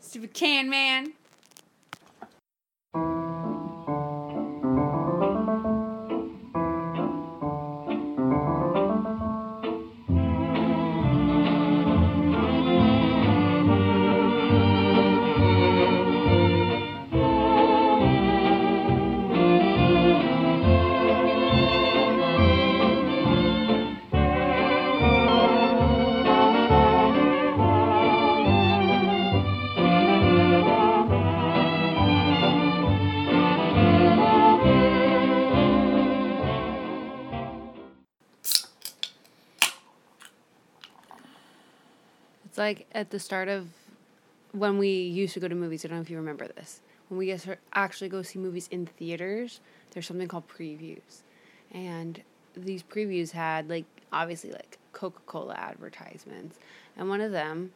Stupid 0.00 0.32
can 0.32 0.70
man. 0.70 1.12
Like 42.62 42.86
at 42.92 43.10
the 43.10 43.18
start 43.18 43.48
of 43.48 43.68
when 44.52 44.78
we 44.78 44.88
used 44.88 45.34
to 45.34 45.40
go 45.40 45.48
to 45.48 45.54
movies. 45.54 45.84
I 45.84 45.88
don't 45.88 45.98
know 45.98 46.02
if 46.02 46.10
you 46.10 46.16
remember 46.16 46.46
this. 46.46 46.80
When 47.08 47.18
we 47.18 47.36
actually 47.74 48.08
go 48.08 48.22
see 48.22 48.38
movies 48.38 48.68
in 48.70 48.86
theaters, 48.86 49.60
there's 49.90 50.06
something 50.06 50.28
called 50.28 50.48
previews, 50.48 51.22
and 51.72 52.22
these 52.56 52.82
previews 52.82 53.32
had 53.32 53.68
like 53.68 53.84
obviously 54.12 54.50
like 54.52 54.78
Coca 54.92 55.20
Cola 55.26 55.54
advertisements, 55.54 56.58
and 56.96 57.08
one 57.08 57.20
of 57.20 57.32
them 57.32 57.72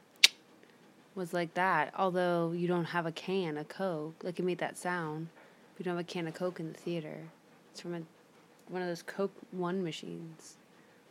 was 1.15 1.35
like 1.35 1.53
that. 1.55 1.93
Although 1.97 2.53
you 2.53 2.69
don't 2.69 2.87
have 2.87 3.07
a 3.07 3.13
can 3.13 3.59
of 3.59 3.69
Coke, 3.69 4.15
like 4.23 4.39
it 4.39 4.45
made 4.45 4.59
that 4.59 4.79
sound. 4.79 5.29
We 5.79 5.83
don't 5.83 5.97
have 5.97 6.07
a 6.07 6.09
can 6.09 6.27
of 6.27 6.35
Coke 6.35 6.61
in 6.61 6.73
the 6.73 6.79
theater. 6.79 7.19
It's 7.73 7.81
from 7.81 7.95
a 7.95 8.03
one 8.69 8.83
of 8.83 8.89
those 8.89 9.03
Coke 9.03 9.35
One 9.51 9.83
machines, 9.85 10.57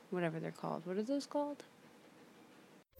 whatever 0.09 0.39
they're 0.39 0.51
called. 0.51 0.81
What 0.85 0.97
are 0.97 1.03
those 1.03 1.25
called? 1.25 1.63